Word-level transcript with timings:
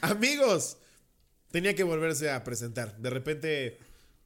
Amigos, 0.00 0.76
tenía 1.50 1.74
que 1.74 1.82
volverse 1.82 2.30
a 2.30 2.44
presentar. 2.44 2.96
De 2.98 3.10
repente 3.10 3.78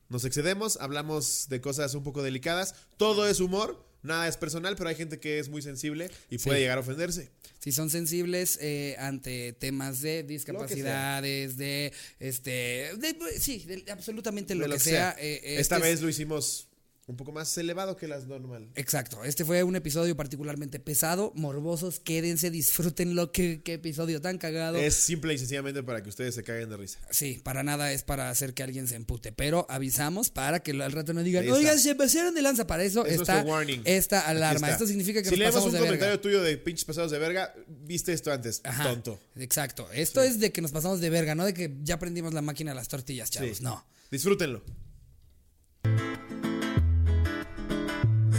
nos 0.08 0.24
excedemos, 0.24 0.76
hablamos 0.80 1.48
de 1.48 1.60
cosas 1.60 1.94
un 1.94 2.02
poco 2.04 2.22
delicadas. 2.22 2.74
Todo 2.96 3.26
es 3.28 3.40
humor, 3.40 3.84
nada 4.02 4.28
es 4.28 4.36
personal, 4.36 4.76
pero 4.76 4.88
hay 4.90 4.94
gente 4.96 5.18
que 5.18 5.38
es 5.38 5.48
muy 5.48 5.62
sensible 5.62 6.10
y 6.30 6.38
puede 6.38 6.58
Sí. 6.58 6.62
llegar 6.62 6.78
a 6.78 6.82
ofenderse. 6.82 7.30
Si 7.58 7.72
son 7.72 7.88
sensibles 7.88 8.58
eh, 8.60 8.94
ante 8.98 9.54
temas 9.54 10.00
de 10.02 10.22
discapacidades, 10.22 11.56
de 11.56 11.92
este, 12.20 12.50
de- 12.98 13.40
sí, 13.40 13.64
de 13.64 13.90
absolutamente 13.90 14.54
lo, 14.54 14.68
que, 14.68 14.78
sea. 14.78 15.16
eh, 15.18 15.40
Esta 15.58 15.76
este 15.76 15.76
es- 15.76 15.82
vez 15.94 16.00
lo 16.02 16.08
hicimos 16.10 16.68
un 17.06 17.16
poco 17.16 17.32
más 17.32 17.56
elevado 17.58 17.96
que 17.96 18.08
las 18.08 18.26
normal. 18.26 18.70
Exacto, 18.76 19.24
este 19.24 19.44
fue 19.44 19.62
un 19.62 19.76
episodio 19.76 20.16
particularmente 20.16 20.80
pesado, 20.80 21.32
morbosos, 21.34 22.00
quédense, 22.00 22.50
disfrútenlo, 22.50 23.30
qué, 23.32 23.60
qué 23.62 23.74
episodio 23.74 24.20
tan 24.20 24.38
cagado. 24.38 24.78
Es 24.78 24.94
simple 24.94 25.34
y 25.34 25.38
sencillamente 25.38 25.82
para 25.82 26.02
que 26.02 26.08
ustedes 26.08 26.34
se 26.34 26.42
caguen 26.42 26.70
de 26.70 26.76
risa. 26.76 26.98
Sí, 27.10 27.40
para 27.44 27.62
nada 27.62 27.92
es 27.92 28.02
para 28.04 28.30
hacer 28.30 28.54
que 28.54 28.62
alguien 28.62 28.88
se 28.88 28.96
empute, 28.96 29.32
pero 29.32 29.66
avisamos 29.68 30.30
para 30.30 30.60
que 30.60 30.70
al 30.72 30.92
rato 30.92 31.12
no 31.12 31.22
digan, 31.22 31.48
oigan, 31.50 31.78
se 31.78 31.94
pasaron 31.94 32.34
de 32.34 32.42
lanza. 32.42 32.66
Para 32.66 32.84
eso 32.84 33.04
Es 33.04 33.20
está 33.20 33.44
esta 33.84 34.20
alarma. 34.20 34.68
está. 34.68 34.70
Esto 34.72 34.86
significa 34.86 35.20
que 35.22 35.26
si 35.28 35.32
nos 35.32 35.38
leemos 35.38 35.54
pasamos 35.56 35.74
un 35.74 35.80
de 35.80 35.86
comentario 35.86 36.10
verga. 36.12 36.22
tuyo 36.22 36.42
de 36.42 36.56
pinches 36.56 36.84
pasados 36.84 37.10
de 37.10 37.18
verga, 37.18 37.54
viste 37.68 38.12
esto 38.12 38.32
antes, 38.32 38.60
Ajá, 38.64 38.84
tonto. 38.84 39.20
Exacto. 39.36 39.88
Esto 39.92 40.22
es 40.22 40.40
de 40.40 40.52
que 40.52 40.62
nos 40.62 40.72
pasamos 40.72 41.00
de 41.00 41.10
verga, 41.10 41.34
no 41.34 41.44
de 41.44 41.52
que 41.54 41.74
ya 41.82 41.98
prendimos 41.98 42.32
la 42.32 42.40
máquina 42.42 42.70
de 42.70 42.76
las 42.76 42.88
tortillas, 42.88 43.30
chavos. 43.30 43.58
Sí. 43.58 43.62
No. 43.62 43.84
Disfrútenlo. 44.10 44.62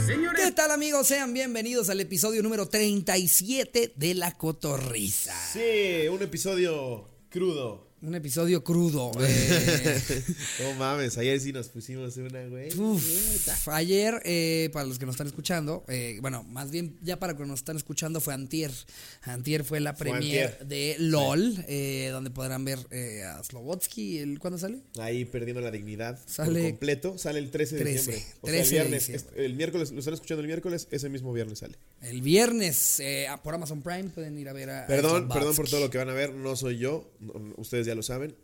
¿Qué 0.06 0.52
tal, 0.52 0.70
amigos? 0.70 1.08
Sean 1.08 1.34
bienvenidos 1.34 1.90
al 1.90 2.00
episodio 2.00 2.40
número 2.40 2.68
37 2.68 3.94
de 3.96 4.14
La 4.14 4.38
Cotorriza. 4.38 5.34
Sí, 5.52 6.06
un 6.08 6.22
episodio 6.22 7.10
crudo. 7.28 7.85
Un 8.06 8.14
episodio 8.14 8.62
crudo. 8.62 9.10
eh, 9.20 10.22
No 10.62 10.74
mames, 10.74 11.18
ayer 11.18 11.40
sí 11.40 11.52
nos 11.52 11.68
pusimos 11.70 12.16
una, 12.18 12.46
güey. 12.46 12.72
Uf, 12.78 13.66
ayer, 13.68 14.22
eh, 14.24 14.70
para 14.72 14.86
los 14.86 14.96
que 15.00 15.06
nos 15.06 15.14
están 15.14 15.26
escuchando, 15.26 15.84
eh, 15.88 16.18
bueno, 16.20 16.44
más 16.44 16.70
bien 16.70 16.96
ya 17.02 17.18
para 17.18 17.32
los 17.32 17.42
que 17.42 17.48
nos 17.48 17.58
están 17.58 17.76
escuchando 17.76 18.20
fue 18.20 18.32
Antier. 18.32 18.70
Antier 19.22 19.64
fue 19.64 19.80
la 19.80 19.92
Fue 19.94 20.06
premier 20.10 20.46
antier. 20.52 20.68
de 20.68 20.96
LOL, 21.00 21.64
eh, 21.66 22.10
donde 22.12 22.30
podrán 22.30 22.64
ver 22.64 22.78
eh, 22.92 23.24
a 23.24 23.42
Slobotsky. 23.42 24.18
El, 24.18 24.38
¿Cuándo 24.38 24.56
sale? 24.58 24.82
Ahí 25.00 25.24
perdiendo 25.24 25.60
la 25.60 25.72
dignidad 25.72 26.16
Sale- 26.26 26.60
por 26.60 26.70
completo. 26.70 27.18
Sale 27.18 27.40
el 27.40 27.50
13 27.50 27.74
de 27.74 27.80
13, 27.82 27.98
diciembre. 28.12 28.24
O 28.40 28.46
13 28.46 28.58
de 28.62 28.64
sea, 28.70 28.82
el 28.82 28.88
viernes. 28.88 29.08
diciembre. 29.08 29.44
el 29.46 29.54
miércoles, 29.54 29.90
lo 29.90 29.98
están 29.98 30.14
escuchando 30.14 30.42
el 30.42 30.46
miércoles, 30.46 30.86
ese 30.92 31.08
mismo 31.08 31.32
viernes 31.32 31.58
sale. 31.58 31.76
El 32.10 32.22
viernes 32.22 33.00
eh, 33.00 33.26
por 33.42 33.54
Amazon 33.54 33.82
Prime 33.82 34.04
pueden 34.10 34.38
ir 34.38 34.48
a 34.48 34.52
ver 34.52 34.70
a. 34.70 34.86
Perdón, 34.86 35.28
perdón 35.28 35.54
por 35.56 35.68
todo 35.68 35.80
lo 35.80 35.90
que 35.90 35.98
van 35.98 36.08
a 36.08 36.14
ver. 36.14 36.32
No 36.34 36.56
soy 36.56 36.78
yo. 36.78 37.10
no- 37.20 37.32
ustedes 37.56 37.86
ya 37.86 37.94
lo 37.94 38.02
saben. 38.02 38.34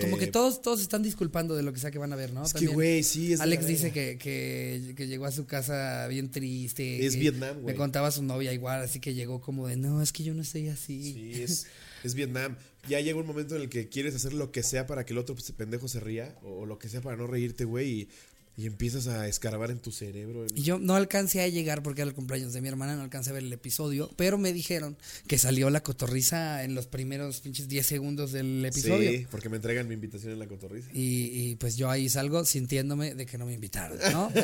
Como 0.00 0.16
Eh, 0.16 0.20
que 0.20 0.26
todos, 0.28 0.62
todos 0.62 0.78
se 0.78 0.84
están 0.84 1.02
disculpando 1.02 1.54
de 1.54 1.62
lo 1.62 1.70
que 1.72 1.78
sea 1.78 1.90
que 1.90 1.98
van 1.98 2.14
a 2.14 2.16
ver, 2.16 2.32
¿no? 2.32 2.42
Es 2.46 2.52
que, 2.54 2.60
También 2.60 2.74
güey, 2.74 3.02
sí, 3.02 3.34
es 3.34 3.40
Alex 3.40 3.66
dice 3.66 3.92
que, 3.92 4.16
que, 4.16 4.94
que 4.96 5.06
llegó 5.06 5.26
a 5.26 5.30
su 5.32 5.44
casa 5.44 6.06
bien 6.08 6.30
triste. 6.30 7.04
Es 7.04 7.12
que 7.14 7.20
Vietnam, 7.20 7.56
Me 7.56 7.62
güey. 7.62 7.76
contaba 7.76 8.10
su 8.10 8.22
novia 8.22 8.54
igual, 8.54 8.80
así 8.80 9.00
que 9.00 9.12
llegó 9.12 9.42
como 9.42 9.68
de, 9.68 9.76
no, 9.76 10.00
es 10.00 10.10
que 10.12 10.24
yo 10.24 10.32
no 10.32 10.40
estoy 10.40 10.68
así. 10.68 11.12
Sí, 11.12 11.42
es, 11.42 11.66
es 12.04 12.14
Vietnam. 12.14 12.56
Ya 12.88 13.00
llega 13.00 13.18
un 13.20 13.26
momento 13.26 13.54
en 13.54 13.60
el 13.62 13.68
que 13.68 13.90
quieres 13.90 14.14
hacer 14.14 14.32
lo 14.32 14.50
que 14.50 14.62
sea 14.62 14.86
para 14.86 15.04
que 15.04 15.12
el 15.12 15.18
otro 15.18 15.34
pues, 15.34 15.52
pendejo 15.52 15.86
se 15.88 16.00
ría. 16.00 16.38
O 16.42 16.64
lo 16.64 16.78
que 16.78 16.88
sea 16.88 17.02
para 17.02 17.18
no 17.18 17.26
reírte, 17.26 17.64
güey. 17.66 17.90
Y, 17.90 18.08
y 18.56 18.66
empiezas 18.66 19.06
a 19.06 19.26
escarbar 19.28 19.70
en 19.70 19.78
tu 19.78 19.92
cerebro. 19.92 20.46
Y 20.54 20.62
yo 20.62 20.78
no 20.78 20.94
alcancé 20.94 21.40
a 21.40 21.48
llegar 21.48 21.82
porque 21.82 22.02
era 22.02 22.08
el 22.10 22.14
cumpleaños 22.14 22.52
de 22.52 22.60
mi 22.60 22.68
hermana, 22.68 22.96
no 22.96 23.02
alcancé 23.02 23.30
a 23.30 23.32
ver 23.32 23.42
el 23.42 23.52
episodio, 23.52 24.10
pero 24.16 24.36
me 24.36 24.52
dijeron 24.52 24.98
que 25.26 25.38
salió 25.38 25.70
la 25.70 25.82
cotorriza 25.82 26.62
en 26.62 26.74
los 26.74 26.86
primeros 26.86 27.40
pinches 27.40 27.68
10 27.68 27.86
segundos 27.86 28.32
del 28.32 28.64
episodio. 28.64 29.10
Sí, 29.10 29.26
porque 29.30 29.48
me 29.48 29.56
entregan 29.56 29.88
mi 29.88 29.94
invitación 29.94 30.32
en 30.32 30.38
la 30.38 30.46
cotorriza. 30.46 30.90
Y, 30.92 31.30
y, 31.32 31.56
pues 31.56 31.76
yo 31.76 31.88
ahí 31.88 32.08
salgo 32.10 32.44
sintiéndome 32.44 33.14
de 33.14 33.24
que 33.24 33.38
no 33.38 33.46
me 33.46 33.54
invitaron, 33.54 33.98
¿no? 34.12 34.30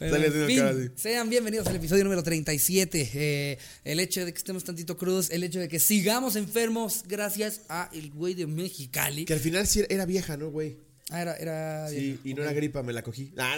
en 0.00 0.46
fin, 0.46 0.58
cara 0.58 0.70
así. 0.70 0.90
sean 0.96 1.28
bienvenidos 1.28 1.66
al 1.66 1.76
episodio 1.76 2.04
número 2.04 2.22
37. 2.22 3.10
Eh, 3.14 3.58
el 3.84 4.00
hecho 4.00 4.24
de 4.24 4.32
que 4.32 4.38
estemos 4.38 4.64
tantito 4.64 4.96
crudos, 4.96 5.30
el 5.30 5.42
hecho 5.44 5.60
de 5.60 5.68
que 5.68 5.78
sigamos 5.78 6.36
enfermos 6.36 7.04
gracias 7.06 7.62
a 7.68 7.90
el 7.92 8.10
güey 8.10 8.34
de 8.34 8.46
Mexicali. 8.46 9.24
Que 9.24 9.34
al 9.34 9.40
final 9.40 9.66
sí 9.66 9.82
era 9.88 10.06
vieja, 10.06 10.36
¿no, 10.36 10.50
güey? 10.50 10.76
Ah, 11.12 11.20
era, 11.22 11.36
era 11.36 11.88
Sí, 11.88 12.18
y 12.24 12.34
no 12.34 12.42
era 12.42 12.52
gripa, 12.52 12.82
me 12.82 12.92
la 12.92 13.02
cogí. 13.02 13.32
Ah, 13.38 13.54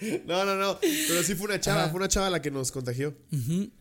no. 0.00 0.08
no, 0.26 0.44
no, 0.44 0.54
no. 0.56 0.78
Pero 0.80 1.22
sí 1.22 1.34
fue 1.34 1.46
una 1.46 1.60
chava, 1.60 1.82
Ajá. 1.82 1.90
fue 1.90 1.98
una 1.98 2.08
chava 2.08 2.28
la 2.30 2.42
que 2.42 2.50
nos 2.50 2.70
contagió. 2.72 3.16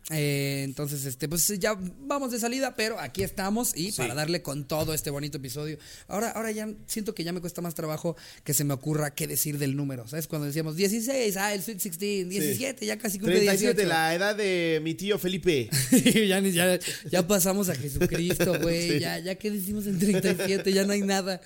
Eh, 0.10 0.64
entonces, 0.66 1.06
este, 1.06 1.30
pues 1.30 1.48
ya 1.60 1.78
vamos 2.02 2.32
de 2.34 2.40
salida, 2.40 2.76
pero 2.76 3.00
aquí 3.00 3.24
estamos 3.24 3.72
y 3.76 3.92
Sí. 3.92 3.98
para 4.02 4.14
darle 4.14 4.42
con 4.42 4.66
todo 4.68 4.94
este 4.94 5.10
bonito 5.10 5.38
episodio. 5.38 5.78
Ahora, 6.10 6.32
ahora 6.32 6.52
ya 6.52 6.68
siento 6.88 7.16
que 7.16 7.24
ya 7.24 7.32
me 7.32 7.40
cuesta 7.40 7.62
más 7.62 7.74
trabajo 7.74 8.18
que 8.44 8.54
se 8.54 8.66
me 8.66 8.74
ocurra 8.74 9.16
qué 9.16 9.28
decir 9.28 9.58
del 9.60 9.78
número. 9.78 10.06
¿Sabes? 10.08 10.28
Cuando 10.28 10.48
decíamos 10.48 10.76
16, 10.76 11.38
ah, 11.38 11.54
el 11.54 11.64
Sweet 11.64 11.78
16, 11.82 12.28
17, 12.30 12.86
ya 12.86 12.98
casi 12.98 13.18
cumple 13.18 13.36
37, 13.38 13.74
18. 13.84 13.88
la 13.90 14.14
edad 14.14 14.36
de 14.36 14.82
mi 14.84 14.94
tío 14.94 15.18
Felipe. 15.18 15.70
ya, 16.28 16.40
ya, 16.42 16.80
ya 17.10 17.26
pasamos 17.28 17.70
a 17.70 17.76
Jesucristo, 17.76 18.60
güey. 18.62 18.92
Sí. 18.94 19.00
Ya, 19.00 19.20
ya 19.20 19.36
que 19.36 19.52
decimos 19.52 19.88
en 19.88 20.00
37, 20.00 20.74
ya 20.74 20.84
no 20.84 20.92
hay 20.92 21.02
nada. 21.02 21.40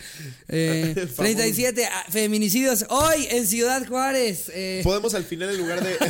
Eh, 0.48 0.94
Famoso. 0.96 1.16
37, 1.22 1.86
ah, 1.86 2.06
feminicidios 2.10 2.86
hoy 2.90 3.28
en 3.30 3.46
Ciudad 3.46 3.86
Juárez. 3.88 4.52
Eh, 4.54 4.82
Podemos 4.84 5.14
al 5.14 5.26
final, 5.26 5.52
en 5.52 5.58
lugar 5.60 5.84
de. 5.84 5.96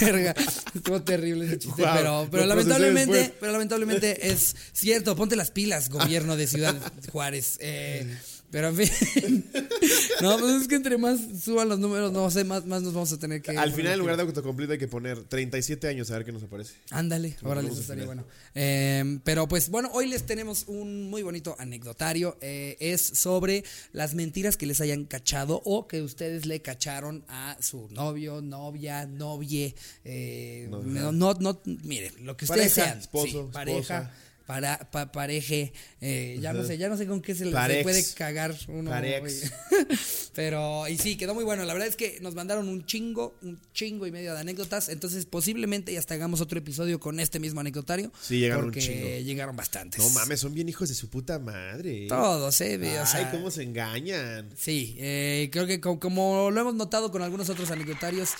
Verga, 0.00 0.34
estuvo 0.74 1.02
terrible 1.02 1.46
ese 1.46 1.58
chiste, 1.58 1.82
Wow, 1.82 1.94
pero, 1.94 2.28
pero 2.30 2.46
lamentablemente, 2.46 3.34
pero 3.38 3.52
lamentablemente 3.52 4.30
es 4.30 4.54
cierto. 4.72 5.16
Ponte 5.16 5.36
las 5.36 5.50
pilas, 5.50 5.88
gobierno 5.88 6.36
de 6.36 6.46
Ciudad 6.46 6.74
Juárez. 7.12 7.58
Eh, 7.60 8.16
pero 8.54 8.68
en 8.68 8.76
fin, 8.76 9.44
no, 10.22 10.38
pues 10.38 10.62
es 10.62 10.68
que 10.68 10.76
entre 10.76 10.96
más 10.96 11.18
suban 11.42 11.68
los 11.68 11.80
números, 11.80 12.12
no 12.12 12.30
sé, 12.30 12.44
más, 12.44 12.64
más 12.66 12.82
nos 12.82 12.94
vamos 12.94 13.12
a 13.12 13.18
tener 13.18 13.42
que. 13.42 13.50
Al 13.58 13.72
final, 13.72 13.94
en 13.94 13.98
lugar 13.98 14.14
de 14.16 14.22
autocomplete, 14.22 14.74
hay 14.74 14.78
que 14.78 14.86
poner 14.86 15.24
37 15.24 15.88
años 15.88 16.08
a 16.12 16.14
ver 16.18 16.24
qué 16.24 16.30
nos 16.30 16.44
aparece. 16.44 16.74
Ándale, 16.90 17.36
ahora 17.42 17.62
les 17.62 17.76
estaría 17.76 18.06
bueno. 18.06 18.24
Eh, 18.54 19.18
pero 19.24 19.48
pues 19.48 19.70
bueno, 19.70 19.90
hoy 19.92 20.06
les 20.06 20.24
tenemos 20.24 20.66
un 20.68 21.10
muy 21.10 21.24
bonito 21.24 21.56
anecdotario. 21.58 22.38
eh, 22.40 22.76
es 22.78 23.00
sobre 23.02 23.64
las 23.92 24.14
mentiras 24.14 24.56
que 24.56 24.66
les 24.66 24.80
hayan 24.80 25.04
cachado 25.04 25.60
o 25.64 25.88
que 25.88 26.02
ustedes 26.02 26.46
le 26.46 26.62
cacharon 26.62 27.24
a 27.26 27.56
su 27.60 27.88
novio, 27.90 28.40
novia, 28.40 29.04
novie. 29.06 29.74
eh, 30.04 30.68
No, 30.70 30.80
no, 30.84 31.10
no, 31.12 31.34
no, 31.40 31.60
miren, 31.64 32.12
lo 32.24 32.36
que 32.36 32.44
ustedes 32.44 32.72
Pareja, 32.74 32.90
sean. 32.92 32.98
esposo, 33.00 33.46
sí, 33.46 33.52
pareja. 33.52 33.80
esposa. 33.80 34.12
Para, 34.46 34.78
pa- 34.90 35.10
pareje, 35.10 35.72
eh, 36.02 36.38
ya 36.40 36.52
no 36.52 36.64
sé, 36.64 36.76
ya 36.76 36.90
no 36.90 36.98
sé 36.98 37.06
con 37.06 37.22
qué 37.22 37.34
se, 37.34 37.46
le- 37.46 37.82
puede 37.82 38.04
cagar 38.14 38.54
uno. 38.68 38.90
Pero, 40.34 40.86
y 40.88 40.98
sí, 40.98 41.16
quedó 41.16 41.34
muy 41.34 41.44
bueno. 41.44 41.64
La 41.64 41.72
verdad 41.72 41.88
es 41.88 41.96
que 41.96 42.18
nos 42.20 42.34
mandaron 42.34 42.68
un 42.68 42.84
chingo, 42.84 43.36
un 43.42 43.58
chingo 43.72 44.06
y 44.06 44.10
medio 44.12 44.34
de 44.34 44.40
anécdotas. 44.40 44.88
Entonces, 44.88 45.26
posiblemente 45.26 45.92
ya 45.92 45.98
hasta 45.98 46.14
hagamos 46.14 46.40
otro 46.40 46.58
episodio 46.58 47.00
con 47.00 47.20
este 47.20 47.38
mismo 47.40 47.60
anecdotario. 47.60 48.12
Sí, 48.20 48.38
llegaron 48.40 48.64
un 48.66 48.70
porque 48.72 48.80
chingo. 48.80 49.08
llegaron 49.24 49.56
bastantes. 49.56 50.02
No 50.02 50.10
mames, 50.10 50.40
son 50.40 50.52
bien 50.54 50.68
hijos 50.68 50.88
de 50.88 50.94
su 50.94 51.08
puta 51.08 51.38
madre. 51.38 52.06
Todos, 52.08 52.60
eh, 52.60 52.76
ve, 52.76 52.98
o 52.98 53.02
Ay, 53.02 53.06
sea, 53.06 53.30
cómo 53.30 53.50
se 53.50 53.62
engañan. 53.62 54.50
Sí, 54.56 54.96
eh, 54.98 55.48
creo 55.52 55.66
que 55.66 55.80
co- 55.80 55.98
como, 56.00 56.50
lo 56.50 56.60
hemos 56.60 56.74
notado 56.74 57.10
con 57.10 57.22
algunos 57.22 57.48
otros 57.48 57.70
anecdotarios, 57.70 58.30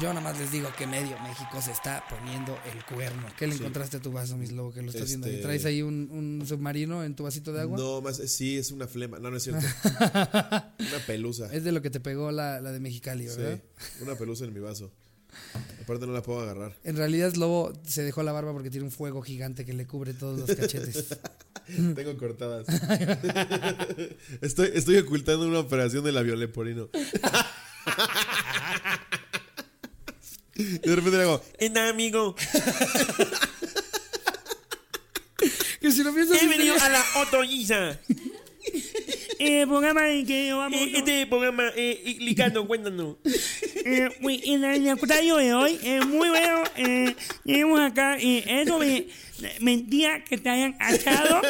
yo 0.00 0.08
nada 0.08 0.20
más 0.20 0.38
les 0.38 0.52
digo 0.52 0.68
que 0.76 0.86
medio 0.86 1.18
México 1.22 1.60
se 1.62 1.72
está 1.72 2.04
poniendo 2.08 2.56
el 2.72 2.84
cuerno. 2.84 3.26
¿Qué 3.38 3.46
le 3.46 3.54
Sí. 3.54 3.60
encontraste 3.60 3.96
a 3.96 4.00
tu 4.00 4.12
vaso, 4.12 4.36
mis 4.36 4.52
lobo, 4.52 4.72
que 4.72 4.82
lo 4.82 4.90
estás 4.90 5.08
viendo? 5.08 5.26
Este- 5.26 5.42
¿Traes 5.42 5.64
ahí 5.64 5.82
un, 5.82 6.08
un 6.12 6.46
submarino 6.46 7.02
en 7.04 7.14
tu 7.16 7.24
vasito 7.24 7.52
de 7.52 7.62
agua? 7.62 7.78
No, 7.78 8.00
más, 8.02 8.16
sí, 8.16 8.58
es 8.58 8.70
una 8.72 8.86
flema. 8.86 9.18
No, 9.18 9.30
no 9.30 9.36
es 9.36 9.42
cierto. 9.44 9.64
una 9.94 10.98
pelusa. 11.06 11.52
Es 11.52 11.64
de 11.64 11.72
lo 11.72 11.80
que 11.82 11.90
te 11.90 12.00
pegó 12.00 12.30
la, 12.30 12.60
la 12.60 12.72
de 12.72 12.80
Mexicali, 12.80 13.28
Sí, 13.28 13.36
¿verdad? 13.38 13.60
una 14.02 14.14
pelusa 14.16 14.44
en 14.44 14.52
mi 14.52 14.60
vaso. 14.60 14.92
Aparte 15.82 16.06
no 16.06 16.12
la 16.12 16.22
puedo 16.22 16.40
agarrar. 16.40 16.74
En 16.82 16.96
realidad, 16.96 17.34
Lobo 17.34 17.72
se 17.86 18.02
dejó 18.02 18.22
la 18.22 18.32
barba 18.32 18.52
porque 18.52 18.70
tiene 18.70 18.86
un 18.86 18.90
fuego 18.90 19.20
gigante 19.22 19.64
que 19.66 19.74
le 19.74 19.86
cubre 19.86 20.14
todos 20.14 20.38
los 20.40 20.56
cachetes. 20.56 21.06
Tengo 21.94 22.16
cortadas. 22.16 22.66
estoy, 24.40 24.70
estoy 24.74 24.96
ocultando 24.98 25.46
una 25.46 25.58
operación 25.58 26.04
de 26.04 26.12
la 26.12 26.22
violeporino. 26.22 26.88
Y 30.86 30.88
de 30.88 30.94
repente 30.94 31.16
le 31.18 31.24
hago, 31.24 31.42
¡Ena, 31.58 31.88
amigo! 31.88 32.36
que 35.80 35.90
si 35.90 36.04
lo 36.04 36.14
piensas. 36.14 36.40
He 36.40 36.46
venido 36.46 36.76
a 36.80 36.88
la 36.88 37.04
otoñiza. 37.22 37.98
Eh, 39.38 39.66
programa 39.66 40.08
en 40.08 40.26
que 40.26 40.52
vamos. 40.52 40.80
Eh, 40.80 40.92
Este 40.94 41.26
programa, 41.26 41.68
eh, 41.76 42.02
eh, 42.04 42.16
Licando, 42.20 42.66
cuéntanos. 42.66 43.16
Eh, 43.84 44.08
uy, 44.22 44.40
en 44.44 44.64
el 44.64 44.80
anecdotario 44.80 45.36
de 45.36 45.54
hoy, 45.54 45.78
eh, 45.82 46.00
muy 46.00 46.28
bueno. 46.28 46.64
Eh, 46.76 47.14
tenemos 47.44 47.78
acá 47.80 48.16
eh, 48.18 48.42
es 48.46 48.68
sobre 48.68 49.06
mentiras 49.60 50.22
que 50.28 50.38
te 50.38 50.48
hayan 50.48 50.72
cachado 50.72 51.40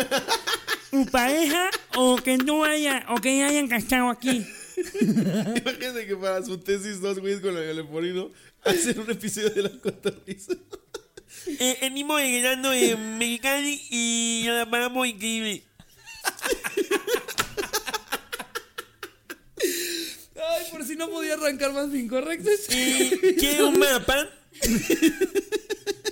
tu 0.91 1.06
pareja 1.06 1.71
o 1.94 2.17
que 2.17 2.37
no 2.37 2.65
haya, 2.65 3.06
o 3.09 3.15
que 3.17 3.43
hayan 3.43 3.69
cachado 3.69 4.11
aquí. 4.11 4.44
Imagínate 5.00 6.06
que 6.06 6.17
para 6.17 6.44
su 6.44 6.58
tesis 6.58 7.00
dos 7.00 7.19
güeyes 7.19 7.40
con 7.40 7.55
la 7.55 7.61
violeporino 7.61 8.31
hacen 8.62 9.00
un 9.00 9.11
episodio 9.11 9.50
de 9.50 9.62
la 9.62 9.70
cotorriza. 9.70 10.55
Eh, 11.46 11.78
venimos 11.81 12.20
llegando 12.20 12.73
en 12.73 13.19
Mexicali 13.19 13.81
y 13.90 14.44
la 14.46 14.69
paramos 14.69 15.06
increíble. 15.06 15.64
Ay, 20.37 20.64
por 20.70 20.84
si 20.84 20.96
no 20.96 21.08
podía 21.08 21.34
arrancar 21.34 21.72
más 21.72 21.94
incorrectos. 21.94 22.69
Eh, 22.70 23.37
¿Quiere 23.38 23.64
un 23.64 23.79
mapa? 23.79 24.29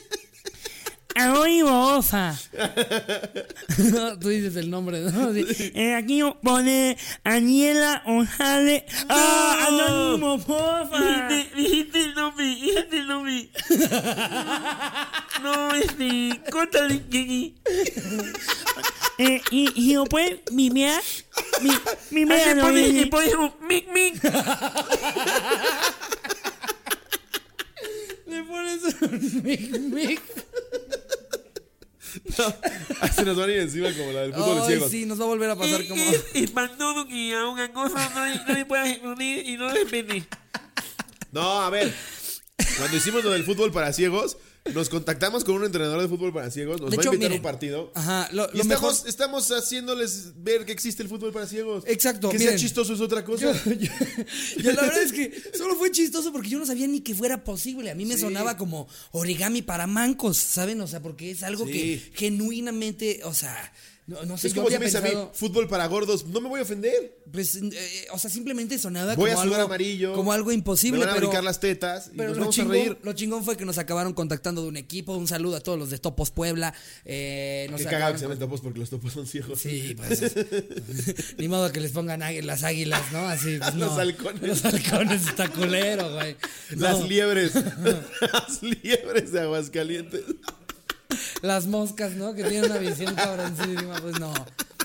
Aoi 1.16 1.62
Bofa. 1.62 2.34
No, 3.92 4.18
tú 4.18 4.28
dices 4.28 4.54
el 4.56 4.70
nombre, 4.70 5.00
¿no? 5.00 5.32
Sí. 5.32 5.44
Eh, 5.74 5.94
aquí 5.94 6.22
pone 6.42 6.96
Aniela 7.24 8.02
González. 8.06 8.84
¡Ah! 9.08 9.66
Anónimo, 9.68 10.38
porfa. 10.38 11.28
Dijiste 11.56 12.00
el 12.00 12.14
nombre, 12.14 12.44
dijiste 12.46 12.96
el 12.98 13.06
nombre. 13.08 13.50
No, 15.42 15.74
este. 15.74 16.40
Córtale, 16.50 17.02
Kiki. 17.02 17.54
Eh, 19.18 19.40
y, 19.50 19.70
y 19.74 19.94
lo 19.94 20.04
puedes 20.04 20.40
mimear. 20.52 21.02
Mi, 21.62 21.70
mimear, 22.10 22.56
no, 22.56 22.76
y 22.76 23.06
pones 23.06 23.34
un 23.34 23.52
mic, 23.66 23.86
mic. 23.92 24.22
Le 28.26 28.42
pones 28.44 28.82
un 29.02 29.42
mic, 29.42 29.70
mic. 29.80 30.22
Ah, 33.00 33.08
Se 33.08 33.24
nos 33.24 33.36
van 33.36 33.48
a 33.48 33.52
ir 33.52 33.58
encima 33.60 33.92
como 33.92 34.12
la 34.12 34.20
del 34.22 34.34
fútbol 34.34 34.54
de 34.56 34.60
Ay, 34.62 34.66
ciegos. 34.68 34.90
sí, 34.90 35.06
nos 35.06 35.20
va 35.20 35.24
a 35.24 35.28
volver 35.28 35.50
a 35.50 35.56
pasar 35.56 35.80
Y, 35.82 35.88
como. 35.88 36.02
y, 36.34 36.46
que 37.08 37.34
a 37.34 37.48
una 37.48 37.72
cosa 37.72 38.10
no, 38.14 38.44
no 38.46 38.54
le 38.54 38.64
puedas 38.66 38.88
responder 38.88 39.46
y 39.46 39.56
no 39.56 39.72
depende. 39.72 40.24
No, 41.32 41.60
a 41.62 41.70
ver. 41.70 41.92
Cuando 42.78 42.96
hicimos 42.96 43.24
lo 43.24 43.30
del 43.30 43.44
fútbol 43.44 43.72
para 43.72 43.92
ciegos, 43.92 44.36
nos 44.72 44.88
contactamos 44.88 45.44
con 45.44 45.56
un 45.56 45.64
entrenador 45.64 46.00
de 46.00 46.08
fútbol 46.08 46.32
para 46.32 46.50
ciegos. 46.50 46.80
Nos 46.80 46.90
De 46.90 46.96
va 46.96 47.02
hecho, 47.02 47.10
a 47.10 47.14
invitar 47.14 47.30
miren, 47.30 47.40
un 47.40 47.42
partido. 47.42 47.92
Ajá, 47.94 48.28
lo, 48.32 48.48
Y 48.54 48.58
lo 48.58 48.64
mejor. 48.64 48.92
estamos, 48.92 49.06
estamos 49.06 49.50
haciéndoles 49.52 50.32
ver 50.42 50.64
que 50.64 50.72
existe 50.72 51.02
el 51.02 51.08
fútbol 51.10 51.32
para 51.32 51.46
ciegos. 51.46 51.84
Exacto, 51.86 52.30
Que 52.30 52.38
miren. 52.38 52.54
sea 52.58 52.58
chistoso 52.66 52.94
es 52.94 53.00
otra 53.00 53.24
cosa. 53.24 53.52
Yo, 53.64 53.72
yo- 53.74 53.90
yo 54.62 54.72
la 54.72 54.82
verdad 54.82 55.02
es 55.02 55.12
que 55.12 55.32
solo 55.56 55.76
fue 55.76 55.90
chistoso 55.90 56.32
porque 56.32 56.48
yo 56.48 56.58
no 56.58 56.64
sabía 56.64 56.86
ni 56.86 57.00
que 57.02 57.14
fuera 57.14 57.44
posible. 57.44 57.90
A 57.90 57.94
mí 57.94 58.06
me 58.06 58.14
Sí. 58.14 58.20
sonaba 58.22 58.56
como 58.56 58.88
origami 59.12 59.60
para 59.60 59.86
mancos, 59.86 60.38
¿saben? 60.38 60.80
O 60.80 60.86
sea, 60.86 61.02
porque 61.02 61.30
es 61.32 61.42
algo 61.42 61.66
Sí. 61.66 61.72
que 61.72 62.10
genuinamente, 62.14 63.20
o 63.24 63.34
sea, 63.34 63.70
no, 64.06 64.22
no 64.24 64.36
sé, 64.36 64.48
es 64.48 64.54
como 64.54 64.68
si 64.68 64.78
me 64.78 64.84
dice 64.84 64.98
a 64.98 65.00
mí, 65.00 65.08
fútbol 65.32 65.66
para 65.66 65.86
gordos. 65.86 66.26
No 66.26 66.40
me 66.42 66.48
voy 66.50 66.60
a 66.60 66.62
ofender. 66.64 67.16
pues, 67.32 67.56
eh, 67.56 68.06
o 68.12 68.18
sea, 68.18 68.28
simplemente 68.30 68.78
sonaba 68.78 69.14
Voy 69.14 69.30
como 69.30 69.40
a 69.40 69.44
sudar 69.44 69.60
algo, 69.60 69.66
amarillo. 69.72 70.12
como 70.12 70.32
algo 70.32 70.52
imposible, 70.52 70.98
Me 70.98 71.06
van 71.06 71.12
a 71.12 71.14
pero, 71.16 71.28
brincar 71.28 71.42
las 71.44 71.58
tetas 71.58 72.10
y 72.12 72.16
pero 72.18 72.28
nos 72.30 72.36
lo 72.36 72.40
vamos 72.42 72.54
chingón, 72.54 72.70
a 72.70 72.74
reír. 72.74 72.98
lo 73.02 73.12
chingón 73.14 73.44
fue 73.44 73.56
que 73.56 73.64
nos 73.64 73.78
acabaron 73.78 74.12
contactando 74.12 74.60
de 74.62 74.68
un 74.68 74.76
equipo. 74.76 75.16
Un 75.16 75.26
saludo 75.26 75.56
a 75.56 75.60
todos 75.60 75.78
los 75.78 75.88
de 75.90 75.98
Topos 75.98 76.30
Puebla. 76.30 76.74
Eh, 77.06 77.66
nos 77.70 77.80
Qué 77.80 77.86
cagado 77.86 78.12
que 78.12 78.18
se 78.18 78.24
llamen 78.26 78.38
topos 78.38 78.60
porque 78.60 78.78
los 78.78 78.90
topos 78.90 79.12
son 79.12 79.26
ciegos. 79.26 79.58
Sí, 79.60 79.94
pues. 79.96 80.34
ni 81.38 81.48
modo 81.48 81.72
que 81.72 81.80
les 81.80 81.92
pongan 81.92 82.20
las 82.46 82.62
águilas, 82.62 83.10
¿no? 83.12 83.20
Así, 83.26 83.56
pues, 83.58 83.74
Los 83.76 83.92
no. 83.92 83.98
halcones. 83.98 84.42
Los 84.42 84.64
halcones 84.66 85.26
está 85.26 85.48
culero, 85.48 86.12
güey. 86.12 86.36
Las 86.76 87.00
No, 87.00 87.06
liebres. 87.06 87.52
las 88.32 88.62
liebres 88.62 89.32
de 89.32 89.40
Aguascalientes. 89.40 90.22
las 91.42 91.66
moscas, 91.66 92.12
¿no? 92.12 92.34
Que 92.34 92.44
tienen 92.44 92.70
una 92.70 92.78
visión 92.78 93.14
cabroncísima, 93.14 93.96
pues 94.00 94.18
no. 94.18 94.32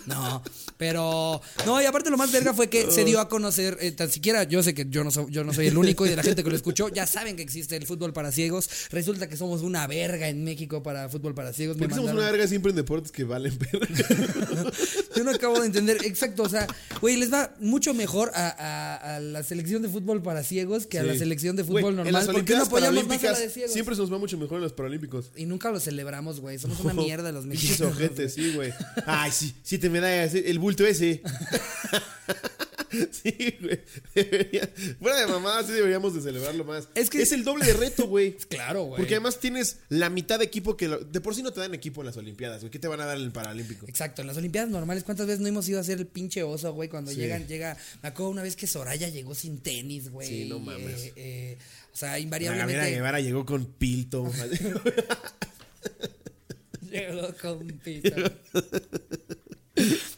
No, 0.10 0.44
pero 0.78 1.42
no, 1.66 1.82
y 1.82 1.86
aparte 1.86 2.10
lo 2.10 2.18
más 2.18 2.32
verga 2.32 2.54
fue 2.54 2.68
que 2.70 2.92
se 2.92 3.04
dio 3.06 3.20
a 3.20 3.30
conocer, 3.30 3.78
eh, 3.82 3.92
tan 3.92 4.10
siquiera 4.12 4.44
yo 4.44 4.64
sé 4.64 4.74
que 4.74 4.86
yo 4.90 5.04
no, 5.04 5.12
soy, 5.12 5.26
yo 5.30 5.44
no 5.44 5.54
soy 5.54 5.68
el 5.68 5.78
único 5.78 6.06
y 6.06 6.10
de 6.10 6.16
la 6.16 6.24
gente 6.24 6.44
que 6.44 6.50
lo 6.50 6.56
escuchó, 6.56 6.90
ya 6.90 7.06
saben 7.06 7.36
que 7.36 7.44
existe 7.44 7.76
el 7.76 7.86
fútbol 7.86 8.14
para 8.14 8.32
ciegos. 8.32 8.70
Resulta 8.92 9.28
que 9.30 9.38
somos 9.38 9.62
una 9.62 9.86
verga 9.88 10.28
en 10.30 10.44
México 10.44 10.82
para 10.84 11.10
fútbol 11.10 11.34
para 11.36 11.54
ciegos. 11.54 11.76
Me 11.78 11.82
¿Por 11.82 11.90
qué 11.90 11.96
somos 11.96 12.12
una 12.12 12.30
verga 12.32 12.48
siempre 12.48 12.72
en 12.72 12.76
deportes 12.78 13.12
que 13.12 13.24
valen 13.24 13.58
verga? 13.58 13.88
Yo 15.16 15.24
no 15.24 15.32
acabo 15.32 15.60
de 15.60 15.66
entender, 15.68 15.98
exacto, 16.06 16.44
o 16.44 16.50
sea, 16.50 16.66
güey, 17.02 17.18
les 17.18 17.32
va 17.32 17.54
mucho 17.60 17.94
mejor 17.94 18.32
a, 18.34 18.48
a- 18.50 19.16
a 19.16 19.20
la 19.20 19.44
selección 19.44 19.82
de 19.82 19.90
fútbol 19.90 20.22
para 20.22 20.44
ciegos 20.44 20.86
que 20.88 21.00
a 21.00 21.04
la 21.04 21.14
Sí. 21.14 21.20
selección 21.20 21.56
de 21.56 21.64
Güey, 21.64 21.82
fútbol 21.84 21.92
en 21.94 21.98
normal. 21.98 22.14
las 22.14 22.26
¿Por 22.34 22.46
qué 22.46 22.56
no 22.56 22.64
apoyamos 22.64 23.08
más 23.08 23.24
a 23.24 23.32
la 23.32 23.40
de 23.40 23.50
ciegos? 23.50 23.74
siempre 23.74 23.96
se 23.96 24.02
nos 24.02 24.12
va 24.14 24.18
mucho 24.18 24.38
mejor 24.38 24.58
en 24.58 24.64
los 24.64 24.74
Paralímpicos. 24.74 25.32
Y 25.36 25.46
nunca 25.46 25.72
los 25.72 25.84
celebramos, 25.84 26.40
güey. 26.40 26.58
Somos 26.60 26.80
una 26.80 26.94
mierda 26.94 27.32
los 27.32 27.46
mexicanos. 27.48 27.94
ojetes, 27.96 28.34
sí, 28.34 28.54
güey. 28.54 28.72
Ay, 29.06 29.32
sí, 29.32 29.54
el 30.08 30.60
bulto 30.60 30.86
ese. 30.86 31.22
sí, 33.12 33.56
güey. 33.62 33.80
Debería- 34.16 34.70
Fuera 35.00 35.20
de 35.20 35.28
mamá, 35.28 35.62
sí 35.64 35.72
deberíamos 35.74 36.14
de 36.16 36.22
celebrarlo 36.22 36.64
más. 36.64 36.88
Es 36.96 37.10
que- 37.10 37.22
es 37.22 37.32
el 37.32 37.44
doble 37.44 37.66
de 37.66 37.74
reto, 37.74 38.08
güey. 38.08 38.36
Claro, 38.50 38.84
güey. 38.84 38.98
Porque 38.98 39.14
además 39.16 39.40
tienes 39.40 39.78
la 39.90 40.10
mitad 40.10 40.40
de 40.40 40.46
equipo 40.46 40.76
que 40.76 40.88
lo- 40.88 41.00
de 41.00 41.22
por 41.22 41.36
sí 41.36 41.44
no 41.44 41.52
te 41.54 41.60
dan 41.60 41.74
equipo 41.74 42.02
en 42.02 42.08
las 42.08 42.18
Olimpiadas, 42.18 42.62
güey. 42.62 42.72
¿Qué 42.72 42.80
te 42.80 42.88
van 42.88 43.00
a 43.02 43.06
dar 43.06 43.18
en 43.18 43.24
el 43.24 43.32
Paralímpico? 43.32 43.86
Exacto, 43.88 44.22
en 44.22 44.28
las 44.28 44.38
Olimpiadas 44.38 44.70
normales, 44.70 45.04
¿cuántas 45.04 45.28
veces 45.28 45.40
no 45.42 45.48
hemos 45.48 45.68
ido 45.70 45.78
a 45.78 45.82
hacer 45.82 46.00
el 46.00 46.08
pinche 46.08 46.42
oso, 46.44 46.74
güey? 46.74 46.90
Cuando 46.90 47.12
Sí. 47.12 47.18
llegan, 47.18 47.48
llega. 47.48 47.78
Me 48.02 48.10
acuerdo 48.10 48.32
una 48.32 48.42
vez 48.44 48.56
que 48.56 48.66
Soraya 48.68 49.08
llegó 49.10 49.36
sin 49.36 49.60
tenis, 49.60 50.10
güey. 50.10 50.28
Sí, 50.28 50.46
no 50.50 50.60
mames. 50.60 51.04
eh, 51.06 51.14
eh, 51.16 51.58
o 51.94 51.98
sea, 51.98 52.18
invariablemente. 52.20 52.74
Gabriela 52.74 52.96
Guevara 52.96 53.20
llegó 53.20 53.46
con 53.46 53.66
pilto. 53.66 54.32
Llegó 56.92 57.34
con 57.40 57.68
pito. 57.84 58.16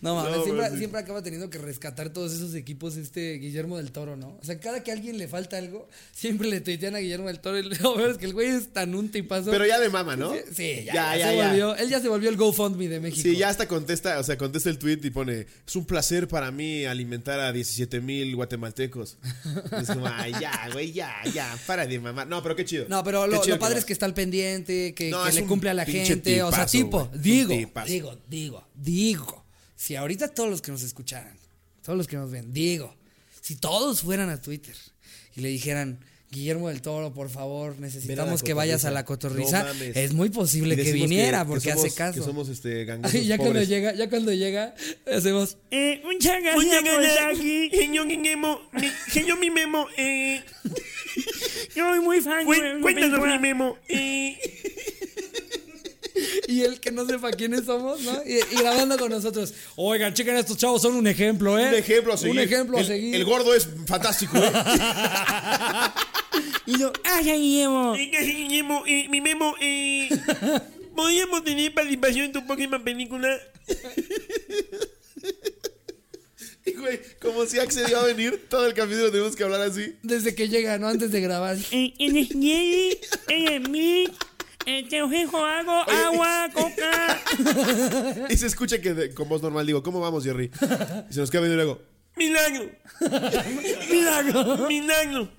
No 0.01 0.15
mames, 0.15 0.37
No, 0.37 0.43
siempre, 0.43 0.63
pero 0.63 0.73
sí. 0.73 0.77
siempre 0.79 0.99
acaba 0.99 1.21
teniendo 1.21 1.49
que 1.49 1.57
rescatar 1.57 2.11
todos 2.11 2.33
esos 2.33 2.55
equipos 2.55 2.97
este 2.97 3.33
Guillermo 3.33 3.77
del 3.77 3.91
Toro, 3.91 4.15
¿no? 4.15 4.37
O 4.41 4.43
sea, 4.43 4.59
cada 4.59 4.83
que 4.83 4.91
a 4.91 4.95
alguien 4.95 5.17
le 5.17 5.27
falta 5.27 5.57
algo, 5.57 5.87
siempre 6.11 6.47
le 6.49 6.61
tuitean 6.61 6.95
a 6.95 6.99
Guillermo 6.99 7.27
del 7.27 7.39
Toro 7.39 7.59
y 7.59 7.63
lo 7.63 7.95
peor 7.95 8.11
es 8.11 8.17
que 8.17 8.25
el 8.25 8.33
güey 8.33 8.47
es 8.49 8.73
tan 8.73 8.95
un 8.95 9.09
tipazo. 9.09 9.51
Pero 9.51 9.65
ya 9.65 9.79
de 9.79 9.89
mama, 9.89 10.15
¿no? 10.15 10.33
Sí, 10.53 10.83
ya, 10.85 10.93
ya, 10.93 11.17
ya 11.17 11.27
se 11.29 11.35
ya. 11.35 11.47
volvió. 11.47 11.75
Él 11.75 11.89
ya 11.89 11.99
se 11.99 12.07
volvió 12.07 12.29
el 12.29 12.37
GoFundMe 12.37 12.87
de 12.87 12.99
México. 12.99 13.21
Sí, 13.21 13.35
ya 13.35 13.49
hasta 13.49 13.67
contesta, 13.67 14.19
o 14.19 14.23
sea, 14.23 14.37
contesta 14.37 14.69
el 14.69 14.77
tweet 14.79 14.99
y 15.03 15.11
pone, 15.11 15.45
es 15.67 15.75
un 15.75 15.85
placer 15.85 16.27
para 16.27 16.51
mí 16.51 16.85
alimentar 16.85 17.39
a 17.39 17.51
17 17.51 18.01
mil 18.01 18.35
guatemaltecos. 18.35 19.17
es 19.79 19.87
como, 19.87 20.07
ay, 20.07 20.33
ya, 20.39 20.69
güey, 20.73 20.91
ya, 20.91 21.13
ya, 21.33 21.57
para 21.67 21.85
de 21.85 21.99
mamar. 21.99 22.27
No, 22.27 22.41
pero 22.41 22.55
qué 22.55 22.65
chido. 22.65 22.85
No, 22.89 23.03
pero 23.03 23.27
lo, 23.27 23.41
padre 23.59 23.79
es 23.79 23.85
que 23.85 23.93
está 23.93 24.05
al 24.05 24.13
pendiente, 24.13 24.93
que, 24.95 25.09
No, 25.11 25.23
que 25.23 25.33
le 25.33 25.45
cumple 25.45 25.69
a 25.69 25.73
la 25.73 25.85
gente. 25.85 26.41
o 26.41 26.51
sea, 26.51 26.65
tipo, 26.65 27.09
digo, 27.13 27.53
digo, 27.85 28.17
digo, 28.27 28.67
digo. 28.75 29.40
Si 29.81 29.95
ahorita 29.95 30.27
todos 30.27 30.47
los 30.47 30.61
que 30.61 30.71
nos 30.71 30.83
escucharan, 30.83 31.35
todos 31.83 31.97
los 31.97 32.05
que 32.05 32.15
nos 32.15 32.29
ven, 32.29 32.53
digo, 32.53 32.95
si 33.41 33.55
todos 33.55 34.01
fueran 34.01 34.29
a 34.29 34.39
Twitter 34.39 34.75
y 35.35 35.41
le 35.41 35.49
dijeran, 35.49 35.97
Guillermo 36.29 36.69
del 36.69 36.83
Toro, 36.83 37.11
por 37.15 37.31
favor, 37.31 37.79
necesitamos 37.79 38.43
que 38.43 38.53
vayas 38.53 38.85
a 38.85 38.91
la 38.91 39.05
cotorriza, 39.05 39.63
No 39.63 39.71
es 39.83 40.13
muy 40.13 40.29
posible 40.29 40.75
que 40.75 40.93
viniera 40.93 41.39
que 41.41 41.47
porque 41.49 41.71
somos- 41.71 41.85
hace 41.87 41.95
caso. 41.95 42.19
Que 42.19 42.23
somos 42.25 42.47
este, 42.49 42.85
gangosos 42.85 43.25
ya 43.25 43.39
cuando 43.39 43.63
llega, 43.63 43.95
ya 43.95 44.07
cuando 44.07 44.31
llega, 44.31 44.75
hacemos. 45.11 45.57
Eh, 45.71 45.99
por 46.03 46.13
estar 46.13 47.31
aquí, 47.31 47.71
señor 47.71 48.07
Guillermo. 48.07 48.61
Mi- 48.73 48.91
Señor 49.11 49.39
mi 49.39 49.49
memo, 49.49 49.87
eh, 49.97 50.43
yo 51.75 51.89
soy 51.89 51.99
muy 52.01 52.21
fan. 52.21 52.45
Cuéntanos, 52.45 53.19
mi 53.27 53.39
memo. 53.39 53.77
Eh, 53.89 54.37
Y 56.51 56.63
el 56.63 56.79
que 56.81 56.91
no 56.91 57.05
sepa 57.05 57.31
quiénes 57.31 57.63
somos, 57.65 58.01
¿no? 58.01 58.11
Y, 58.25 58.33
y 58.53 58.55
grabando 58.59 58.97
con 58.97 59.09
nosotros. 59.09 59.53
Oigan, 59.77 60.13
chequen, 60.13 60.35
estos 60.35 60.57
chavos 60.57 60.81
son 60.81 60.95
un 60.95 61.07
ejemplo, 61.07 61.57
¿eh? 61.57 61.69
Un 61.69 61.75
ejemplo 61.75 62.13
a 62.13 62.17
seguir. 62.17 62.31
Un 62.35 62.39
ejemplo 62.39 62.77
a 62.77 62.81
El- 62.81 62.87
seguir. 62.87 63.15
El 63.15 63.23
gordo 63.25 63.53
es 63.55 63.67
fantástico, 63.87 64.37
¿eh? 64.37 64.51
Y 66.65 66.77
yo, 66.79 66.91
¡Ay, 67.03 67.25
Guillermo! 67.25 67.95
Eh, 67.95 68.09
gracias, 68.11 68.35
Guillermo. 68.35 68.83
Eh, 68.85 69.07
mi 69.09 69.19
memo, 69.21 69.53
eh, 69.61 70.09
¿podríamos 70.95 71.43
tener 71.43 71.73
participación 71.73 72.25
en 72.25 72.31
tu 72.33 72.45
próxima 72.45 72.81
película? 72.83 73.37
Y, 76.65 76.73
güey, 76.73 76.99
como 77.21 77.45
si 77.45 77.57
accedió 77.59 77.99
a 77.99 78.05
venir, 78.05 78.45
todo 78.47 78.67
el 78.67 78.73
capítulo 78.73 79.09
tenemos 79.11 79.35
que 79.35 79.43
hablar 79.43 79.61
así. 79.61 79.95
desde 80.03 80.35
que 80.35 80.47
llega, 80.47 80.77
¿no? 80.77 80.87
Antes 80.87 81.11
de 81.11 81.19
grabar. 81.21 81.57
Eh, 84.65 84.79
¿Eres 84.79 84.85
Jerry? 84.85 84.85
¿Eres 84.85 84.85
mí? 84.85 84.85
Eh, 84.85 84.87
¿Te 84.89 85.01
ofrezco 85.01 85.45
algo? 85.45 85.71
¿Agua? 85.71 86.49
¿Coca? 86.53 87.19
Y 88.29 88.37
se 88.37 88.47
escucha 88.47 88.79
que 88.81 88.93
de- 88.93 89.13
con 89.13 89.27
voz 89.29 89.41
normal 89.41 89.65
digo, 89.65 89.81
¿cómo 89.83 89.99
vamos, 89.99 90.23
Jerry? 90.23 90.51
Y 91.09 91.13
se 91.13 91.19
nos 91.19 91.31
queda 91.31 91.41
viendo 91.41 91.53
y 91.61 91.65
luego, 91.65 91.81
¡Milagro! 92.15 92.69
Milagro. 93.89 94.67
¡Milagro! 94.67 95.29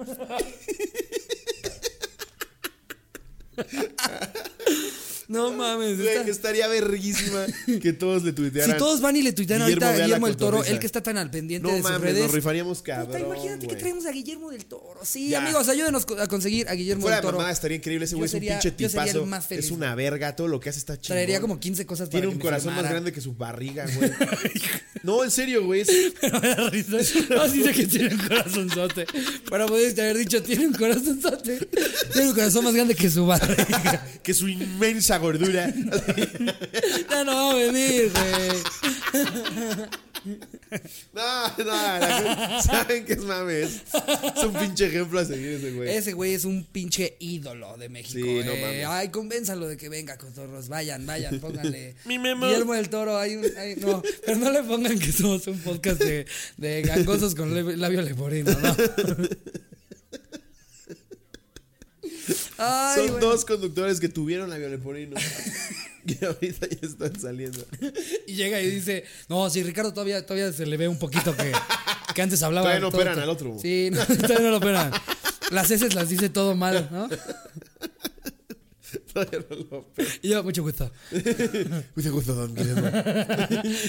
No 5.32 5.50
mames. 5.52 5.96
güey, 5.98 6.08
está- 6.08 6.30
estaría 6.30 6.68
verguísima 6.68 7.46
que 7.80 7.92
todos 7.92 8.22
le 8.22 8.32
tuitearan. 8.32 8.70
Si 8.72 8.76
todos 8.78 9.00
van 9.00 9.16
y 9.16 9.22
le 9.22 9.32
tuitean 9.32 9.60
Guillermo, 9.60 9.84
ahorita 9.86 10.02
a 10.02 10.04
Guillermo 10.06 10.26
del 10.26 10.36
Toro, 10.36 10.64
él 10.64 10.78
que 10.78 10.86
está 10.86 11.02
tan 11.02 11.16
al 11.18 11.30
pendiente 11.30 11.66
No 11.66 11.74
de 11.74 11.80
sus 11.82 11.90
mames, 11.90 12.00
redes. 12.02 12.22
nos 12.24 12.32
rifaríamos 12.32 12.78
Puta, 12.78 12.96
cabrón, 12.96 13.22
imagínate 13.26 13.66
que 13.66 13.76
traemos 13.76 14.06
a 14.06 14.10
Guillermo 14.12 14.50
del 14.50 14.64
Toro. 14.66 15.00
Sí, 15.04 15.30
Ya. 15.30 15.42
amigos, 15.42 15.68
ayúdenos 15.68 16.06
a 16.18 16.26
conseguir 16.26 16.68
a 16.68 16.74
Guillermo 16.74 17.02
Fuera 17.02 17.16
del 17.16 17.22
de 17.22 17.26
Toro. 17.28 17.38
mamá 17.38 17.50
estaría 17.50 17.76
increíble. 17.78 18.04
Ese 18.04 18.14
güey 18.14 18.26
es 18.26 18.34
un 18.34 18.40
pinche 18.40 18.70
tipazo. 18.70 19.26
más 19.26 19.46
feliz, 19.46 19.64
es 19.66 19.70
una 19.70 19.94
verga. 19.94 20.36
Todo 20.36 20.48
lo 20.48 20.60
que 20.60 20.68
hace 20.70 20.78
está 20.78 20.96
chido. 21.00 21.14
Traería 21.14 21.40
como 21.40 21.58
15 21.58 21.86
cosas 21.86 22.08
para 22.08 22.20
Tiene 22.20 22.26
que 22.26 22.32
un 22.32 22.38
me 22.38 22.42
corazón 22.44 22.74
más 22.74 22.84
grande 22.88 23.12
que 23.12 23.20
su 23.20 23.34
barriga, 23.34 23.86
güey. 23.96 24.10
No, 25.02 25.24
en 25.24 25.30
serio, 25.30 25.64
güey. 25.64 25.80
es- 25.80 25.90
Pero 26.20 26.40
me 26.42 26.48
da 26.48 26.70
risa. 26.70 26.96
No, 27.30 27.48
sí 27.48 27.62
sé 27.62 27.72
que 27.72 27.86
tiene 27.86 28.14
un 28.14 28.20
corazonzote. 28.28 29.06
Pero 29.50 29.66
pudiste 29.66 30.02
haber 30.02 30.18
dicho, 30.18 30.42
tiene 30.42 30.66
un 30.66 30.72
corazonzote. 30.74 31.68
Tiene 32.12 32.28
un 32.28 32.34
corazón 32.34 32.64
más 32.64 32.74
grande 32.74 32.94
que 32.94 33.10
su 33.10 33.26
barriga. 33.26 34.06
Que 34.22 34.34
su 34.34 34.46
inmensa 34.48 35.18
gordura. 35.23 35.73
Ya 37.11 37.25
no 37.25 37.35
va 37.35 37.50
a 37.50 37.55
venir, 37.55 38.11
güey. 38.12 39.43
No, 41.12 41.49
no, 41.59 41.64
la 41.64 42.21
gente- 42.23 42.62
saben 42.69 43.05
que 43.05 43.12
es 43.14 43.19
mames. 43.25 43.83
Es 44.37 44.45
un 44.45 44.52
pinche 44.55 44.87
ejemplo 44.87 45.19
a 45.21 45.25
seguir 45.25 45.49
ese 45.49 45.73
güey. 45.73 45.91
Ese 45.91 46.12
güey 46.12 46.35
es 46.35 46.45
un 46.45 46.64
pinche 46.64 47.17
ídolo 47.19 47.76
de 47.76 47.88
México. 47.88 48.25
Sí, 48.25 48.41
no 48.45 48.52
eh. 48.52 48.61
mames. 48.62 48.87
Ay, 48.88 49.09
convénzalo 49.09 49.67
de 49.69 49.76
que 49.76 49.88
venga, 49.88 50.17
cotorros. 50.19 50.69
Vayan, 50.69 51.05
vayan, 51.07 51.41
pónganle. 51.41 51.95
Mi 52.05 52.19
memo. 52.19 52.47
Guillermo 52.47 52.75
del 52.75 52.88
Toro, 52.88 53.19
hay 53.19 53.37
un. 53.37 53.45
hay- 53.57 53.76
no, 53.76 54.02
pero 54.25 54.38
no 54.38 54.50
le 54.50 54.62
pongan 54.62 54.99
que 54.99 55.12
somos 55.12 55.47
un 55.49 55.59
podcast 55.59 56.00
de, 56.00 56.26
de 56.57 56.83
gangosos 56.83 57.35
con 57.35 57.52
labio 57.81 58.02
leporino, 58.02 58.52
¿no? 58.52 58.76
Ay, 62.59 63.09
Son 63.09 63.21
dos 63.21 63.44
conductores 63.44 63.99
que 64.00 64.09
tuvieron 64.09 64.50
la 64.50 64.59
violeporino. 64.59 65.16
que 66.06 66.25
ahorita 66.26 66.66
ya 66.68 66.78
están 66.88 67.18
saliendo. 67.21 67.64
Y 68.26 68.35
llega 68.35 68.61
y 68.61 68.68
dice, 68.71 69.04
no, 69.28 69.49
sí, 69.50 69.62
Ricardo 69.62 69.92
todavía, 69.92 70.25
todavía 70.26 70.52
se 70.52 70.66
le 70.66 70.76
ve 70.76 70.88
un 70.88 70.99
poquito 70.99 71.37
que, 71.37 71.52
que 72.14 72.23
antes 72.23 72.42
hablaba. 72.42 72.64
Todavía 72.66 72.80
no 72.80 72.90
todo- 72.90 73.00
operan 73.00 73.18
al 73.18 73.28
otro. 73.28 73.56
Sí, 73.61 73.90
no, 73.92 74.04
todavía 74.06 74.40
no 74.40 74.50
lo 74.50 74.56
operan. 74.59 74.90
Las 75.50 75.71
heces 75.71 75.94
las 75.94 76.09
dice 76.09 76.28
todo 76.28 76.54
mal, 76.56 76.88
¿no? 76.90 77.09
Todavía 79.12 79.44
no 79.49 79.56
lo 79.56 79.78
operan. 79.78 80.12
Y 80.23 80.28
yo, 80.28 80.42
mucho 80.42 80.62
gusto. 80.62 80.90
Mucho 81.94 82.12
gusto, 82.12 82.35
don 82.35 82.54
Guillermo. 82.54 82.90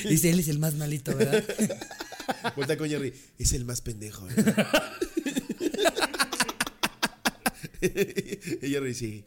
Dice, 0.08 0.30
él 0.30 0.40
es 0.40 0.48
el 0.50 0.60
más 0.60 0.74
malito, 0.76 1.16
¿verdad? 1.16 1.44
Vuelta 2.56 2.78
con 2.78 2.90
Jerry. 2.90 3.14
Es 3.38 3.54
el 3.54 3.66
más 3.66 3.82
pendejo. 3.82 4.26
¿verdad? 4.26 4.68
y 8.62 8.70
Jerry, 8.70 8.94
sí. 8.94 9.24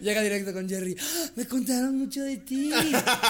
Llega 0.00 0.22
directo 0.22 0.52
con 0.52 0.68
Jerry. 0.68 0.96
"Ah, 1.00 1.30
Me 1.36 1.46
contaron 1.46 1.96
mucho 1.98 2.22
de 2.22 2.36
ti. 2.38 2.72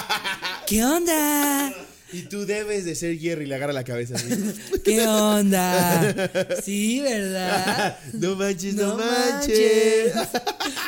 ¿Qué 0.67 0.83
onda? 0.83 1.71
Y 2.13 2.23
tú 2.23 2.45
debes 2.45 2.85
de 2.85 2.95
ser 2.95 3.17
Jerry. 3.17 3.45
Le 3.45 3.55
agarra 3.55 3.73
la 3.73 3.83
cabeza. 3.83 4.15
así. 4.15 4.27
¿Qué 4.83 5.05
onda? 5.07 6.29
Sí, 6.63 6.99
¿verdad? 7.01 7.97
no 8.13 8.35
manches, 8.35 8.75
no, 8.75 8.87
No 8.87 8.97
manches. 8.97 10.13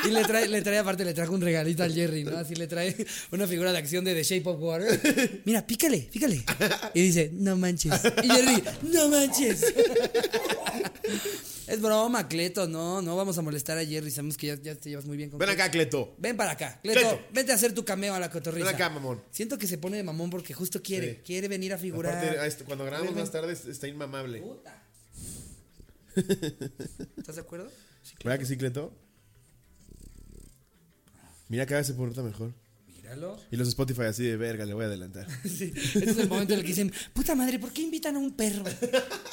Y 0.05 0.11
le 0.11 0.23
trae, 0.23 0.47
le 0.47 0.61
trae 0.61 0.77
aparte, 0.79 1.05
le 1.05 1.13
trajo 1.13 1.33
un 1.33 1.41
regalito 1.41 1.83
al 1.83 1.93
Jerry, 1.93 2.23
¿no? 2.23 2.37
Así 2.37 2.55
le 2.55 2.67
trae 2.67 2.95
una 3.31 3.47
figura 3.47 3.71
de 3.71 3.77
acción 3.77 4.03
de 4.03 4.13
The 4.13 4.23
Shape 4.23 4.49
of 4.49 4.61
Water. 4.61 5.41
Mira, 5.45 5.65
pícale, 5.65 6.09
pícale. 6.11 6.43
Y 6.93 7.01
dice, 7.01 7.31
no 7.33 7.55
manches. 7.55 7.93
Y 8.23 8.29
Jerry, 8.29 8.63
no 8.91 9.09
manches. 9.09 9.65
Es 11.67 11.81
broma, 11.81 12.27
Cleto, 12.27 12.67
no, 12.67 13.01
no 13.01 13.15
vamos 13.15 13.37
a 13.37 13.41
molestar 13.41 13.77
a 13.77 13.85
Jerry. 13.85 14.11
Sabemos 14.11 14.37
que 14.37 14.47
ya, 14.47 14.55
ya 14.55 14.75
te 14.75 14.89
llevas 14.89 15.05
muy 15.05 15.15
bien 15.17 15.29
con 15.29 15.39
Ven 15.39 15.49
acá, 15.49 15.71
Cleto. 15.71 16.13
Ven 16.17 16.35
para 16.35 16.51
acá. 16.51 16.79
Cleto, 16.83 16.99
Cleto. 16.99 17.19
vente 17.31 17.51
a 17.51 17.55
hacer 17.55 17.73
tu 17.73 17.85
cameo 17.85 18.13
a 18.13 18.19
la 18.19 18.29
cotorrisa. 18.29 18.65
Ven 18.65 18.75
acá, 18.75 18.89
mamón. 18.89 19.21
Siento 19.31 19.57
que 19.57 19.67
se 19.67 19.77
pone 19.77 19.97
de 19.97 20.03
mamón 20.03 20.29
porque 20.29 20.53
justo 20.53 20.81
quiere, 20.81 21.15
Sí. 21.15 21.21
quiere 21.25 21.47
venir 21.47 21.73
a 21.73 21.77
figurar. 21.77 22.17
Aparte, 22.17 22.47
este- 22.47 22.63
cuando 22.65 22.83
grabamos 22.85 23.15
más 23.15 23.31
tarde 23.31 23.53
está 23.53 23.87
inmamable. 23.87 24.39
Puta. 24.41 24.83
¿Estás 27.17 27.35
de 27.35 27.41
acuerdo? 27.41 27.71
¿Verdad 28.23 28.39
que 28.39 28.45
sí, 28.45 28.57
Cleto? 28.57 28.93
Mira, 31.49 31.65
cada 31.65 31.79
vez 31.79 31.87
se 31.87 31.93
porta 31.93 32.21
mejor. 32.23 32.53
Y 33.51 33.55
los 33.55 33.67
Spotify 33.67 34.03
así 34.03 34.23
de 34.23 34.37
verga, 34.37 34.65
le 34.65 34.73
voy 34.73 34.83
a 34.83 34.87
adelantar. 34.87 35.27
Sí, 35.43 35.71
ese 35.75 36.09
es 36.09 36.17
el 36.17 36.29
momento 36.29 36.53
en 36.53 36.59
el 36.59 36.65
que 36.65 36.71
dicen, 36.71 36.91
puta 37.13 37.35
madre, 37.35 37.59
¿por 37.59 37.71
qué 37.71 37.81
invitan 37.81 38.15
a 38.15 38.19
un 38.19 38.31
perro 38.31 38.63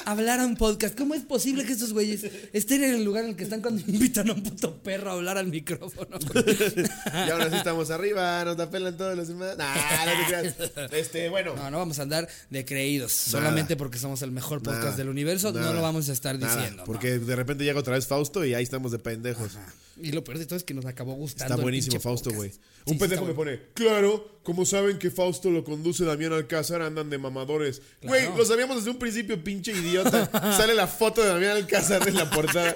a 0.05 0.11
hablar 0.11 0.39
a 0.39 0.45
un 0.45 0.55
podcast? 0.55 0.95
¿Cómo 0.97 1.15
es 1.15 1.23
posible 1.23 1.65
que 1.65 1.73
estos 1.73 1.93
güeyes 1.93 2.25
estén 2.53 2.83
en 2.83 2.93
el 2.93 3.03
lugar 3.03 3.23
en 3.23 3.31
el 3.31 3.35
que 3.35 3.43
están 3.43 3.61
cuando 3.61 3.81
invitan 3.87 4.29
a 4.29 4.33
un 4.33 4.43
puto 4.43 4.81
perro 4.83 5.11
a 5.11 5.13
hablar 5.13 5.37
al 5.37 5.47
micrófono? 5.47 6.19
y 7.27 7.29
ahora 7.29 7.49
sí 7.49 7.55
estamos 7.55 7.89
arriba, 7.89 8.43
nos 8.45 8.57
la 8.57 8.69
pelan 8.69 8.95
todos 8.97 9.17
los 9.17 9.27
demás. 9.27 9.57
Nah, 9.57 10.05
no 10.05 10.11
te 10.11 10.27
creas. 10.27 10.91
Este, 10.91 11.29
bueno. 11.29 11.55
No, 11.55 11.71
no 11.71 11.77
vamos 11.77 11.99
a 11.99 12.03
andar 12.03 12.27
de 12.49 12.65
creídos. 12.65 13.11
Solamente 13.13 13.75
porque 13.75 13.97
somos 13.97 14.21
el 14.21 14.31
mejor 14.31 14.61
podcast 14.61 14.83
Nada, 14.83 14.97
del 14.97 15.09
universo, 15.09 15.51
no 15.51 15.59
nada, 15.59 15.73
lo 15.73 15.81
vamos 15.81 16.09
a 16.09 16.13
estar 16.13 16.37
nada, 16.37 16.55
diciendo. 16.55 16.77
¿no? 16.81 16.85
Porque 16.85 17.19
de 17.19 17.35
repente 17.35 17.63
llega 17.63 17.79
otra 17.79 17.95
vez 17.95 18.07
Fausto 18.07 18.45
y 18.45 18.53
ahí 18.53 18.63
estamos 18.63 18.91
de 18.91 18.99
pendejos. 18.99 19.57
Y 20.03 20.11
lo 20.11 20.23
peor 20.23 20.37
de 20.39 20.45
todo 20.45 20.55
es 20.57 20.63
que 20.63 20.73
nos 20.73 20.85
acabó 20.85 21.13
gustando. 21.13 21.53
Está 21.53 21.61
buenísimo 21.63 21.99
Fausto, 21.99 22.31
güey. 22.31 22.51
Un 22.85 22.93
sí, 22.93 22.99
pendejo 22.99 23.25
me 23.25 23.33
pone, 23.33 23.59
claro, 23.75 24.39
como 24.43 24.65
saben 24.65 24.97
que 24.97 25.11
Fausto 25.11 25.51
lo 25.51 25.63
conduce 25.63 26.03
Damián 26.03 26.33
Alcázar, 26.33 26.81
andan 26.81 27.09
de 27.11 27.17
mamadores. 27.19 27.81
Güey, 28.01 28.21
Claro. 28.23 28.37
lo 28.37 28.45
sabíamos 28.45 28.77
desde 28.77 28.89
un 28.89 28.97
principio, 28.97 29.43
pinche 29.43 29.71
idiota. 29.71 30.29
Sale 30.57 30.73
la 30.73 30.87
foto 30.87 31.21
de 31.21 31.27
Damián 31.29 31.57
Alcázar 31.57 32.07
en 32.07 32.15
la 32.15 32.29
portada. 32.29 32.75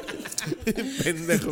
Pendejo. 1.03 1.51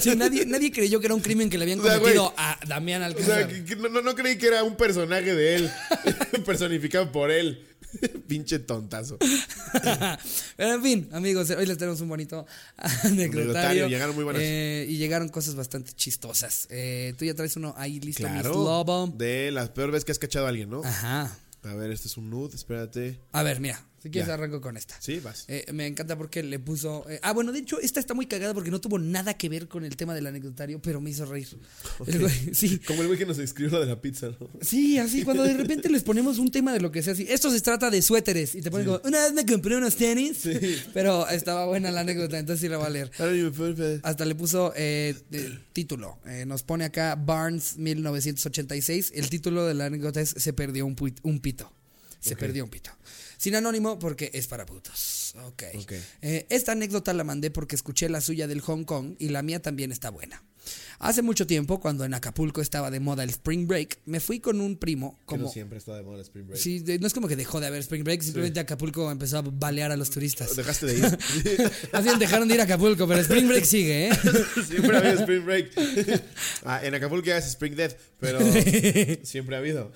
Sí, 0.00 0.14
nadie, 0.16 0.46
nadie 0.46 0.70
creyó 0.70 1.00
que 1.00 1.06
era 1.06 1.14
un 1.14 1.20
crimen 1.20 1.50
que 1.50 1.58
le 1.58 1.64
habían 1.64 1.80
O 1.80 1.82
sea, 1.84 1.98
cometido 1.98 2.32
a 2.36 2.58
Damián 2.66 3.02
O 3.02 3.06
Alcázar. 3.06 3.50
sea, 3.50 3.64
que 3.64 3.76
no, 3.76 3.88
no- 3.88 4.02
no 4.02 4.14
creí 4.14 4.36
que 4.38 4.46
era 4.46 4.62
un 4.62 4.76
personaje 4.76 5.34
de 5.34 5.54
él, 5.56 5.70
personificado 6.46 7.10
por 7.10 7.30
él. 7.30 7.66
Pinche 8.28 8.58
tontazo. 8.60 9.18
Pero 10.56 10.74
en 10.74 10.82
fin, 10.82 11.08
amigos, 11.12 11.50
hoy 11.50 11.66
les 11.66 11.76
tenemos 11.78 12.00
un 12.00 12.08
bonito 12.08 12.46
anecdotario. 12.76 13.88
Llegaron 13.88 14.14
muy 14.14 14.24
buenas. 14.24 14.42
Eh, 14.44 14.86
y 14.88 14.96
llegaron 14.96 15.28
cosas 15.28 15.54
bastante 15.54 15.92
chistosas. 15.92 16.66
Eh, 16.70 17.14
Tú 17.18 17.24
ya 17.24 17.34
traes 17.34 17.56
uno 17.56 17.74
ahí 17.76 18.00
listo, 18.00 18.22
Claro. 18.22 18.52
Lobo. 18.52 19.06
De 19.08 19.50
la 19.50 19.72
peor 19.72 19.90
vez 19.90 20.04
que 20.04 20.12
has 20.12 20.18
cachado 20.18 20.46
a 20.46 20.48
alguien, 20.50 20.70
¿no? 20.70 20.82
Ajá. 20.84 21.36
A 21.64 21.74
ver, 21.74 21.90
este 21.90 22.08
es 22.08 22.16
un 22.16 22.28
nude, 22.30 22.56
espérate. 22.56 23.20
A 23.32 23.42
ver, 23.42 23.60
mira, 23.60 23.84
si 24.02 24.10
quieres 24.10 24.28
Ya. 24.28 24.34
arranco 24.34 24.60
con 24.60 24.76
esta. 24.76 24.96
Sí, 25.00 25.20
vas. 25.20 25.44
Eh, 25.48 25.64
me 25.72 25.86
encanta 25.86 26.16
porque 26.18 26.42
le 26.42 26.58
puso. 26.58 27.04
eh, 27.08 27.20
ah, 27.22 27.32
bueno, 27.32 27.52
de 27.52 27.60
hecho, 27.60 27.78
esta 27.80 28.00
está 28.00 28.14
muy 28.14 28.26
cagada 28.26 28.52
porque 28.54 28.70
no 28.70 28.80
tuvo 28.80 28.98
nada 28.98 29.34
que 29.34 29.48
ver 29.48 29.68
con 29.68 29.84
el 29.84 29.96
tema 29.96 30.14
del 30.14 30.26
anecdotario, 30.26 30.80
pero 30.82 31.00
me 31.00 31.10
hizo 31.10 31.24
reír. 31.24 31.48
El 32.06 32.20
güey- 32.20 32.54
sí. 32.54 32.78
Como 32.86 33.02
el 33.02 33.06
güey 33.08 33.18
que 33.18 33.26
nos 33.26 33.38
escribió 33.38 33.72
lo 33.72 33.80
de 33.80 33.86
la 33.86 34.00
pizza, 34.00 34.28
¿no? 34.38 34.50
Sí, 34.60 34.98
así, 34.98 35.22
cuando 35.22 35.44
de 35.44 35.54
repente 35.54 35.88
les 35.88 36.02
ponemos 36.02 36.38
un 36.38 36.50
tema 36.50 36.72
de 36.72 36.80
lo 36.80 36.90
que 36.90 37.02
sea 37.02 37.12
así. 37.12 37.26
Esto 37.28 37.50
se 37.50 37.60
trata 37.60 37.90
de 37.90 38.02
suéteres. 38.02 38.54
Y 38.54 38.60
te 38.62 38.70
ponen 38.70 38.86
como, 38.86 39.00
una 39.04 39.20
vez 39.22 39.32
me 39.32 39.46
compré 39.46 39.76
unos 39.76 39.96
tenis. 39.96 40.42
Pero 40.94 41.28
estaba 41.28 41.66
buena 41.66 41.90
la 41.90 42.00
anécdota, 42.00 42.38
entonces 42.38 42.60
sí 42.60 42.68
la 42.68 42.78
voy 42.78 42.86
a 42.86 42.90
leer. 42.90 43.10
Hasta 44.02 44.24
le 44.24 44.34
puso 44.34 44.72
eh, 44.76 45.14
título. 45.72 46.18
Nos 46.46 46.62
pone 46.62 46.84
acá 46.84 47.14
Barnes 47.14 47.76
1986. 47.78 49.12
El 49.14 49.28
título 49.30 49.66
de 49.66 49.74
la 49.74 49.86
anécdota 49.86 50.20
es 50.20 50.30
Se 50.30 50.52
perdió 50.52 50.86
un 50.86 50.94
pito. 51.40 51.72
Se 52.22 52.36
perdió 52.36 52.64
un 52.64 52.70
pito. 52.70 52.90
Sin 53.36 53.56
anónimo 53.56 53.98
porque 53.98 54.30
es 54.32 54.46
para 54.46 54.64
putos. 54.64 55.34
Ok. 55.44 55.64
Ok. 55.74 55.92
Eh, 56.22 56.46
esta 56.48 56.72
anécdota 56.72 57.12
la 57.12 57.24
mandé 57.24 57.50
porque 57.50 57.74
escuché 57.74 58.08
la 58.08 58.20
suya 58.20 58.46
del 58.46 58.60
Hong 58.60 58.84
Kong 58.84 59.16
y 59.18 59.30
la 59.30 59.42
mía 59.42 59.60
también 59.60 59.90
está 59.90 60.10
buena. 60.10 60.44
Hace 61.02 61.20
mucho 61.20 61.48
tiempo, 61.48 61.80
cuando 61.80 62.04
en 62.04 62.14
Acapulco 62.14 62.60
estaba 62.60 62.88
de 62.88 63.00
moda 63.00 63.24
el 63.24 63.30
Spring 63.30 63.66
Break, 63.66 63.98
me 64.06 64.20
fui 64.20 64.38
con 64.38 64.60
un 64.60 64.76
primo 64.76 65.18
como... 65.24 65.50
siempre 65.50 65.78
está 65.78 65.96
de 65.96 66.04
moda 66.04 66.18
el 66.18 66.20
Spring 66.22 66.46
Break. 66.46 66.60
Sí, 66.60 66.78
de- 66.78 67.00
no 67.00 67.08
es 67.08 67.12
como 67.12 67.26
que 67.26 67.34
dejó 67.34 67.58
de 67.58 67.66
haber 67.66 67.80
Spring 67.80 68.04
Break, 68.04 68.22
simplemente 68.22 68.60
Acapulco 68.60 69.10
empezó 69.10 69.38
a 69.38 69.42
balear 69.42 69.90
a 69.90 69.96
los 69.96 70.10
turistas. 70.10 70.54
Dejaste 70.62 70.86
de 70.86 70.98
ir. 70.98 71.02
Más 71.92 72.04
bien 72.04 72.20
dejaron 72.20 72.46
de 72.46 72.54
ir 72.54 72.60
a 72.60 72.64
Acapulco, 72.64 73.08
pero 73.08 73.20
Spring 73.20 73.48
Break 73.48 73.64
sigue, 73.64 74.08
¿eh? 74.08 74.10
siempre 74.68 74.96
ha 74.96 75.00
habido 75.00 75.20
Spring 75.20 75.44
Break. 75.44 76.22
Ah, 76.64 76.80
en 76.84 76.94
Acapulco 76.94 77.26
ya 77.26 77.38
es 77.38 77.46
Spring 77.46 77.74
Death, 77.74 77.96
pero 78.20 78.38
siempre 79.24 79.56
ha 79.56 79.58
habido. 79.58 79.90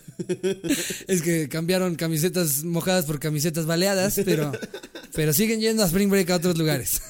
Es 1.06 1.22
que 1.22 1.48
cambiaron 1.48 1.94
camisetas 1.94 2.64
mojadas 2.64 3.04
por 3.04 3.20
camisetas 3.20 3.64
baleadas, 3.66 4.20
pero, 4.24 4.50
pero 5.14 5.32
siguen 5.32 5.60
yendo 5.60 5.84
a 5.84 5.86
Spring 5.86 6.10
Break 6.10 6.30
a 6.30 6.36
otros 6.36 6.58
lugares. 6.58 7.00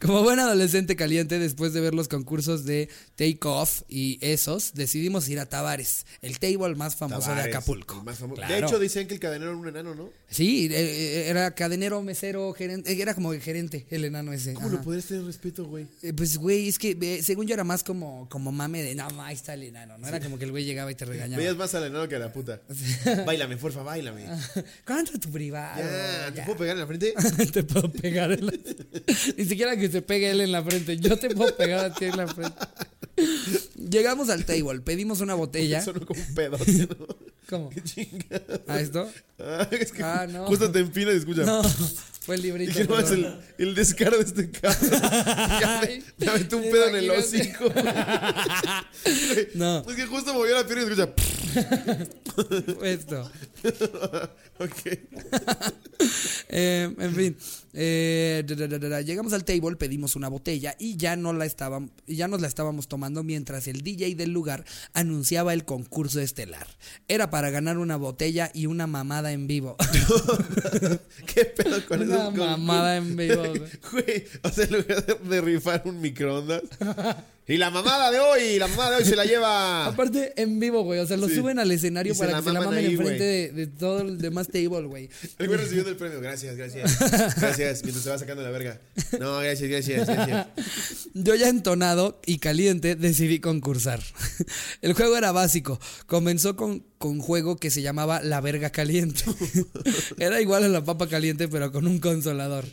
Como 0.00 0.24
buen 0.24 0.40
adolescente 0.40 0.96
caliente, 0.96 1.38
después 1.38 1.72
de 1.72 1.80
ver 1.80 1.94
los 1.94 2.08
concursos 2.08 2.64
de 2.64 2.88
Take 3.16 3.38
Off 3.42 3.82
y 3.88 4.18
esos, 4.20 4.72
decidimos 4.74 5.28
ir 5.28 5.38
a 5.38 5.46
Tavares, 5.46 6.06
el 6.22 6.38
table 6.38 6.74
más 6.74 6.96
famoso 6.96 7.34
de 7.34 7.42
Acapulco. 7.42 8.02
más. 8.02 8.18
Claro. 8.18 8.54
De 8.54 8.58
hecho, 8.60 8.78
dicen 8.78 9.06
que 9.06 9.14
el 9.14 9.20
cadenero 9.20 9.50
era 9.50 9.60
un 9.60 9.68
enano, 9.68 9.94
¿no? 9.94 10.10
Sí, 10.30 10.66
eh, 10.70 10.74
eh, 10.74 11.28
era 11.28 11.54
cadenero, 11.54 12.00
mesero, 12.02 12.52
gerente, 12.54 13.00
era 13.00 13.14
como 13.14 13.32
el 13.32 13.40
gerente, 13.40 13.86
el 13.90 14.04
enano 14.06 14.32
ese. 14.32 14.54
¿Cómo 14.54 14.68
ajá. 14.68 14.76
lo 14.76 14.82
podrías 14.82 15.04
tener 15.06 15.24
respeto, 15.24 15.66
güey? 15.66 15.86
Eh, 16.02 16.12
Pues, 16.14 16.38
güey, 16.38 16.68
es 16.68 16.78
que 16.78 16.96
eh, 17.00 17.22
según 17.22 17.46
yo 17.46 17.54
era 17.54 17.64
más 17.64 17.84
como, 17.84 18.28
como 18.30 18.50
mame 18.50 18.82
de, 18.82 18.94
no, 18.94 19.06
ahí 19.22 19.34
está 19.34 19.54
el 19.54 19.64
enano. 19.64 19.98
No 19.98 20.08
era 20.08 20.18
como 20.20 20.38
que 20.38 20.44
el 20.46 20.50
güey 20.50 20.64
llegaba 20.64 20.90
y 20.90 20.94
te 20.94 21.04
regañaba. 21.04 21.36
Veías 21.36 21.56
más 21.56 21.74
al 21.74 21.84
enano 21.84 22.08
que 22.08 22.16
a 22.16 22.18
la 22.18 22.32
puta. 22.32 22.60
Báilame, 23.26 23.56
porfa, 23.58 23.82
báilame. 23.82 24.26
¿Cuánto 24.86 25.18
tu 25.20 25.30
privado? 25.30 25.80
Ya, 25.82 26.30
¿te 26.30 26.36
Ya. 26.38 26.44
puedo 26.46 26.58
pegar 26.58 26.76
en 26.76 26.80
la 26.80 26.86
frente? 26.86 27.14
te 27.52 27.62
puedo 27.62 27.92
pegar 27.92 28.32
en 28.32 28.46
la... 28.46 28.52
Ni 29.36 29.44
siquiera 29.44 29.76
que 29.76 29.90
se 29.90 30.00
pegue 30.02 30.30
él 30.30 30.40
en 30.40 30.52
la 30.52 30.62
frente. 30.62 30.96
Yo 30.96 31.18
te 31.18 31.28
puedo 31.30 31.54
pegar 31.56 31.84
a 31.84 31.94
ti 31.94 32.06
en 32.06 32.16
la 32.16 32.26
frente. 32.26 32.56
Llegamos 33.76 34.30
al 34.30 34.44
table, 34.44 34.80
pedimos 34.80 35.20
una 35.20 35.34
botella. 35.34 35.82
Sonó 35.82 36.04
como 36.06 36.20
un 36.20 36.34
pedo, 36.34 36.58
¿no? 36.58 37.06
¿Cómo? 37.48 37.70
Qué. 37.70 38.08
¿A 38.66 38.80
esto? 38.80 39.10
Ah, 39.38 39.68
es 39.70 39.92
que 39.92 40.02
Ah, 40.02 40.26
no. 40.30 40.46
justo 40.46 40.70
te 40.70 40.78
empinas 40.78 41.14
y 41.14 41.18
escuchas. 41.18 41.44
No. 41.46 41.62
Fue 42.22 42.36
el 42.36 42.42
librito. 42.42 42.70
Dije, 42.72 42.84
no, 42.88 42.98
es 43.00 43.10
el, 43.10 43.36
el 43.58 43.74
descaro 43.74 44.16
de 44.16 44.22
este 44.24 44.50
cabrón. 44.50 44.90
Ya 45.60 45.80
me, 45.82 46.02
me 46.18 46.30
aventó 46.30 46.56
un 46.56 46.62
pedo 46.62 46.86
en 46.88 46.96
el 46.96 47.10
hocico. 47.10 47.64
No. 49.54 49.80
Es 49.88 49.96
que 49.96 50.06
justo 50.06 50.32
movió 50.32 50.54
la 50.54 50.64
pierna 50.66 50.84
y 50.84 50.86
escucha. 50.92 51.12
Esto. 52.84 53.30
ok. 54.58 54.98
Eh, 56.48 56.94
en 56.98 57.14
fin, 57.14 57.36
eh, 57.74 58.42
da, 58.46 58.54
da, 58.54 58.66
da, 58.68 58.78
da, 58.78 58.88
da. 58.88 59.00
llegamos 59.00 59.32
al 59.32 59.44
table, 59.44 59.76
pedimos 59.76 60.14
una 60.16 60.28
botella 60.28 60.74
y 60.78 60.96
ya 60.96 61.16
no 61.16 61.32
la 61.32 61.46
estaban, 61.46 61.90
ya 62.06 62.28
nos 62.28 62.40
la 62.40 62.48
estábamos 62.48 62.88
tomando 62.88 63.22
mientras 63.22 63.66
el 63.68 63.82
DJ 63.82 64.14
del 64.14 64.30
lugar 64.30 64.64
anunciaba 64.92 65.52
el 65.54 65.64
concurso 65.64 66.20
estelar. 66.20 66.66
Era 67.08 67.30
para 67.30 67.50
ganar 67.50 67.78
una 67.78 67.96
botella 67.96 68.50
y 68.54 68.66
una 68.66 68.86
mamada 68.86 69.32
en 69.32 69.46
vivo. 69.46 69.76
¿Qué 71.34 71.44
pedo 71.46 71.84
con 71.86 72.02
Una 72.02 72.14
eso? 72.28 72.30
mamada 72.32 72.96
en 72.96 73.16
vivo, 73.16 73.42
güey. 73.92 74.24
O 74.42 74.48
sea, 74.50 74.64
en 74.64 74.72
lugar 74.72 75.06
de, 75.06 75.14
de 75.28 75.40
rifar 75.40 75.82
un 75.86 76.00
microondas. 76.00 76.62
Y 77.48 77.56
la 77.56 77.70
mamada 77.70 78.10
de 78.12 78.20
hoy, 78.20 78.58
la 78.58 78.68
mamada 78.68 78.90
de 78.92 78.96
hoy 78.98 79.04
se 79.04 79.16
la 79.16 79.24
lleva. 79.24 79.86
Aparte, 79.86 80.32
en 80.40 80.60
vivo, 80.60 80.84
güey. 80.84 81.00
O 81.00 81.06
sea, 81.06 81.16
lo 81.16 81.28
Sí. 81.28 81.34
suben 81.34 81.58
al 81.58 81.70
escenario 81.72 82.12
Y 82.14 82.16
para 82.16 82.38
que 82.38 82.44
se 82.44 82.52
la 82.52 82.60
mamen 82.60 82.84
enfrente 82.84 83.22
de, 83.24 83.52
de 83.52 83.66
todo 83.66 84.00
el 84.02 84.18
demás 84.18 84.46
table, 84.46 84.82
güey. 84.86 85.08
El 85.38 85.48
güey 85.48 85.58
recibiendo 85.58 85.90
el 85.90 85.96
premio. 85.96 86.20
Gracias, 86.20 86.56
gracias. 86.56 86.98
Gracias. 87.36 87.58
Mientras 87.82 88.02
se 88.02 88.10
va 88.10 88.18
sacando 88.18 88.42
la 88.42 88.50
verga. 88.50 88.80
No. 89.18 89.42
Yo 91.14 91.34
ya 91.34 91.48
entonado 91.48 92.20
y 92.26 92.38
caliente 92.38 92.96
decidí 92.96 93.40
concursar. 93.40 94.00
El 94.82 94.94
juego 94.94 95.16
era 95.16 95.32
básico. 95.32 95.78
Comenzó 96.06 96.56
con, 96.56 96.84
con 97.02 97.18
juego 97.18 97.56
que 97.56 97.72
se 97.72 97.82
llamaba 97.82 98.22
La 98.22 98.40
Verga 98.40 98.70
Caliente. 98.70 99.24
Era 100.20 100.40
igual 100.40 100.62
a 100.62 100.68
la 100.68 100.84
papa 100.84 101.08
caliente 101.08 101.48
pero 101.48 101.72
con 101.72 101.88
un 101.88 101.98
consolador. 101.98 102.64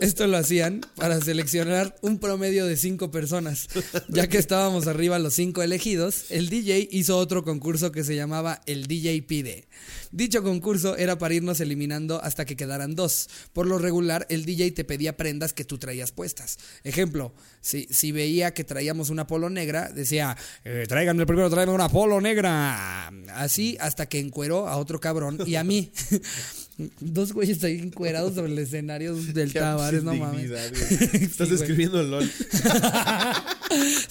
Esto 0.00 0.26
lo 0.26 0.38
hacían 0.38 0.80
para 0.96 1.20
seleccionar 1.20 1.94
un 2.00 2.18
promedio 2.20 2.64
de 2.64 2.78
cinco 2.78 3.10
personas. 3.10 3.68
Ya 4.08 4.28
que 4.28 4.38
estábamos 4.38 4.86
arriba 4.86 5.18
los 5.18 5.34
cinco 5.34 5.62
elegidos, 5.62 6.30
el 6.30 6.48
DJ 6.48 6.88
hizo 6.90 7.18
otro 7.18 7.44
concurso 7.44 7.92
que 7.92 8.02
se 8.02 8.16
llamaba 8.16 8.62
el 8.64 8.86
DJ 8.86 9.20
Pide. 9.24 9.68
Dicho 10.10 10.42
concurso 10.42 10.96
era 10.96 11.18
para 11.18 11.34
irnos 11.34 11.60
eliminando 11.60 12.20
hasta 12.22 12.44
que 12.44 12.56
quedaran 12.56 12.96
dos. 12.96 13.28
Por 13.52 13.66
lo 13.66 13.78
regular, 13.78 14.26
el 14.30 14.44
DJ 14.44 14.72
te 14.72 14.84
pedía 14.84 15.16
prendas 15.16 15.52
que 15.52 15.64
tú 15.64 15.78
traías 15.78 16.12
puestas. 16.12 16.58
Ejemplo, 16.82 17.32
si, 17.60 17.86
si 17.90 18.10
veía 18.10 18.52
que 18.52 18.64
traíamos 18.64 19.10
una 19.10 19.26
polo 19.26 19.50
negra, 19.50 19.90
decía, 19.90 20.36
eh, 20.64 20.86
tráiganme 20.88 21.26
primero, 21.26 21.48
tráiganme 21.50 21.74
una 21.74 21.88
polo 21.88 22.20
negra. 22.20 23.08
Así 23.34 23.49
hasta 23.80 24.06
que 24.06 24.18
encueró 24.18 24.68
a 24.68 24.76
otro 24.76 25.00
cabrón 25.00 25.38
y 25.46 25.56
a 25.56 25.64
mí. 25.64 25.90
Dos 27.00 27.34
güeyes 27.34 27.62
ahí 27.62 27.78
encuerados 27.78 28.34
sobre 28.34 28.52
el 28.52 28.58
escenario 28.58 29.14
del 29.14 29.52
Tavares, 29.52 30.02
no 30.02 30.14
mames. 30.14 30.50
Estás 31.12 31.48
güey. 31.48 31.60
escribiendo 31.60 32.02
LOL. 32.02 32.30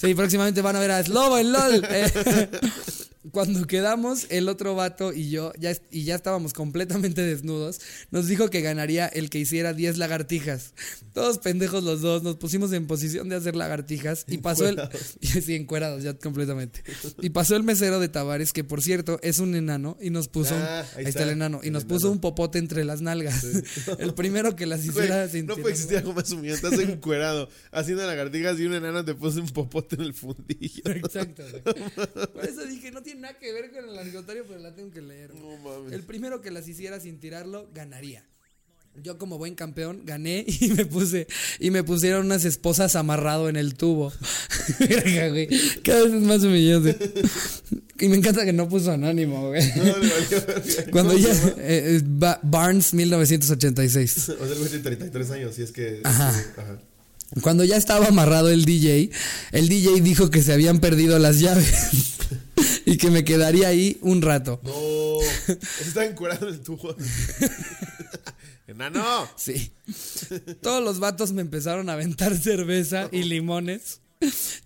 Sí, 0.00 0.14
próximamente 0.14 0.62
van 0.62 0.76
a 0.76 0.80
ver 0.80 0.90
a 0.90 1.04
Slobo 1.04 1.36
en 1.36 1.52
LOL. 1.52 1.86
Cuando 3.32 3.66
quedamos, 3.66 4.26
el 4.30 4.48
otro 4.48 4.74
vato 4.74 5.12
y 5.12 5.28
yo, 5.28 5.52
ya, 5.58 5.76
y 5.90 6.04
ya 6.04 6.14
estábamos 6.14 6.54
completamente 6.54 7.22
desnudos, 7.26 7.80
nos 8.10 8.26
dijo 8.26 8.48
que 8.48 8.62
ganaría 8.62 9.06
el 9.08 9.28
que 9.28 9.38
hiciera 9.38 9.74
10 9.74 9.98
lagartijas. 9.98 10.72
Todos 11.12 11.38
pendejos 11.38 11.84
los 11.84 12.00
dos, 12.00 12.22
nos 12.22 12.36
pusimos 12.36 12.72
en 12.72 12.86
posición 12.86 13.28
de 13.28 13.36
hacer 13.36 13.56
lagartijas 13.56 14.24
y 14.26 14.38
pasó 14.38 14.68
el... 14.68 14.80
Sí, 15.20 15.54
encuerados 15.54 16.02
ya 16.02 16.14
completamente. 16.14 16.82
Y 17.20 17.30
pasó 17.30 17.56
el 17.56 17.62
mesero 17.62 18.00
de 18.00 18.08
Tavares, 18.08 18.52
que 18.52 18.64
por 18.64 18.82
cierto 18.82 19.18
es 19.22 19.38
un 19.38 19.54
enano, 19.54 19.96
y 20.00 20.10
nos 20.10 20.28
puso... 20.28 20.54
Ah, 20.54 20.80
ahí, 20.96 21.04
ahí 21.04 21.06
está 21.06 21.22
el 21.22 21.30
enano. 21.30 21.60
Y 21.62 21.68
el 21.68 21.72
nos 21.74 21.84
puso 21.84 22.10
un 22.10 22.20
popote 22.20 22.58
entre 22.58 22.84
las 22.84 23.00
nalgas. 23.00 23.44
El 23.98 24.14
primero 24.14 24.56
que 24.56 24.66
las 24.66 24.80
Güey, 24.80 25.06
hiciera 25.06 25.26
no 25.44 25.56
puede 25.56 25.74
existir 25.74 25.98
algo 25.98 26.12
más 26.12 26.30
humillante. 26.30 26.66
Estás 26.66 26.80
encuerado 26.80 27.48
haciendo 27.70 28.06
lagartijas 28.06 28.58
y 28.58 28.66
un 28.66 28.74
enano 28.74 29.04
te 29.04 29.14
puso 29.14 29.40
un 29.40 29.48
popote 29.48 29.96
en 29.96 30.02
el 30.02 30.14
fundillo. 30.14 30.82
Exacto. 30.84 31.42
Por 32.32 32.44
eso 32.44 32.64
dije, 32.66 32.90
no 32.90 33.02
tiene 33.12 33.20
nada 33.22 33.38
que 33.38 33.52
ver 33.52 33.70
con 33.70 33.88
el 33.88 33.98
anecdotario, 33.98 34.44
pero 34.46 34.60
la 34.60 34.74
tengo 34.74 34.90
que 34.90 35.02
leer. 35.02 35.34
No 35.34 35.56
mames. 35.58 35.92
El 35.92 36.02
primero 36.02 36.40
que 36.40 36.50
las 36.50 36.66
hiciera 36.68 37.00
sin 37.00 37.18
tirarlo, 37.20 37.68
ganaría. 37.74 38.24
Yo 39.02 39.18
como 39.18 39.38
buen 39.38 39.54
campeón 39.54 40.02
gané 40.04 40.44
y 40.60 40.68
me 40.70 40.84
puse 40.84 41.28
y 41.60 41.70
me 41.70 41.84
pusieron 41.84 42.26
unas 42.26 42.44
esposas 42.44 42.96
amarrado 42.96 43.48
en 43.48 43.56
el 43.56 43.74
tubo. 43.74 44.12
Cada 45.84 46.02
vez 46.04 46.12
es 46.12 46.22
más 46.22 46.42
humillante. 46.42 46.96
Y 48.00 48.08
me 48.08 48.16
encanta 48.16 48.44
que 48.44 48.52
no 48.52 48.68
puso 48.68 48.90
anónimo, 48.92 49.48
güey. 49.48 49.62
No. 49.76 49.94
Cuando 50.90 51.12
eh, 51.14 51.22
eh, 51.58 52.00
Ba- 52.04 52.40
Barnes 52.42 52.92
1986. 52.94 54.16
O 54.18 54.20
sea, 54.20 54.34
el 54.34 54.58
güey 54.58 54.68
tiene 54.68 54.82
33 54.84 55.30
años, 55.30 55.54
si 55.54 55.62
es 55.62 55.70
que. 55.72 56.00
Ajá. 56.04 56.28
Ajá. 56.56 56.78
Cuando 57.42 57.64
ya 57.64 57.76
estaba 57.76 58.06
amarrado 58.06 58.50
el 58.50 58.64
DJ, 58.64 59.10
el 59.52 59.68
DJ 59.68 60.00
dijo 60.00 60.30
que 60.30 60.42
se 60.42 60.52
habían 60.52 60.80
perdido 60.80 61.18
las 61.18 61.38
llaves 61.40 62.14
y 62.84 62.96
que 62.96 63.10
me 63.10 63.24
quedaría 63.24 63.68
ahí 63.68 63.98
un 64.02 64.20
rato. 64.22 64.60
No. 64.64 64.72
O 64.72 65.22
sea, 65.46 65.56
está 65.86 66.04
encuerado 66.04 66.48
en 66.48 66.54
el 66.54 66.60
tubo. 66.60 66.94
¡Enano! 68.66 69.28
Sí. 69.36 69.72
Todos 70.60 70.82
los 70.82 70.98
vatos 71.00 71.32
me 71.32 71.42
empezaron 71.42 71.88
a 71.88 71.94
aventar 71.94 72.36
cerveza 72.36 73.08
y 73.10 73.24
limones. 73.24 74.00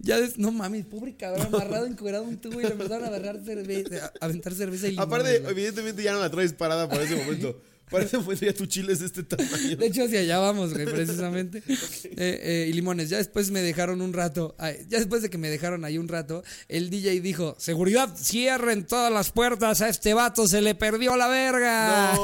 Ya 0.00 0.18
des- 0.20 0.36
no 0.36 0.50
mames, 0.50 0.84
pobre 0.84 1.16
cabrón, 1.16 1.46
amarrado, 1.46 1.86
encuerado 1.86 2.24
un 2.24 2.38
tubo 2.38 2.60
y 2.60 2.64
le 2.64 2.70
empezaron 2.72 3.04
a 3.04 3.08
agarrar 3.08 3.40
cerveza, 3.44 4.12
a 4.20 4.24
aventar 4.24 4.52
cerveza 4.52 4.88
y 4.88 4.92
limones. 4.92 5.06
Aparte, 5.06 5.36
evidentemente 5.48 6.02
ya 6.02 6.12
no 6.12 6.20
la 6.20 6.30
traes 6.30 6.52
parada 6.52 6.88
para 6.88 7.04
ese 7.04 7.14
momento. 7.16 7.60
Para 7.90 8.04
ese 8.04 8.18
momento 8.18 8.44
ya 8.44 8.54
tu 8.54 8.66
chile 8.66 8.92
es 8.92 9.00
de 9.00 9.06
este 9.06 9.22
tamaño. 9.22 9.76
De 9.76 9.86
hecho, 9.86 10.04
hacia 10.04 10.20
allá 10.20 10.38
vamos, 10.38 10.72
güey, 10.72 10.86
precisamente. 10.86 11.62
Eh, 12.16 12.40
eh, 12.42 12.66
y 12.68 12.72
limones. 12.72 13.08
Ya 13.08 13.16
después 13.16 13.50
me 13.50 13.60
dejaron 13.60 14.00
un 14.00 14.12
rato. 14.12 14.54
ay, 14.58 14.86
ya 14.88 14.98
después 14.98 15.22
de 15.22 15.30
que 15.30 15.38
me 15.38 15.50
dejaron 15.50 15.84
ahí 15.84 15.98
un 15.98 16.06
rato, 16.06 16.44
el 16.68 16.88
DJ 16.90 17.20
dijo: 17.20 17.56
Seguridad, 17.58 18.14
cierren 18.16 18.86
todas 18.86 19.12
las 19.12 19.32
puertas. 19.32 19.80
A 19.80 19.88
este 19.88 20.14
vato 20.14 20.46
se 20.46 20.60
le 20.60 20.74
perdió 20.74 21.16
la 21.16 21.26
verga. 21.28 22.14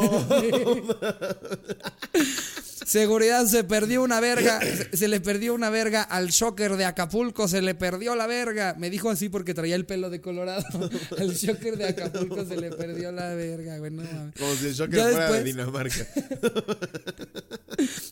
Seguridad, 2.90 3.46
se 3.46 3.62
perdió 3.62 4.02
una 4.02 4.18
verga. 4.18 4.58
Se, 4.90 4.96
se 4.96 5.06
le 5.08 5.20
perdió 5.20 5.54
una 5.54 5.70
verga 5.70 6.02
al 6.02 6.28
shocker 6.30 6.76
de 6.76 6.84
Acapulco. 6.86 7.46
Se 7.46 7.62
le 7.62 7.76
perdió 7.76 8.16
la 8.16 8.26
verga. 8.26 8.74
Me 8.78 8.90
dijo 8.90 9.10
así 9.10 9.28
porque 9.28 9.54
traía 9.54 9.76
el 9.76 9.86
pelo 9.86 10.10
de 10.10 10.20
Colorado. 10.20 10.64
Al 11.18 11.30
shocker 11.32 11.76
de 11.76 11.84
Acapulco 11.86 12.44
se 12.44 12.56
le 12.56 12.70
perdió 12.72 13.12
la 13.12 13.32
verga, 13.34 13.78
güey. 13.78 13.92
No 13.92 14.02
mames. 14.02 14.34
Como 14.36 14.54
si 14.56 14.66
el 14.66 14.74
shocker 14.74 14.96
Ya 14.96 15.02
fuera 15.04 15.30
de 15.32 15.44
después- 15.44 15.44
Dinamarca. 15.44 16.06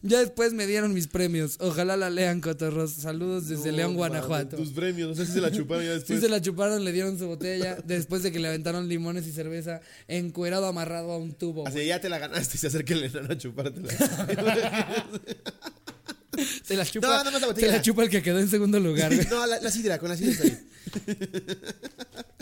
Ya 0.00 0.20
después 0.20 0.54
me 0.54 0.66
dieron 0.66 0.94
mis 0.94 1.08
premios. 1.08 1.56
Ojalá 1.60 1.96
la 1.98 2.08
lean, 2.08 2.40
cotorros. 2.40 2.92
Saludos 2.92 3.48
desde 3.48 3.70
No, 3.70 3.76
León, 3.76 3.94
Guanajuato. 3.96 4.56
Tus 4.56 4.70
premios, 4.70 5.10
no 5.10 5.14
sé 5.14 5.26
si 5.26 5.32
se 5.32 5.40
la 5.42 5.50
chuparon 5.50 5.84
ya 5.84 5.90
Sí 5.92 5.98
después. 5.98 6.20
se 6.20 6.28
la 6.30 6.40
chuparon, 6.40 6.84
le 6.84 6.92
dieron 6.92 7.18
su 7.18 7.26
botella. 7.26 7.76
Después 7.84 8.22
de 8.22 8.32
que 8.32 8.38
le 8.38 8.48
aventaron 8.48 8.88
limones 8.88 9.26
y 9.26 9.32
cerveza, 9.32 9.80
encuerado 10.06 10.66
amarrado 10.66 11.12
a 11.12 11.18
un 11.18 11.34
tubo. 11.34 11.66
Así 11.66 11.74
güey. 11.78 11.88
ya 11.88 12.00
te 12.00 12.08
la 12.08 12.18
ganaste 12.18 12.56
y 12.56 12.58
se 12.58 12.68
acerca 12.68 12.94
el 12.94 13.04
enano 13.04 13.28
a 13.30 13.36
chupártela. 13.36 13.88
Se 16.64 16.76
la 16.76 16.86
chupa, 16.86 17.06
No, 17.08 17.12
nada 17.14 17.30
más 17.32 17.40
la 17.42 17.54
se 17.54 17.66
la 17.66 17.82
chupa 17.82 18.02
el 18.04 18.10
que 18.10 18.22
quedó 18.22 18.38
en 18.38 18.48
segundo 18.48 18.78
lugar. 18.78 19.12
güey. 19.12 19.26
no, 19.30 19.44
la, 19.46 19.58
la 19.60 19.70
sidra, 19.72 19.98
con 19.98 20.08
la 20.08 20.16
sidra 20.16 20.32
está 20.32 20.44
ahí. 20.44 20.58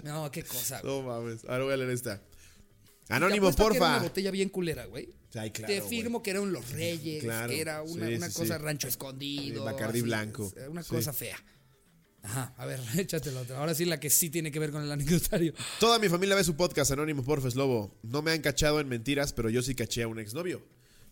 No, 0.05 0.31
qué 0.31 0.43
cosa. 0.45 0.81
güey. 0.83 0.93
No 0.95 1.03
mames. 1.03 1.45
Ahora 1.49 1.65
voy 1.65 1.73
a 1.73 1.77
leer 1.79 1.91
esta. 1.91 2.23
Anónimo, 3.09 3.47
Te 3.53 3.63
apuesto 3.63 3.71
que 3.71 3.77
Era 3.77 3.85
una 3.87 3.93
porfa. 3.95 4.09
botella 4.09 4.31
bien 4.31 4.49
culera, 4.51 4.85
güey. 4.87 5.15
Ay, 5.35 5.51
claro, 5.51 5.73
Te 5.73 5.81
güey. 5.81 5.91
firmo 5.91 6.23
que 6.23 6.31
eran 6.31 6.53
los 6.53 6.71
reyes, 6.71 7.23
Claro, 7.25 7.49
que 7.51 7.61
era 7.61 7.83
una, 7.83 8.07
sí, 8.09 8.15
una 8.15 8.29
sí, 8.29 8.35
cosa 8.37 8.57
sí. 8.59 8.63
rancho 8.63 8.89
escondido. 8.89 9.65
Bacardí 9.65 10.01
blanco. 10.03 10.53
Una 10.69 10.83
Sí. 10.83 10.91
cosa 10.91 11.13
fea. 11.13 11.37
Ajá, 12.23 12.55
a 12.57 12.67
ver, 12.67 12.81
échate 12.99 13.31
la 13.33 13.41
otra. 13.43 13.59
Ahora 13.59 13.75
sí 13.75 13.85
la 13.85 13.99
que 14.01 14.11
sí 14.11 14.31
tiene 14.31 14.51
que 14.51 14.59
ver 14.59 14.71
con 14.73 14.83
el 14.83 14.91
anecdotario. 14.93 15.55
Toda 15.81 15.99
mi 15.99 16.09
familia 16.09 16.35
ve 16.37 16.45
su 16.45 16.55
podcast, 16.57 16.91
Anónimo 16.91 17.23
Porfa, 17.25 17.49
es 17.49 17.55
Lobo. 17.55 17.99
No 18.03 18.21
me 18.23 18.33
han 18.33 18.43
cachado 18.43 18.81
en 18.81 18.89
mentiras, 18.89 19.33
pero 19.33 19.49
yo 19.49 19.63
sí 19.63 19.75
caché 19.75 20.03
a 20.03 20.09
un 20.09 20.19
exnovio. 20.19 20.63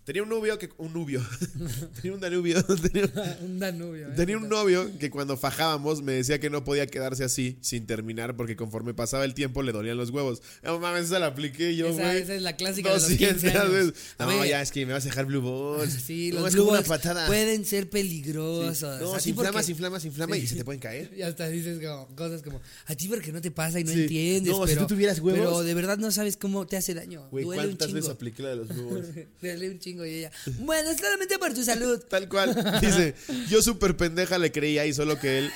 Tenía 0.04 0.22
un 0.22 0.28
novio 0.28 0.58
que. 0.58 0.68
Un 0.76 0.92
novio. 0.92 1.22
Tenía 2.02 2.14
un 2.14 2.20
danubio. 2.20 2.62
Tenía, 2.92 3.10
un 3.42 3.58
Danubio. 3.58 4.08
¿eh? 4.08 4.12
tenía 4.16 4.36
un 4.36 4.48
novio 4.48 4.90
que 4.98 5.10
cuando 5.10 5.36
fajábamos 5.36 6.02
me 6.02 6.12
decía 6.12 6.38
que 6.38 6.50
no 6.50 6.62
podía 6.62 6.86
quedarse 6.86 7.24
así 7.24 7.56
sin 7.62 7.86
terminar 7.86 8.36
porque 8.36 8.54
conforme 8.54 8.92
pasaba 8.92 9.24
el 9.24 9.32
tiempo 9.34 9.62
le 9.62 9.72
dolían 9.72 9.96
los 9.96 10.10
huevos. 10.10 10.42
No 10.62 10.78
mames, 10.78 11.06
esa 11.06 11.18
la 11.18 11.26
apliqué 11.28 11.74
yo, 11.74 11.86
Esa, 11.88 12.02
güey. 12.02 12.18
esa 12.18 12.34
es 12.34 12.42
la 12.42 12.54
clásica 12.56 12.90
de 12.90 12.96
los 12.96 13.06
15 13.06 13.32
200 13.34 13.60
años. 13.62 13.72
veces. 13.72 13.94
No, 14.18 14.26
ver. 14.26 14.48
ya 14.48 14.60
es 14.60 14.70
que 14.72 14.84
me 14.84 14.92
vas 14.92 15.04
a 15.04 15.08
dejar 15.08 15.24
blue 15.26 15.40
balls. 15.40 15.92
Sí, 15.94 16.30
no, 16.34 16.40
los 16.40 16.50
es 16.50 16.56
como 16.56 16.72
una 16.72 16.82
patada. 16.82 17.26
pueden 17.26 17.64
ser 17.64 17.88
peligrosos. 17.88 19.00
No, 19.00 19.14
A 19.14 19.20
se 19.20 19.30
inflama, 19.30 19.52
porque- 19.52 19.64
se 19.64 19.72
inflama, 19.72 20.00
se 20.00 20.08
inflama 20.08 20.36
y 20.36 20.40
Sí. 20.42 20.48
se 20.48 20.56
te 20.56 20.64
pueden 20.64 20.80
caer. 20.80 21.12
Y 21.16 21.22
hasta 21.22 21.48
dices 21.48 21.78
como, 21.80 22.08
cosas 22.14 22.42
como, 22.42 22.60
a 22.86 22.94
ti 22.94 23.08
porque 23.08 23.32
no 23.32 23.40
te 23.40 23.50
pasa 23.50 23.80
y 23.80 23.84
no 23.84 23.92
Sí. 23.92 24.02
entiendes. 24.02 24.52
No, 24.52 24.66
si 24.66 24.74
pero, 24.74 24.86
tú 24.86 24.94
tuvieras 24.94 25.18
huevos. 25.20 25.38
Pero 25.40 25.62
de 25.62 25.74
verdad 25.74 25.96
no 25.98 26.10
sabes 26.10 26.36
cómo 26.36 26.66
te 26.66 26.76
hace 26.76 26.92
daño. 26.92 27.26
Güey, 27.30 27.44
¿cuántas 27.46 27.90
veces 27.92 28.10
apliqué 28.10 28.42
la 28.42 28.50
de 28.50 28.56
los 28.56 28.68
blue 28.68 28.90
balls? 28.90 29.08
Duele 29.40 29.70
un 29.70 29.78
chingo 29.78 29.93
y 30.04 30.14
ella, 30.18 30.32
bueno, 30.58 30.90
solamente 30.98 31.38
por 31.38 31.54
tu 31.54 31.62
salud. 31.62 32.00
Tal 32.08 32.28
cual. 32.28 32.80
Dice, 32.80 33.14
yo 33.48 33.62
súper 33.62 33.96
pendeja 33.96 34.38
le 34.38 34.50
creía 34.50 34.86
y 34.86 34.94
solo 34.94 35.18
que 35.18 35.38
él 35.38 35.52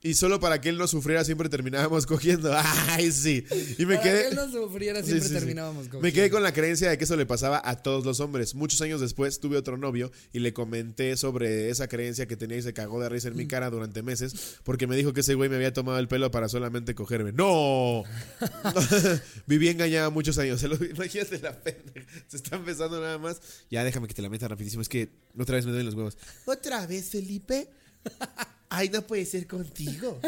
Y 0.00 0.14
solo 0.14 0.38
para 0.38 0.60
que 0.60 0.68
él 0.68 0.78
no 0.78 0.86
sufriera 0.86 1.24
siempre 1.24 1.48
terminábamos 1.48 2.06
cogiendo. 2.06 2.52
Ay, 2.88 3.10
sí. 3.10 3.44
Y 3.78 3.84
me 3.84 3.96
Para 3.96 4.02
quedé... 4.08 4.22
que 4.22 4.28
él 4.28 4.34
no 4.36 4.48
sufriera, 4.52 5.02
siempre 5.02 5.22
sí, 5.26 5.28
sí. 5.28 5.34
terminábamos 5.34 5.84
Me 5.86 5.90
cogiendo. 5.90 6.14
quedé 6.14 6.30
con 6.30 6.42
la 6.44 6.52
creencia 6.52 6.88
de 6.88 6.96
que 6.96 7.02
eso 7.02 7.16
le 7.16 7.26
pasaba 7.26 7.60
a 7.64 7.82
todos 7.82 8.04
los 8.06 8.20
hombres. 8.20 8.54
Muchos 8.54 8.80
años 8.80 9.00
después 9.00 9.40
tuve 9.40 9.56
otro 9.56 9.76
novio 9.76 10.12
y 10.32 10.38
le 10.38 10.52
comenté 10.52 11.16
sobre 11.16 11.68
esa 11.70 11.88
creencia 11.88 12.26
que 12.28 12.36
tenía 12.36 12.58
y 12.58 12.62
se 12.62 12.72
cagó 12.72 13.00
de 13.00 13.08
risa 13.08 13.26
en 13.26 13.36
mi 13.36 13.46
Mm. 13.46 13.48
cara 13.48 13.70
durante 13.70 14.02
meses 14.04 14.58
porque 14.62 14.86
me 14.86 14.94
dijo 14.96 15.12
que 15.12 15.20
ese 15.22 15.34
güey 15.34 15.48
me 15.50 15.56
había 15.56 15.72
tomado 15.72 15.98
el 15.98 16.06
pelo 16.06 16.30
para 16.30 16.48
solamente 16.48 16.94
cogerme. 16.94 17.32
¡No! 17.32 18.04
Viví 19.48 19.68
engañada 19.68 20.10
muchos 20.10 20.38
años. 20.38 20.60
Se 20.60 20.68
lo 20.68 20.76
imagínate 20.76 21.40
la 21.40 21.60
pendeja. 21.60 22.06
Se 22.28 22.36
está 22.36 22.54
empezando 22.54 23.00
nada 23.00 23.18
más. 23.18 23.40
Ya 23.68 23.82
déjame 23.82 24.06
que 24.06 24.14
te 24.14 24.22
la 24.22 24.28
meta 24.28 24.46
rapidísimo. 24.46 24.80
Es 24.80 24.88
que 24.88 25.08
otra 25.36 25.56
vez 25.56 25.64
me 25.66 25.72
duelen 25.72 25.86
los 25.86 25.94
huevos. 25.96 26.16
¿Otra 26.44 26.86
vez, 26.86 27.10
Felipe? 27.10 27.68
Ay, 28.70 28.90
no 28.90 29.06
puede 29.06 29.24
ser 29.24 29.46
contigo. 29.46 30.20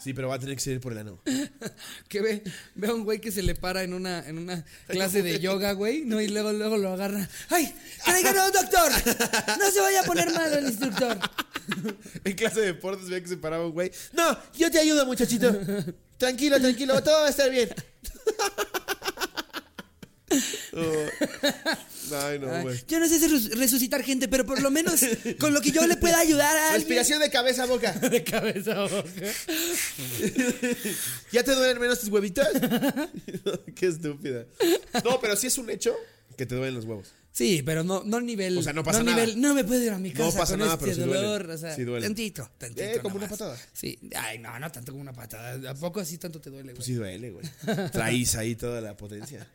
Sí, 0.00 0.12
pero 0.12 0.28
va 0.28 0.34
a 0.34 0.38
tener 0.38 0.56
que 0.56 0.62
ser 0.62 0.80
por 0.80 0.92
el 0.92 0.98
ano. 0.98 1.20
Que 2.08 2.20
ve, 2.20 2.42
ve 2.74 2.88
a 2.88 2.94
un 2.94 3.04
güey 3.04 3.20
que 3.20 3.30
se 3.30 3.42
le 3.42 3.54
para 3.54 3.82
en 3.84 3.94
una, 3.94 4.26
en 4.26 4.38
una 4.38 4.64
clase 4.88 5.22
de 5.22 5.38
yoga, 5.38 5.72
güey, 5.72 6.04
¿no? 6.04 6.20
Y 6.20 6.28
luego, 6.28 6.52
luego 6.52 6.76
lo 6.76 6.92
agarra. 6.92 7.28
¡Ay! 7.50 7.72
¡Traigan 8.04 8.36
a 8.36 8.46
un 8.46 8.52
doctor! 8.52 8.92
¡No 9.58 9.70
se 9.70 9.80
vaya 9.80 10.00
a 10.00 10.04
poner 10.04 10.32
malo 10.32 10.56
el 10.56 10.66
instructor! 10.66 11.18
En 12.24 12.34
clase 12.34 12.60
de 12.60 12.66
deportes 12.66 13.08
veía 13.08 13.22
que 13.22 13.28
se 13.28 13.36
paraba 13.36 13.66
un 13.66 13.72
güey. 13.72 13.92
No, 14.12 14.36
yo 14.54 14.70
te 14.70 14.78
ayudo, 14.78 15.06
muchachito. 15.06 15.52
Tranquilo, 16.18 16.60
tranquilo, 16.60 17.02
todo 17.02 17.20
va 17.22 17.26
a 17.26 17.30
estar 17.30 17.50
bien. 17.50 17.68
Oh. 20.74 22.14
Ay, 22.14 22.38
no, 22.38 22.50
Ay, 22.50 22.62
güey. 22.62 22.82
yo 22.88 22.98
no 22.98 23.06
sé 23.08 23.18
res- 23.28 23.50
resucitar 23.58 24.02
gente, 24.02 24.26
pero 24.28 24.44
por 24.44 24.60
lo 24.60 24.70
menos 24.70 25.00
con 25.38 25.52
lo 25.54 25.60
que 25.60 25.70
yo 25.70 25.86
le 25.86 25.96
pueda 25.96 26.18
ayudar 26.18 26.56
a 26.56 26.60
alguien. 26.72 26.80
Respiración 26.80 27.20
de 27.20 27.30
cabeza 27.30 27.62
a 27.64 27.66
boca. 27.66 27.92
de 27.98 28.24
cabeza 28.24 28.72
a 28.82 28.88
boca. 28.88 29.26
¿Ya 31.30 31.42
te 31.44 31.54
duelen 31.54 31.78
menos 31.80 32.00
tus 32.00 32.08
huevitos? 32.08 32.46
Qué 33.74 33.86
estúpida. 33.86 34.46
No, 35.04 35.20
pero 35.20 35.36
sí 35.36 35.46
es 35.46 35.58
un 35.58 35.70
hecho 35.70 35.94
que 36.36 36.46
te 36.46 36.54
duelen 36.54 36.74
los 36.74 36.84
huevos. 36.84 37.12
Sí, 37.30 37.62
pero 37.64 37.82
no, 37.82 38.02
no 38.04 38.20
nivel. 38.20 38.58
O 38.58 38.62
sea, 38.62 38.74
no 38.74 38.84
pasa 38.84 38.98
no 38.98 39.06
nada. 39.10 39.24
nivel, 39.24 39.40
no 39.40 39.54
me 39.54 39.64
puedo 39.64 39.82
ir 39.82 39.90
a 39.90 39.98
mi 39.98 40.10
casa 40.10 40.24
No 40.24 40.32
pasa 40.32 40.52
con 40.52 40.60
nada, 40.60 40.72
este 40.74 40.84
pero 40.84 40.96
sí 40.96 41.02
duele. 41.02 41.22
dolor. 41.22 41.50
O 41.50 41.58
sea, 41.58 41.74
Sí 41.74 41.82
duele. 41.84 42.06
tantito, 42.06 42.50
tantito. 42.58 42.82
Eh, 42.82 42.98
como 43.00 43.16
una 43.16 43.28
patada. 43.28 43.56
Sí. 43.72 43.98
Ay, 44.16 44.38
no, 44.38 44.58
no 44.58 44.70
tanto 44.70 44.92
como 44.92 45.00
una 45.00 45.14
patada. 45.14 45.70
¿A 45.70 45.74
poco 45.74 46.00
así 46.00 46.18
tanto 46.18 46.40
te 46.42 46.50
duele, 46.50 46.64
güey? 46.64 46.74
Pues 46.76 46.86
sí 46.86 46.92
duele, 46.94 47.30
güey. 47.30 47.44
Traís 47.90 48.34
ahí 48.34 48.54
toda 48.54 48.82
la 48.82 48.96
potencia. 48.98 49.46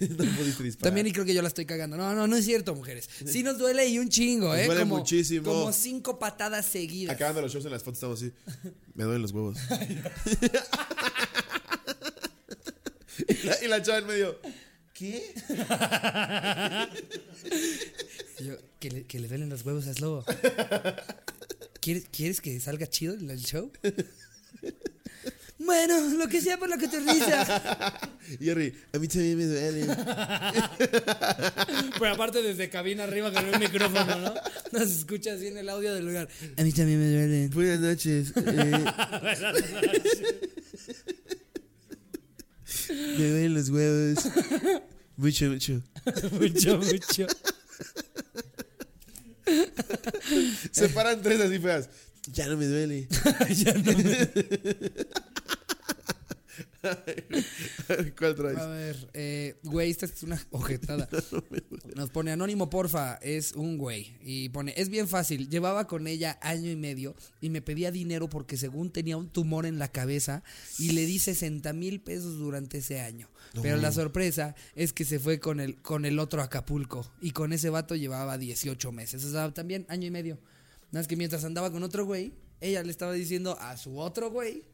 No 0.10 0.24
pudiste 0.36 0.62
disparar. 0.62 0.90
También 0.90 1.06
y 1.06 1.12
creo 1.12 1.24
que 1.24 1.34
yo 1.34 1.42
la 1.42 1.48
estoy 1.48 1.66
cagando. 1.66 1.96
No, 1.96 2.14
no, 2.14 2.26
no 2.26 2.36
es 2.36 2.44
cierto, 2.44 2.74
mujeres. 2.74 3.08
Sí 3.26 3.42
nos 3.42 3.58
duele 3.58 3.86
y 3.88 3.98
un 3.98 4.08
chingo, 4.08 4.48
Nos 4.48 4.58
¿eh? 4.58 4.66
duele 4.66 4.80
como, 4.82 4.98
muchísimo. 4.98 5.44
Como 5.44 5.72
cinco 5.72 6.18
patadas 6.18 6.66
seguidas. 6.66 7.14
Acabando 7.14 7.42
los 7.42 7.52
shows 7.52 7.64
en 7.64 7.72
las 7.72 7.82
fotos 7.82 7.98
estamos 7.98 8.22
así. 8.22 8.32
Me 8.94 9.04
duelen 9.04 9.22
los 9.22 9.32
huevos. 9.32 9.58
y, 13.28 13.46
la, 13.46 13.64
y 13.64 13.68
la 13.68 13.82
chava 13.82 13.98
en 13.98 14.06
medio. 14.06 14.38
¿Qué? 14.92 15.34
Yo, 18.40 18.54
que 18.78 18.90
le, 18.90 19.04
que 19.04 19.18
le 19.18 19.28
duelen 19.28 19.48
los 19.48 19.64
huevos, 19.64 19.86
hazlo. 19.88 20.24
¿Quieres, 21.80 22.06
¿Quieres 22.10 22.40
que 22.40 22.58
salga 22.60 22.86
chido 22.86 23.14
el 23.14 23.40
show? 23.40 23.70
Bueno, 25.64 26.00
lo 26.18 26.28
que 26.28 26.40
sea 26.40 26.58
por 26.58 26.68
lo 26.68 26.76
que 26.78 26.88
te 26.88 27.00
risa. 27.00 28.00
Y 28.40 28.48
Harry, 28.48 28.74
a 28.92 28.98
mí 28.98 29.06
también 29.06 29.36
me 29.36 29.44
duele. 29.44 29.86
Pero 31.98 32.14
aparte 32.14 32.40
desde 32.42 32.70
cabina 32.70 33.04
arriba 33.04 33.30
con 33.30 33.44
un 33.46 33.60
micrófono, 33.60 34.18
¿no? 34.18 34.34
Nos 34.72 34.90
escucha 34.90 35.34
así 35.34 35.48
en 35.48 35.58
el 35.58 35.68
audio 35.68 35.92
del 35.92 36.06
lugar. 36.06 36.26
A 36.56 36.62
mí 36.62 36.72
también 36.72 37.00
me 37.00 37.10
duelen. 37.10 37.50
Buenas 37.50 37.80
noches. 37.80 38.32
eh. 38.34 38.84
me 43.18 43.28
duelen 43.28 43.54
los 43.54 43.68
huevos. 43.68 44.24
Mucho, 45.16 45.50
mucho. 45.50 45.82
mucho, 46.40 46.78
mucho. 46.78 47.26
Se 50.72 50.88
paran 50.88 51.20
tres 51.22 51.40
así 51.40 51.58
feas. 51.58 51.88
Ya 52.32 52.48
no 52.48 52.56
me 52.56 52.66
duele. 52.66 53.06
Ya 53.54 53.74
no 53.74 53.82
me- 53.84 54.30
¿Cuál 58.18 58.34
traes? 58.34 58.58
A 58.58 58.66
ver, 58.66 59.10
eh, 59.14 59.56
güey, 59.62 59.90
esta 59.90 60.06
es 60.06 60.22
una 60.22 60.40
ojetada. 60.50 61.08
Nos 61.96 62.10
pone 62.10 62.32
anónimo, 62.32 62.70
porfa, 62.70 63.14
es 63.16 63.52
un 63.52 63.78
güey. 63.78 64.16
Y 64.22 64.48
pone, 64.50 64.74
es 64.76 64.88
bien 64.88 65.08
fácil, 65.08 65.48
llevaba 65.48 65.86
con 65.86 66.06
ella 66.06 66.38
año 66.42 66.70
y 66.70 66.76
medio 66.76 67.14
y 67.40 67.50
me 67.50 67.62
pedía 67.62 67.90
dinero 67.90 68.28
porque 68.28 68.56
según 68.56 68.90
tenía 68.90 69.16
un 69.16 69.28
tumor 69.28 69.66
en 69.66 69.78
la 69.78 69.88
cabeza 69.88 70.42
y 70.78 70.90
le 70.92 71.06
di 71.06 71.18
60 71.18 71.72
mil 71.72 72.00
pesos 72.00 72.38
durante 72.38 72.78
ese 72.78 73.00
año. 73.00 73.28
Pero 73.62 73.76
la 73.76 73.92
sorpresa 73.92 74.54
es 74.74 74.92
que 74.92 75.04
se 75.04 75.18
fue 75.20 75.38
con 75.38 75.60
el, 75.60 75.80
con 75.80 76.04
el 76.04 76.18
otro 76.18 76.42
Acapulco 76.42 77.10
y 77.20 77.30
con 77.30 77.52
ese 77.52 77.70
vato 77.70 77.94
llevaba 77.94 78.36
18 78.36 78.90
meses. 78.92 79.24
O 79.24 79.30
sea, 79.30 79.52
también 79.54 79.86
año 79.88 80.06
y 80.06 80.10
medio. 80.10 80.34
Nada 80.90 81.00
más 81.02 81.08
que 81.08 81.16
mientras 81.16 81.44
andaba 81.44 81.70
con 81.70 81.82
otro 81.82 82.04
güey, 82.04 82.32
ella 82.60 82.82
le 82.82 82.90
estaba 82.90 83.12
diciendo 83.12 83.56
a 83.60 83.76
su 83.76 83.98
otro 83.98 84.30
güey 84.30 84.64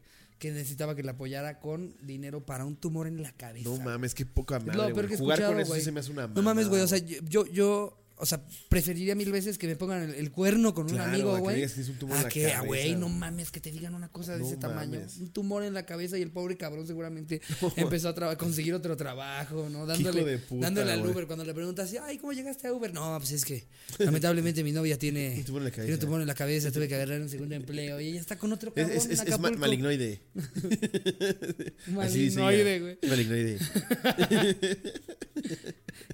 que 0.41 0.51
necesitaba 0.51 0.95
que 0.95 1.03
la 1.03 1.11
apoyara 1.11 1.59
con 1.59 1.95
dinero 2.01 2.43
para 2.43 2.65
un 2.65 2.75
tumor 2.75 3.05
en 3.05 3.21
la 3.21 3.31
cabeza. 3.31 3.69
No 3.69 3.77
mames, 3.77 4.15
qué 4.15 4.25
poca 4.25 4.59
madre. 4.59 4.75
güey. 4.75 4.93
peor 4.95 5.07
que 5.07 5.15
Jugar 5.15 5.45
con 5.45 5.59
eso 5.59 5.69
güey. 5.69 5.81
se 5.81 5.91
me 5.91 5.99
hace 5.99 6.11
una 6.11 6.25
No 6.25 6.41
mames, 6.41 6.67
güey. 6.67 6.81
O 6.81 6.87
sea, 6.87 6.97
yo, 6.97 7.45
yo, 7.45 7.93
o 8.21 8.25
sea, 8.25 8.41
preferiría 8.69 9.15
mil 9.15 9.31
veces 9.31 9.57
que 9.57 9.67
me 9.67 9.75
pongan 9.75 10.03
el, 10.03 10.15
el 10.15 10.31
cuerno 10.31 10.73
con 10.73 10.87
Claro, 10.87 11.03
un 11.03 11.09
amigo, 11.15 11.37
güey. 11.39 11.63
A 11.63 12.21
la 12.23 12.29
que, 12.29 12.53
güey, 12.65 12.95
no 12.95 13.09
mames, 13.09 13.49
que 13.51 13.59
te 13.59 13.71
digan 13.71 13.95
una 13.95 14.09
cosa 14.09 14.33
de 14.33 14.39
No 14.39 14.45
ese 14.47 14.57
tamaño. 14.57 14.99
mames. 14.99 15.17
Un 15.17 15.29
tumor 15.33 15.63
en 15.63 15.73
la 15.73 15.85
cabeza 15.85 16.17
y 16.17 16.21
el 16.21 16.29
pobre 16.31 16.55
cabrón 16.55 16.85
seguramente 16.87 17.41
empezó 17.75 18.09
a 18.09 18.37
conseguir 18.37 18.73
otro 18.75 18.95
trabajo, 18.95 19.67
¿no? 19.69 19.85
Dándole, 19.85 20.37
puta, 20.37 20.65
dándole 20.67 20.91
al. 20.91 21.05
Uber. 21.05 21.25
Cuando 21.27 21.43
le 21.43 21.53
preguntas, 21.53 21.93
ay, 22.03 22.17
¿cómo 22.19 22.31
llegaste 22.33 22.67
a 22.67 22.73
Uber? 22.73 22.93
No, 22.93 23.17
pues 23.19 23.31
es 23.31 23.43
que 23.43 23.65
lamentablemente 23.97 24.63
mi 24.63 24.71
novia 24.71 24.97
tiene 24.99 25.35
Un 25.39 25.43
tumor 25.45 25.61
en 25.61 25.65
la 25.65 25.71
tiene 25.71 25.83
un 25.85 25.87
cabeza. 25.89 25.99
tumor 26.05 26.21
en 26.21 26.27
la 26.27 26.35
cabeza, 26.35 26.71
tuve 26.71 26.87
que 26.87 26.95
agarrar 26.95 27.19
un 27.21 27.29
segundo 27.29 27.55
empleo 27.55 27.99
y 27.99 28.07
ella 28.09 28.19
está 28.19 28.37
con 28.37 28.53
otro 28.53 28.71
Es, 28.75 28.75
cabrón 28.75 28.97
es, 28.97 29.05
en 29.05 29.11
es, 29.13 29.21
es 29.21 29.39
ma- 29.39 29.51
malignoide. 29.51 30.21
Ella. 31.87 32.79
güey. 32.79 32.97
Malignoide. 33.09 33.57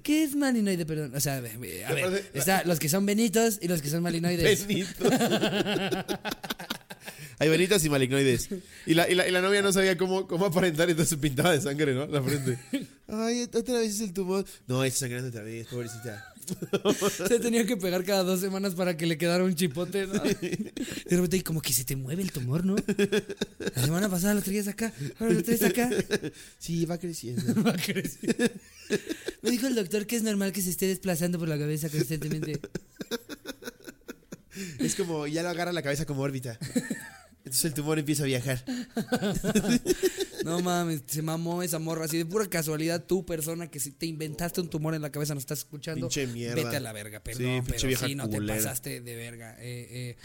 ¿Qué 0.02 0.24
es 0.24 0.34
malinoide? 0.36 0.86
Perdón. 0.86 1.14
O 1.14 1.20
sea, 1.20 1.36
a 1.36 1.40
ver, 1.40 1.58
está 2.34 2.64
los 2.64 2.78
que 2.78 2.88
son 2.88 3.06
benitos 3.06 3.58
y 3.60 3.68
los 3.68 3.82
que 3.82 3.90
son 3.90 4.02
malinoides. 4.02 4.66
Benitos. 4.66 4.96
Hay 7.40 7.48
benitas 7.48 7.84
y 7.84 7.90
malignoides. 7.90 8.48
Y 8.84 8.94
la, 8.94 9.08
y, 9.08 9.14
la, 9.14 9.28
y 9.28 9.30
la 9.30 9.40
novia 9.40 9.62
no 9.62 9.72
sabía 9.72 9.96
cómo, 9.96 10.26
cómo 10.26 10.46
aparentar, 10.46 10.90
entonces 10.90 11.10
se 11.10 11.18
pintaba 11.18 11.52
de 11.52 11.60
sangre, 11.60 11.94
¿no? 11.94 12.06
La 12.06 12.20
frente. 12.20 12.58
Ay, 13.06 13.42
otra 13.42 13.78
vez 13.78 13.94
es 13.94 14.00
el 14.00 14.12
tumor. 14.12 14.44
No, 14.66 14.82
está 14.82 15.00
sangrando 15.00 15.28
otra 15.28 15.42
vez, 15.42 15.66
pobrecita. 15.68 16.34
Se 17.28 17.38
tenía 17.40 17.66
que 17.66 17.76
pegar 17.76 18.04
cada 18.04 18.22
dos 18.22 18.40
semanas 18.40 18.74
para 18.74 18.96
que 18.96 19.06
le 19.06 19.18
quedara 19.18 19.44
un 19.44 19.54
chipote. 19.54 20.06
¿no? 20.06 20.14
De 20.14 20.72
repente, 21.10 21.36
y 21.36 21.42
como 21.42 21.60
que 21.60 21.72
se 21.72 21.84
te 21.84 21.96
mueve 21.96 22.22
el 22.22 22.32
tumor, 22.32 22.64
¿no? 22.64 22.76
La 23.74 23.82
semana 23.82 24.08
pasada 24.08 24.34
lo 24.34 24.42
traías 24.42 24.68
acá, 24.68 24.92
ahora 25.18 25.34
lo 25.34 25.42
traes 25.42 25.62
acá. 25.62 25.90
Sí, 26.58 26.84
va 26.86 26.98
creciendo. 26.98 27.42
Va 27.64 27.72
crecer. 27.74 28.52
Me 29.42 29.50
dijo 29.50 29.66
el 29.66 29.74
doctor 29.74 30.06
que 30.06 30.16
es 30.16 30.22
normal 30.22 30.52
que 30.52 30.62
se 30.62 30.70
esté 30.70 30.86
desplazando 30.86 31.38
por 31.38 31.48
la 31.48 31.58
cabeza 31.58 31.88
constantemente. 31.88 32.60
Es 34.78 34.94
como, 34.94 35.26
ya 35.26 35.42
lo 35.42 35.50
agarra 35.50 35.72
la 35.72 35.82
cabeza 35.82 36.06
como 36.06 36.22
órbita. 36.22 36.58
Entonces 37.38 37.64
el 37.66 37.74
tumor 37.74 37.98
empieza 37.98 38.24
a 38.24 38.26
viajar. 38.26 38.64
No 40.44 40.60
mames, 40.60 41.02
se 41.06 41.22
mamó 41.22 41.62
esa 41.62 41.78
morra. 41.78 42.04
Así 42.04 42.18
de 42.18 42.26
pura 42.26 42.46
casualidad, 42.48 43.04
tú, 43.04 43.24
persona 43.24 43.70
que 43.70 43.80
si 43.80 43.90
te 43.90 44.06
inventaste 44.06 44.60
un 44.60 44.68
tumor 44.68 44.94
en 44.94 45.02
la 45.02 45.10
cabeza, 45.10 45.34
no 45.34 45.40
estás 45.40 45.58
escuchando. 45.60 46.08
Pinche 46.08 46.26
mierda. 46.26 46.54
Vete 46.62 46.76
a 46.76 46.80
la 46.80 46.92
verga, 46.92 47.20
perdón. 47.20 47.42
Sí, 47.42 47.50
pinche 47.62 47.72
pero 47.72 47.88
vieja 47.88 48.06
sí, 48.06 48.14
no 48.14 48.28
te 48.28 48.40
pasaste 48.42 49.00
de 49.00 49.16
verga. 49.16 49.56
Eh, 49.60 49.86
eh, 49.90 50.16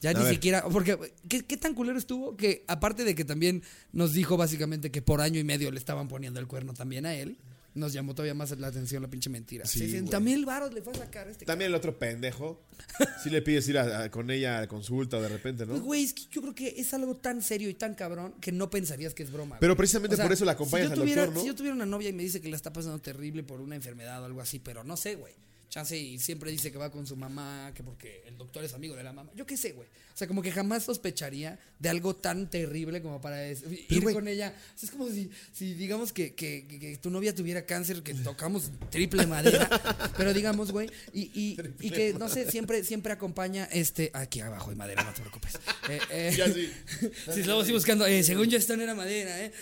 ya 0.00 0.10
A 0.10 0.12
ni 0.14 0.22
ver. 0.24 0.32
siquiera. 0.32 0.62
Porque, 0.64 0.96
¿qué, 1.28 1.44
qué 1.44 1.56
tan 1.56 1.74
culero 1.74 1.98
estuvo? 1.98 2.36
Que 2.36 2.64
aparte 2.68 3.04
de 3.04 3.14
que 3.14 3.24
también 3.24 3.62
nos 3.92 4.12
dijo 4.12 4.36
básicamente 4.36 4.90
que 4.90 5.02
por 5.02 5.20
año 5.20 5.40
y 5.40 5.44
medio 5.44 5.70
le 5.70 5.78
estaban 5.78 6.08
poniendo 6.08 6.40
el 6.40 6.46
cuerno 6.46 6.72
también 6.74 7.04
a 7.06 7.14
él, 7.14 7.36
nos 7.78 7.92
llamó 7.92 8.14
todavía 8.14 8.34
más 8.34 8.50
la 8.58 8.66
atención 8.66 9.00
la 9.02 9.08
pinche 9.08 9.30
mentira. 9.30 9.64
Sí, 9.64 9.78
60 9.80 10.18
güey. 10.18 10.34
mil 10.34 10.44
varos 10.44 10.74
le 10.74 10.82
fue 10.82 10.92
a 10.92 10.96
sacar 10.96 11.28
a 11.28 11.30
este 11.30 11.46
También 11.46 11.70
el 11.70 11.74
otro 11.74 11.98
pendejo. 11.98 12.62
Si 13.22 13.30
le 13.30 13.42
pides 13.42 13.68
ir 13.68 13.78
a- 13.78 14.04
a- 14.04 14.10
con 14.10 14.30
ella 14.30 14.60
a 14.60 14.66
consulta 14.68 15.20
de 15.20 15.28
repente, 15.28 15.66
Pues, 15.66 15.78
¿no? 15.78 15.84
Güey, 15.84 16.04
es 16.04 16.12
que 16.14 16.22
yo 16.30 16.40
creo 16.42 16.54
que 16.54 16.74
es 16.76 16.92
algo 16.94 17.16
tan 17.16 17.42
serio 17.42 17.68
y 17.68 17.74
tan 17.74 17.94
cabrón 17.94 18.34
que 18.40 18.52
no 18.52 18.70
pensarías 18.70 19.14
que 19.14 19.22
es 19.22 19.30
broma. 19.32 19.56
Pero 19.60 19.72
güey. 19.72 19.78
precisamente 19.78 20.16
por 20.16 20.32
eso 20.32 20.44
la 20.44 20.52
acompañas 20.52 20.88
si 20.88 20.92
al 20.92 20.98
yo 20.98 21.02
tuviera, 21.02 21.22
doctor, 21.22 21.34
¿no? 21.36 21.40
Si 21.42 21.46
yo 21.48 21.54
tuviera 21.54 21.74
una 21.74 21.86
novia 21.86 22.08
y 22.10 22.12
me 22.12 22.22
dice 22.22 22.40
que 22.40 22.48
la 22.48 22.56
está 22.56 22.72
pasando 22.72 22.98
terrible 23.00 23.42
por 23.42 23.60
una 23.60 23.74
enfermedad 23.76 24.22
o 24.22 24.26
algo 24.26 24.40
así, 24.40 24.58
pero 24.58 24.84
no 24.84 24.96
sé, 24.96 25.14
güey. 25.16 25.32
Chance 25.68 25.96
y 25.96 26.18
siempre 26.18 26.50
dice 26.50 26.72
que 26.72 26.78
va 26.78 26.90
con 26.90 27.06
su 27.06 27.16
mamá, 27.16 27.72
que 27.74 27.82
porque 27.82 28.22
el 28.26 28.36
doctor 28.38 28.64
es 28.64 28.72
amigo 28.74 28.96
de 28.96 29.02
la 29.02 29.12
mamá. 29.12 29.30
Yo 29.36 29.46
qué 29.46 29.56
sé, 29.56 29.72
güey. 29.72 29.88
O 30.14 30.18
sea, 30.18 30.26
como 30.26 30.42
que 30.42 30.50
jamás 30.50 30.82
sospecharía 30.82 31.60
de 31.78 31.88
algo 31.88 32.16
tan 32.16 32.50
terrible 32.50 33.00
como 33.00 33.20
para 33.20 33.46
es- 33.46 33.62
ir 33.88 34.00
güey. 34.02 34.14
con 34.14 34.26
ella. 34.26 34.52
O 34.74 34.78
sea, 34.78 34.86
es 34.88 34.90
como 34.90 35.08
si, 35.08 35.30
si 35.52 35.74
digamos 35.74 36.12
que, 36.12 36.34
que- 36.34 36.66
que- 36.68 36.80
que 36.80 36.96
tu 36.96 37.08
novia 37.10 37.32
tuviera 37.34 37.64
cáncer, 37.66 38.02
que 38.02 38.14
tocamos 38.14 38.70
triple 38.90 39.26
madera, 39.28 39.68
pero 40.16 40.34
digamos, 40.34 40.72
güey, 40.72 40.90
y, 41.12 41.30
y, 41.34 41.56
y 41.80 41.90
que, 41.90 42.14
no 42.14 42.28
sé, 42.28 42.50
siempre, 42.50 42.82
siempre 42.82 43.12
acompaña 43.12 43.64
este. 43.70 44.10
Aquí 44.14 44.40
abajo 44.40 44.70
hay 44.70 44.76
madera, 44.76 45.04
no 45.04 45.12
te 45.12 45.20
preocupes. 45.20 45.54
Eh, 45.88 46.00
eh, 46.10 46.34
Ya 46.36 46.52
sí. 46.52 46.68
si 47.32 47.44
luego 47.44 47.60
estoy 47.60 47.74
buscando, 47.74 48.04
eh, 48.04 48.24
según 48.24 48.48
yo 48.48 48.58
esto 48.58 48.76
no 48.76 48.82
era 48.82 48.96
madera, 48.96 49.44
¿eh? 49.44 49.52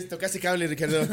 Tocaste 0.08 0.40
cable, 0.40 0.66
Ricardo. 0.68 1.06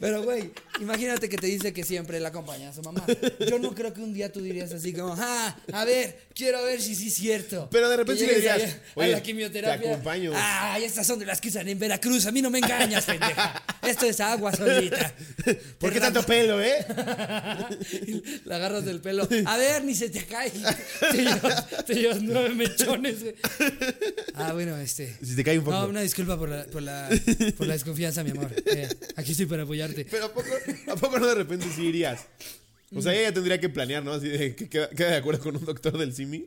Pero, 0.00 0.22
güey, 0.24 0.50
imagínate 0.80 1.28
que 1.28 1.36
te 1.38 1.46
dice 1.46 1.72
que 1.72 1.84
siempre 1.84 2.05
la 2.20 2.28
acompaña 2.28 2.70
a 2.70 2.72
su 2.72 2.82
mamá. 2.82 3.04
Yo 3.48 3.58
no 3.58 3.74
creo 3.74 3.92
que 3.92 4.00
un 4.00 4.12
día 4.14 4.32
tú 4.32 4.40
dirías 4.40 4.72
así 4.72 4.92
como, 4.92 5.14
ah, 5.18 5.56
a 5.72 5.84
ver, 5.84 6.26
quiero 6.34 6.62
ver 6.64 6.80
si 6.80 6.94
sí 6.94 7.08
es 7.08 7.14
cierto. 7.14 7.68
Pero 7.70 7.88
de 7.88 7.96
repente 7.96 8.22
sí 8.22 8.26
le 8.28 8.34
dirías, 8.36 8.62
a 8.62 8.78
"Oye, 8.94 9.12
la 9.12 9.22
quimioterapia. 9.22 9.80
te 9.80 9.88
acompaño". 9.92 10.32
Ah, 10.34 10.78
estas 10.80 11.06
son 11.06 11.18
de 11.18 11.26
las 11.26 11.40
que 11.40 11.48
usan 11.48 11.68
en 11.68 11.78
Veracruz. 11.78 12.26
A 12.26 12.32
mí 12.32 12.40
no 12.42 12.50
me 12.50 12.58
engañas, 12.58 13.04
pendeja. 13.04 13.62
Esto 13.86 14.06
es 14.06 14.20
agua 14.20 14.52
solita. 14.54 15.12
¿Por 15.78 15.92
qué 15.92 16.00
tanto 16.00 16.22
pelo, 16.24 16.60
eh? 16.62 16.84
La 18.44 18.56
agarras 18.56 18.84
del 18.84 19.00
pelo. 19.00 19.28
A 19.46 19.56
ver, 19.56 19.84
ni 19.84 19.94
se 19.94 20.08
te 20.08 20.24
cae. 20.24 20.50
Te 21.10 21.22
llevas, 21.22 21.66
te 21.86 21.94
llevas 21.94 22.22
nueve 22.22 22.50
mechones. 22.54 23.16
Ah, 24.34 24.52
bueno, 24.52 24.76
este. 24.78 25.16
Si 25.22 25.36
te 25.36 25.44
cae 25.44 25.58
un 25.58 25.64
poco. 25.64 25.76
No, 25.76 25.86
una 25.88 26.00
disculpa 26.00 26.38
por 26.38 26.48
la, 26.48 26.64
por 26.64 26.82
la, 26.82 27.08
por 27.56 27.66
la 27.66 27.74
desconfianza, 27.74 28.22
mi 28.24 28.30
amor. 28.30 28.50
Eh, 28.66 28.88
aquí 29.16 29.32
estoy 29.32 29.46
para 29.46 29.62
apoyarte. 29.62 30.04
Pero 30.10 30.26
¿a 30.26 30.32
poco, 30.32 30.48
¿a 30.88 30.96
poco 30.96 31.18
no 31.18 31.26
de 31.26 31.34
repente 31.34 31.66
sí 31.74 31.92
O 32.94 33.02
sea, 33.02 33.12
ella 33.14 33.34
tendría 33.34 33.58
que 33.58 33.68
planear, 33.68 34.04
¿no? 34.04 34.12
Así 34.12 34.28
de 34.28 34.54
que 34.54 34.68
queda, 34.68 34.88
queda 34.90 35.10
de 35.10 35.16
acuerdo 35.16 35.42
con 35.42 35.56
un 35.56 35.64
doctor 35.64 35.98
del 35.98 36.14
SIMI. 36.14 36.36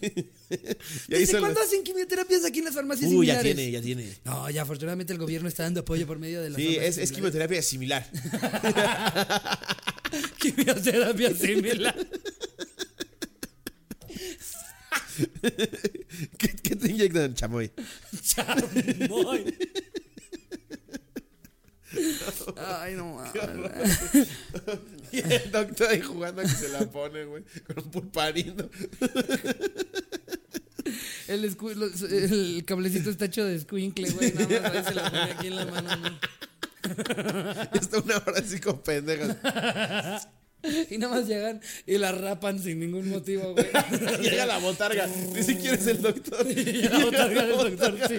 y 0.00 1.14
ahí 1.14 1.20
¿Desde 1.20 1.38
cuándo 1.38 1.60
hacen 1.60 1.82
quimioterapias 1.82 2.42
aquí 2.46 2.60
en 2.60 2.64
las 2.64 2.74
farmacias 2.74 3.12
Uy, 3.12 3.26
ya 3.26 3.34
similares? 3.34 3.54
tiene, 3.54 3.70
ya 3.70 3.82
tiene. 3.82 4.18
No, 4.24 4.48
ya 4.48 4.62
afortunadamente 4.62 5.12
el 5.12 5.18
gobierno 5.18 5.46
está 5.46 5.64
dando 5.64 5.80
apoyo 5.80 6.06
por 6.06 6.18
medio 6.18 6.40
de 6.40 6.50
las 6.50 6.56
Sí, 6.56 6.78
es, 6.80 7.12
quimioterapia 7.12 7.60
similar. 7.60 8.10
quimioterapia 10.40 11.34
similar. 11.34 11.94
¿Qué, 16.38 16.48
qué 16.62 16.76
te 16.76 16.90
inyectan, 16.90 17.34
chamoy? 17.34 17.70
Chamoy. 18.22 19.54
Ay, 22.56 22.94
no 22.94 23.14
mames. 23.14 23.32
Y 25.12 25.18
el 25.20 25.50
doctor 25.50 25.88
ahí 25.88 26.00
jugando 26.02 26.42
a 26.42 26.44
que 26.44 26.50
se 26.50 26.68
la 26.68 26.80
pone, 26.90 27.24
güey, 27.24 27.42
con 27.66 27.78
un 27.84 27.90
pulparino. 27.90 28.68
El, 31.28 31.44
escu- 31.50 31.74
los- 31.74 32.02
el 32.02 32.62
cablecito 32.66 33.08
está 33.10 33.24
hecho 33.26 33.44
de 33.44 33.56
escuincle, 33.56 34.10
güey. 34.10 34.32
Nada 34.34 34.60
más 34.60 34.72
ahí 34.76 34.84
se 34.84 34.94
la 34.94 35.04
pone 35.10 35.22
aquí 35.32 35.46
en 35.48 35.56
la 35.56 35.64
mano. 35.66 35.96
¿no? 35.96 36.18
Y 37.74 37.78
está 37.78 37.98
una 38.00 38.16
hora 38.18 38.38
así 38.38 38.60
con 38.60 38.80
pendejas. 38.82 40.28
Y 40.90 40.98
nada 40.98 41.14
más 41.16 41.26
llegan 41.28 41.60
y 41.86 41.98
la 41.98 42.12
rapan 42.12 42.60
sin 42.62 42.80
ningún 42.80 43.08
motivo, 43.10 43.52
güey. 43.54 43.66
Llega 44.20 44.44
la 44.44 44.58
botarga. 44.58 45.06
Ni 45.06 45.42
siquiera 45.42 45.76
es 45.76 45.86
el 45.86 46.02
doctor. 46.02 46.46
La 46.90 46.98
botarga 47.04 47.46
del 47.46 47.56
doctor, 47.76 47.98
sí. 48.08 48.16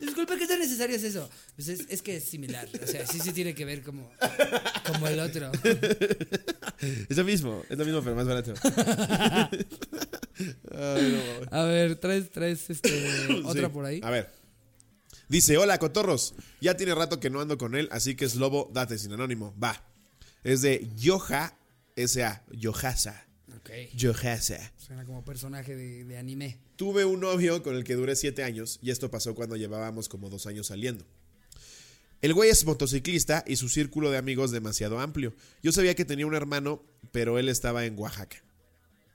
Disculpe, 0.00 0.36
¿qué 0.38 0.46
tan 0.46 0.58
necesario 0.58 0.96
es 0.96 1.02
eso? 1.04 1.28
Pues 1.54 1.68
es, 1.68 1.86
es 1.88 2.02
que 2.02 2.16
es 2.16 2.24
similar. 2.24 2.68
O 2.82 2.86
sea, 2.86 3.06
sí, 3.06 3.18
sí 3.20 3.32
tiene 3.32 3.54
que 3.54 3.64
ver 3.64 3.82
como, 3.82 4.10
como 4.86 5.08
el 5.08 5.18
otro. 5.20 5.50
Es 7.08 7.16
lo 7.16 7.24
mismo, 7.24 7.62
es 7.68 7.78
lo 7.78 7.84
mismo, 7.84 8.02
pero 8.02 8.14
más 8.16 8.26
barato. 8.26 8.52
Ay, 9.58 9.58
no, 10.70 11.32
mames. 11.34 11.52
A 11.52 11.64
ver, 11.64 11.96
traes, 11.96 12.30
traes 12.30 12.68
este, 12.70 13.42
otra 13.44 13.68
Sí. 13.68 13.72
por 13.72 13.84
ahí. 13.86 14.00
A 14.02 14.10
ver. 14.10 14.30
Dice, 15.28 15.56
hola, 15.56 15.78
cotorros. 15.78 16.34
Ya 16.60 16.76
tiene 16.76 16.94
rato 16.94 17.18
que 17.18 17.30
no 17.30 17.40
ando 17.40 17.58
con 17.58 17.74
él, 17.74 17.88
así 17.90 18.14
que 18.14 18.24
es 18.26 18.36
lobo, 18.36 18.70
date 18.72 18.98
sin 18.98 19.12
anónimo. 19.12 19.54
Va. 19.62 19.82
Es 20.44 20.62
de 20.62 20.88
Yoja 20.96 21.56
S.A. 21.96 22.44
Yohasa. 22.52 23.26
Ok. 23.56 23.70
Yohasa. 23.94 24.72
Suena 24.86 25.04
como 25.04 25.24
personaje 25.24 25.74
de, 25.74 26.04
de 26.04 26.16
anime. 26.16 26.58
Tuve 26.76 27.04
un 27.04 27.18
novio 27.18 27.60
con 27.64 27.74
el 27.74 27.82
que 27.82 27.96
duré 27.96 28.14
siete 28.14 28.44
años 28.44 28.78
y 28.80 28.92
esto 28.92 29.10
pasó 29.10 29.34
cuando 29.34 29.56
llevábamos 29.56 30.08
como 30.08 30.30
dos 30.30 30.46
años 30.46 30.68
saliendo. 30.68 31.04
El 32.22 32.34
güey 32.34 32.50
es 32.50 32.64
motociclista 32.64 33.42
y 33.48 33.56
su 33.56 33.68
círculo 33.68 34.12
de 34.12 34.18
amigos 34.18 34.52
demasiado 34.52 35.00
amplio. 35.00 35.34
Yo 35.60 35.72
sabía 35.72 35.96
que 35.96 36.04
tenía 36.04 36.24
un 36.24 36.36
hermano, 36.36 36.84
pero 37.10 37.40
él 37.40 37.48
estaba 37.48 37.84
en 37.84 37.98
Oaxaca. 37.98 38.36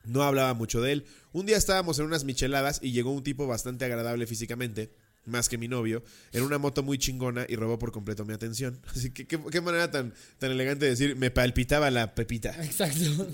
No 0.04 0.24
hablaba 0.24 0.54
mucho 0.54 0.82
de 0.82 0.92
él. 0.92 1.06
Un 1.32 1.46
día 1.46 1.56
estábamos 1.56 2.00
en 2.00 2.06
unas 2.06 2.26
micheladas 2.26 2.80
y 2.84 2.92
llegó 2.92 3.12
un 3.12 3.24
tipo 3.24 3.48
bastante 3.48 3.86
agradable 3.86 4.28
físicamente, 4.28 4.92
más 5.26 5.50
que 5.50 5.58
mi 5.58 5.68
novio, 5.68 6.04
en 6.32 6.44
una 6.44 6.58
moto 6.58 6.82
muy 6.84 6.98
chingona 6.98 7.46
y 7.48 7.56
robó 7.56 7.78
por 7.78 7.92
completo 7.92 8.26
mi 8.26 8.34
atención. 8.34 8.80
Así 8.96 9.12
que 9.12 9.26
qué, 9.28 9.40
qué 9.52 9.62
manera 9.62 9.92
tan, 9.92 10.14
tan 10.40 10.52
elegante 10.52 10.86
de 10.86 10.92
decir, 10.92 11.16
me 11.16 11.32
palpitaba 11.32 11.92
la 11.92 12.16
pepita. 12.16 12.56
Exacto. 12.64 13.28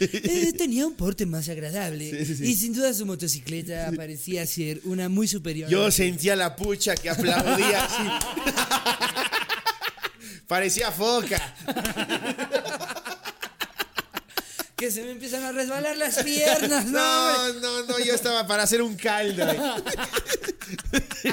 Eh, 0.00 0.52
tenía 0.56 0.86
un 0.86 0.94
porte 0.94 1.26
más 1.26 1.48
agradable. 1.48 2.10
Sí, 2.10 2.26
sí, 2.26 2.36
sí. 2.36 2.44
Y 2.44 2.56
sin 2.56 2.72
duda 2.72 2.92
su 2.94 3.06
motocicleta 3.06 3.92
parecía 3.96 4.46
ser 4.46 4.80
una 4.84 5.08
muy 5.08 5.28
superior. 5.28 5.68
Yo 5.68 5.90
sentía 5.90 6.36
la 6.36 6.56
pucha 6.56 6.94
que 6.94 7.10
aplaudía 7.10 7.84
así. 7.84 8.02
Parecía 10.46 10.90
foca. 10.90 11.54
Que 14.76 14.90
se 14.90 15.02
me 15.02 15.10
empiezan 15.10 15.42
a 15.42 15.52
resbalar 15.52 15.96
las 15.96 16.22
piernas, 16.22 16.86
¿no? 16.86 17.00
No, 17.00 17.52
no, 17.54 17.82
no, 17.84 17.98
yo 17.98 18.14
estaba 18.14 18.46
para 18.46 18.62
hacer 18.62 18.80
un 18.80 18.94
caldo. 18.96 19.44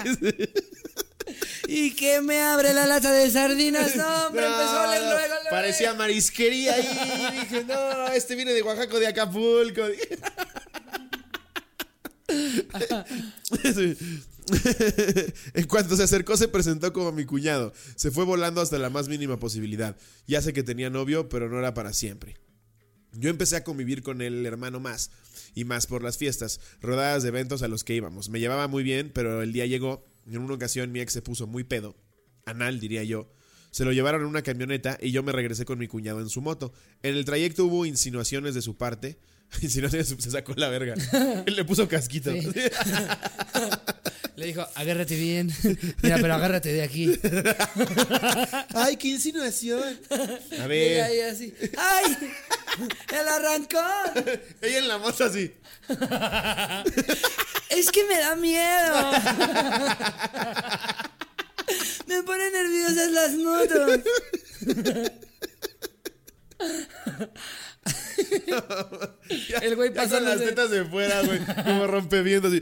Y 1.68 1.96
que 1.96 2.22
me 2.22 2.40
abre 2.40 2.74
la 2.74 2.86
lata 2.86 3.12
de 3.12 3.30
sardinas. 3.32 3.96
No, 3.96 4.28
hombre, 4.28 4.44
No, 4.44 4.48
empezó 4.48 4.78
a 4.78 4.88
oler 4.88 5.02
no, 5.02 5.10
luego, 5.10 5.28
luego. 5.28 5.50
parecía 5.50 5.94
marisquería 5.96 6.76
ahí. 6.76 6.88
Y 7.34 7.40
dije, 7.40 7.64
no, 7.66 8.08
este 8.10 8.36
viene 8.36 8.54
de 8.54 8.62
Oaxaca, 8.62 9.00
de 9.00 9.08
Acapulco. 9.08 9.82
en 15.54 15.66
cuanto 15.68 15.96
se 15.96 16.04
acercó, 16.04 16.38
se 16.38 16.48
presentó 16.48 16.94
como 16.94 17.12
mi 17.12 17.26
cuñado. 17.26 17.74
Se 17.96 18.12
fue 18.12 18.24
volando 18.26 18.62
hasta 18.62 18.78
la 18.78 18.90
más 18.90 19.08
mínima 19.08 19.40
posibilidad. 19.40 19.98
Ya 20.28 20.42
sé 20.42 20.54
que 20.54 20.64
tenía 20.64 20.90
novio, 20.90 21.30
pero 21.30 21.50
no 21.50 21.58
era 21.60 21.74
para 21.74 21.94
siempre. 21.94 22.38
Yo 23.14 23.30
empecé 23.30 23.56
a 23.56 23.64
convivir 23.64 24.04
con 24.04 24.22
el 24.22 24.46
hermano 24.46 24.80
más 24.80 25.10
y 25.56 25.64
más 25.64 25.88
por 25.88 26.04
las 26.04 26.18
fiestas, 26.18 26.60
rodadas 26.82 27.24
de 27.24 27.30
eventos 27.30 27.64
a 27.64 27.68
los 27.68 27.84
que 27.84 27.96
íbamos. 27.96 28.30
Me 28.30 28.40
llevaba 28.40 28.68
muy 28.68 28.84
bien, 28.84 29.12
pero 29.14 29.42
el 29.42 29.54
día 29.54 29.66
llegó. 29.66 30.06
En 30.28 30.38
una 30.40 30.56
ocasión 30.56 30.92
mi 30.92 31.00
ex 31.00 31.14
se 31.14 31.22
puso 31.22 31.48
muy 31.48 31.64
pedo, 31.64 31.96
anal 32.46 32.80
diría 32.80 33.04
yo. 33.04 33.32
Se 33.72 33.86
lo 33.86 33.92
llevaron 33.92 34.22
en 34.22 34.28
una 34.28 34.42
camioneta 34.42 34.98
y 35.02 35.12
yo 35.12 35.22
me 35.24 35.32
regresé 35.32 35.66
con 35.66 35.80
mi 35.80 35.88
cuñado 35.88 36.20
en 36.20 36.30
su 36.30 36.42
moto. 36.42 36.74
En 37.04 37.16
el 37.16 37.26
trayecto 37.26 37.66
hubo 37.66 37.86
insinuaciones 37.86 38.54
de 38.56 38.62
su 38.62 38.78
parte. 38.78 39.20
Insinuaciones, 39.62 40.16
se 40.18 40.32
sacó 40.32 40.54
la 40.56 40.70
verga. 40.70 40.96
Él 41.46 41.56
le 41.56 41.66
puso 41.66 41.88
casquito. 41.88 42.32
Sí. 42.32 42.42
Le 44.36 44.48
dijo, 44.48 44.68
agárrate 44.76 45.16
bien. 45.16 45.50
Mira, 46.04 46.18
pero 46.20 46.34
agárrate 46.34 46.72
de 46.74 46.84
aquí. 46.84 47.18
Ay, 48.74 48.98
qué 48.98 49.08
insinuación. 49.10 49.82
A 50.60 50.66
Y 50.66 50.68
ver. 50.68 51.02
ahí 51.04 51.20
así. 51.22 51.54
¡Ay! 51.78 52.18
¡El 53.18 53.28
arrancón! 53.30 54.26
Ella 54.62 54.78
en 54.80 54.88
la 54.90 54.98
moto 54.98 55.24
así. 55.24 55.54
Es 57.70 57.90
que 57.92 58.04
me 58.06 58.20
da 58.20 58.36
miedo. 58.36 59.12
Me 62.08 62.24
ponen 62.24 62.52
nerviosas 62.54 63.12
las 63.12 63.32
motos. 63.34 64.00
Ya- 69.50 69.58
El 69.60 69.76
güey 69.76 69.94
con 69.94 70.10
las 70.24 70.40
tetas 70.40 70.70
de 70.72 70.86
fuera, 70.86 71.22
güey. 71.22 71.40
Como 71.64 71.88
rompeviendo 71.88 72.48
así. 72.48 72.62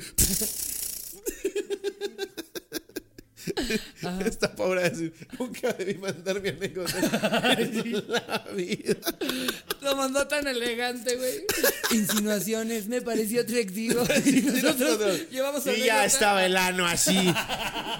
Esta 4.25 4.55
pobre 4.55 4.85
así. 4.85 5.11
Nunca 5.37 5.73
debí 5.73 5.95
mandar 5.95 6.41
mi 6.41 6.49
anécdota 6.49 6.93
en 7.57 8.07
la 8.07 8.45
vida. 8.55 8.95
Lo 9.81 9.95
mandó 9.95 10.27
tan 10.27 10.47
elegante, 10.47 11.15
güey. 11.15 11.45
Insinuaciones, 11.91 12.87
me 12.87 13.01
pareció 13.01 13.41
atractivo. 13.41 14.03
Y 14.25 14.41
nosotros 14.41 15.29
llevamos 15.29 15.65
y 15.67 15.83
ya 15.83 16.05
estaba 16.05 16.45
el 16.45 16.55
ano 16.55 16.85
así, 16.85 17.33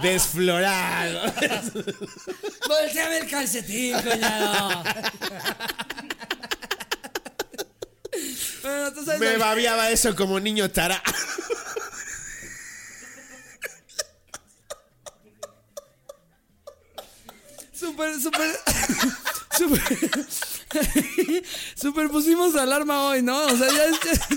desflorado. 0.01 1.33
Volteame 2.67 3.17
el 3.19 3.29
calcetín, 3.29 3.95
coñado. 4.01 4.83
bueno, 8.61 8.93
tú 8.93 9.05
sabes. 9.05 9.19
Me 9.19 9.37
babiaba 9.37 9.89
eso 9.89 10.15
como 10.15 10.39
niño 10.39 10.69
tará. 10.71 11.01
Super, 17.83 18.21
super, 18.21 18.55
super, 19.57 19.81
super 21.75 22.09
pusimos 22.09 22.55
alarma 22.55 23.09
hoy, 23.09 23.21
¿no? 23.21 23.45
O 23.45 23.57
sea, 23.57 23.67
ya, 23.69 23.87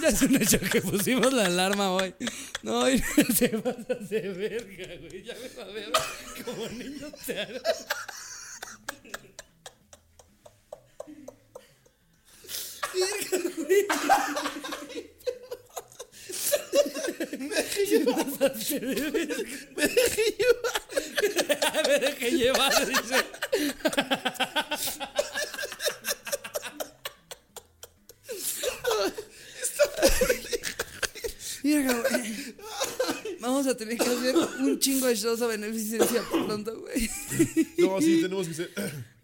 es 0.09 0.23
un 0.23 0.43
hecho 0.43 0.59
que 0.59 0.83
pusimos 0.83 1.33
la 1.33 1.47
alarma 1.47 1.93
hoy. 1.93 2.13
No, 2.63 2.91
y 2.91 3.01
te 3.39 3.57
vas 3.57 3.77
a 3.89 3.93
hacer 4.03 4.35
verga, 4.35 4.97
güey. 5.01 5.23
Ya 5.23 5.35
me 5.35 5.49
va 5.57 5.63
a 5.63 5.67
ver 5.73 5.93
como 6.45 6.69
niño 6.71 7.07
te 7.25 7.41
hago. 7.41 7.61
Me 17.37 17.45
dejé 19.87 20.25
llevar, 20.37 20.76
dice. 21.87 23.25
Mira, 31.63 31.93
güey. 31.95 32.55
Vamos 33.41 33.67
a 33.67 33.77
tener 33.77 33.97
que 33.99 34.05
hacer 34.05 34.37
un 34.37 34.79
chingo 34.79 35.07
de 35.07 35.15
shows 35.15 35.43
a 35.43 35.47
beneficencia 35.47 36.23
pronto, 36.31 36.81
güey. 36.81 37.11
No, 37.79 38.01
sí, 38.01 38.21
tenemos 38.23 38.47
que 38.49 38.55
ser. 38.55 38.71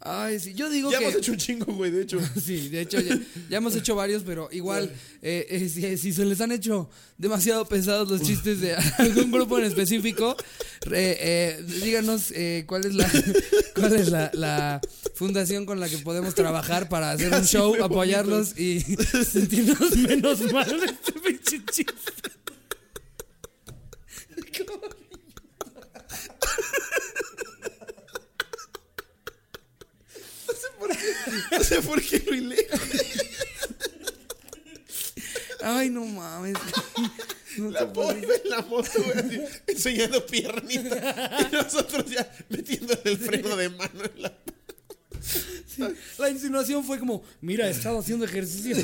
Ay, 0.05 0.41
sí, 0.41 0.53
yo 0.55 0.69
digo 0.69 0.91
Ya 0.91 0.99
que... 0.99 1.05
hemos 1.05 1.17
hecho 1.17 1.33
un 1.33 1.39
chingo, 1.39 1.73
güey, 1.73 1.93
de 1.93 2.03
hecho. 2.03 2.19
Sí, 2.45 2.69
de 2.69 2.81
hecho 2.81 3.01
ya, 3.01 3.17
ya 3.49 3.57
hemos 3.59 3.77
hecho 3.77 3.95
varios, 3.95 4.25
pero 4.25 4.49
igual, 4.51 4.93
eh, 5.23 5.47
eh, 5.49 5.69
si, 5.69 5.97
si 5.97 6.13
se 6.13 6.25
les 6.25 6.41
han 6.41 6.51
hecho 6.51 6.91
demasiado 7.19 7.65
pesados 7.67 8.11
los 8.11 8.23
chistes 8.23 8.61
de 8.61 8.75
algún 8.99 9.31
grupo 9.31 9.59
en 9.59 9.65
específico, 9.65 10.37
eh, 10.91 11.17
eh, 11.21 11.65
díganos 11.83 12.33
eh, 12.33 12.65
cuál 12.67 12.85
es 12.85 12.95
la 12.95 13.09
cuál 13.75 13.93
es 13.95 14.09
la, 14.09 14.31
la 14.35 14.81
fundación 15.15 15.65
con 15.67 15.79
la 15.81 15.89
que 15.89 15.99
podemos 15.99 16.35
trabajar 16.35 16.89
para 16.89 17.13
hacer 17.13 17.27
un 17.27 17.33
Casi 17.41 17.57
show, 17.57 17.73
me 17.77 17.85
apoyarlos 17.85 18.59
y 18.59 18.81
sentirnos 19.31 19.97
menos 19.97 20.41
mal 20.53 20.69
de 20.81 20.87
este 20.87 21.13
pinche 21.13 21.63
chiste. 21.71 22.13
No 31.51 31.63
sé 31.63 31.83
por 31.83 32.03
qué 32.03 32.23
lo 32.27 32.35
hilé. 32.35 32.67
Ay, 35.63 35.91
no 35.91 36.05
mames. 36.05 36.57
La 37.71 37.93
pobre 37.93 38.21
en 38.45 38.51
la 38.51 38.63
moto, 38.63 38.91
güey, 38.97 39.19
así, 39.19 39.41
enseñando 39.67 40.25
piernita. 40.27 41.49
Y 41.51 41.55
nosotros 41.55 42.07
ya 42.07 42.31
metiéndole 42.49 43.03
el 43.05 43.19
freno 43.19 43.57
de 43.57 43.69
mano 43.69 44.05
en 44.05 44.23
la. 44.23 44.33
La 46.19 46.29
insinuación 46.29 46.85
fue 46.85 46.99
como, 46.99 47.23
mira, 47.41 47.69
he 47.69 47.71
estado 47.71 47.99
haciendo 47.99 48.25
ejercicio. 48.25 48.77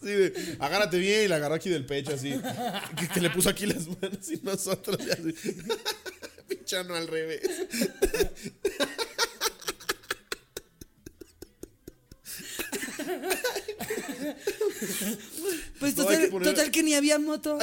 De, 0.00 0.56
agárrate 0.60 0.98
bien 0.98 1.24
y 1.24 1.28
la 1.28 1.36
agarró 1.36 1.54
aquí 1.54 1.70
del 1.70 1.84
pecho, 1.84 2.14
así. 2.14 2.34
Que, 2.98 3.08
que 3.08 3.20
le 3.20 3.30
puso 3.30 3.48
aquí 3.48 3.66
las 3.66 3.86
manos 3.88 4.30
y 4.30 4.40
nosotros 4.42 4.98
ya 5.04 5.14
así. 5.14 5.34
Pinchando 6.48 6.94
al 6.94 7.08
revés. 7.08 7.42
Pues 15.80 15.96
No, 15.96 16.02
hay 16.08 16.16
total, 16.16 16.20
que 16.20 16.30
poner- 16.30 16.48
total 16.50 16.70
que 16.70 16.82
ni 16.82 16.94
había 16.94 17.18
moto. 17.18 17.58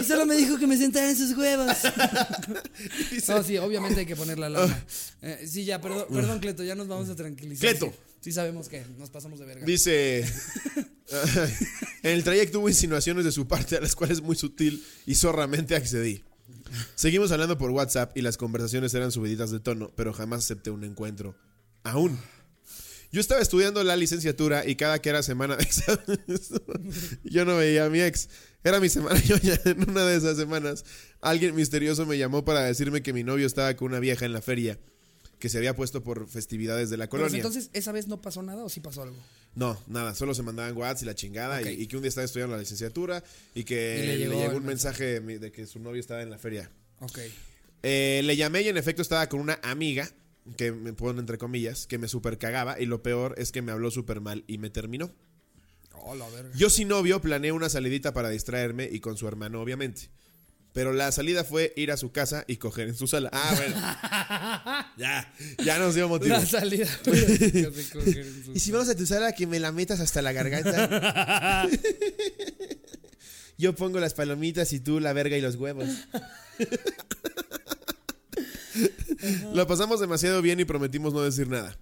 Y 0.00 0.04
solo 0.04 0.26
me 0.26 0.36
dijo 0.36 0.58
que 0.58 0.66
me 0.66 0.76
sentara 0.76 1.08
en 1.08 1.16
sus 1.16 1.36
huevos. 1.36 1.66
Dice, 3.10 3.32
No, 3.34 3.42
sí, 3.42 3.56
obviamente 3.58 4.00
hay 4.00 4.06
que 4.06 4.16
poner 4.16 4.38
la 4.38 4.46
alarma. 4.46 4.84
Eh, 5.22 5.46
sí, 5.48 5.64
ya, 5.64 5.80
perdón, 5.80 6.06
perdón, 6.12 6.40
Cleto, 6.40 6.62
ya 6.62 6.74
nos 6.74 6.88
vamos 6.88 7.08
a 7.08 7.16
tranquilizar. 7.16 7.70
Cleto. 7.70 7.86
Sí, 7.86 8.30
sí 8.30 8.32
sabemos 8.32 8.68
que 8.68 8.84
nos 8.98 9.10
pasamos 9.10 9.38
de 9.38 9.46
verga. 9.46 9.64
Dice. 9.66 10.20
en 12.02 12.10
el 12.12 12.24
trayecto 12.24 12.60
hubo 12.60 12.68
insinuaciones 12.68 13.24
de 13.24 13.32
su 13.32 13.46
parte 13.46 13.76
a 13.76 13.80
las 13.80 13.94
cuales 13.94 14.20
muy 14.20 14.36
sutil 14.36 14.84
y 15.06 15.14
zorramente 15.14 15.76
accedí. 15.76 16.24
Seguimos 16.94 17.30
hablando 17.30 17.56
por 17.58 17.70
WhatsApp 17.70 18.16
y 18.16 18.22
las 18.22 18.36
conversaciones 18.36 18.92
eran 18.94 19.12
subiditas 19.12 19.50
de 19.50 19.60
tono, 19.60 19.92
pero 19.96 20.12
jamás 20.12 20.44
acepté 20.44 20.70
un 20.70 20.82
encuentro. 20.84 21.36
Aún. 21.84 22.18
Yo 23.12 23.20
estaba 23.20 23.40
estudiando 23.40 23.82
la 23.84 23.96
licenciatura 23.96 24.66
y 24.66 24.76
cada 24.76 25.00
que 25.00 25.08
era 25.08 25.22
semana 25.22 25.56
de 25.56 25.62
exámenes, 25.64 26.50
yo 27.24 27.44
no 27.44 27.56
veía 27.56 27.86
a 27.86 27.90
mi 27.90 28.00
ex. 28.00 28.28
Era 28.64 28.80
mi 28.80 28.88
semana 28.88 29.20
ya 29.42 29.58
en 29.64 29.88
una 29.88 30.04
de 30.04 30.16
esas 30.16 30.36
semanas 30.36 30.84
alguien 31.20 31.54
misterioso 31.54 32.04
me 32.06 32.18
llamó 32.18 32.44
para 32.44 32.62
decirme 32.64 33.02
que 33.02 33.12
mi 33.12 33.22
novio 33.24 33.46
estaba 33.46 33.74
con 33.76 33.88
una 33.88 34.00
vieja 34.00 34.24
en 34.26 34.32
la 34.32 34.42
feria 34.42 34.78
que 35.38 35.48
se 35.50 35.58
había 35.58 35.76
puesto 35.76 36.02
por 36.02 36.26
festividades 36.28 36.88
de 36.88 36.96
la 36.96 37.04
Pero, 37.08 37.22
colonia. 37.24 37.36
entonces, 37.36 37.68
¿esa 37.74 37.92
vez 37.92 38.08
no 38.08 38.22
pasó 38.22 38.42
nada 38.42 38.64
o 38.64 38.68
sí 38.70 38.80
pasó 38.80 39.02
algo? 39.02 39.16
No, 39.54 39.78
nada, 39.86 40.14
solo 40.14 40.34
se 40.34 40.42
mandaban 40.42 40.74
WhatsApp 40.76 41.02
y 41.02 41.06
la 41.06 41.14
chingada 41.14 41.62
y, 41.62 41.82
y 41.82 41.86
que 41.86 41.96
un 41.96 42.02
día 42.02 42.08
estaba 42.08 42.24
estudiando 42.24 42.56
la 42.56 42.60
licenciatura 42.60 43.22
y 43.54 43.64
que 43.64 44.00
Y 44.02 44.06
le 44.06 44.28
le, 44.28 44.36
llegó 44.36 44.56
un 44.56 44.64
mensaje 44.64 45.20
de 45.20 45.52
que 45.52 45.66
su 45.66 45.78
novio 45.78 46.00
estaba 46.00 46.22
en 46.22 46.30
la 46.30 46.38
feria. 46.38 46.70
Ok. 47.00 47.18
Eh, 47.82 48.22
le 48.24 48.36
llamé 48.36 48.62
y 48.62 48.68
en 48.68 48.78
efecto 48.78 49.02
estaba 49.02 49.28
con 49.28 49.40
una 49.40 49.60
amiga, 49.62 50.10
que 50.56 50.72
me 50.72 50.92
pone 50.92 51.20
entre 51.20 51.38
comillas, 51.38 51.86
que 51.86 51.98
me 51.98 52.08
super 52.08 52.38
cagaba 52.38 52.80
y 52.80 52.86
lo 52.86 53.02
peor 53.02 53.34
es 53.38 53.52
que 53.52 53.62
me 53.62 53.72
habló 53.72 53.90
súper 53.90 54.20
mal 54.20 54.44
y 54.46 54.58
me 54.58 54.70
terminó. 54.70 55.10
Oh, 55.92 56.14
la 56.14 56.28
verga. 56.28 56.50
Yo 56.56 56.70
sin 56.70 56.88
novio 56.88 57.20
planeé 57.20 57.52
una 57.52 57.68
salidita 57.68 58.12
para 58.12 58.28
distraerme 58.28 58.88
y 58.90 59.00
con 59.00 59.16
su 59.16 59.26
hermano 59.26 59.60
obviamente. 59.60 60.10
Pero 60.76 60.92
la 60.92 61.10
salida 61.10 61.42
fue 61.42 61.72
ir 61.74 61.90
a 61.90 61.96
su 61.96 62.12
casa 62.12 62.44
y 62.46 62.58
coger 62.58 62.88
en 62.88 62.94
su 62.94 63.06
sala. 63.06 63.30
Ah, 63.32 63.54
bueno. 63.56 63.74
ya, 64.98 65.32
ya 65.64 65.78
nos 65.78 65.94
dio 65.94 66.06
motivo. 66.06 66.34
La 66.34 66.44
salida. 66.44 66.86
Y 68.54 68.60
si 68.60 68.72
vamos 68.72 68.90
a 68.90 68.94
tu 68.94 69.06
sala, 69.06 69.32
que 69.32 69.46
me 69.46 69.58
la 69.58 69.72
metas 69.72 70.00
hasta 70.00 70.20
la 70.20 70.32
garganta. 70.32 71.66
Yo 73.58 73.74
pongo 73.74 74.00
las 74.00 74.12
palomitas 74.12 74.74
y 74.74 74.80
tú 74.80 75.00
la 75.00 75.14
verga 75.14 75.38
y 75.38 75.40
los 75.40 75.56
huevos. 75.56 75.88
Lo 79.54 79.66
pasamos 79.66 80.00
demasiado 80.00 80.42
bien 80.42 80.60
y 80.60 80.64
prometimos 80.64 81.12
no 81.14 81.22
decir 81.22 81.48
nada. 81.48 81.76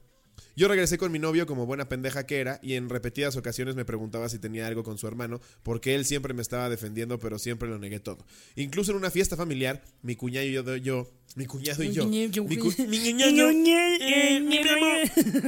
Yo 0.57 0.68
regresé 0.68 0.98
con 0.98 1.11
mi 1.11 1.18
novio 1.18 1.46
como 1.46 1.66
buena 1.66 1.88
pendeja 1.88 2.26
que 2.26 2.38
era 2.38 2.61
y 2.62 2.74
en 2.74 2.88
repetidas 2.88 3.35
ocasiones 3.37 3.74
me 3.74 3.85
preguntaba 3.85 4.28
si 4.28 4.38
tenía 4.38 4.68
algo 4.68 4.85
con 4.85 4.98
su 4.98 5.09
hermano 5.09 5.40
porque 5.64 5.96
él 5.96 6.04
siempre 6.04 6.33
me 6.33 6.42
estaba 6.42 6.68
defendiendo 6.70 7.18
pero 7.18 7.40
siempre 7.40 7.68
lo 7.68 7.76
negué 7.80 7.98
todo. 7.98 8.24
Incluso 8.54 8.92
en 8.92 8.98
una 8.98 9.11
fiesta 9.11 9.37
familiar, 9.37 9.83
mi 10.02 10.14
cuñado 10.14 10.46
y 10.46 10.52
yo, 10.52 10.76
yo 10.76 11.11
mi 11.35 11.46
cuñado 11.46 11.83
y 11.83 11.92
yo, 11.92 12.04
mi, 12.44 12.57
cu- 12.57 12.72
mi 12.87 12.98
cuñado, 13.00 13.33
Eh, 14.00 14.40
mi 14.40 14.61
memo, 14.61 14.87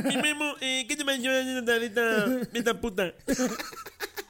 mi 0.09 0.16
memo, 0.16 0.54
eh, 0.61 0.87
¿qué 0.88 0.96
te 0.96 1.04
esta, 1.59 1.76
esta, 1.76 2.40
esta 2.52 2.80
puta? 2.80 3.14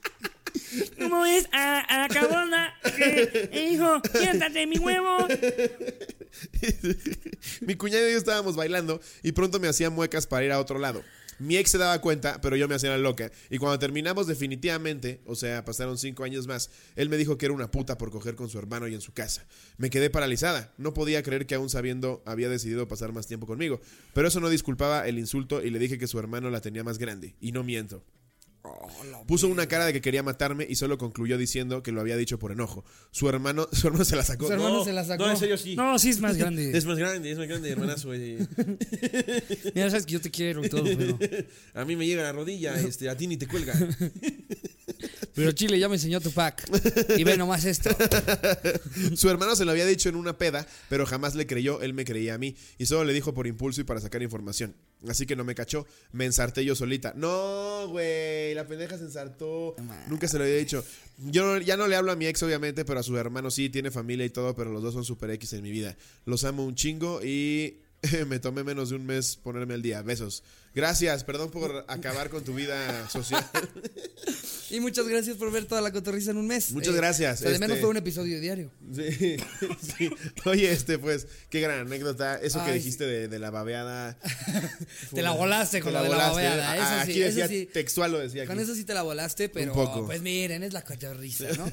¿Cómo 0.98 1.22
ves 1.22 1.48
a, 1.52 1.80
a 1.80 1.98
la 1.98 2.08
cabrona 2.08 2.74
que 2.96 3.48
dijo, 3.52 4.00
siéntate 4.12 4.66
mi 4.66 4.78
huevo? 4.78 5.26
Mi 7.60 7.74
cuñado 7.76 8.08
y 8.08 8.12
yo 8.12 8.18
estábamos 8.18 8.56
bailando 8.56 9.00
y 9.22 9.32
pronto 9.32 9.60
me 9.60 9.68
hacía 9.68 9.90
muecas 9.90 10.26
para 10.26 10.44
ir 10.44 10.52
a 10.52 10.60
otro 10.60 10.78
lado. 10.78 11.02
Mi 11.38 11.58
ex 11.58 11.70
se 11.70 11.78
daba 11.78 12.00
cuenta, 12.00 12.40
pero 12.40 12.56
yo 12.56 12.66
me 12.66 12.76
hacía 12.76 12.90
la 12.90 12.98
loca. 12.98 13.30
Y 13.50 13.58
cuando 13.58 13.78
terminamos 13.78 14.26
definitivamente, 14.26 15.20
o 15.26 15.34
sea, 15.34 15.64
pasaron 15.66 15.98
cinco 15.98 16.24
años 16.24 16.46
más, 16.46 16.70
él 16.96 17.10
me 17.10 17.18
dijo 17.18 17.36
que 17.36 17.44
era 17.44 17.54
una 17.54 17.70
puta 17.70 17.98
por 17.98 18.10
coger 18.10 18.36
con 18.36 18.48
su 18.48 18.58
hermano 18.58 18.88
y 18.88 18.94
en 18.94 19.02
su 19.02 19.12
casa. 19.12 19.44
Me 19.76 19.90
quedé 19.90 20.08
paralizada. 20.08 20.72
No 20.78 20.94
podía 20.94 21.22
creer 21.22 21.46
que 21.46 21.54
aún 21.54 21.68
sabiendo 21.68 22.22
había 22.24 22.48
decidido 22.48 22.88
pasar 22.88 23.12
más 23.12 23.26
tiempo 23.26 23.46
conmigo. 23.46 23.82
Pero 24.14 24.28
eso 24.28 24.40
no 24.40 24.48
disculpaba 24.48 25.06
el 25.06 25.18
insulto 25.18 25.62
y 25.62 25.68
le 25.68 25.78
dije 25.78 25.98
que 25.98 26.06
su 26.06 26.18
hermano 26.18 26.48
la 26.48 26.62
tenía 26.62 26.84
más 26.84 26.96
grande. 26.96 27.34
Y 27.38 27.52
no 27.52 27.64
miento. 27.64 28.02
Puso 29.26 29.48
una 29.48 29.66
cara 29.66 29.86
de 29.86 29.92
que 29.92 30.00
quería 30.00 30.22
matarme 30.22 30.66
y 30.68 30.76
solo 30.76 30.98
concluyó 30.98 31.36
diciendo 31.36 31.82
que 31.82 31.92
lo 31.92 32.00
había 32.00 32.16
dicho 32.16 32.38
por 32.38 32.52
enojo. 32.52 32.84
Su 33.10 33.28
hermano, 33.28 33.68
su 33.72 33.88
hermano 33.88 34.04
se 34.04 34.16
la 34.16 34.22
sacó. 34.22 34.46
Su 34.46 34.52
hermano 34.52 34.84
se 34.84 34.92
la 34.92 35.04
sacó. 35.04 35.24
No, 35.24 35.30
en 35.30 35.36
serio 35.36 35.56
sí. 35.56 35.76
No, 35.76 35.98
sí 35.98 36.10
es 36.10 36.20
más 36.20 36.36
grande. 36.36 36.66
Es 36.76 36.84
más 36.84 36.98
grande, 36.98 37.30
es 37.30 37.38
más 37.38 37.48
grande, 37.48 37.70
hermanazo. 37.70 38.08
Mira, 39.74 39.90
sabes 39.90 40.06
que 40.06 40.12
yo 40.12 40.20
te 40.20 40.30
quiero 40.30 40.64
y 40.64 40.68
todo, 40.68 40.84
pero. 40.84 41.18
A 41.74 41.84
mí 41.84 41.96
me 41.96 42.06
llega 42.06 42.22
a 42.22 42.26
la 42.26 42.32
rodilla, 42.32 42.74
este, 42.78 43.08
a 43.08 43.16
ti 43.16 43.26
ni 43.26 43.36
te 43.36 43.46
cuelga. 43.46 43.74
Pero 45.34 45.52
Chile 45.52 45.78
ya 45.78 45.88
me 45.88 45.96
enseñó 45.96 46.20
tu 46.20 46.30
pack. 46.32 46.68
Y 47.16 47.24
ve 47.24 47.36
nomás 47.36 47.64
esto. 47.64 47.90
Su 49.14 49.28
hermano 49.28 49.54
se 49.54 49.64
lo 49.64 49.70
había 49.70 49.84
dicho 49.84 50.08
en 50.08 50.16
una 50.16 50.38
peda, 50.38 50.66
pero 50.88 51.04
jamás 51.06 51.34
le 51.34 51.46
creyó, 51.46 51.82
él 51.82 51.92
me 51.92 52.04
creía 52.04 52.34
a 52.34 52.38
mí. 52.38 52.56
Y 52.78 52.86
solo 52.86 53.04
le 53.04 53.12
dijo 53.12 53.34
por 53.34 53.46
impulso 53.46 53.82
y 53.82 53.84
para 53.84 54.00
sacar 54.00 54.22
información. 54.22 54.74
Así 55.06 55.26
que 55.26 55.36
no 55.36 55.44
me 55.44 55.54
cachó, 55.54 55.86
me 56.12 56.24
ensarté 56.24 56.64
yo 56.64 56.74
solita. 56.74 57.12
No, 57.14 57.86
güey, 57.88 58.54
la 58.56 58.66
pendeja 58.66 58.98
se 58.98 59.04
ensartó. 59.04 59.76
Nunca 60.08 60.26
se 60.28 60.38
lo 60.38 60.44
había 60.44 60.56
dicho. 60.56 60.84
Yo 61.18 61.44
no- 61.46 61.60
ya 61.60 61.76
no 61.76 61.86
le 61.86 61.96
hablo 61.96 62.10
a 62.12 62.16
mi 62.16 62.26
ex, 62.26 62.42
obviamente, 62.42 62.84
pero 62.84 63.00
a 63.00 63.02
su 63.02 63.16
hermano 63.16 63.50
sí, 63.50 63.70
tiene 63.70 63.90
familia 63.90 64.26
y 64.26 64.30
todo, 64.30 64.54
pero 64.56 64.72
los 64.72 64.82
dos 64.82 64.94
son 64.94 65.04
super 65.04 65.30
X 65.30 65.52
en 65.54 65.62
mi 65.62 65.70
vida. 65.70 65.96
Los 66.24 66.44
amo 66.44 66.64
un 66.64 66.74
chingo 66.74 67.22
y 67.24 67.78
me 68.28 68.38
tomé 68.40 68.64
menos 68.64 68.90
de 68.90 68.96
un 68.96 69.06
mes 69.06 69.36
ponerme 69.36 69.74
al 69.74 69.82
día. 69.82 70.02
Besos. 70.02 70.42
Gracias, 70.76 71.24
perdón 71.24 71.50
por 71.50 71.86
acabar 71.88 72.28
con 72.28 72.44
tu 72.44 72.54
vida 72.54 73.08
social. 73.10 73.44
Y 74.68 74.80
muchas 74.80 75.06
gracias 75.06 75.36
por 75.36 75.52
ver 75.52 75.64
toda 75.66 75.80
la 75.80 75.92
cotorriza 75.92 76.32
en 76.32 76.38
un 76.38 76.48
mes. 76.48 76.72
Muchas 76.72 76.92
gracias, 76.96 77.38
O 77.38 77.42
sea, 77.44 77.52
de 77.52 77.60
menos 77.60 77.76
este- 77.76 77.82
fue 77.82 77.90
un 77.90 77.98
episodio 77.98 78.40
diario. 78.40 78.72
Sí, 78.92 79.36
sí. 79.96 80.10
Oye, 80.44 80.72
este, 80.72 80.98
pues, 80.98 81.28
qué 81.50 81.60
gran 81.60 81.78
anécdota. 81.86 82.40
Eso 82.42 82.64
que 82.64 82.72
dijiste 82.72 83.06
de, 83.06 83.28
de 83.28 83.38
la 83.38 83.50
babeada. 83.50 84.18
Te 85.14 85.22
la 85.22 85.30
volaste 85.30 85.80
con 85.80 85.92
Te 85.92 85.98
lo 85.98 86.02
de 86.02 86.08
la 86.08 86.16
volaste. 86.16 86.42
babeada, 86.42 86.72
Ah, 86.72 86.76
eso 86.76 87.02
aquí 87.04 87.12
sí, 87.12 87.22
eso 87.22 87.38
decía, 87.38 87.46
sí. 87.48 87.66
textual 87.72 88.10
lo 88.10 88.18
decía. 88.18 88.44
Con 88.44 88.58
eso 88.58 88.74
sí 88.74 88.84
te 88.84 88.92
la 88.92 89.02
volaste, 89.02 89.48
pero 89.48 89.72
poco. 89.72 90.04
pues 90.06 90.20
miren, 90.20 90.64
es 90.64 90.72
la 90.72 90.82
cotorriza, 90.82 91.46
¿no? 91.56 91.64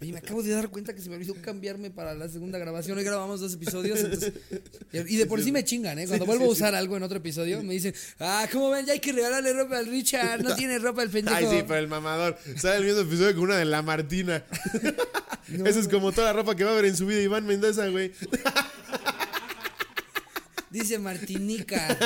Oye, 0.00 0.12
me 0.12 0.18
acabo 0.18 0.42
de 0.42 0.50
dar 0.50 0.68
cuenta 0.68 0.96
que 0.96 1.00
se 1.02 1.08
me 1.08 1.14
olvidó 1.14 1.36
cambiarme 1.40 1.92
para 1.92 2.12
la 2.14 2.28
segunda 2.28 2.58
grabación. 2.58 2.98
Hoy 2.98 3.04
grabamos 3.04 3.38
dos 3.38 3.54
episodios. 3.54 4.00
entonces- 4.00 4.32
y 4.92 5.16
de 5.16 5.26
por 5.26 5.40
sí 5.44 5.52
me 5.52 5.64
chingan, 5.64 5.96
¿eh? 6.00 6.08
Cuando 6.08 6.26
vuelvo 6.26 6.46
a 6.46 6.48
usar 6.48 6.74
algo 6.74 6.96
en 6.96 7.04
otro 7.04 7.18
episodio, 7.18 7.62
me 7.62 7.72
dicen, 7.74 7.94
ah, 8.26 8.48
¿cómo 8.50 8.70
ven? 8.70 8.86
Ya 8.86 8.92
hay 8.92 9.00
que 9.00 9.12
regalarle 9.12 9.52
ropa 9.52 9.78
al 9.78 9.86
Richard. 9.86 10.42
No 10.42 10.54
tiene 10.56 10.78
ropa 10.78 11.02
el 11.02 11.10
pendejo. 11.10 11.36
Ay, 11.36 11.46
sí, 11.46 11.64
pero 11.66 11.76
el 11.76 11.88
mamador. 11.88 12.38
Sale 12.56 12.76
el 12.76 12.84
mismo 12.84 13.00
episodio 13.00 13.34
con 13.34 13.44
una 13.44 13.56
de 13.56 13.64
la 13.64 13.82
Martina. 13.82 14.44
Eso 15.64 15.80
es 15.80 15.88
como 15.88 16.12
toda 16.12 16.28
la 16.28 16.32
ropa 16.32 16.56
que 16.56 16.64
va 16.64 16.72
a 16.72 16.74
ver 16.74 16.86
en 16.86 16.96
su 16.96 17.06
vida 17.06 17.20
Iván 17.20 17.46
Mendoza, 17.46 17.88
güey. 17.88 18.12
Dice 20.70 20.98
Martinica. 20.98 21.96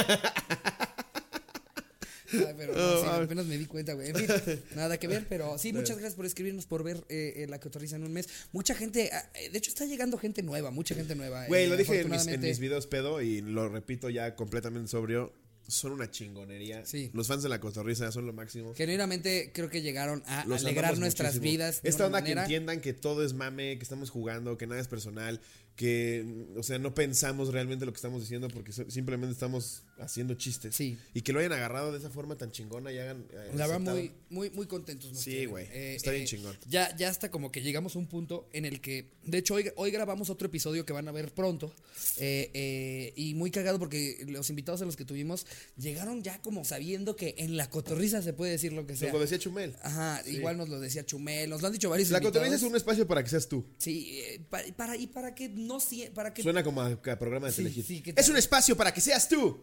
Ay, 2.33 2.55
pero 2.57 2.75
no, 2.75 3.01
sí, 3.01 3.07
apenas 3.09 3.47
me 3.47 3.59
di 3.59 3.67
cuenta, 3.67 3.95
güey. 3.95 4.11
En 4.11 4.17
fin, 4.17 4.29
nada 4.77 4.99
que 4.99 5.09
ver, 5.09 5.27
pero 5.29 5.59
sí, 5.59 5.73
muchas 5.73 5.97
gracias 5.97 6.15
por 6.15 6.27
escribirnos, 6.27 6.67
por 6.67 6.83
ver 6.85 6.99
eh, 7.09 7.35
eh, 7.37 7.47
la 7.49 7.59
cotorriza 7.59 7.97
en 7.97 8.05
un 8.05 8.13
mes. 8.13 8.29
Mucha 8.53 8.75
gente, 8.75 9.11
ah, 9.13 9.31
eh, 9.35 9.51
de 9.51 9.59
hecho 9.59 9.71
está 9.71 9.85
llegando 9.85 10.19
gente 10.19 10.43
nueva, 10.43 10.71
mucha 10.71 10.95
gente 10.95 11.15
nueva. 11.15 11.47
Güey, 11.47 11.65
eh, 11.65 11.69
lo 11.69 11.77
dije 11.77 12.01
en 12.01 12.11
mis, 12.11 12.27
en 12.27 12.41
mis 12.41 12.59
videos 12.59 12.87
pedo 12.87 13.21
y 13.21 13.41
lo 13.41 13.69
repito 13.69 14.11
ya 14.11 14.35
completamente 14.37 14.89
sobrio. 14.89 15.33
Son 15.69 15.93
una 15.93 16.11
chingonería. 16.11 16.85
Sí. 16.85 17.11
Los 17.13 17.29
fans 17.29 17.43
de 17.45 17.49
la 17.49 17.61
cotorriza 17.61 18.11
son 18.11 18.27
lo 18.27 18.33
máximo. 18.33 18.75
Genuinamente 18.75 19.53
creo 19.55 19.71
que 19.71 19.83
llegaron 19.83 20.23
a 20.27 20.45
Los 20.47 20.63
alegrar 20.65 20.99
nuestras 20.99 21.35
muchísimo. 21.35 21.53
vidas. 21.53 21.83
de 21.83 21.89
Esta 21.91 22.05
una 22.05 22.07
onda 22.09 22.21
manera- 22.21 22.41
que 22.43 22.45
entiendan 22.55 22.81
que 22.81 22.93
todo 22.93 23.25
es 23.25 23.35
mame, 23.35 23.77
que 23.79 23.83
estamos 23.85 24.11
jugando, 24.11 24.59
que 24.59 24.67
nada 24.67 24.81
es 24.81 24.89
personal, 24.89 25.41
que, 25.77 26.47
o 26.57 26.63
sea, 26.63 26.79
no 26.79 26.93
pensamos 26.95 27.53
realmente 27.53 27.87
lo 27.87 27.93
que 27.93 27.97
estamos 27.97 28.21
diciendo 28.21 28.49
porque 28.49 28.73
simplemente 28.73 29.33
estamos 29.33 29.83
haciendo 30.01 30.35
chistes. 30.35 30.75
Sí. 30.75 30.99
Y 31.15 31.23
que 31.23 31.33
lo 31.33 31.39
hayan 31.41 31.53
agarrado 31.53 31.93
de 31.93 31.99
esa 31.99 32.11
forma 32.11 32.37
tan 32.37 32.51
chingona 32.53 32.93
y 32.93 32.99
hagan. 32.99 33.27
eh, 33.31 33.51
La 33.55 33.67
verdad, 33.67 33.93
muy, 33.95 34.13
muy, 34.31 34.51
muy 34.51 34.67
contentos. 34.67 35.13
nos 35.13 35.21
Sí, 35.23 35.31
tienen. 35.31 35.51
güey, 35.51 35.67
está 35.73 36.11
bien 36.13 36.27
chingón. 36.27 36.57
Ya, 36.69 36.95
ya 36.97 37.09
hasta 37.09 37.31
como 37.31 37.51
que 37.53 37.63
llegamos 37.63 37.97
a 37.97 37.99
un 37.99 38.07
punto 38.07 38.49
en 38.53 38.65
el 38.65 38.81
que, 38.81 39.11
de 39.25 39.39
hecho, 39.39 39.55
hoy, 39.55 39.71
hoy 39.77 39.91
grabamos 39.91 40.31
otro 40.31 40.47
episodio 40.47 40.85
que 40.87 40.93
van 40.93 41.09
a 41.09 41.13
ver 41.13 41.33
pronto. 41.33 41.73
eh, 42.19 42.51
eh, 42.55 43.13
y 43.17 43.35
muy 43.35 43.51
cagado 43.51 43.79
porque 43.79 44.25
los 44.29 44.49
invitados 44.51 44.81
a 44.83 44.85
los 44.85 44.97
que 44.97 45.05
tuvimos 45.05 45.47
llegaron 45.77 46.23
ya 46.23 46.41
como 46.43 46.65
sabiendo 46.65 47.15
que 47.17 47.35
en 47.39 47.57
la 47.57 47.69
cotorriza 47.71 48.23
se 48.23 48.33
puede 48.33 48.53
decir 48.53 48.73
lo 48.73 48.87
que 48.87 48.97
sea. 48.97 49.13
Lo 49.13 49.19
decía 49.21 49.39
Chumel. 49.39 49.75
Ajá, 49.83 50.23
Sí. 50.25 50.37
igual 50.37 50.57
nos 50.57 50.69
lo 50.69 50.81
decía 50.81 51.05
Chumel, 51.05 51.49
nos 51.51 51.61
lo 51.61 51.67
han 51.69 51.73
dicho 51.73 51.91
varios 51.91 52.11
La 52.11 52.19
invitados. 52.19 52.35
cotorriza 52.39 52.57
es 52.65 52.71
un 52.71 52.77
espacio 52.77 53.07
para 53.07 53.23
que 53.23 53.31
seas 53.31 53.49
tú. 53.49 53.65
Sí, 53.79 54.21
eh, 54.21 54.41
pa- 54.49 54.63
para, 54.77 54.97
y 54.97 55.07
para 55.07 55.35
que 55.35 55.49
no 55.49 55.79
para 56.15 56.33
que 56.35 56.43
Suena 56.43 56.63
como 56.65 56.81
a, 56.83 56.87
a 56.89 57.19
programa 57.19 57.47
de 57.49 57.53
Sí, 57.53 57.83
sí, 57.83 58.01
¿qué 58.03 58.15
es 58.17 58.29
un 58.29 58.37
espacio 58.37 58.77
para 58.77 58.93
que 58.95 59.01
seas 59.01 59.29
tú. 59.29 59.61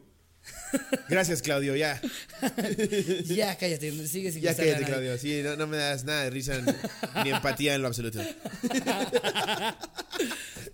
Gracias, 1.10 1.42
Claudio, 1.42 1.76
ya. 1.76 2.00
ya 3.26 3.58
cállate, 3.58 3.92
sigue 4.08 4.32
sin 4.32 4.42
Ya 4.42 4.56
cállate. 4.56 4.86
Claudio. 4.86 5.18
Sí, 5.18 5.42
no, 5.44 5.56
no 5.56 5.68
me 5.68 5.78
das 5.78 6.04
nada 6.04 6.24
de 6.24 6.30
risa 6.30 6.62
ni 7.24 7.30
empatía 7.30 7.76
en 7.76 7.82
lo 7.82 7.88
absoluto. 7.88 8.20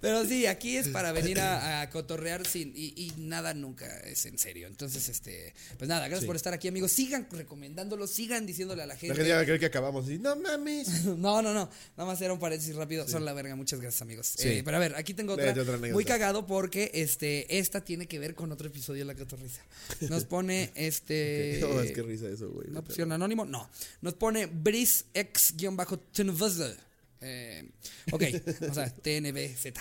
Pero 0.04 0.26
sí, 0.26 0.45
aquí 0.47 0.76
es 0.76 0.89
para 0.89 1.14
venir 1.14 1.39
a, 1.39 1.80
a 1.82 1.89
cotorrear 1.89 2.45
sin 2.45 2.74
y, 2.76 2.93
y 2.97 3.14
nada 3.22 3.54
nunca 3.54 3.88
es 4.01 4.26
en 4.26 4.38
serio. 4.38 4.68
Entonces, 4.68 5.08
este, 5.08 5.54
pues 5.78 5.88
nada, 5.88 6.01
gracias 6.10 6.22
Sí. 6.24 6.28
por 6.28 6.36
estar 6.36 6.54
aquí, 6.54 6.68
amigos. 6.68 6.91
Sigan 6.91 7.26
recomendándolo, 7.32 8.06
sigan 8.06 8.45
diciéndole 8.45 8.84
a 8.84 8.86
la 8.86 8.95
La 8.95 8.99
gente. 8.99 9.16
gente 9.16 9.30
ya 9.30 9.36
va 9.38 9.41
a 9.41 9.45
creer 9.45 9.62
que 9.62 9.66
acabamos 9.68 10.04
así. 10.06 10.20
No 10.20 10.36
mames. 10.36 10.88
No, 11.24 11.41
no, 11.41 11.54
no. 11.54 11.70
Nada 11.95 12.10
más 12.12 12.22
era 12.22 12.34
un 12.34 12.39
paréntesis 12.39 12.76
rápido. 12.76 13.08
Son 13.08 13.24
la 13.24 13.32
verga. 13.32 13.56
Muchas 13.56 13.80
gracias, 13.80 14.01
amigos. 14.01 14.28
Sí. 14.38 14.49
Eh, 14.49 14.62
pero 14.66 14.76
a 14.76 14.80
ver, 14.82 14.93
aquí 14.97 15.14
tengo 15.14 15.34
otra, 15.34 15.56
muy 15.93 16.04
cagado 16.04 16.45
porque 16.45 16.91
este 16.93 17.58
esta 17.60 17.80
tiene 17.82 18.06
que 18.06 18.20
ver 18.20 18.36
con 18.36 18.51
otro 18.51 18.68
episodio 18.68 19.06
de 19.06 19.14
La 19.14 19.16
Cotorrisa. 19.16 19.62
Nos 20.10 20.26
pone 20.26 20.72
este 20.76 21.60
No, 21.62 21.80
es 21.82 21.91
que 21.93 22.01
risa 22.01 22.28
eso, 22.28 22.49
güey. 22.49 22.70
una 22.70 22.82
opción 22.82 23.10
anónimo, 23.14 23.45
no. 23.45 23.70
Nos 24.01 24.16
pone 24.16 24.47
Brice 24.47 25.06
X-Tenvz. 25.14 26.78
Eh, 27.26 27.63
ok, 28.11 28.24
o 28.69 28.74
sea, 28.74 28.89
TNBZ. 28.93 29.74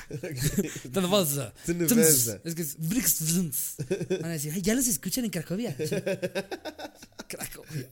Tenvz. 1.67 2.39
Es 2.45 2.55
que 2.55 2.63
es 2.63 2.77
Brix. 2.79 3.77
Van 4.21 4.27
a 4.27 4.35
decir, 4.35 4.53
"Ay, 4.55 4.63
ya 4.63 4.75
los 4.75 4.87
escuchan 4.87 5.25
en 5.25 5.31
Cracovia. 5.31 5.77
Cracovia. 7.29 7.89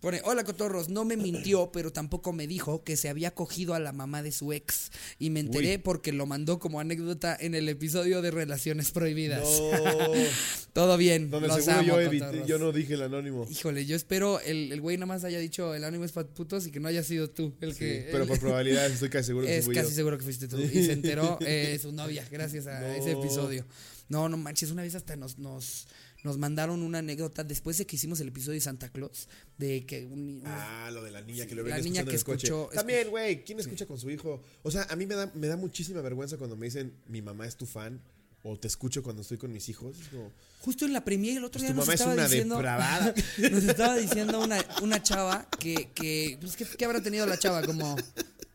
Pone, 0.00 0.22
hola 0.24 0.44
cotorros, 0.44 0.88
no 0.88 1.04
me 1.04 1.18
mintió, 1.18 1.70
pero 1.72 1.92
tampoco 1.92 2.32
me 2.32 2.46
dijo 2.46 2.82
que 2.84 2.96
se 2.96 3.10
había 3.10 3.34
cogido 3.34 3.74
a 3.74 3.78
la 3.78 3.92
mamá 3.92 4.22
de 4.22 4.32
su 4.32 4.52
ex. 4.54 4.90
Y 5.18 5.28
me 5.28 5.40
enteré 5.40 5.72
Uy. 5.72 5.78
porque 5.78 6.12
lo 6.12 6.24
mandó 6.24 6.58
como 6.58 6.80
anécdota 6.80 7.36
en 7.38 7.54
el 7.54 7.68
episodio 7.68 8.22
de 8.22 8.30
Relaciones 8.30 8.92
Prohibidas. 8.92 9.42
No. 9.42 9.70
Todo 10.72 10.96
bien. 10.96 11.28
Donde 11.30 11.48
los 11.48 11.68
amo, 11.68 11.82
yo, 11.86 12.00
evité- 12.00 12.46
yo 12.46 12.58
no 12.58 12.72
dije 12.72 12.94
el 12.94 13.02
anónimo. 13.02 13.46
Híjole, 13.50 13.84
yo 13.84 13.94
espero 13.94 14.40
el, 14.40 14.72
el 14.72 14.80
güey 14.80 14.96
nada 14.96 15.06
más 15.06 15.24
haya 15.24 15.38
dicho 15.38 15.74
el 15.74 15.84
ánimo 15.84 16.04
es 16.06 16.12
para 16.12 16.26
putos 16.28 16.66
y 16.66 16.70
que 16.70 16.80
no 16.80 16.88
haya 16.88 17.02
sido 17.02 17.28
tú 17.28 17.52
el 17.60 17.72
Sí, 17.74 17.80
que. 17.80 18.08
pero 18.10 18.22
el- 18.22 18.28
por 18.28 18.38
probabilidad 18.40 18.86
estoy 18.86 19.10
casi 19.10 19.26
seguro 19.26 19.46
que 19.46 19.58
es 19.58 19.64
fui 19.66 19.74
casi 19.74 19.90
yo. 19.90 19.96
seguro 19.96 20.16
que 20.16 20.24
fuiste 20.24 20.48
tú. 20.48 20.58
Y 20.60 20.68
se 20.86 20.92
enteró 20.92 21.36
eh, 21.40 21.78
su 21.82 21.92
novia 21.92 22.26
gracias 22.30 22.66
a 22.68 22.80
No. 22.80 22.86
ese 22.86 23.12
episodio. 23.12 23.66
No, 24.08 24.28
no 24.28 24.36
manches, 24.38 24.70
una 24.70 24.82
vez 24.82 24.94
hasta 24.94 25.14
nos, 25.14 25.38
nos, 25.38 25.86
nos 26.22 26.38
mandaron 26.38 26.82
una 26.82 26.98
anécdota 26.98 27.44
después 27.44 27.78
de 27.78 27.86
que 27.86 27.96
hicimos 27.96 28.20
el 28.20 28.28
episodio 28.28 28.54
de 28.54 28.60
Santa 28.60 28.88
Claus, 28.90 29.28
de 29.58 29.84
que 29.86 30.06
un, 30.06 30.42
Ah, 30.44 30.90
lo 30.92 31.02
de 31.02 31.10
la 31.10 31.20
niña 31.22 31.46
que 31.46 31.54
lo 31.54 31.62
La 31.66 31.78
niña 31.78 32.04
que 32.04 32.18
coche. 32.20 32.46
escuchó- 32.48 32.70
También, 32.74 33.08
güey, 33.10 33.42
¿quién 33.44 33.58
escucha 33.60 33.86
con 33.86 33.98
su 33.98 34.10
hijo? 34.10 34.42
O 34.62 34.70
sea, 34.70 34.82
a 34.90 34.96
mí 34.96 35.06
me 35.06 35.14
da, 35.14 35.30
me 35.34 35.46
da 35.46 35.56
muchísima 35.56 36.00
vergüenza 36.02 36.36
cuando 36.36 36.56
me 36.56 36.66
dicen 36.66 36.92
mi 37.08 37.22
mamá 37.22 37.46
es 37.46 37.56
tu 37.56 37.66
fan 37.66 38.00
o 38.42 38.58
te 38.58 38.68
escucho 38.68 39.02
cuando 39.02 39.22
estoy 39.22 39.36
con 39.38 39.52
mis 39.52 39.68
hijos. 39.68 39.98
Es 40.00 40.08
como, 40.08 40.30
justo 40.60 40.84
en 40.86 40.92
la 40.92 41.04
premier 41.04 41.36
el 41.38 41.44
otro 41.44 41.58
Pues 41.60 41.68
día 41.68 41.74
nos 41.74 41.86
mamá 41.86 41.94
es 41.94 42.00
estaba 42.00 42.14
una 42.14 42.24
diciendo, 42.28 42.62
nos 43.50 43.64
estaba 43.64 43.96
diciendo 43.96 44.40
una, 44.40 44.64
una 44.82 45.02
chava 45.02 45.46
que, 45.58 45.90
que 45.94 46.38
pues, 46.40 46.56
¿qué, 46.56 46.64
qué 46.64 46.84
habrá 46.84 47.02
tenido 47.02 47.26
la 47.26 47.38
chava? 47.38 47.62
Como 47.62 47.96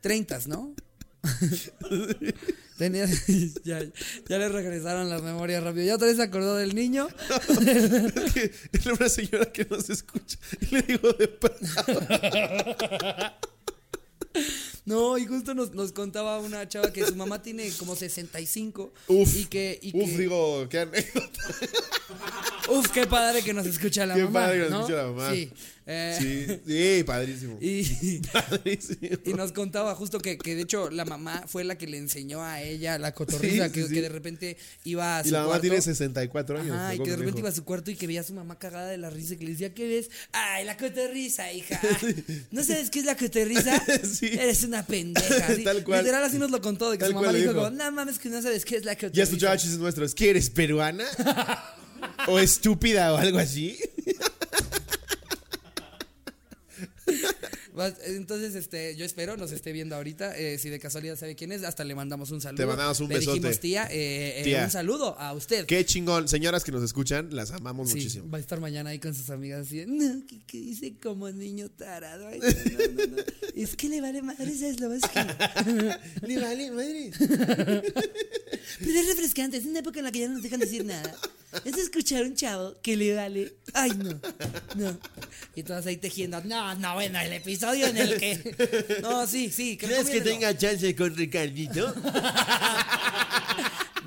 30, 0.01 0.39
¿no? 0.47 0.73
Tenía, 2.77 3.05
ya, 3.63 3.79
ya 4.27 4.37
le 4.37 4.49
regresaron 4.49 5.09
las 5.09 5.21
memorias 5.21 5.63
rápido. 5.63 5.85
Ya 5.85 5.95
otra 5.95 6.07
vez 6.07 6.17
se 6.17 6.23
acordó 6.23 6.55
del 6.55 6.75
niño. 6.75 7.07
es 7.49 8.33
que 8.33 8.51
era 8.73 8.93
una 8.93 9.07
señora 9.09 9.51
que 9.51 9.65
nos 9.69 9.89
escucha 9.89 10.37
y 10.59 10.75
le 10.75 10.81
digo 10.81 11.13
de 11.13 11.29
No, 14.85 15.17
y 15.17 15.25
justo 15.25 15.53
nos, 15.53 15.73
nos 15.73 15.93
contaba 15.93 16.39
una 16.39 16.67
chava 16.67 16.91
que 16.91 17.05
su 17.05 17.15
mamá 17.15 17.41
tiene 17.41 17.71
como 17.79 17.95
65. 17.95 18.93
Uf, 19.07 19.35
y 19.37 19.45
que, 19.45 19.79
y 19.81 19.97
uf, 19.97 20.09
que- 20.11 20.17
digo, 20.17 20.67
qué 20.69 20.79
anécdota. 20.79 21.39
uf, 22.69 22.87
qué 22.91 23.07
padre 23.07 23.41
que 23.41 23.53
nos 23.53 23.65
escucha 23.65 24.05
la 24.05 24.15
Qué 24.15 24.23
mamá. 24.25 24.41
padre 24.41 24.55
que 24.57 24.61
nos 24.63 24.71
¿no? 24.71 24.79
escucha 24.81 24.95
la 24.97 25.07
mamá. 25.07 25.31
Sí. 25.31 25.51
Eh, 25.87 26.17
Sí, 26.19 26.61
sí, 26.99 27.03
padrísimo. 27.03 27.57
Y, 27.61 28.19
Padrísimo. 28.33 28.97
y 29.25 29.33
nos 29.33 29.51
contaba 29.51 29.93
justo 29.95 30.19
que, 30.19 30.37
que 30.37 30.55
de 30.55 30.63
hecho 30.63 30.89
la 30.89 31.05
mamá 31.05 31.43
fue 31.47 31.63
la 31.63 31.77
que 31.77 31.87
le 31.87 31.97
enseñó 31.97 32.41
a 32.43 32.61
ella 32.61 32.97
la 32.97 33.13
cotorriza, 33.13 33.67
Sí, 33.67 33.71
que, 33.71 33.81
sí, 33.83 33.87
sí. 33.89 33.93
que 33.95 34.01
de 34.01 34.09
repente 34.09 34.57
iba 34.83 35.19
a 35.19 35.23
su 35.23 35.29
Y 35.29 35.31
la 35.31 35.39
mamá 35.39 35.49
cuarto. 35.51 35.61
tiene 35.61 35.81
64 35.81 36.59
años. 36.59 36.75
Ajá, 36.75 36.95
y 36.95 36.99
que 36.99 37.11
de 37.11 37.15
repente 37.17 37.39
iba 37.39 37.49
a 37.49 37.53
su 37.53 37.63
cuarto 37.63 37.91
y 37.91 37.95
que 37.95 38.07
veía 38.07 38.21
a 38.21 38.23
su 38.23 38.33
mamá 38.33 38.57
cagada 38.57 38.87
de 38.89 38.97
la 38.97 39.09
risa 39.09 39.35
y 39.35 39.37
que 39.37 39.45
le 39.45 39.51
decía, 39.51 39.73
¿qué 39.73 39.87
ves? 39.87 40.09
Ay, 40.31 40.65
la 40.65 40.75
cotorriza, 40.77 41.51
hija. 41.53 41.79
¿No 42.51 42.63
sabes 42.63 42.89
qué 42.89 42.99
es 42.99 43.05
la 43.05 43.15
cotorriza? 43.15 43.79
Sí. 44.05 44.27
Eres 44.33 44.63
una 44.63 44.85
pendeja. 44.85 45.55
Tal 45.63 45.83
cual. 45.83 46.03
Literal 46.03 46.23
así 46.23 46.37
nos 46.37 46.51
lo 46.51 46.61
contó, 46.61 46.89
de 46.91 46.97
que 46.97 47.01
Tal 47.03 47.09
su 47.11 47.15
mamá 47.15 47.31
le 47.31 47.41
dijo, 47.41 47.69
no 47.69 47.91
mames 47.91 48.17
que 48.19 48.29
no 48.29 48.41
sabes 48.41 48.65
qué 48.65 48.77
es 48.77 48.85
la 48.85 48.95
cotorriza. 48.95 49.17
Ya 49.17 49.23
escuchaba 49.23 49.57
chistes 49.57 49.77
nuestros. 49.79 50.15
¿Qué 50.15 50.31
eres, 50.31 50.49
peruana? 50.49 51.05
¿O 52.27 52.39
estúpida 52.39 53.13
o 53.13 53.17
algo 53.17 53.37
así? 53.39 53.77
Vas- 57.05 57.15
Entonces, 58.05 58.55
este, 58.55 58.95
yo 58.95 59.05
espero 59.05 59.37
nos 59.37 59.51
esté 59.51 59.71
viendo 59.71 59.95
ahorita. 59.95 60.37
eh, 60.37 60.57
si 60.57 60.69
de 60.69 60.79
casualidad 60.79 61.17
sabe 61.17 61.35
quién 61.35 61.51
es, 61.51 61.63
hasta 61.63 61.83
le 61.83 61.95
mandamos 61.95 62.31
un 62.31 62.41
saludo. 62.41 62.61
Te 62.63 62.65
mandamos 62.67 62.99
un 62.99 63.09
Le 63.09 63.19
dijimos, 63.19 63.41
besote. 63.41 63.57
tía, 63.61 63.87
eh, 63.91 64.39
eh, 64.39 64.43
Tía. 64.43 64.63
un 64.65 64.71
saludo 64.71 65.19
a 65.19 65.33
usted. 65.33 65.65
Qué 65.65 65.85
chingón. 65.85 66.27
Señoras 66.27 66.63
que 66.63 66.71
nos 66.71 66.83
escuchan, 66.83 67.29
las 67.35 67.51
amamos 67.51 67.89
Sí, 67.89 67.95
muchísimo. 67.95 68.29
va 68.29 68.37
a 68.37 68.41
estar 68.41 68.59
mañana 68.59 68.91
ahí 68.91 68.99
con 68.99 69.13
sus 69.13 69.29
amigas 69.29 69.67
así, 69.67 69.83
no, 69.85 70.25
que, 70.25 70.39
que 70.45 70.57
dice 70.57 70.95
como 71.01 71.29
niño 71.31 71.69
tarado. 71.69 72.27
Ay, 72.27 72.39
no, 72.39 72.47
no, 72.47 73.05
no, 73.07 73.15
no. 73.17 73.23
Es 73.55 73.75
que 73.75 73.87
le 73.89 74.01
vale 74.01 74.21
madre, 74.21 74.53
¿sabes 74.57 74.79
lo 74.79 74.89
más 74.89 75.01
que? 75.09 76.27
Le 76.27 76.39
vale, 76.41 76.71
madre. 76.71 77.11
Pero 78.79 78.99
es 78.99 79.07
refrescante, 79.07 79.57
es 79.57 79.65
una 79.65 79.79
época 79.79 79.99
en 79.99 80.05
la 80.05 80.11
que 80.11 80.19
ya 80.19 80.27
no 80.27 80.33
nos 80.35 80.43
dejan 80.43 80.59
decir 80.59 80.83
nada. 80.85 81.15
Es 81.65 81.77
escuchar 81.77 82.23
a 82.23 82.25
un 82.25 82.35
chavo 82.35 82.75
que 82.81 82.95
le 82.95 83.15
vale. 83.15 83.53
Ay, 83.73 83.91
no. 83.91 84.19
No. 84.75 84.97
Y 85.55 85.63
todas 85.63 85.85
ahí 85.85 85.97
tejiendo. 85.97 86.41
No, 86.43 86.75
no, 86.75 86.93
bueno, 86.95 87.19
el 87.19 87.33
episodio 87.33 87.87
en 87.87 87.97
el 87.97 88.17
que. 88.17 88.99
No, 89.01 89.25
sí, 89.27 89.49
sí. 89.49 89.77
¿Crees 89.77 90.09
que 90.09 90.21
tenga 90.21 90.57
chance 90.57 90.95
con 90.95 91.15
Ricardito? 91.15 91.93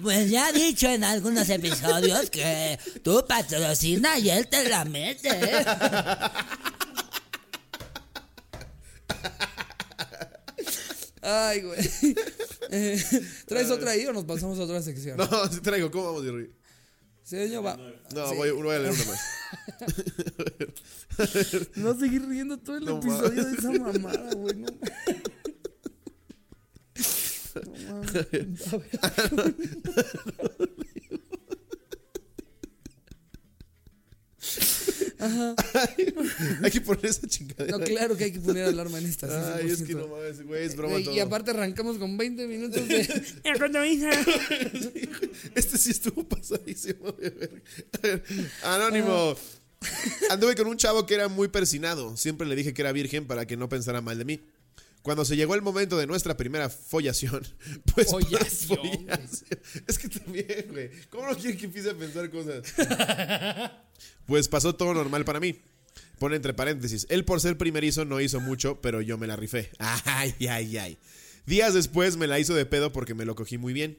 Pues 0.00 0.30
ya 0.30 0.50
he 0.50 0.52
dicho 0.52 0.88
en 0.88 1.02
algunos 1.02 1.48
episodios 1.48 2.30
que 2.30 2.78
tú 3.02 3.24
patrocinas 3.26 4.20
y 4.20 4.30
él 4.30 4.46
te 4.46 4.68
la 4.68 4.84
mete. 4.84 5.28
Ay, 11.20 11.62
güey. 11.62 11.80
Eh, 12.70 13.02
¿Traes 13.46 13.70
otra 13.70 13.90
ahí 13.90 14.06
o 14.06 14.12
nos 14.12 14.24
pasamos 14.24 14.58
a 14.58 14.62
otra 14.62 14.80
sección? 14.82 15.16
No, 15.16 15.50
traigo. 15.62 15.90
¿Cómo 15.90 16.04
vamos, 16.04 16.22
Jerry? 16.22 16.50
Señor, 17.28 17.66
va. 17.66 17.76
No, 18.14 18.28
Sí. 18.30 18.36
voy, 18.36 18.50
voy 18.52 18.74
a 18.74 18.78
leer 18.78 18.94
una 18.94 19.04
más. 19.04 19.20
No 21.76 21.98
seguir 21.98 22.26
riendo 22.26 22.56
todo 22.58 22.78
el 22.78 22.84
No 22.86 22.98
episodio 22.98 23.44
de 23.44 23.52
esa 23.52 23.70
mamada, 23.72 24.34
güey. 24.34 24.56
No, 24.56 24.66
no 27.54 27.72
mames. 27.92 28.14
A 35.18 35.54
ver. 35.96 36.14
Hay 36.62 36.70
que 36.70 36.80
poner 36.80 37.06
esa 37.06 37.26
chingadera. 37.26 37.76
No, 37.76 37.84
claro 37.84 38.16
que 38.16 38.24
hay 38.24 38.32
que 38.32 38.40
poner 38.40 38.66
alarma 38.66 38.98
en 38.98 39.06
esta. 39.06 39.56
Ay, 39.56 39.70
es 39.70 39.82
que 39.82 39.94
100%. 39.94 39.98
no 39.98 40.08
mames, 40.08 40.46
güey, 40.46 40.64
es 40.64 40.76
broma 40.76 40.94
Güey, 40.94 41.04
todo. 41.04 41.14
Y 41.14 41.20
aparte 41.20 41.50
arrancamos 41.50 41.98
con 41.98 42.16
20 42.16 42.46
minutos 42.46 42.86
de... 42.86 42.98
Este 45.54 45.78
sí 45.78 45.90
estuvo 45.90 46.28
pasadísimo 46.28 47.12
de 47.12 47.30
ver, 47.30 47.62
Anónimo. 48.62 49.36
Anduve 50.30 50.54
con 50.54 50.66
un 50.66 50.76
chavo 50.76 51.06
que 51.06 51.14
era 51.14 51.28
muy 51.28 51.48
persinado. 51.48 52.16
Siempre 52.16 52.46
le 52.46 52.56
dije 52.56 52.74
que 52.74 52.82
era 52.82 52.92
virgen 52.92 53.26
para 53.26 53.46
que 53.46 53.56
no 53.56 53.68
pensara 53.68 54.00
mal 54.00 54.18
de 54.18 54.24
mí. 54.24 54.40
Cuando 55.02 55.24
se 55.24 55.36
llegó 55.36 55.54
el 55.54 55.62
momento 55.62 55.96
de 55.96 56.06
nuestra 56.06 56.36
primera 56.36 56.68
follación, 56.68 57.46
pues. 57.94 58.08
Follación, 58.08 58.78
follación. 58.78 59.60
Es 59.86 59.98
que 59.98 60.08
también, 60.08 60.66
güey. 60.70 60.90
¿Cómo 61.10 61.28
no 61.28 61.36
quiere 61.36 61.56
que 61.56 61.66
empiece 61.66 61.90
a 61.90 61.94
pensar 61.94 62.30
cosas? 62.30 62.62
Pues 64.26 64.46
pasó 64.46 64.74
todo 64.74 64.94
normal 64.94 65.24
para 65.24 65.40
mí. 65.40 65.58
Pone 66.18 66.36
entre 66.36 66.52
paréntesis. 66.54 67.06
Él 67.08 67.24
por 67.24 67.40
ser 67.40 67.56
primerizo 67.56 68.04
no 68.04 68.20
hizo 68.20 68.40
mucho, 68.40 68.80
pero 68.80 69.00
yo 69.00 69.18
me 69.18 69.26
la 69.26 69.36
rifé. 69.36 69.70
Ay, 69.78 70.34
ay, 70.48 70.76
ay. 70.76 70.98
Días 71.46 71.72
después 71.72 72.16
me 72.16 72.26
la 72.26 72.38
hizo 72.38 72.54
de 72.54 72.66
pedo 72.66 72.92
porque 72.92 73.14
me 73.14 73.24
lo 73.24 73.34
cogí 73.34 73.56
muy 73.56 73.72
bien. 73.72 73.98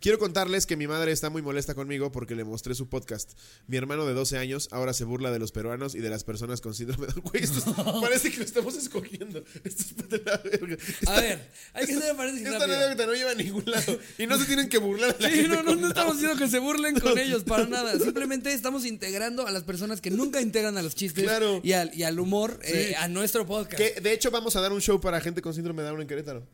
Quiero 0.00 0.18
contarles 0.18 0.66
que 0.66 0.76
mi 0.76 0.86
madre 0.86 1.12
está 1.12 1.30
muy 1.30 1.42
molesta 1.42 1.74
conmigo 1.74 2.12
porque 2.12 2.34
le 2.34 2.44
mostré 2.44 2.74
su 2.74 2.88
podcast. 2.88 3.32
Mi 3.66 3.76
hermano 3.76 4.06
de 4.06 4.14
12 4.14 4.38
años 4.38 4.68
ahora 4.70 4.92
se 4.92 5.04
burla 5.04 5.30
de 5.30 5.38
los 5.38 5.52
peruanos 5.52 5.94
y 5.94 5.98
de 6.00 6.10
las 6.10 6.24
personas 6.24 6.60
con 6.60 6.74
síndrome 6.74 7.06
de 7.06 7.12
Down. 7.14 7.22
Güey, 7.30 7.42
esto 7.44 7.58
es- 7.58 8.00
parece 8.00 8.30
que 8.30 8.38
lo 8.38 8.44
estamos 8.44 8.76
escogiendo. 8.76 9.42
Esto 9.64 9.82
es 9.98 10.08
de 10.08 10.22
la 10.24 10.36
verga. 10.38 10.76
A 11.06 11.20
ver, 11.20 11.50
hay 11.74 11.86
que 11.86 11.92
hacer 11.94 12.16
paréntesis 12.16 12.48
Esta 12.48 12.64
anécdota 12.64 13.06
no 13.06 13.12
lleva 13.14 13.30
a 13.32 13.34
ningún 13.34 13.64
lado. 13.66 13.98
Y 14.18 14.26
no 14.26 14.38
se 14.38 14.44
tienen 14.46 14.68
que 14.68 14.78
burlar 14.78 15.16
la 15.18 15.28
Sí, 15.28 15.34
gente 15.36 15.48
no, 15.62 15.74
no, 15.74 15.88
estamos 15.88 16.16
diciendo 16.16 16.38
que 16.38 16.48
se 16.48 16.58
burlen 16.58 16.98
con 17.00 17.18
ellos, 17.18 17.44
para 17.44 17.66
nada. 17.66 17.98
Simplemente 17.98 18.52
estamos 18.52 18.84
integrando 18.86 19.46
a 19.46 19.50
las 19.50 19.64
personas 19.64 20.00
que 20.00 20.10
nunca 20.10 20.40
integran 20.40 20.76
a 20.78 20.82
los 20.82 20.94
chistes 20.94 21.24
Claro. 21.24 21.60
y, 21.62 21.72
al, 21.72 21.90
y 21.94 22.02
al 22.04 22.18
humor 22.20 22.58
eh, 22.62 22.94
a 22.98 23.08
nuestro 23.08 23.46
podcast. 23.46 23.76
Que 23.76 24.00
de 24.00 24.12
hecho 24.12 24.30
vamos 24.30 24.56
a 24.56 24.60
dar 24.60 24.72
un 24.72 24.80
show 24.80 25.00
para 25.00 25.20
gente 25.20 25.42
con 25.42 25.54
síndrome 25.54 25.82
de 25.82 25.88
Down 25.88 26.00
en 26.02 26.06
Querétaro. 26.08 26.46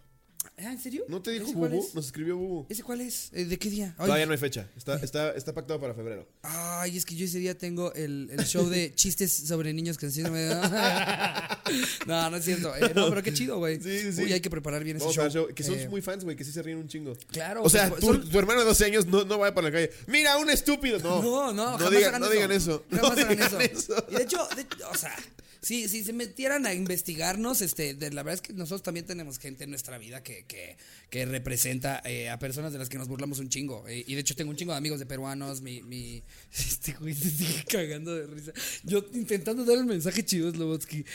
Ah, 0.57 0.71
¿En 0.73 0.79
serio? 0.79 1.05
¿No 1.09 1.21
te 1.21 1.33
dijo 1.33 1.47
¿Ese 1.47 1.55
cuál 1.55 1.73
Bubu? 1.73 1.85
es? 1.89 1.95
Nos 1.97 2.07
escribió 2.07 2.37
Bubu. 2.37 2.67
¿Ese 2.69 2.85
cuál 2.85 3.01
es? 3.01 3.29
Eh, 3.33 3.45
¿De 3.45 3.59
qué 3.59 3.69
día? 3.71 3.95
Ay, 3.99 4.07
Todavía 4.07 4.27
no 4.27 4.33
hay 4.33 4.39
fecha. 4.39 4.69
Está, 4.77 4.95
está, 5.03 5.33
está 5.33 5.53
pactado 5.53 5.81
para 5.81 5.95
febrero. 5.95 6.29
Ay, 6.43 6.97
es 6.97 7.05
que 7.05 7.17
yo 7.17 7.25
ese 7.25 7.39
día 7.41 7.59
tengo 7.59 7.93
el, 7.95 8.29
el 8.31 8.45
show 8.47 8.69
de 8.69 8.93
chistes 8.95 9.33
sobre 9.33 9.73
niños 9.73 9.99
Down. 9.99 10.33
No, 12.07 12.31
no 12.31 12.37
es 12.37 12.45
cierto. 12.45 12.75
Eh, 12.77 12.93
no, 12.95 13.09
pero 13.09 13.23
qué 13.23 13.33
chido, 13.33 13.59
güey. 13.59 13.81
Sí, 13.81 14.13
sí. 14.13 14.23
Uy, 14.23 14.33
hay 14.33 14.41
que 14.41 14.51
preparar 14.51 14.85
bien 14.85 14.99
ese 14.99 15.11
show. 15.11 15.49
Que 15.55 15.63
son 15.65 15.75
Eh, 15.75 15.89
muy 15.89 16.03
fans, 16.03 16.23
güey, 16.25 16.37
que 16.37 16.45
sí 16.45 16.53
se 16.53 16.63
ríen 16.63 16.79
un 16.79 16.87
chingo. 16.89 17.15
Claro. 17.33 17.63
O 17.63 17.69
sea, 17.71 17.89
pues, 17.89 18.01
tu, 18.01 18.39
hermano 18.39 18.61
de 18.61 18.67
12 18.67 18.85
años 18.85 19.07
no, 19.07 19.25
no 19.25 19.39
vaya 19.39 19.55
por 19.55 19.65
la 19.65 19.73
calle. 19.73 19.91
Mira, 20.07 20.37
un 20.37 20.51
estúpido. 20.51 20.99
No, 21.01 21.21
No, 21.23 21.53
no, 21.53 21.73
no, 21.73 21.79
jamás 21.79 21.91
digan, 21.91 22.09
hagan 22.15 22.21
no 22.21 22.27
eso. 22.27 22.35
digan 22.35 22.53
eso. 22.53 22.85
Jamás 22.91 23.03
no 23.03 23.09
hagan 23.25 23.29
digan 23.29 23.47
eso. 23.47 23.61
eso. 23.61 24.07
Y 24.11 24.15
de 24.15 24.23
hecho, 24.23 24.49
de- 24.55 24.67
o 24.85 24.95
sea, 24.97 25.17
si, 25.65 25.89
si 25.89 26.05
se 26.05 26.13
metieran 26.13 26.67
a 26.67 26.75
investigarnos, 26.75 27.63
este, 27.63 27.95
la 27.95 28.23
verdad 28.23 28.35
es 28.35 28.43
que 28.43 28.53
nosotros 28.53 28.83
también 28.83 29.07
tenemos 29.07 29.39
gente 29.39 29.65
en 29.65 29.71
nuestra 29.71 29.97
vida 29.97 30.23
que, 30.23 30.45
que, 30.47 30.77
representa 31.25 32.03
eh, 32.05 32.29
a 32.29 32.39
personas 32.39 32.73
de 32.73 32.79
las 32.79 32.91
que 32.91 32.99
nos 32.99 33.09
burlamos 33.09 33.39
un 33.39 33.49
chingo. 33.49 33.89
Eh, 33.89 34.05
y 34.07 34.15
de 34.15 34.21
hecho 34.21 34.37
tengo 34.37 34.51
un 34.51 34.57
chingo 34.57 34.73
de 34.73 34.79
amigos 34.79 34.99
de 34.99 35.07
peruanos, 35.07 35.63
mi, 35.63 35.83
mi 35.83 36.23
este 36.53 36.93
güey 36.93 37.15
se 37.15 37.31
sigue 37.31 37.65
cagando 37.65 38.15
de 38.15 38.27
risa. 38.27 38.53
Yo 38.83 39.07
intentando 39.15 39.65
dar 39.65 39.79
el 39.79 39.87
mensaje 39.87 40.23
chido, 40.23 40.51
Slobotsky. 40.51 41.05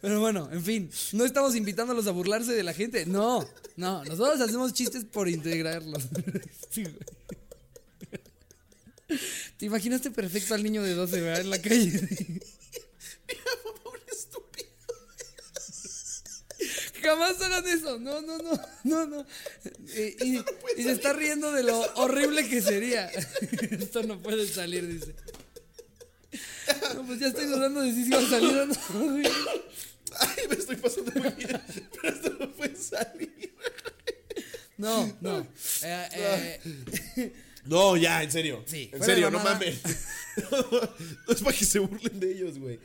Pero 0.00 0.20
bueno, 0.20 0.48
en 0.52 0.62
fin, 0.62 0.90
no 1.12 1.24
estamos 1.24 1.56
invitándolos 1.56 2.06
a 2.06 2.12
burlarse 2.12 2.52
de 2.52 2.62
la 2.62 2.72
gente. 2.72 3.04
No, 3.04 3.46
no, 3.76 4.04
nosotros 4.04 4.40
hacemos 4.40 4.72
chistes 4.72 5.04
por 5.04 5.28
integrarlos. 5.28 6.08
Te 9.58 9.66
imaginaste 9.66 10.12
perfecto 10.12 10.54
al 10.54 10.62
niño 10.62 10.84
de 10.84 10.94
12, 10.94 11.20
¿verdad? 11.20 11.40
En 11.40 11.50
la 11.50 11.60
calle. 11.60 12.08
Pobre 13.82 14.02
estúpido. 14.10 14.68
Jamás 17.02 17.40
hagan 17.40 17.66
eso. 17.68 17.98
No, 17.98 18.20
no, 18.20 18.38
no, 18.38 18.60
no, 18.84 19.06
no. 19.06 19.26
Eh, 19.94 20.16
y, 20.20 20.36
y 20.78 20.82
se 20.82 20.92
está 20.92 21.12
riendo 21.12 21.50
de 21.52 21.62
lo 21.62 21.78
horrible 21.94 22.48
que 22.48 22.60
sería. 22.60 23.06
Esto 23.70 24.02
no 24.02 24.20
puede 24.20 24.46
salir, 24.46 24.86
dice. 24.86 25.14
No, 26.94 27.06
pues 27.06 27.18
ya 27.20 27.28
estoy 27.28 27.46
dudando 27.46 27.80
de 27.80 27.92
si 27.92 28.08
va 28.10 28.18
a 28.18 28.28
salir 28.28 28.56
o 28.56 28.66
no. 28.66 28.74
güey. 29.12 29.26
Ay, 30.18 30.48
me 30.48 30.54
estoy 30.56 30.76
pasando 30.76 31.12
muy 31.20 31.30
bien. 31.32 31.60
Pero 32.00 32.14
esto 32.14 32.36
no 32.38 32.52
puede 32.52 32.76
salir. 32.76 33.54
No, 34.76 35.16
no. 35.20 35.46
Eh, 35.82 36.60
eh, 37.16 37.32
No, 37.64 37.96
ya, 37.96 38.22
en 38.22 38.30
serio. 38.30 38.62
Sí, 38.66 38.90
En 38.92 39.02
serio, 39.02 39.30
no 39.30 39.38
mames. 39.40 39.80
No, 40.50 41.34
es 41.34 41.42
para 41.42 41.56
que 41.56 41.64
se 41.64 41.78
burlen 41.80 42.20
de 42.20 42.32
ellos, 42.32 42.58
güey. 42.58 42.78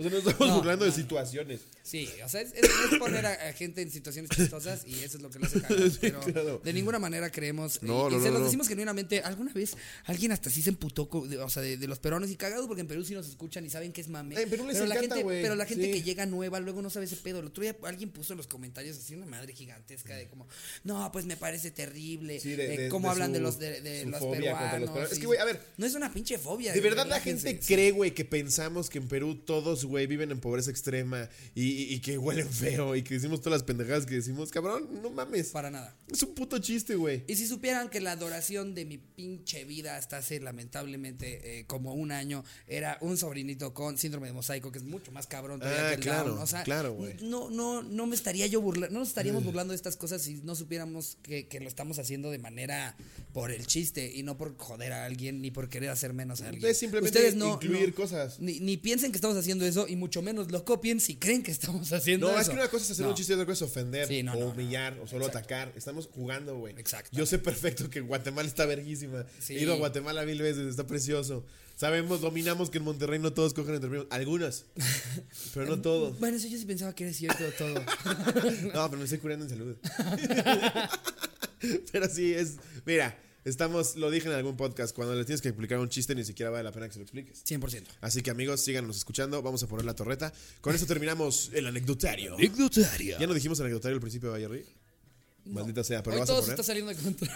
O 0.00 0.02
sea, 0.02 0.10
nos 0.10 0.26
estamos 0.26 0.48
No, 0.48 0.56
burlando 0.56 0.84
de 0.84 0.90
no, 0.90 0.96
situaciones. 0.96 1.60
Sí, 1.82 2.08
o 2.24 2.28
sea, 2.28 2.40
es, 2.42 2.52
poner 2.98 3.26
a, 3.26 3.32
a 3.48 3.52
gente 3.52 3.82
en 3.82 3.90
situaciones 3.90 4.30
chistosas 4.30 4.82
y 4.86 4.94
eso 5.02 5.16
es 5.16 5.22
lo 5.22 5.30
que 5.30 5.38
lo 5.38 5.46
hace 5.46 5.60
cagar. 5.60 5.78
Pero 6.00 6.20
claro. 6.20 6.60
de 6.64 6.72
ninguna 6.72 6.98
manera 6.98 7.30
creemos. 7.30 7.82
No, 7.82 8.08
y, 8.08 8.12
no, 8.12 8.18
y 8.18 8.22
se 8.22 8.28
no, 8.30 8.34
los 8.38 8.44
decimos 8.44 8.68
genuinamente. 8.68 9.20
Alguna 9.20 9.52
vez 9.52 9.76
alguien 10.04 10.32
hasta 10.32 10.50
sí 10.50 10.62
se 10.62 10.70
emputó, 10.70 11.08
de- 11.28 11.38
o 11.38 11.48
sea, 11.48 11.62
de, 11.62 11.76
de 11.76 11.86
los 11.88 11.98
peruanos 11.98 12.30
y 12.30 12.36
cagados 12.36 12.66
porque 12.66 12.80
en 12.82 12.86
Perú 12.88 13.04
sí 13.04 13.14
nos 13.14 13.28
escuchan 13.28 13.64
y 13.64 13.70
saben 13.70 13.92
que 13.92 14.00
es 14.00 14.08
mame. 14.08 14.36
Eh, 14.36 14.42
en 14.42 14.50
Perú 14.50 14.66
les 14.66 14.76
pero, 14.76 14.86
la 14.88 14.94
encanta, 14.94 15.14
gente, 15.16 15.24
güey. 15.24 15.42
pero 15.42 15.54
la 15.54 15.66
gente 15.66 15.86
Sí. 15.86 15.92
que 15.92 16.02
llega 16.02 16.26
nueva 16.26 16.60
luego 16.60 16.82
no 16.82 16.90
sabe 16.90 17.06
ese 17.06 17.16
pedo. 17.16 17.40
El 17.40 17.46
otro 17.46 17.62
día 17.62 17.76
alguien 17.84 18.10
puso 18.10 18.32
en 18.32 18.36
los 18.38 18.46
comentarios 18.46 18.96
así 18.98 19.14
una 19.14 19.26
madre 19.26 19.52
gigantesca 19.52 20.16
de 20.16 20.28
como, 20.28 20.46
no, 20.84 21.10
pues 21.12 21.24
me 21.26 21.36
parece 21.36 21.70
terrible. 21.70 22.38
Sí, 22.40 22.54
de- 22.54 22.86
eh, 22.86 22.88
cómo 22.88 23.10
hablan 23.10 23.28
su- 23.28 23.34
de 23.34 23.40
los, 23.40 23.58
de, 23.58 24.04
los 24.06 24.20
los 24.20 24.30
peruanos. 24.36 24.70
peruanos. 24.90 25.12
Es 25.12 25.18
que, 25.18 25.26
güey, 25.26 25.38
a 25.38 25.44
ver. 25.44 25.60
No 25.76 25.86
es 25.86 25.94
una 25.94 26.12
pinche 26.12 26.38
fobia. 26.38 26.72
De 26.72 26.80
verdad 26.80 27.06
la 27.06 27.20
gente 27.20 27.58
cree, 27.58 27.90
güey, 27.90 28.12
que 28.14 28.24
pensamos 28.24 28.88
que 28.90 28.98
en 28.98 29.08
Perú 29.08 29.34
todos, 29.36 29.84
güey, 29.90 30.06
viven 30.06 30.30
en 30.30 30.40
pobreza 30.40 30.70
extrema 30.70 31.28
y, 31.54 31.64
y- 31.64 31.94
y 31.94 32.00
que 32.00 32.16
huelen 32.16 32.48
feo 32.48 32.96
y 32.96 33.02
que 33.02 33.14
decimos 33.14 33.40
todas 33.40 33.58
las 33.60 33.62
pendejadas 33.64 34.06
que 34.06 34.14
decimos. 34.14 34.50
Cabrón, 34.50 34.88
no 35.02 35.10
mames. 35.10 35.48
Para 35.48 35.70
nada. 35.70 35.94
Es 36.10 36.22
un 36.22 36.34
puto 36.34 36.58
chiste, 36.58 36.94
güey. 36.94 37.24
Y 37.26 37.36
si 37.36 37.46
supieran 37.46 37.90
que 37.90 38.00
la 38.00 38.12
adoración 38.12 38.74
de 38.74 38.84
mi 38.86 38.96
pinche 38.98 39.64
vida 39.64 39.96
hasta 39.96 40.16
hace 40.18 40.40
lamentablemente 40.40 41.58
eh, 41.60 41.64
como 41.66 41.94
un 41.94 42.12
año 42.12 42.44
era 42.66 42.96
un 43.00 43.16
sobrinito 43.18 43.74
con 43.74 43.98
síndrome 43.98 44.28
de 44.28 44.32
mosaico, 44.32 44.72
que 44.72 44.78
es 44.78 44.84
mucho 44.84 45.12
más 45.12 45.26
cabrón 45.26 45.60
todavía 45.60 45.86
Ah, 45.86 45.88
que 45.90 45.94
el 45.96 46.00
claro, 46.00 46.28
Down. 46.30 46.38
O 46.42 46.46
sea, 46.46 46.62
claro, 46.62 46.94
güey. 46.94 47.14
no, 47.22 47.50
no, 47.50 47.82
no 47.82 48.06
me 48.06 48.14
estaría 48.14 48.46
yo 48.46 48.60
burlando, 48.60 48.92
no 48.92 49.00
nos 49.00 49.08
estaríamos 49.08 49.44
burlando 49.44 49.72
de 49.72 49.76
estas 49.76 49.96
cosas 49.96 50.22
si 50.22 50.34
no 50.42 50.54
supiéramos 50.54 51.18
que, 51.22 51.48
que 51.48 51.60
lo 51.60 51.68
estamos 51.68 51.98
haciendo 51.98 52.30
de 52.30 52.38
manera 52.38 52.96
por 53.32 53.50
el 53.50 53.66
chiste 53.66 54.12
y 54.14 54.22
no 54.22 54.36
por 54.36 54.56
joder 54.56 54.92
a 54.92 55.04
alguien 55.04 55.40
ni 55.40 55.50
por 55.50 55.68
querer 55.68 55.90
hacer 55.90 56.12
menos 56.12 56.40
a 56.42 56.48
alguien. 56.48 56.70
Es 56.70 56.78
simplemente 56.78 57.18
Ustedes 57.18 57.34
no, 57.36 57.54
incluir 57.54 57.88
no- 57.88 57.94
cosas. 57.94 58.38
Ni, 58.40 58.60
ni 58.60 58.76
piensen 58.76 59.10
que 59.12 59.16
estamos 59.16 59.36
haciendo 59.36 59.64
eso 59.66 59.79
y 59.88 59.96
mucho 59.96 60.22
menos 60.22 60.50
lo 60.50 60.64
copien 60.64 61.00
si 61.00 61.16
creen 61.16 61.42
que 61.42 61.50
estamos 61.50 61.92
haciendo 61.92 62.26
No, 62.28 62.32
eso. 62.32 62.40
es 62.42 62.48
que 62.48 62.54
una 62.54 62.68
cosa 62.68 62.84
es 62.84 62.90
hacer 62.92 63.04
No. 63.04 63.10
un 63.10 63.16
chiste 63.16 63.32
y 63.32 63.34
otra 63.34 63.46
cosa 63.46 63.64
es 63.64 63.70
ofender 63.70 64.08
Sí, 64.08 64.22
no, 64.22 64.32
o 64.32 64.34
no, 64.34 64.40
no. 64.40 64.46
humillar 64.52 64.98
o 65.00 65.06
solo 65.06 65.26
Exacto. 65.26 65.38
atacar. 65.38 65.72
Estamos 65.76 66.08
jugando, 66.12 66.56
güey. 66.56 66.74
Exacto. 66.78 67.10
Yo 67.16 67.26
sé 67.26 67.38
perfecto 67.38 67.88
que 67.90 68.00
Guatemala 68.00 68.48
está 68.48 68.66
verguísima. 68.66 69.24
Sí. 69.40 69.56
He 69.56 69.62
ido 69.62 69.72
a 69.74 69.76
Guatemala 69.76 70.24
mil 70.24 70.40
veces, 70.42 70.66
está 70.68 70.86
precioso. 70.86 71.44
Sabemos, 71.76 72.20
dominamos 72.20 72.68
que 72.68 72.76
en 72.78 72.84
Monterrey 72.84 73.18
no 73.18 73.32
todos 73.32 73.54
cogen 73.54 73.74
entre 73.74 73.88
primos. 73.88 74.06
Algunas, 74.10 74.66
pero 75.54 75.66
no 75.66 75.80
todos. 75.80 76.18
Bueno, 76.20 76.36
eso 76.36 76.46
yo 76.48 76.58
sí 76.58 76.66
pensaba 76.66 76.94
que 76.94 77.04
era 77.04 77.12
cierto 77.14 77.42
todo. 77.56 77.74
No, 78.74 78.86
pero 78.90 78.98
me 78.98 79.04
estoy 79.04 79.18
curando 79.18 79.46
en 79.46 79.50
salud. 79.50 79.76
pero 81.92 82.08
sí, 82.08 82.32
es. 82.34 82.56
Mira, 82.84 83.18
estamos, 83.44 83.96
lo 83.96 84.10
dije 84.10 84.28
en 84.28 84.34
algún 84.34 84.56
podcast, 84.56 84.94
cuando 84.94 85.14
le 85.14 85.24
tienes 85.24 85.40
que 85.40 85.48
explicar 85.48 85.78
un 85.78 85.88
chiste 85.88 86.14
ni 86.14 86.24
siquiera 86.24 86.50
vale 86.50 86.64
la 86.64 86.72
pena 86.72 86.86
que 86.86 86.92
se 86.92 86.98
lo 86.98 87.04
expliques. 87.04 87.44
100%. 87.44 87.84
Así 88.00 88.22
que 88.22 88.30
amigos, 88.30 88.60
síganos 88.60 88.96
escuchando. 88.96 89.42
Vamos 89.42 89.62
a 89.62 89.66
poner 89.66 89.84
la 89.84 89.94
torreta. 89.94 90.32
Con 90.60 90.74
esto 90.74 90.86
terminamos 90.86 91.50
el 91.54 91.66
anecdotario. 91.66 92.34
Anecdotario. 92.34 93.18
Ya 93.18 93.26
no 93.26 93.34
dijimos 93.34 93.60
anecdotario 93.60 93.96
al 93.96 94.00
principio, 94.00 94.34
Jerry. 94.36 94.64
Maldita 95.44 95.82
sea, 95.82 96.02
pero 96.02 96.14
Hoy 96.14 96.18
lo 96.18 96.20
vas 96.20 96.30
a 96.30 96.32
todo 96.32 96.42
se 96.42 96.46
poner. 96.48 96.60
está 96.60 96.62
saliendo 96.62 96.92
de 96.94 97.02
control. 97.02 97.30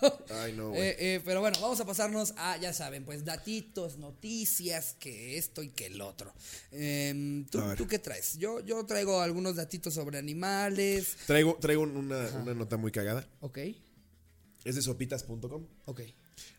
Ay, 0.30 0.52
no, 0.52 0.68
güey. 0.72 0.82
Eh, 0.82 0.96
eh, 0.98 1.22
pero 1.24 1.40
bueno, 1.40 1.58
vamos 1.60 1.80
a 1.80 1.86
pasarnos 1.86 2.34
a, 2.36 2.58
ya 2.58 2.72
saben, 2.74 3.04
pues 3.04 3.24
datitos, 3.24 3.96
noticias, 3.96 4.94
que 5.00 5.38
esto 5.38 5.62
y 5.62 5.70
que 5.70 5.86
el 5.86 6.00
otro. 6.02 6.32
Em, 6.70 7.46
¿tú, 7.46 7.60
A 7.60 7.74
tú 7.74 7.86
qué 7.88 7.98
traes? 7.98 8.36
Yo, 8.38 8.60
yo 8.60 8.84
traigo 8.84 9.20
algunos 9.22 9.56
datitos 9.56 9.94
sobre 9.94 10.18
animales. 10.18 11.16
Traigo, 11.26 11.56
traigo 11.60 11.82
una, 11.82 12.28
una 12.42 12.54
nota 12.54 12.76
muy 12.76 12.92
cagada. 12.92 13.26
Ok, 13.40 13.58
Es 14.66 14.74
de 14.74 14.82
sopitas.com. 14.82 15.66
ok. 15.84 16.00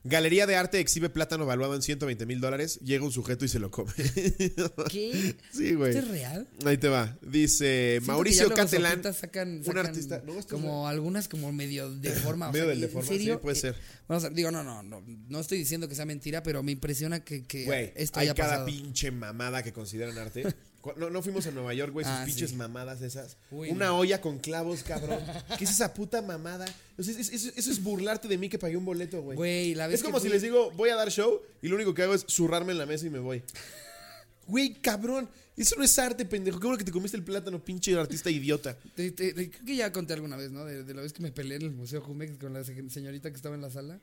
Galería 0.03 0.47
de 0.47 0.55
arte 0.55 0.79
exhibe 0.79 1.09
plátano 1.09 1.45
valuado 1.45 1.75
en 1.75 1.81
120 1.81 2.25
mil 2.25 2.39
dólares. 2.39 2.79
Llega 2.79 3.03
un 3.03 3.11
sujeto 3.11 3.43
y 3.45 3.47
se 3.49 3.59
lo 3.59 3.69
come. 3.69 3.91
¿Qué? 4.89 5.35
sí, 5.51 5.73
güey. 5.75 5.91
¿Esto 5.91 6.03
es 6.05 6.07
real? 6.11 6.47
Ahí 6.65 6.77
te 6.77 6.87
va. 6.87 7.17
Dice 7.21 7.97
Siento 7.97 8.11
Mauricio. 8.13 8.43
Sopitas 8.47 9.17
Sacan, 9.17 9.61
un 9.65 9.77
artista- 9.77 10.23
no, 10.25 10.33
como 10.47 10.87
algunas 10.87 11.27
como 11.27 11.51
medio 11.51 11.93
de 11.93 12.11
forma. 12.23 12.51
Medio 12.51 12.67
del 12.67 12.77
¿en 12.77 12.81
deforma, 12.81 13.07
serio? 13.09 13.33
sí, 13.35 13.39
puede 13.41 13.57
Eh, 13.57 13.59
ser. 13.59 14.33
Digo, 14.33 14.51
no, 14.51 14.63
no, 14.63 14.81
no, 14.83 15.03
no 15.05 15.39
estoy 15.39 15.57
diciendo 15.57 15.89
que 15.89 15.95
sea 15.95 16.05
mentira, 16.05 16.41
pero 16.43 16.63
me 16.63 16.71
impresiona 16.71 17.23
que, 17.23 17.45
esto 17.95 18.19
hay 18.19 18.27
haya 18.27 18.35
cada 18.35 18.49
pasado. 18.51 18.65
pinche 18.67 19.11
mamada 19.11 19.61
que 19.63 19.73
consideran 19.73 20.17
arte. 20.17 20.43
No, 20.95 21.09
no 21.09 21.21
fuimos 21.21 21.45
a 21.47 21.51
Nueva 21.51 21.73
York, 21.73 21.91
güey, 21.91 22.05
sus 22.05 22.13
Ah, 22.13 22.23
pinches 22.25 22.51
sí. 22.51 22.55
mamadas 22.55 23.01
esas. 23.01 23.37
Uy, 23.51 23.69
Una 23.69 23.87
no. 23.87 23.99
olla 23.99 24.21
con 24.21 24.39
clavos, 24.39 24.83
cabrón. 24.83 25.19
¿Qué 25.57 25.63
es 25.65 25.71
esa 25.71 25.93
puta 25.93 26.21
mamada? 26.21 26.65
Es- 26.97 27.07
eso 27.07 27.71
es 27.71 27.83
burlarte 27.83 28.27
de 28.27 28.37
mí 28.37 28.49
que 28.49 28.57
pagué 28.59 28.77
un 28.77 28.85
boleto, 28.85 29.21
güey. 29.21 29.35
Güey, 29.35 29.75
la 29.75 29.87
vez 29.87 29.95
Es 29.95 30.01
que 30.01 30.05
como 30.05 30.19
si 30.19 30.27
fui- 30.27 30.33
les 30.33 30.41
digo, 30.41 30.71
voy 30.71 30.89
a 30.89 30.95
dar 30.95 31.09
show 31.11 31.41
y 31.61 31.67
lo 31.67 31.75
único 31.75 31.93
que 31.93 32.03
hago 32.03 32.13
es 32.13 32.25
zurrarme 32.29 32.71
en 32.71 32.77
la 32.77 32.85
mesa 32.85 33.05
y 33.05 33.09
me 33.09 33.19
voy. 33.19 33.43
Güey, 34.47 34.75
cabrón. 34.81 35.29
Eso 35.57 35.75
no 35.75 35.83
es 35.83 35.97
arte, 35.97 36.23
pendejo. 36.23 36.59
Qué 36.59 36.67
bueno 36.67 36.77
que 36.77 36.83
te 36.85 36.91
comiste 36.91 37.17
el 37.17 37.23
plátano, 37.23 37.63
pinche 37.63 37.93
artista 37.97 38.29
idiota. 38.29 38.77
Te- 38.95 39.11
te- 39.11 39.33
te- 39.33 39.49
creo 39.49 39.65
que 39.65 39.75
ya 39.75 39.91
conté 39.91 40.13
alguna 40.13 40.37
vez, 40.37 40.51
¿no? 40.51 40.63
De, 40.65 40.83
de 40.83 40.93
la 40.93 41.01
vez 41.01 41.13
que 41.13 41.23
me 41.23 41.31
peleé 41.31 41.57
en 41.57 41.63
el 41.63 41.71
Museo 41.71 41.99
Jumex 42.01 42.37
con 42.37 42.53
la 42.53 42.63
se- 42.63 42.89
señorita 42.91 43.31
que 43.31 43.35
estaba 43.35 43.55
en 43.55 43.61
la 43.61 43.71
sala. 43.71 43.99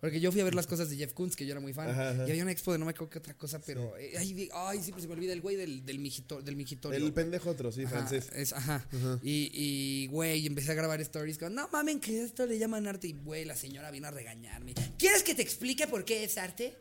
Porque 0.00 0.20
yo 0.20 0.30
fui 0.30 0.40
a 0.40 0.44
ver 0.44 0.54
las 0.54 0.66
cosas 0.66 0.88
de 0.90 0.96
Jeff 0.96 1.12
Koons, 1.12 1.34
que 1.34 1.44
yo 1.44 1.52
era 1.52 1.60
muy 1.60 1.72
fan. 1.72 1.88
Ajá, 1.90 2.10
ajá. 2.10 2.26
Y 2.26 2.30
había 2.30 2.42
una 2.42 2.52
expo 2.52 2.72
de 2.72 2.78
no 2.78 2.84
me 2.84 2.92
acuerdo 2.92 3.10
qué 3.10 3.18
otra 3.18 3.34
cosa, 3.34 3.60
pero. 3.60 3.96
eh, 3.98 4.12
ay, 4.16 4.48
ay, 4.52 4.80
siempre 4.80 5.02
se 5.02 5.08
me 5.08 5.14
olvida 5.14 5.32
el 5.32 5.40
güey 5.40 5.56
del, 5.56 5.84
del, 5.84 5.98
mijito, 5.98 6.40
del 6.40 6.54
mijitorio. 6.56 7.04
El 7.04 7.12
pendejo 7.12 7.50
otro, 7.50 7.72
sí, 7.72 7.82
Ajá, 7.82 7.96
francés. 7.96 8.30
Es, 8.32 8.52
ajá. 8.52 8.86
Y, 9.22 9.50
y, 9.52 10.06
güey, 10.08 10.46
empecé 10.46 10.70
a 10.72 10.74
grabar 10.74 11.00
stories 11.00 11.38
con, 11.38 11.54
no 11.54 11.68
mamen, 11.72 11.98
que 12.00 12.22
esto 12.22 12.46
le 12.46 12.58
llaman 12.58 12.86
arte. 12.86 13.08
Y, 13.08 13.12
güey, 13.12 13.44
la 13.44 13.56
señora 13.56 13.90
vino 13.90 14.06
a 14.06 14.10
regañarme. 14.10 14.74
¿Quieres 14.98 15.22
que 15.22 15.34
te 15.34 15.42
explique 15.42 15.86
por 15.88 16.04
qué 16.04 16.22
es 16.24 16.38
arte? 16.38 16.76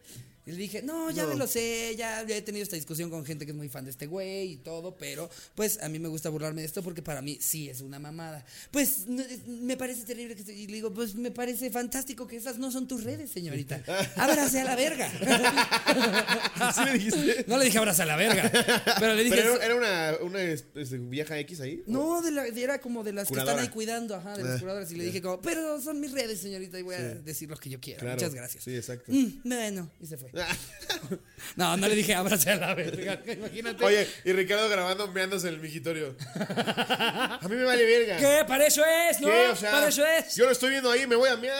Y 0.47 0.51
le 0.51 0.57
dije, 0.57 0.81
no, 0.81 1.11
ya 1.11 1.23
No. 1.23 1.29
me 1.29 1.35
lo 1.35 1.45
sé, 1.45 1.93
ya, 1.97 2.23
ya 2.25 2.35
he 2.37 2.41
tenido 2.41 2.63
esta 2.63 2.77
discusión 2.77 3.09
con 3.09 3.25
gente 3.25 3.45
que 3.45 3.51
es 3.51 3.57
muy 3.57 3.67
fan 3.67 3.83
de 3.83 3.91
este 3.91 4.07
güey 4.07 4.53
y 4.53 4.57
todo, 4.57 4.95
pero 4.95 5.29
pues 5.55 5.77
a 5.83 5.89
mí 5.89 5.99
me 5.99 6.07
gusta 6.07 6.29
burlarme 6.29 6.61
de 6.61 6.67
esto 6.67 6.81
porque 6.81 7.01
para 7.01 7.21
mí 7.21 7.37
sí 7.41 7.69
es 7.69 7.81
una 7.81 7.99
mamada. 7.99 8.45
Pues 8.71 9.07
no, 9.07 9.23
me 9.45 9.75
parece 9.75 10.05
terrible 10.05 10.35
que... 10.35 10.51
Y 10.53 10.67
le 10.67 10.75
digo, 10.75 10.93
pues 10.93 11.15
me 11.15 11.31
parece 11.31 11.69
fantástico 11.69 12.25
que 12.27 12.37
esas 12.37 12.57
no 12.57 12.71
son 12.71 12.87
tus 12.87 13.03
redes, 13.03 13.29
señorita. 13.29 13.83
Ábrase 14.15 14.61
a 14.61 14.63
la 14.63 14.75
verga. 14.77 15.11
¿Sí 16.75 16.85
le 16.85 16.93
dijiste? 16.93 17.45
No 17.47 17.57
le 17.57 17.65
dije 17.65 17.77
ábrase 17.77 18.03
a 18.03 18.05
la 18.05 18.15
verga, 18.15 18.51
pero 18.99 19.13
le 19.15 19.23
dije... 19.23 19.35
Pero 19.35 19.61
era, 19.61 19.75
una, 19.75 20.17
una 20.21 20.41
este, 20.41 20.83
vieja 20.97 21.37
X 21.39 21.59
ahí. 21.61 21.83
No, 21.87 22.21
de 22.21 22.31
la, 22.31 22.43
de- 22.43 22.63
era 22.63 22.79
como 22.79 23.03
de 23.03 23.13
las 23.13 23.27
que 23.27 23.37
están 23.37 23.59
ahí 23.59 23.67
cuidando, 23.69 24.15
ajá, 24.15 24.37
de 24.37 24.43
las 24.43 24.55
Ah, 24.55 24.59
curadoras. 24.59 24.91
Y 24.91 24.95
le 24.95 25.03
dije 25.05 25.21
como, 25.21 25.41
pero 25.41 25.79
son 25.81 25.99
mis 25.99 26.11
redes, 26.11 26.39
señorita, 26.39 26.79
y 26.79 26.83
voy 26.83 26.95
a 26.95 26.99
decir 27.15 27.49
lo 27.49 27.57
que 27.57 27.69
yo 27.69 27.79
quiera. 27.79 27.99
Claro, 27.99 28.15
Muchas 28.15 28.33
gracias. 28.33 28.63
Sí, 28.63 28.75
exacto. 28.75 29.11
Mm, 29.11 29.41
bueno, 29.43 29.91
y 30.01 30.05
se 30.07 30.17
fue. 30.17 30.29
No, 31.55 31.75
no 31.77 31.87
le 31.87 31.95
dije 31.95 32.13
abrace 32.13 32.51
a 32.51 32.55
la 32.55 32.73
verga, 32.75 33.21
imagínate. 33.33 33.83
Oye, 33.83 34.07
y 34.25 34.31
Ricardo 34.31 34.69
grabando 34.69 35.07
meándose 35.11 35.47
en 35.47 35.55
el 35.55 35.59
mijitorio. 35.59 36.15
A 36.35 37.47
mí 37.49 37.55
me 37.55 37.63
vale 37.63 37.83
verga. 37.85 38.17
¿Qué? 38.17 38.45
Para 38.47 38.67
eso 38.67 38.83
es, 39.09 39.19
¿no? 39.21 39.27
¿Qué? 39.27 39.47
O 39.49 39.55
sea, 39.55 39.71
Para 39.71 39.87
eso 39.87 40.05
es. 40.05 40.35
Yo 40.35 40.45
lo 40.45 40.51
estoy 40.51 40.71
viendo 40.71 40.91
ahí, 40.91 41.07
me 41.07 41.15
voy 41.15 41.29
a 41.29 41.37
mear. 41.37 41.57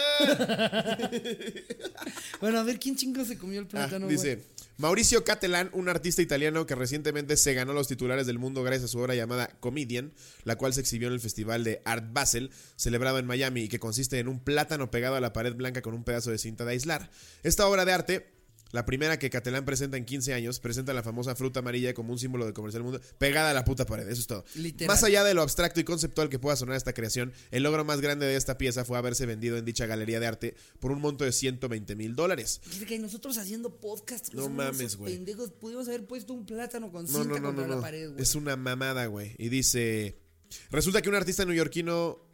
Bueno, 2.39 2.59
a 2.59 2.63
ver, 2.63 2.80
¿quién 2.80 2.95
chingo 2.95 3.23
se 3.25 3.38
comió 3.38 3.59
el 3.59 3.65
Ah, 3.65 3.69
plátano? 3.69 4.07
dice 4.07 4.36
güey? 4.36 4.47
Mauricio 4.78 5.23
Catelán, 5.23 5.71
un 5.73 5.89
artista 5.89 6.21
italiano 6.21 6.67
que 6.67 6.75
recientemente 6.75 7.36
se 7.36 7.55
ganó 7.55 7.73
los 7.73 7.88
titulares 7.88 8.28
del 8.28 8.38
mundo 8.38 8.61
gracias 8.63 8.86
a 8.86 8.88
su 8.89 8.99
obra 8.99 9.15
llamada 9.15 9.47
Comedian, 9.59 10.13
la 10.43 10.55
cual 10.57 10.73
se 10.73 10.82
exhibió 10.82 11.07
en 11.07 11.15
el 11.15 11.19
Festival 11.19 11.63
de 11.63 11.82
Art 11.86 12.05
Basel, 12.11 12.51
celebrado 12.75 13.17
en 13.17 13.25
Miami, 13.25 13.61
y 13.63 13.67
que 13.69 13.80
consiste 13.80 14.19
en 14.19 14.28
un 14.28 14.39
plátano 14.39 14.91
pegado 14.91 15.15
a 15.15 15.21
la 15.21 15.34
pared 15.34 15.55
blanca 15.55 15.82
con 15.82 15.95
un 15.95 16.03
pedazo 16.03 16.30
de 16.30 16.38
cinta 16.38 16.63
de 16.65 16.73
aislar. 16.73 17.09
Esta 17.41 17.65
obra 17.67 17.86
de 17.86 17.93
arte, 17.93 18.36
la 18.72 18.86
primera 18.86 19.20
que 19.20 19.30
Catelán 19.30 19.65
presenta 19.65 19.97
en 19.97 20.05
15 20.05 20.34
años, 20.34 20.59
presenta 20.59 20.93
la 20.93 21.03
famosa 21.03 21.36
fruta 21.36 21.59
amarilla 21.59 21.93
como 21.93 22.13
un 22.13 22.20
símbolo 22.20 22.45
de 22.45 22.53
comercial 22.53 22.84
del 22.84 22.91
mundo, 22.91 23.07
pegada 23.18 23.51
a 23.51 23.53
la 23.53 23.63
puta 23.65 23.86
pared, 23.86 24.07
eso 24.07 24.22
es 24.22 24.28
todo. 24.28 24.43
Literal. 24.55 24.88
Más 24.93 25.03
allá 25.03 25.24
de 25.24 25.34
lo 25.34 25.41
abstracto 25.41 25.80
y 25.80 25.84
conceptual 25.84 26.30
que 26.30 26.39
pueda 26.39 26.55
sonar 26.55 26.76
esta 26.76 26.93
creación, 26.93 27.34
el 27.51 27.63
logro 27.63 27.86
más 27.86 28.01
grande 28.01 28.26
de 28.26 28.36
esta 28.36 28.57
pieza 28.57 28.86
fue 28.86 28.97
haberse 28.97 29.26
vendido 29.26 29.57
en 29.57 29.65
dicha 29.65 29.86
galería 29.86 30.20
de 30.20 30.28
arte 30.28 30.55
por 30.80 30.91
un 30.91 31.01
monto 31.01 31.24
de 31.24 31.32
120 31.32 31.95
mil 31.95 32.15
dólares. 32.15 32.61
Que 32.88 32.99
nosotros 32.99 33.38
haciendo 33.38 33.80
podcast, 33.80 34.34
No 34.34 34.49
mames, 34.49 34.95
güey. 34.95 35.13
pendejos, 35.15 35.51
pudimos 35.51 35.88
haber 35.88 36.05
puesto 36.05 36.34
un 36.34 36.45
plátano 36.45 36.91
con 36.91 37.07
cinta 37.07 37.24
no, 37.26 37.39
no, 37.39 37.43
contra 37.47 37.68
la 37.68 37.82
pared, 37.82 38.11
güey. 38.11 38.22
Es 38.22 38.36
una 38.36 38.55
mamada, 38.55 39.07
güey. 39.07 39.36
Y 39.38 39.49
dice, 39.49 40.20
resulta 40.72 41.01
que 41.01 41.09
un 41.09 41.15
artista 41.15 41.43
neoyorquino 41.45 42.26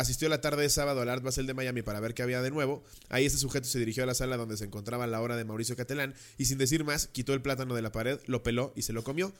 asistió 0.00 0.28
la 0.28 0.40
tarde 0.40 0.62
de 0.62 0.70
sábado 0.70 1.00
al 1.00 1.08
Art 1.08 1.22
Basel 1.22 1.46
de 1.46 1.54
Miami 1.54 1.82
para 1.82 2.00
ver 2.00 2.14
qué 2.14 2.22
había 2.22 2.42
de 2.42 2.50
nuevo. 2.50 2.82
Ahí 3.08 3.26
este 3.26 3.38
sujeto 3.38 3.66
se 3.66 3.78
dirigió 3.78 4.02
a 4.02 4.06
la 4.06 4.14
sala 4.14 4.36
donde 4.36 4.56
se 4.56 4.64
encontraba 4.64 5.06
la 5.06 5.20
obra 5.20 5.36
de 5.36 5.44
Mauricio 5.44 5.76
Catelán 5.76 6.14
y 6.38 6.46
sin 6.46 6.58
decir 6.58 6.84
más, 6.84 7.06
quitó 7.06 7.34
el 7.34 7.42
plátano 7.42 7.74
de 7.74 7.82
la 7.82 7.92
pared, 7.92 8.18
lo 8.26 8.42
peló 8.42 8.72
y 8.76 8.82
se 8.82 8.92
lo 8.92 9.04
comió. 9.04 9.32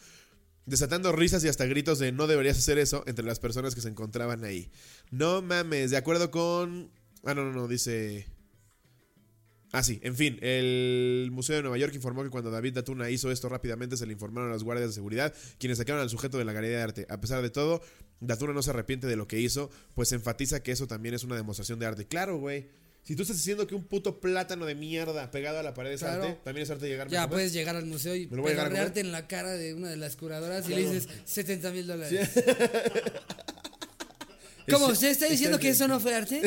Desatando 0.66 1.12
risas 1.12 1.42
y 1.44 1.48
hasta 1.48 1.66
gritos 1.66 1.98
de 1.98 2.12
no 2.12 2.26
deberías 2.26 2.58
hacer 2.58 2.78
eso 2.78 3.02
entre 3.06 3.24
las 3.24 3.40
personas 3.40 3.74
que 3.74 3.80
se 3.80 3.88
encontraban 3.88 4.44
ahí. 4.44 4.70
No 5.10 5.42
mames, 5.42 5.90
de 5.90 5.96
acuerdo 5.96 6.30
con... 6.30 6.90
Ah, 7.24 7.34
no, 7.34 7.44
no, 7.44 7.52
no, 7.52 7.68
dice... 7.68 8.26
Ah, 9.72 9.82
sí, 9.84 10.00
en 10.02 10.16
fin, 10.16 10.36
el 10.42 11.28
Museo 11.32 11.54
de 11.56 11.62
Nueva 11.62 11.78
York 11.78 11.94
informó 11.94 12.24
que 12.24 12.30
cuando 12.30 12.50
David 12.50 12.74
Datuna 12.74 13.08
hizo 13.08 13.30
esto 13.30 13.48
rápidamente 13.48 13.96
se 13.96 14.04
le 14.06 14.12
informaron 14.12 14.50
a 14.50 14.52
los 14.52 14.64
guardias 14.64 14.88
de 14.88 14.94
seguridad, 14.94 15.32
quienes 15.58 15.78
sacaron 15.78 16.00
al 16.02 16.10
sujeto 16.10 16.38
de 16.38 16.44
la 16.44 16.52
galería 16.52 16.78
de 16.78 16.82
arte. 16.82 17.06
A 17.08 17.20
pesar 17.20 17.40
de 17.40 17.50
todo, 17.50 17.80
Datuna 18.18 18.52
no 18.52 18.62
se 18.62 18.70
arrepiente 18.70 19.06
de 19.06 19.14
lo 19.16 19.28
que 19.28 19.38
hizo, 19.38 19.70
pues 19.94 20.10
enfatiza 20.12 20.62
que 20.62 20.72
eso 20.72 20.86
también 20.88 21.14
es 21.14 21.22
una 21.22 21.36
demostración 21.36 21.78
de 21.78 21.86
arte. 21.86 22.06
Claro, 22.06 22.38
güey. 22.38 22.66
Si 23.02 23.16
tú 23.16 23.22
estás 23.22 23.38
diciendo 23.38 23.66
que 23.66 23.74
un 23.74 23.84
puto 23.84 24.20
plátano 24.20 24.66
de 24.66 24.74
mierda 24.74 25.30
pegado 25.30 25.58
a 25.58 25.62
la 25.62 25.72
pared 25.72 25.92
es 25.92 26.00
Claro. 26.00 26.22
arte, 26.24 26.40
también 26.44 26.64
es 26.64 26.70
arte 26.70 26.86
llegarme 26.88 27.16
a 27.16 27.22
Ya 27.22 27.30
puedes 27.30 27.52
llegar 27.52 27.74
al 27.76 27.86
museo 27.86 28.14
y 28.14 28.26
¿Me 28.26 28.36
lo 28.36 28.42
voy 28.42 28.50
a 28.50 28.54
llegar 28.54 28.68
pedorrearte 28.68 29.00
en 29.00 29.12
la 29.12 29.26
cara 29.26 29.52
de 29.52 29.72
una 29.72 29.88
de 29.88 29.96
las 29.96 30.16
curadoras 30.16 30.68
y 30.68 30.74
le 30.74 30.80
dices 30.82 31.08
70 31.24 31.70
mil 31.70 31.86
dólares. 31.86 32.28
¿Cómo? 34.70 34.86
¿Usted 34.86 35.08
está 35.08 35.26
diciendo 35.26 35.58
que 35.58 35.70
eso 35.70 35.86
no 35.88 36.00
fue 36.00 36.14
arte? 36.14 36.40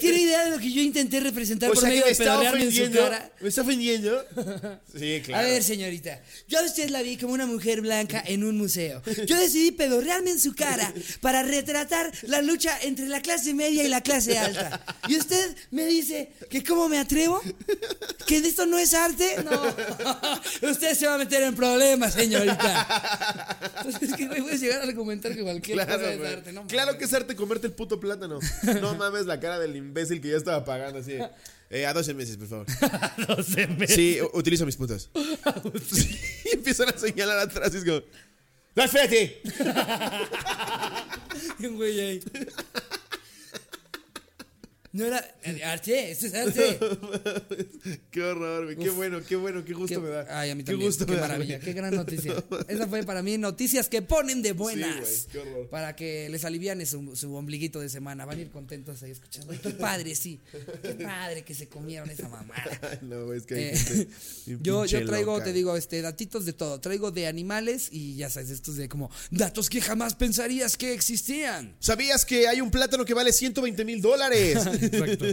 ¿Tiene 0.00 0.18
idea 0.22 0.44
de 0.44 0.50
lo 0.50 0.58
que 0.58 0.72
yo 0.72 0.80
intenté 0.82 1.20
representar 1.20 1.70
O 1.70 1.74
por 1.74 1.82
sea, 1.82 1.90
que 1.90 1.96
medio 1.96 2.04
me 2.04 2.08
de 2.08 2.12
está 2.12 2.24
pedorrearme 2.24 2.64
en 2.64 2.72
su 2.72 2.92
cara? 2.92 3.30
¿Me 3.40 3.48
está 3.48 3.62
ofendiendo? 3.62 4.24
Sí, 4.98 5.22
claro. 5.24 5.46
A 5.46 5.50
ver, 5.50 5.62
señorita, 5.62 6.20
yo 6.48 6.58
a 6.58 6.64
usted 6.64 6.90
la 6.90 7.00
vi 7.00 7.16
como 7.16 7.32
una 7.32 7.46
mujer 7.46 7.80
blanca 7.80 8.22
en 8.26 8.44
un 8.44 8.58
museo. 8.58 9.02
Yo 9.26 9.38
decidí 9.38 9.70
pedorrearme 9.70 10.30
en 10.30 10.38
su 10.38 10.54
cara 10.54 10.92
para 11.22 11.42
retratar 11.42 12.12
la 12.22 12.42
lucha 12.42 12.78
entre 12.82 13.06
la 13.08 13.22
clase 13.22 13.54
media 13.54 13.82
y 13.82 13.88
la 13.88 14.02
clase 14.02 14.38
alta. 14.38 14.84
Y 15.08 15.16
usted 15.16 15.56
me 15.70 15.86
dice 15.86 16.32
que 16.50 16.62
cómo 16.62 16.88
me 16.90 16.98
atrevo, 16.98 17.40
que 18.26 18.36
esto 18.36 18.66
no 18.66 18.78
es 18.78 18.92
arte. 18.92 19.36
No, 19.44 20.70
usted 20.70 20.94
se 20.94 21.06
va 21.06 21.14
a 21.14 21.18
meter 21.18 21.42
en 21.42 21.54
problemas, 21.54 22.12
señorita. 22.12 23.58
Entonces, 23.78 24.10
es 24.10 24.14
que 24.16 24.26
güey, 24.26 24.42
puedes 24.42 24.60
llegar 24.60 24.80
a 24.80 24.84
argumentar 24.84 25.34
que 25.34 25.42
cualquier 25.42 25.78
cosa 25.78 25.98
Claro, 25.98 26.10
es 26.10 26.32
arte. 26.32 26.52
No, 26.52 26.66
claro 26.66 26.98
que 26.98 27.04
es 27.04 27.12
arte 27.14 27.34
comerte 27.52 27.66
el 27.66 27.72
puto 27.74 28.00
plátano. 28.00 28.38
No 28.80 28.94
mames 28.98 29.26
la 29.26 29.38
cara 29.38 29.58
del 29.58 29.76
imbécil 29.76 30.20
que 30.20 30.30
ya 30.30 30.36
estaba 30.36 30.64
pagando 30.64 31.00
así. 31.00 31.18
Eh, 31.70 31.86
a 31.86 31.92
12 31.92 32.14
meses, 32.14 32.36
por 32.36 32.48
favor. 32.48 32.66
12 33.36 33.66
meses. 33.68 33.96
Sí, 33.96 34.18
utilizo 34.32 34.64
mis 34.64 34.76
puntos. 34.76 35.10
Sí, 35.90 36.18
y 36.46 36.54
empiezan 36.56 36.88
a 36.88 36.98
señalar 36.98 37.38
atrás 37.38 37.74
y 37.74 37.78
es 37.78 37.84
como. 37.84 38.00
¡No, 38.74 38.84
espérate! 38.84 39.42
Un 41.60 41.76
güey 41.76 42.00
ahí. 42.00 42.22
No 44.92 45.06
era 45.06 45.24
eh, 45.44 45.64
arte, 45.64 46.10
esto 46.10 46.26
es 46.26 46.34
arte. 46.34 46.78
Qué 48.10 48.22
horror, 48.22 48.64
güey. 48.64 48.76
Qué 48.76 48.90
bueno, 48.90 49.20
qué 49.26 49.36
bueno, 49.36 49.64
qué 49.64 49.72
gusto 49.72 49.94
Qué- 49.96 50.00
me 50.06 50.08
da. 50.10 50.26
Ay, 50.40 50.50
a 50.50 50.54
mí 50.54 50.64
qué 50.64 50.74
gusto 50.74 51.06
Qué 51.06 51.12
me 51.12 51.20
maravilla, 51.20 51.58
qué 51.60 51.72
gran 51.72 51.94
noticia. 51.94 52.34
Esa 52.68 52.86
fue 52.86 53.02
para 53.02 53.22
mí 53.22 53.38
noticias 53.38 53.88
que 53.88 54.02
ponen 54.02 54.42
de 54.42 54.52
buenas. 54.52 55.00
güey, 55.00 55.12
qué 55.32 55.38
horror. 55.38 55.68
para 55.70 55.96
que 55.96 56.28
les 56.28 56.44
aliviane 56.44 56.84
su, 56.84 57.16
su 57.16 57.34
ombliguito 57.34 57.80
de 57.80 57.88
semana. 57.88 58.26
Van 58.26 58.36
a 58.38 58.40
ir 58.42 58.50
contentos 58.50 59.02
ahí 59.02 59.10
escuchando. 59.12 59.54
Qué 59.62 59.70
padre, 59.70 60.14
sí. 60.14 60.40
Qué 60.82 60.90
padre 61.02 61.42
que 61.42 61.54
se 61.54 61.68
comieron 61.68 62.10
esa 62.10 62.28
mamada. 62.28 62.62
No, 63.02 63.24
güey, 63.26 63.38
es 63.38 63.46
que 63.46 63.54
hay 63.54 63.62
Eh, 63.64 63.76
gente 63.76 64.08
yo, 64.62 64.84
yo 64.84 65.04
traigo, 65.06 65.32
loca. 65.32 65.44
te 65.46 65.52
digo, 65.52 65.76
este, 65.76 66.02
datitos 66.02 66.44
de 66.44 66.52
todo. 66.52 66.80
Traigo 66.80 67.10
de 67.10 67.26
animales 67.26 67.88
y 67.90 68.14
ya 68.16 68.28
sabes, 68.30 68.50
estos 68.50 68.76
de 68.76 68.88
como 68.88 69.10
datos 69.30 69.68
que 69.70 69.80
jamás 69.80 70.14
pensarías 70.14 70.76
que 70.76 70.92
existían. 70.92 71.74
¿Sabías 71.80 72.24
que 72.24 72.46
hay 72.46 72.60
un 72.60 72.70
plátano 72.70 73.04
que 73.04 73.14
vale 73.14 73.32
120 73.32 73.84
mil 73.84 74.00
dólares? 74.02 74.58
Exacto. 74.86 75.24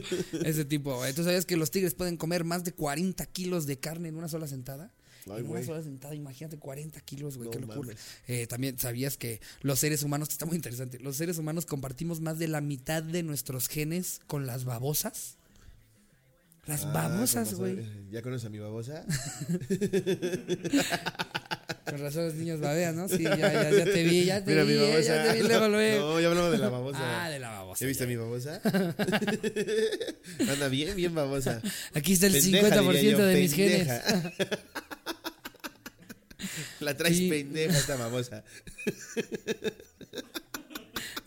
Ese 0.45 0.65
tipo. 0.65 1.01
¿Tú 1.15 1.23
sabías 1.23 1.45
que 1.45 1.57
los 1.57 1.71
tigres 1.71 1.93
pueden 1.95 2.17
comer 2.17 2.43
más 2.43 2.63
de 2.63 2.71
40 2.73 3.25
kilos 3.27 3.65
de 3.65 3.79
carne 3.79 4.09
en 4.09 4.15
una 4.15 4.27
sola 4.27 4.47
sentada? 4.47 4.91
Ay, 5.29 5.41
en 5.41 5.49
una 5.49 5.61
sola 5.63 5.83
sentada, 5.83 6.15
imagínate 6.15 6.57
40 6.57 6.99
kilos, 7.01 7.37
güey, 7.37 7.47
No 7.47 7.51
qué 7.51 7.59
locura. 7.59 7.93
Eh, 8.27 8.47
también 8.47 8.79
sabías 8.79 9.17
que 9.17 9.41
los 9.61 9.77
seres 9.79 10.01
humanos, 10.03 10.29
está 10.29 10.45
muy 10.45 10.55
interesante, 10.55 10.97
los 10.99 11.17
seres 11.17 11.37
humanos 11.37 11.65
compartimos 11.65 12.19
más 12.21 12.39
de 12.39 12.47
la 12.47 12.61
mitad 12.61 13.03
de 13.03 13.21
nuestros 13.21 13.67
genes 13.67 14.21
con 14.27 14.47
las 14.47 14.63
babosas. 14.63 15.35
Las 16.65 16.85
Ah, 16.85 16.91
babosas, 16.93 17.53
güey. 17.55 17.77
¿Ya 18.11 18.21
conoces 18.21 18.45
a 18.45 18.49
mi 18.49 18.59
babosa? 18.59 19.05
Con 21.89 21.99
razón 22.01 22.25
los 22.25 22.33
niños 22.35 22.59
babean, 22.59 22.95
¿no? 22.95 23.07
Sí, 23.07 23.23
ya, 23.23 23.35
ya, 23.37 23.69
ya 23.71 23.85
te 23.85 24.03
vi, 24.03 24.25
ya 24.25 24.43
te 24.43 24.51
Mira 24.51 24.63
vi, 24.63 24.73
mi 24.73 24.79
babosa. 24.79 25.01
ya 25.01 25.23
te 25.33 25.41
vi 25.41 25.47
luego, 25.47 25.67
luego. 25.69 25.99
No, 26.13 26.19
yo 26.19 26.29
hablaba 26.29 26.49
de 26.51 26.57
la 26.57 26.69
babosa. 26.69 26.99
Ah, 27.25 27.29
de 27.29 27.39
la 27.39 27.49
babosa. 27.49 27.79
¿Ya 27.81 27.87
viste 27.87 28.03
a 28.03 28.07
mi 28.07 28.15
babosa? 28.15 28.61
Anda 30.51 30.67
bien, 30.69 30.95
bien 30.95 31.13
babosa. 31.15 31.61
Aquí 31.93 32.13
está 32.13 32.27
el 32.27 32.33
Pendeja, 32.33 32.69
50% 32.81 32.91
diría 32.91 33.11
yo, 33.11 33.25
de 33.25 33.35
mis 33.39 33.53
genes. 33.53 33.87
La 36.79 36.95
traes 36.95 37.17
Sí. 37.17 37.29
pendeja 37.29 37.77
esta 37.77 37.95
babosa. 37.97 38.43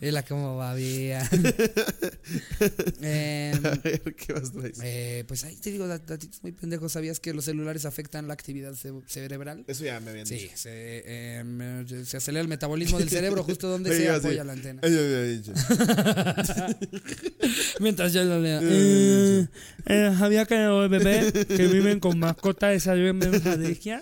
Vela 0.03 0.23
cómo 0.23 0.57
babea. 0.57 1.29
Em, 3.01 3.65
A 3.65 3.69
ver, 3.83 4.01
¿qué 4.15 4.33
más 4.33 4.51
traes? 4.51 4.79
eh, 4.83 5.23
pues 5.27 5.43
ahí 5.45 5.55
te 5.55 5.71
digo, 5.71 5.87
dat- 5.87 6.05
datitos 6.05 6.41
muy 6.43 6.51
pendejos. 6.51 6.91
¿Sabías 6.91 7.19
que 7.21 7.33
los 7.33 7.45
celulares 7.45 7.85
afectan 7.85 8.27
la 8.27 8.33
actividad 8.33 8.73
ce- 8.75 8.91
cerebral? 9.07 9.63
Eso 9.67 9.85
ya 9.85 9.99
me 10.01 10.11
habían 10.11 10.27
Sí, 10.27 10.35
dicho. 10.35 10.51
se, 10.55 11.37
em, 11.39 11.87
se 12.05 12.17
acelera 12.17 12.41
el 12.41 12.47
metabolismo 12.49 12.99
del 12.99 13.09
cerebro 13.09 13.43
justo 13.43 13.69
donde 13.69 13.91
se 13.97 14.09
apoya 14.09 14.43
la 14.43 14.53
antena. 14.53 14.81
Dicho. 14.81 15.53
Mientras 17.79 18.11
yo 18.13 18.23
lo 18.25 18.39
leo. 18.41 18.59
Eh, 18.63 19.47
eh, 19.85 20.15
¿Sabía 20.17 20.45
que 20.45 20.55
los 20.65 20.89
bebés 20.89 21.31
que 21.45 21.67
viven 21.67 21.99
con 21.99 22.17
mascotas 22.19 22.71
desarrollan 22.71 23.17
menos 23.17 23.45
alergia? 23.45 24.01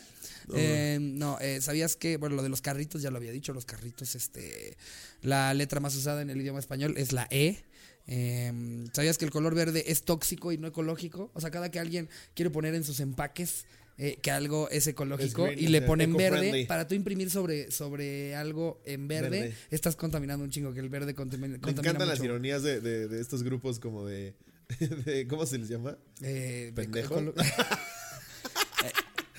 Eh, 0.55 0.97
no, 1.01 1.37
eh, 1.39 1.61
¿sabías 1.61 1.95
que, 1.95 2.17
bueno, 2.17 2.35
lo 2.35 2.43
de 2.43 2.49
los 2.49 2.61
carritos, 2.61 3.01
ya 3.01 3.11
lo 3.11 3.17
había 3.17 3.31
dicho, 3.31 3.53
los 3.53 3.65
carritos, 3.65 4.15
este, 4.15 4.75
la 5.21 5.53
letra 5.53 5.79
más 5.79 5.95
usada 5.95 6.21
en 6.21 6.29
el 6.29 6.39
idioma 6.41 6.59
español 6.59 6.95
es 6.97 7.11
la 7.13 7.27
E. 7.29 7.63
Eh, 8.07 8.51
¿Sabías 8.93 9.17
que 9.17 9.25
el 9.25 9.31
color 9.31 9.55
verde 9.55 9.85
es 9.87 10.03
tóxico 10.03 10.51
y 10.51 10.57
no 10.57 10.67
ecológico? 10.67 11.31
O 11.33 11.41
sea, 11.41 11.51
cada 11.51 11.69
que 11.71 11.79
alguien 11.79 12.09
quiere 12.33 12.49
poner 12.49 12.73
en 12.75 12.83
sus 12.83 12.99
empaques 12.99 13.65
eh, 13.97 14.17
que 14.21 14.31
algo 14.31 14.67
es 14.71 14.87
ecológico 14.87 15.43
green, 15.43 15.59
y 15.59 15.67
le 15.67 15.81
ponen 15.83 16.15
verde, 16.15 16.65
para 16.65 16.87
tú 16.87 16.95
imprimir 16.95 17.29
sobre, 17.29 17.69
sobre 17.69 18.35
algo 18.35 18.81
en 18.85 19.07
verde, 19.07 19.29
Verde. 19.41 19.55
estás 19.69 19.95
contaminando 19.95 20.43
un 20.43 20.49
chingo, 20.49 20.73
que 20.73 20.79
el 20.79 20.89
verde 20.89 21.13
contamina, 21.13 21.59
Me 21.61 21.71
encantan 21.71 22.07
las 22.07 22.23
ironías 22.23 22.63
de, 22.63 22.81
de, 22.81 23.07
de 23.07 23.21
estos 23.21 23.43
grupos 23.43 23.79
como 23.79 24.05
de, 24.05 24.33
de- 25.05 25.27
¿Cómo 25.27 25.45
se 25.45 25.59
les 25.59 25.67
llama? 25.69 25.97
Eh, 26.21 26.71
¿Pendejo? 26.73 27.21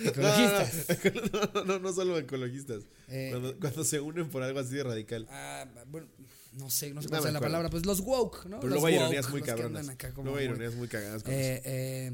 ecolo- 0.05 0.29
Eh, 0.29 0.89
ecologistas. 0.89 1.33
No, 1.33 1.41
no, 1.41 1.51
no, 1.55 1.65
no, 1.65 1.79
no 1.79 1.93
solo 1.93 2.19
ecologistas. 2.19 2.83
Eh, 3.09 3.29
cuando, 3.31 3.59
cuando 3.59 3.85
se 3.85 4.01
unen 4.01 4.29
por 4.29 4.43
algo 4.43 4.59
así 4.61 4.75
de 4.75 4.85
radical. 4.85 5.27
Ah, 5.31 5.67
bueno, 5.89 6.07
no 6.55 6.71
sé, 6.71 6.93
no 6.93 7.01
sé 7.01 7.07
No 7.07 7.11
cuál 7.11 7.23
sea 7.23 7.33
la 7.33 7.41
palabra, 7.41 7.71
pues 7.71 7.87
los 7.87 8.01
woke, 8.01 8.47
¿no? 8.47 8.61
Pero 8.61 8.71
luego 8.71 8.87
hay 8.87 8.95
ironías 8.97 9.29
muy 9.31 9.43
cabronas. 9.43 9.87
Luego 10.17 10.37
hay 10.37 10.45
ironías 10.47 10.75
muy 10.75 10.89
cagadas 10.89 11.23
con 11.23 11.33
eso. 11.33 11.41
Eh, 11.41 11.63
eh, 11.65 12.13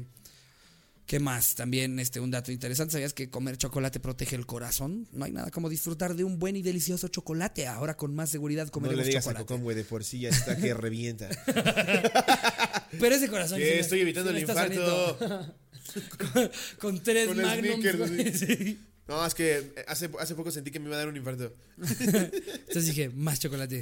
¿Qué 1.05 1.19
más? 1.19 1.55
También 1.55 1.97
este, 1.99 2.19
un 2.19 2.29
dato 2.29 2.51
interesante. 2.51 2.91
¿Sabías 2.91 3.15
que 3.15 3.31
comer 3.31 3.57
chocolate 3.57 3.99
protege 3.99 4.35
el 4.35 4.45
corazón? 4.45 5.07
No 5.11 5.25
hay 5.25 5.31
nada 5.31 5.49
como 5.49 5.67
disfrutar 5.67 6.13
de 6.15 6.23
un 6.23 6.37
buen 6.37 6.55
y 6.55 6.61
delicioso 6.61 7.07
chocolate. 7.07 7.65
Ahora 7.65 7.97
con 7.97 8.13
más 8.13 8.29
seguridad 8.29 8.65
No 8.65 8.71
comeremos 8.71 9.03
le 9.05 9.09
digas 9.09 9.25
a 9.25 9.29
chocolate. 9.31 9.45
Cocón, 9.47 9.63
güey, 9.63 9.75
de 9.75 9.85
por 9.85 10.03
sí 10.03 10.19
ya 10.19 10.29
está 10.29 10.55
que 10.55 10.71
revienta. 10.75 11.27
Pero 12.99 13.15
ese 13.15 13.27
corazón. 13.27 13.57
Sí 13.57 13.63
estoy 13.63 14.01
evitando 14.01 14.29
sí 14.29 14.37
el 14.37 14.41
infarto. 14.43 15.17
saliendo. 15.17 15.55
con, 16.17 16.51
con 16.79 17.03
tres 17.03 17.27
Con 17.27 17.41
magnums. 17.41 18.39
Sí. 18.39 18.79
No, 19.09 19.25
es 19.25 19.33
que 19.33 19.73
hace, 19.87 20.07
hace 20.19 20.35
poco 20.35 20.51
sentí 20.51 20.69
que 20.69 20.79
me 20.79 20.85
iba 20.85 20.95
a 20.95 20.99
dar 20.99 21.07
un 21.07 21.17
infarto. 21.17 21.51
Entonces 21.79 22.85
dije, 22.85 23.09
más 23.09 23.39
chocolate. 23.39 23.81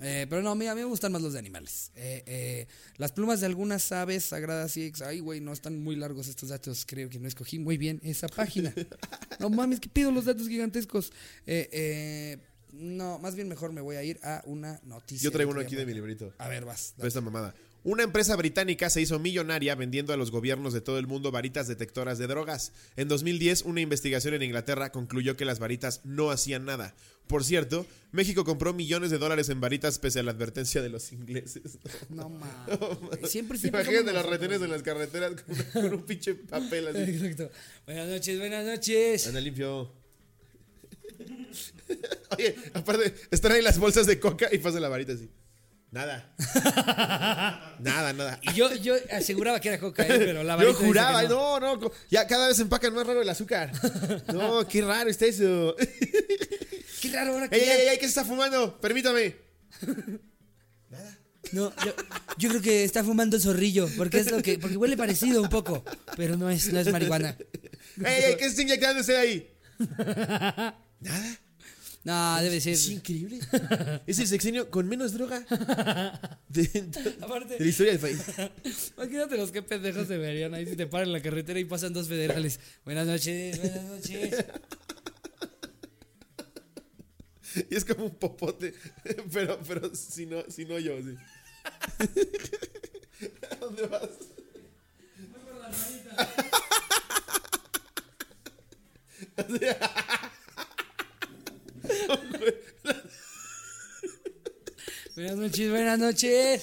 Eh, 0.00 0.26
pero 0.30 0.40
no, 0.40 0.50
a 0.50 0.54
mí, 0.54 0.68
a 0.68 0.74
mí 0.76 0.82
me 0.82 0.86
gustan 0.86 1.10
más 1.10 1.20
los 1.20 1.32
de 1.32 1.40
animales. 1.40 1.90
Eh, 1.96 2.22
eh, 2.26 2.68
las 2.96 3.10
plumas 3.10 3.40
de 3.40 3.46
algunas 3.46 3.90
aves 3.90 4.26
sagradas 4.26 4.76
y 4.76 4.84
ex. 4.84 5.02
Ay, 5.02 5.18
güey, 5.18 5.40
no 5.40 5.52
están 5.52 5.82
muy 5.82 5.96
largos 5.96 6.28
estos 6.28 6.50
datos. 6.50 6.84
Creo 6.86 7.08
que 7.08 7.18
no 7.18 7.26
escogí 7.26 7.58
muy 7.58 7.76
bien 7.76 8.00
esa 8.04 8.28
página. 8.28 8.72
No 9.40 9.50
mames, 9.50 9.80
que 9.80 9.88
pido 9.88 10.12
los 10.12 10.26
datos 10.26 10.46
gigantescos. 10.46 11.12
No, 12.72 13.18
más 13.18 13.34
bien 13.34 13.48
mejor 13.48 13.72
me 13.72 13.80
voy 13.80 13.96
a 13.96 14.04
ir 14.04 14.20
a 14.22 14.42
una 14.46 14.80
noticia. 14.84 15.24
Yo 15.24 15.32
traigo 15.32 15.50
uno 15.50 15.60
aquí 15.60 15.74
de 15.74 15.86
mi 15.86 15.92
librito. 15.92 16.32
A 16.38 16.46
ver, 16.46 16.64
vas. 16.64 16.94
Fue 16.96 17.08
esta 17.08 17.20
mamada. 17.20 17.52
Una 17.86 18.02
empresa 18.02 18.34
británica 18.34 18.90
se 18.90 19.00
hizo 19.00 19.20
millonaria 19.20 19.76
vendiendo 19.76 20.12
a 20.12 20.16
los 20.16 20.32
gobiernos 20.32 20.72
de 20.72 20.80
todo 20.80 20.98
el 20.98 21.06
mundo 21.06 21.30
varitas 21.30 21.68
detectoras 21.68 22.18
de 22.18 22.26
drogas. 22.26 22.72
En 22.96 23.06
2010, 23.06 23.62
una 23.62 23.80
investigación 23.80 24.34
en 24.34 24.42
Inglaterra 24.42 24.90
concluyó 24.90 25.36
que 25.36 25.44
las 25.44 25.60
varitas 25.60 26.00
no 26.02 26.32
hacían 26.32 26.64
nada. 26.64 26.96
Por 27.28 27.44
cierto, 27.44 27.86
México 28.10 28.44
compró 28.44 28.74
millones 28.74 29.12
de 29.12 29.18
dólares 29.18 29.50
en 29.50 29.60
varitas 29.60 30.00
pese 30.00 30.18
a 30.18 30.24
la 30.24 30.32
advertencia 30.32 30.82
de 30.82 30.88
los 30.88 31.12
ingleses. 31.12 31.78
No 32.08 32.28
mames. 32.28 33.30
Siempre, 33.30 33.56
siempre. 33.56 33.82
Imagínate 33.82 34.12
las 34.12 34.26
retenes 34.26 34.62
en 34.62 34.70
las 34.72 34.82
carreteras 34.82 35.40
con, 35.40 35.54
con 35.82 35.94
un 35.94 36.02
pinche 36.02 36.34
papel 36.34 36.88
así. 36.88 37.02
Exacto. 37.08 37.52
Buenas 37.86 38.08
noches, 38.08 38.36
buenas 38.40 38.66
noches. 38.66 39.28
Anda 39.28 39.40
limpio. 39.40 39.92
Oye, 42.36 42.56
aparte, 42.74 43.14
están 43.30 43.52
ahí 43.52 43.62
las 43.62 43.78
bolsas 43.78 44.08
de 44.08 44.18
coca 44.18 44.48
y 44.50 44.58
pasa 44.58 44.80
la 44.80 44.88
varita 44.88 45.12
así. 45.12 45.30
Nada. 45.96 46.28
nada, 47.80 48.12
nada. 48.12 48.38
Y 48.42 48.52
yo, 48.52 48.70
yo 48.74 48.96
aseguraba 49.10 49.58
que 49.60 49.68
era 49.68 49.78
coca, 49.78 50.02
¿eh? 50.02 50.12
pero 50.18 50.42
la 50.42 50.58
Yo 50.62 50.74
juraba, 50.74 51.22
no. 51.22 51.58
no, 51.58 51.80
co- 51.80 51.92
ya 52.10 52.26
cada 52.26 52.48
vez 52.48 52.58
empacan 52.60 52.92
más 52.92 53.06
raro 53.06 53.22
el 53.22 53.28
azúcar. 53.30 53.72
No, 54.30 54.68
qué 54.68 54.82
raro 54.82 55.08
está 55.08 55.24
eso. 55.24 55.74
Qué 57.00 57.08
raro 57.10 57.32
ahora 57.32 57.48
que 57.48 57.56
¡Ey, 57.56 57.62
ey, 57.62 57.88
ey! 57.88 57.96
¿Qué 57.96 58.02
se 58.02 58.08
está 58.08 58.26
fumando? 58.26 58.78
Permítame. 58.78 59.36
No, 61.52 61.72
yo, 61.82 61.94
yo 62.36 62.48
creo 62.50 62.60
que 62.60 62.84
está 62.84 63.02
fumando 63.02 63.40
zorrillo, 63.40 63.88
porque 63.96 64.18
es 64.18 64.30
lo 64.30 64.42
que, 64.42 64.58
porque 64.58 64.76
huele 64.76 64.98
parecido 64.98 65.40
un 65.40 65.48
poco, 65.48 65.82
pero 66.14 66.36
no 66.36 66.50
es, 66.50 66.70
no 66.74 66.78
es 66.78 66.92
marihuana. 66.92 67.38
¡Ey, 68.04 68.22
ey! 68.24 68.36
¿Qué 68.36 68.44
se 68.44 68.48
está 68.50 68.62
inyectando 68.62 69.00
usted 69.00 69.16
ahí? 69.16 69.50
No, 72.06 72.40
debe 72.40 72.60
ser. 72.60 72.74
Es 72.74 72.88
increíble. 72.88 73.40
Es 74.06 74.20
el 74.20 74.28
sexenio 74.28 74.70
con 74.70 74.88
menos 74.88 75.12
droga 75.12 75.40
de, 76.48 76.62
de 76.62 77.16
Aparte, 77.20 77.56
la 77.58 77.66
historia 77.66 77.98
del 77.98 78.00
país. 78.00 78.22
imagínate 78.96 79.36
los 79.36 79.50
que 79.50 79.60
pendejos 79.60 80.06
se 80.06 80.16
verían 80.16 80.54
ahí 80.54 80.66
si 80.66 80.76
te 80.76 80.86
paran 80.86 81.08
en 81.08 81.14
la 81.14 81.20
carretera 81.20 81.58
y 81.58 81.64
pasan 81.64 81.92
dos 81.92 82.06
federales. 82.06 82.60
Buenas 82.84 83.08
noches, 83.08 83.60
buenas 83.60 83.82
noches. 83.82 84.44
Y 87.70 87.74
es 87.74 87.84
como 87.84 88.04
un 88.04 88.14
popote, 88.14 88.72
pero, 89.32 89.58
pero 89.66 89.92
si 89.92 90.26
no, 90.26 90.44
si 90.48 90.64
no 90.64 90.78
yo, 90.78 90.96
sí. 91.02 91.16
¿A 93.50 93.56
dónde 93.56 93.82
vas? 93.88 94.10
Buenas 105.14 105.36
noches, 105.36 105.70
buenas 105.70 105.98
noches. 105.98 106.62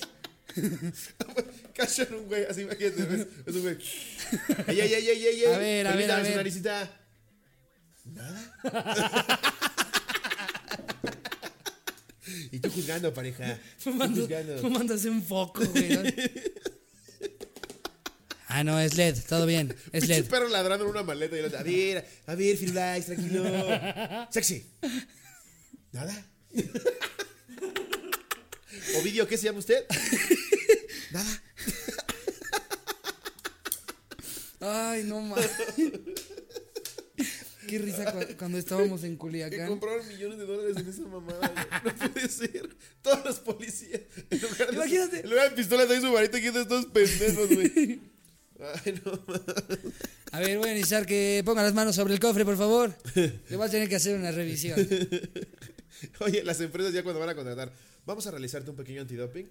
Cachan 1.73 2.13
un 2.13 2.27
güey, 2.27 2.45
así 2.45 2.61
imagínate, 2.61 3.03
¿ves? 3.03 3.27
Es 3.47 3.55
un 3.55 3.61
güey. 3.63 3.77
¡Ey, 4.67 4.79
ey, 4.79 4.93
ey, 4.93 5.09
ey, 5.09 5.25
ey! 5.25 5.45
A 5.45 5.57
ver, 5.57 5.87
a 5.87 5.95
ver, 5.95 6.11
a 6.11 6.17
su 6.17 6.23
ver. 6.23 6.35
naricita. 6.35 6.91
Nada. 8.05 8.53
y 12.51 12.59
tú 12.59 12.69
juzgando, 12.69 13.11
pareja. 13.13 13.57
Fumándose 13.79 15.09
un 15.09 15.23
foco, 15.23 15.65
güey. 15.65 15.97
¿no? 15.97 16.03
Ah, 18.55 18.63
no, 18.63 18.79
es 18.79 18.95
LED, 18.95 19.17
todo 19.27 19.47
bien, 19.47 19.75
es 19.91 20.07
LED. 20.07 20.25
perro 20.25 20.47
ladrando 20.47 20.85
en 20.85 20.91
una 20.91 21.01
maleta 21.01 21.35
y 21.35 21.39
a 21.39 21.63
ver, 21.63 22.05
a 22.27 22.35
ver, 22.35 22.55
Firulais, 22.57 23.05
tranquilo. 23.07 23.43
Sexy. 24.31 24.65
Nada. 25.91 26.27
Ovidio, 28.99 29.27
¿qué 29.27 29.37
se 29.37 29.45
llama 29.45 29.57
usted? 29.59 29.83
Nada. 31.11 31.43
Ay, 34.59 35.03
no 35.03 35.19
mames. 35.21 35.49
Qué 37.67 37.79
risa 37.79 38.11
cu- 38.11 38.35
cuando 38.37 38.57
estábamos 38.59 39.03
en 39.03 39.13
Que 39.13 39.17
Culiacán. 39.17 39.67
compraron 39.67 40.07
millones 40.07 40.37
de 40.37 40.45
dólares 40.45 40.77
en 40.77 40.87
esa 40.89 41.01
mamada. 41.01 41.51
güey. 41.83 41.95
No 41.95 42.11
puede 42.13 42.29
ser. 42.29 42.69
Todos 43.01 43.25
los 43.25 43.39
policías. 43.39 44.01
En 44.29 44.41
lugar 44.41 44.67
de, 44.69 44.73
Imagínate. 44.75 45.19
En 45.21 45.29
lugar 45.29 45.49
de 45.49 45.55
pistolas, 45.55 45.89
ahí 45.89 46.01
su 46.01 46.11
varita 46.11 46.37
aquí 46.37 46.49
de 46.51 46.61
estos 46.61 46.85
pendejos, 46.87 47.49
güey. 47.49 47.99
Ay, 48.85 49.01
no. 49.05 49.19
A 50.31 50.39
ver, 50.39 50.57
voy 50.57 50.69
a 50.69 50.73
necesitar 50.73 51.05
que 51.05 51.41
ponga 51.45 51.63
las 51.63 51.73
manos 51.73 51.95
sobre 51.95 52.13
el 52.13 52.19
cofre, 52.19 52.45
por 52.45 52.57
favor. 52.57 52.95
Le 53.15 53.55
voy 53.55 53.67
a 53.67 53.71
tener 53.71 53.89
que 53.89 53.95
hacer 53.95 54.17
una 54.17 54.31
revisión. 54.31 54.77
Oye, 56.19 56.43
las 56.43 56.59
empresas 56.61 56.93
ya 56.93 57.03
cuando 57.03 57.19
van 57.19 57.29
a 57.29 57.35
contratar, 57.35 57.71
vamos 58.05 58.25
a 58.27 58.31
realizarte 58.31 58.69
un 58.69 58.75
pequeño 58.75 59.01
antidoping. 59.01 59.49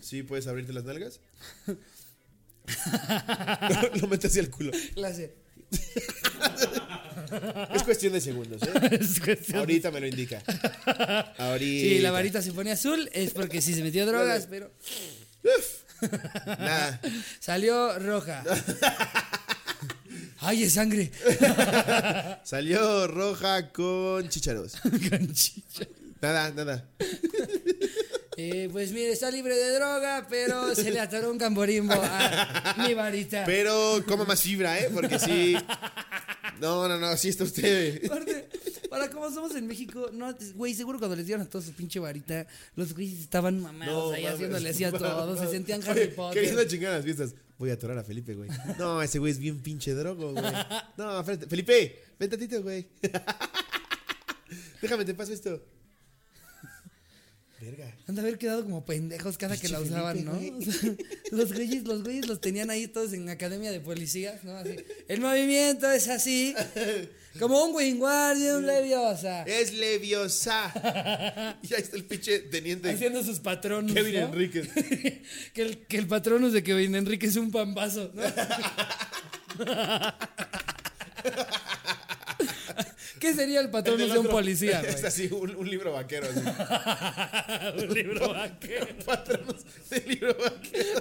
Sí, 0.00 0.22
puedes 0.22 0.46
abrirte 0.46 0.72
las 0.72 0.84
nalgas. 0.84 1.20
Lo 4.00 4.08
metes 4.08 4.30
hacia 4.30 4.40
el 4.42 4.50
culo. 4.50 4.72
Clase. 4.94 5.34
Es 7.74 7.82
cuestión 7.82 8.12
de 8.12 8.20
segundos, 8.20 8.62
¿eh? 8.62 8.72
Cuestión- 9.24 9.58
Ahorita 9.58 9.90
me 9.90 10.00
lo 10.00 10.06
indica. 10.06 10.42
Ahorita. 11.38 11.88
Sí, 11.88 11.98
la 12.00 12.10
varita 12.10 12.42
se 12.42 12.52
pone 12.52 12.70
azul, 12.72 13.08
es 13.12 13.30
porque 13.32 13.60
sí 13.60 13.74
se 13.74 13.82
metió 13.82 14.06
drogas, 14.06 14.46
pero 14.48 14.70
Uf. 15.42 15.83
Nada. 16.46 17.00
salió 17.40 17.98
roja. 17.98 18.42
¡Ay, 20.46 20.64
es 20.64 20.74
sangre! 20.74 21.10
Salió 22.44 23.06
roja 23.06 23.72
con 23.72 24.28
chicharos. 24.28 24.74
Canchicha. 25.10 25.86
Nada, 26.20 26.50
nada. 26.50 26.86
Eh, 28.36 28.68
pues 28.70 28.92
mire, 28.92 29.12
está 29.12 29.30
libre 29.30 29.56
de 29.56 29.74
droga, 29.74 30.26
pero 30.28 30.74
se 30.74 30.90
le 30.90 31.00
atoró 31.00 31.30
un 31.30 31.38
camborimbo 31.38 31.94
a 31.94 32.74
mi 32.76 32.92
varita. 32.92 33.44
Pero 33.46 34.04
coma 34.06 34.24
más 34.24 34.42
fibra, 34.42 34.78
¿eh? 34.78 34.90
Porque 34.92 35.18
sí. 35.18 35.56
No, 36.60 36.88
no, 36.88 36.98
no, 36.98 37.16
sí 37.16 37.30
está 37.30 37.44
usted. 37.44 38.04
Aparte, 38.04 38.48
para 38.94 39.10
como 39.10 39.30
somos 39.30 39.54
en 39.56 39.66
México, 39.66 40.10
no, 40.12 40.34
güey, 40.54 40.74
seguro 40.74 40.98
cuando 40.98 41.16
les 41.16 41.26
dieron 41.26 41.44
a 41.44 41.48
todos 41.50 41.64
su 41.66 41.72
pinche 41.72 41.98
varita, 41.98 42.46
los 42.76 42.94
güeyes 42.94 43.20
estaban 43.20 43.60
mamados 43.60 44.14
ahí 44.14 44.22
mames. 44.22 44.34
haciéndole 44.34 44.68
así 44.70 44.84
a 44.84 44.92
todos, 44.98 45.38
se 45.40 45.48
sentían 45.48 45.80
Oye, 45.80 45.90
Harry 45.90 46.00
¿Qué 46.02 46.14
Potter. 46.14 46.68
chingada 46.68 46.94
en 46.96 46.98
las 46.98 47.04
fiestas? 47.04 47.34
Voy 47.58 47.70
a 47.70 47.74
atorar 47.74 47.98
a 47.98 48.04
Felipe, 48.04 48.34
güey. 48.34 48.48
No, 48.78 49.02
ese 49.02 49.18
güey 49.18 49.32
es 49.32 49.38
bien 49.38 49.60
pinche 49.62 49.94
drogo, 49.94 50.32
güey. 50.32 50.44
No, 50.96 51.20
espérate. 51.20 51.46
Felipe, 51.46 52.02
ven 52.18 52.30
tantito, 52.30 52.62
güey. 52.62 52.86
Déjame, 54.82 55.04
te 55.04 55.14
paso 55.14 55.32
esto. 55.32 55.64
Verga. 57.60 57.96
Han 58.08 58.14
de 58.14 58.20
haber 58.20 58.36
quedado 58.38 58.62
como 58.64 58.84
pendejos 58.84 59.38
cada 59.38 59.56
que 59.56 59.68
la 59.68 59.80
usaban, 59.80 60.16
Felipe, 60.18 60.30
¿no? 60.32 60.38
güey. 60.38 60.68
O 60.68 60.72
sea, 60.72 60.94
los 61.30 61.52
güeyes, 61.52 61.84
los 61.84 62.02
güeyes 62.02 62.26
los 62.26 62.40
tenían 62.40 62.68
ahí 62.70 62.86
todos 62.88 63.12
en 63.14 63.28
academia 63.28 63.70
de 63.72 63.80
policías, 63.80 64.44
¿no? 64.44 64.54
Así, 64.56 64.76
el 65.08 65.20
movimiento 65.20 65.90
es 65.90 66.08
así, 66.08 66.54
como 67.38 67.64
un 67.64 67.74
Wingardium 67.74 68.62
Leviosa, 68.64 69.42
Es 69.42 69.72
leviosa. 69.72 70.72
Y 71.62 71.74
ahí 71.74 71.82
está 71.82 71.96
el 71.96 72.04
pinche 72.04 72.38
teniente 72.40 72.90
haciendo 72.90 73.22
sus 73.22 73.40
patronos, 73.40 73.92
Kevin 73.92 74.20
¿no? 74.20 74.26
Enríquez. 74.26 74.68
que, 75.52 75.62
el, 75.62 75.78
que 75.86 75.98
el 75.98 76.06
patronus 76.06 76.52
de 76.52 76.62
Kevin 76.62 76.94
Enrique 76.94 77.26
es 77.26 77.36
un 77.36 77.50
pambazo, 77.50 78.10
¿no? 78.14 78.22
¿Qué 83.20 83.32
sería 83.32 83.60
el 83.60 83.70
patronus 83.70 84.02
El 84.02 84.12
de 84.12 84.18
un 84.18 84.26
policía, 84.28 84.80
güey? 84.82 84.92
Es 84.94 85.02
así, 85.04 85.28
un, 85.32 85.56
un 85.56 85.70
libro 85.70 85.92
vaquero. 85.92 86.26
Así. 86.28 86.40
un 87.86 87.94
libro 87.94 88.28
vaquero. 88.28 88.86
Patronos 89.04 89.64
de 89.88 90.00
libro 90.00 90.36
vaquero. 90.36 91.00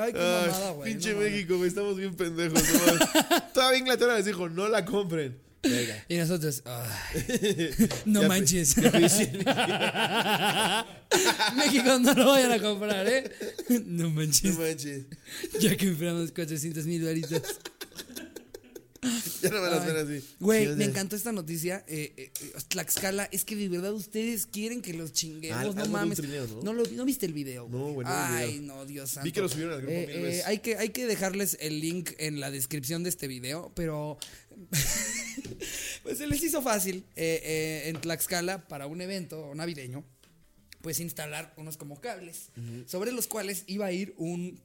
Ay, 0.00 0.12
qué 0.12 0.18
Ay, 0.18 0.46
mamada, 0.50 0.70
güey. 0.72 0.92
pinche 0.92 1.12
no. 1.12 1.20
México, 1.20 1.56
güey, 1.56 1.68
estamos 1.68 1.96
bien 1.96 2.14
pendejos. 2.14 2.62
no 2.62 2.78
mames. 2.86 3.52
Toda 3.54 3.76
Inglaterra 3.76 4.16
les 4.16 4.24
dijo, 4.26 4.48
no 4.48 4.68
la 4.68 4.84
compren. 4.84 5.38
Venga. 5.62 6.04
Y 6.08 6.16
nosotros, 6.16 6.62
ay, 6.64 7.70
no 8.04 8.22
Ya 8.22 8.28
manches. 8.28 8.74
pe-. 8.74 8.90
México 11.56 11.98
no 12.00 12.14
lo 12.14 12.26
vayan 12.26 12.52
a 12.52 12.58
comprar, 12.60 13.06
¿eh? 13.08 13.24
No 13.68 14.04
No 14.08 14.10
manches. 14.10 14.58
manches. 14.58 15.02
Ya 15.60 15.76
compramos 15.76 16.30
400 16.32 16.84
mil 16.86 17.04
varitas. 17.04 17.42
Ya 19.42 19.50
no 19.50 19.60
me 19.62 19.70
las 19.70 19.86
ven 19.86 19.96
así. 19.96 20.26
Güey, 20.40 20.74
me 20.76 20.84
encantó 20.84 21.16
esta 21.16 21.32
noticia. 21.32 21.84
Eh, 21.88 22.12
eh, 22.16 22.30
Tlaxcala, 22.68 23.28
es 23.30 23.44
que 23.44 23.56
de 23.56 23.68
verdad 23.68 23.92
ustedes 23.92 24.46
quieren 24.46 24.82
que 24.82 24.92
los 24.94 25.12
chinguemos, 25.12 25.74
no 25.74 25.86
mames. 25.86 26.18
trineo, 26.18 26.46
¿no? 26.46 26.62
¿no? 26.62 26.72
lo, 26.72 26.84
¿no 26.86 27.04
viste 27.04 27.26
el 27.26 27.32
video? 27.32 27.68
No, 27.68 27.92
güey, 27.92 28.06
no 28.06 28.12
vi 28.14 28.42
el 28.42 28.48
Ay, 28.50 28.60
no, 28.60 28.84
Dios 28.86 29.10
santo. 29.10 29.24
Vi 29.24 29.32
que 29.32 29.40
lo 29.40 29.48
subieron 29.48 29.74
al 29.74 29.80
grupo 29.80 29.94
Eh, 29.94 30.06
mil 30.06 30.16
eh, 30.16 30.22
veces. 30.22 30.46
hay, 30.46 30.58
que, 30.58 30.76
hay 30.76 30.90
que 30.90 31.06
dejarles 31.06 31.56
el 31.60 31.80
link 31.80 32.10
en 32.18 32.40
la 32.40 32.50
descripción 32.50 33.02
de 33.02 33.10
este 33.10 33.28
video, 33.28 33.72
pero. 33.74 34.18
pues 36.02 36.18
se 36.18 36.26
les 36.26 36.42
hizo 36.42 36.62
fácil 36.62 37.04
eh, 37.14 37.40
eh, 37.44 37.88
en 37.88 38.00
Tlaxcala 38.00 38.66
para 38.68 38.86
un 38.86 39.00
evento 39.00 39.54
navideño, 39.54 40.04
pues 40.80 41.00
instalar 41.00 41.52
unos 41.56 41.76
como 41.76 42.00
cables, 42.00 42.50
sobre 42.86 43.12
los 43.12 43.26
cuales 43.26 43.64
iba 43.66 43.86
a 43.86 43.92
ir 43.92 44.14
un 44.16 44.60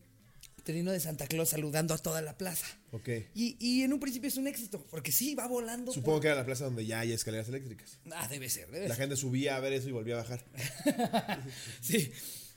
trino 0.64 0.92
de 0.92 1.00
Santa 1.00 1.28
Claus 1.28 1.50
saludando 1.50 1.94
a 1.94 1.98
toda 1.98 2.22
la 2.22 2.38
plaza. 2.38 2.66
Ok. 2.92 3.10
Y, 3.36 3.56
y 3.60 3.84
en 3.84 3.94
un 3.94 4.00
principio 4.00 4.28
es 4.28 4.38
un 4.38 4.48
éxito, 4.48 4.86
porque 4.90 5.12
sí, 5.12 5.36
va 5.36 5.48
volando. 5.48 5.92
Supongo 5.92 6.20
que 6.22 6.28
era 6.28 6.36
la 6.36 6.46
plaza 6.46 6.66
donde 6.66 6.86
ya 6.86 7.00
hay 7.00 7.12
escaleras 7.14 7.48
eléctricas. 7.50 8.00
Ah, 8.12 8.28
debe 8.28 8.50
ser, 8.50 8.70
debe 8.72 8.88
La 8.88 8.96
ser. 8.96 9.04
gente 9.04 9.16
subía 9.18 9.56
a 9.56 9.60
ver 9.60 9.74
eso 9.74 9.90
y 9.90 9.92
volvía 9.92 10.16
a 10.16 10.18
bajar. 10.24 10.44
Sí. 11.82 12.12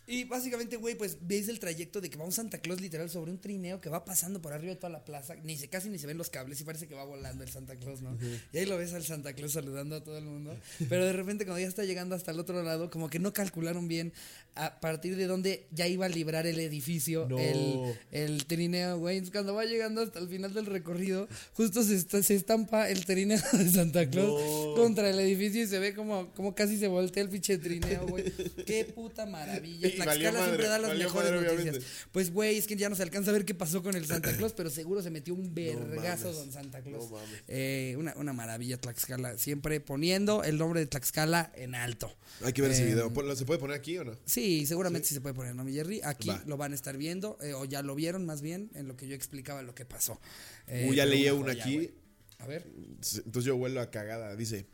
Y 0.06 0.24
básicamente, 0.24 0.76
güey, 0.76 0.96
pues 0.96 1.16
ves 1.22 1.48
el 1.48 1.58
trayecto 1.58 1.98
de 2.02 2.10
que 2.10 2.18
va 2.18 2.26
un 2.26 2.32
Santa 2.32 2.58
Claus 2.58 2.78
literal 2.78 3.08
sobre 3.08 3.30
un 3.30 3.40
trineo 3.40 3.80
que 3.80 3.88
va 3.88 4.04
pasando 4.04 4.42
por 4.42 4.52
arriba 4.52 4.74
de 4.74 4.76
toda 4.78 4.90
la 4.90 5.02
plaza. 5.02 5.34
Ni 5.36 5.56
se, 5.56 5.68
casi 5.70 5.88
ni 5.88 5.98
se 5.98 6.06
ven 6.06 6.18
los 6.18 6.28
cables 6.28 6.60
y 6.60 6.64
parece 6.64 6.86
que 6.86 6.94
va 6.94 7.04
volando 7.04 7.42
el 7.42 7.48
Santa 7.50 7.76
Claus, 7.76 8.02
¿no? 8.02 8.14
Y 8.52 8.58
ahí 8.58 8.66
lo 8.66 8.76
ves 8.76 8.92
al 8.92 9.02
Santa 9.02 9.32
Claus 9.32 9.52
saludando 9.52 9.96
a 9.96 10.04
todo 10.04 10.18
el 10.18 10.26
mundo. 10.26 10.54
Pero 10.90 11.06
de 11.06 11.14
repente, 11.14 11.46
cuando 11.46 11.58
ya 11.60 11.68
está 11.68 11.84
llegando 11.84 12.14
hasta 12.14 12.32
el 12.32 12.38
otro 12.38 12.62
lado, 12.62 12.90
como 12.90 13.08
que 13.08 13.18
no 13.18 13.32
calcularon 13.32 13.88
bien 13.88 14.12
a 14.56 14.78
partir 14.80 15.16
de 15.16 15.26
dónde 15.26 15.66
ya 15.72 15.86
iba 15.88 16.06
a 16.06 16.08
librar 16.08 16.46
el 16.46 16.58
edificio, 16.60 17.26
No. 17.28 17.38
el, 17.38 17.94
el 18.12 18.44
trineo, 18.46 18.98
güey. 18.98 19.20
Cuando 19.30 19.54
va 19.54 19.64
llegando 19.64 20.00
hasta 20.02 20.18
el 20.18 20.28
final 20.28 20.52
del 20.54 20.66
recorrido, 20.66 21.28
justo 21.54 21.82
se, 21.82 21.96
está- 21.96 22.22
se 22.22 22.34
estampa 22.34 22.88
el 22.88 23.04
trineo 23.04 23.38
de 23.52 23.70
Santa 23.70 24.08
Claus 24.08 24.28
No. 24.40 24.74
contra 24.76 25.10
el 25.10 25.18
edificio 25.18 25.62
y 25.62 25.66
se 25.66 25.78
ve 25.78 25.94
como, 25.94 26.28
como 26.34 26.54
casi 26.54 26.78
se 26.78 26.88
voltea 26.88 27.22
el 27.22 27.28
pinche 27.30 27.58
trineo, 27.58 28.06
güey. 28.06 28.24
Qué 28.66 28.84
puta 28.84 29.26
maravilla. 29.26 29.90
Tlaxcala 29.94 30.32
madre, 30.32 30.44
siempre 30.44 30.66
da 30.68 30.78
las 30.78 30.96
mejores 30.96 31.30
madre, 31.32 31.46
noticias. 31.46 31.54
obviamente. 31.62 31.86
Pues, 32.12 32.32
güey, 32.32 32.56
es 32.56 32.66
que 32.66 32.76
ya 32.76 32.88
no 32.88 32.96
se 32.96 33.02
alcanza 33.02 33.30
a 33.30 33.32
ver 33.32 33.44
qué 33.44 33.54
pasó 33.54 33.82
con 33.82 33.96
el 33.96 34.06
Santa 34.06 34.32
Claus, 34.36 34.52
pero 34.52 34.70
seguro 34.70 35.02
se 35.02 35.10
metió 35.10 35.34
un 35.34 35.54
vergazo 35.54 36.26
mames. 36.28 36.36
don 36.38 36.52
Santa 36.52 36.80
Claus. 36.80 37.10
No. 37.10 37.18
Eh, 37.48 37.94
una, 37.98 38.14
una 38.16 38.32
maravilla 38.32 38.76
Tlaxcala, 38.80 39.36
siempre 39.38 39.80
poniendo 39.80 40.44
el 40.44 40.58
nombre 40.58 40.80
de 40.80 40.86
Tlaxcala 40.86 41.50
en 41.56 41.74
alto. 41.74 42.14
Hay 42.44 42.52
que 42.52 42.62
ver 42.62 42.70
ese 42.70 42.82
Eh, 42.82 42.86
video. 42.86 43.10
¿Lo- 43.10 43.34
¿Se 43.36 43.44
puede 43.44 43.58
poner 43.58 43.76
aquí 43.76 43.96
o 43.98 44.04
no? 44.04 44.12
Sí, 44.26 44.43
seguramente 44.66 45.08
sí, 45.08 45.14
se 45.14 45.20
puede 45.20 45.34
poner, 45.34 45.54
¿no, 45.54 45.64
mi 45.64 45.72
Jerry? 45.72 46.00
Aquí 46.04 46.28
Va. 46.28 46.42
lo 46.46 46.56
van 46.56 46.72
a 46.72 46.74
estar 46.74 46.96
viendo, 46.96 47.38
eh, 47.40 47.54
o 47.54 47.64
ya 47.64 47.82
lo 47.82 47.94
vieron 47.94 48.26
más 48.26 48.42
bien, 48.42 48.70
en 48.74 48.88
lo 48.88 48.96
que 48.96 49.06
yo 49.08 49.14
explicaba 49.14 49.62
lo 49.62 49.74
que 49.74 49.84
pasó. 49.84 50.20
Eh, 50.66 50.86
Uy, 50.88 50.96
ya 50.96 51.06
leí 51.06 51.28
una 51.30 51.52
aquí. 51.52 51.90
A 52.38 52.46
ver. 52.46 52.66
Entonces 52.66 53.44
yo 53.44 53.56
vuelvo 53.56 53.80
a 53.80 53.90
cagada. 53.90 54.36
Dice: 54.36 54.66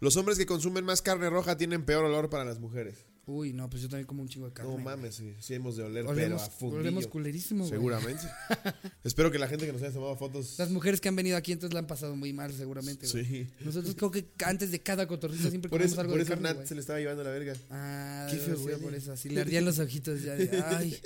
Los 0.00 0.16
hombres 0.16 0.36
que 0.36 0.44
consumen 0.44 0.84
más 0.84 1.00
carne 1.00 1.30
roja 1.30 1.56
tienen 1.56 1.84
peor 1.84 2.04
olor 2.04 2.28
para 2.28 2.44
las 2.44 2.58
mujeres. 2.58 3.05
Uy, 3.28 3.52
no, 3.52 3.68
pues 3.68 3.82
yo 3.82 3.88
también 3.88 4.06
como 4.06 4.22
un 4.22 4.28
chingo 4.28 4.46
de 4.46 4.52
carne. 4.52 4.68
No 4.70 4.74
güey. 4.74 4.84
mames, 4.84 5.16
sí, 5.16 5.34
sí 5.40 5.54
hemos 5.54 5.76
de 5.76 5.82
oler, 5.82 6.04
pero 6.04 6.10
Olemos, 6.12 6.42
a 6.42 6.48
fundillo. 6.50 6.80
olemos 6.80 7.06
culerísimo, 7.08 7.64
güey. 7.64 7.70
Seguramente. 7.76 8.22
Espero 9.04 9.32
que 9.32 9.38
la 9.40 9.48
gente 9.48 9.66
que 9.66 9.72
nos 9.72 9.82
haya 9.82 9.90
tomado 9.92 10.14
fotos. 10.16 10.54
Las 10.58 10.70
mujeres 10.70 11.00
que 11.00 11.08
han 11.08 11.16
venido 11.16 11.36
aquí 11.36 11.50
entonces 11.50 11.74
la 11.74 11.80
han 11.80 11.88
pasado 11.88 12.14
muy 12.14 12.32
mal, 12.32 12.52
seguramente. 12.52 13.08
güey. 13.08 13.24
Sí. 13.24 13.48
Nosotros 13.64 13.96
creo 13.96 14.12
que 14.12 14.28
antes 14.44 14.70
de 14.70 14.80
cada 14.80 15.08
cotorrisa 15.08 15.50
siempre 15.50 15.68
Por 15.68 15.82
eso, 15.82 16.00
algo 16.00 16.12
por 16.12 16.18
de 16.18 16.22
eso 16.22 16.30
carne, 16.34 16.44
Nat 16.50 16.54
güey. 16.58 16.68
se 16.68 16.74
le 16.76 16.80
estaba 16.80 17.00
llevando 17.00 17.24
la 17.24 17.30
verga. 17.30 17.54
Ah, 17.68 18.28
Qué 18.30 18.36
feo 18.36 18.58
huele. 18.60 18.78
por 18.78 18.94
eso. 18.94 19.12
Así 19.12 19.28
le 19.28 19.40
ardían 19.40 19.64
los 19.64 19.80
ojitos 19.80 20.22
ya 20.22 20.36
de, 20.36 20.62
ay, 20.64 20.96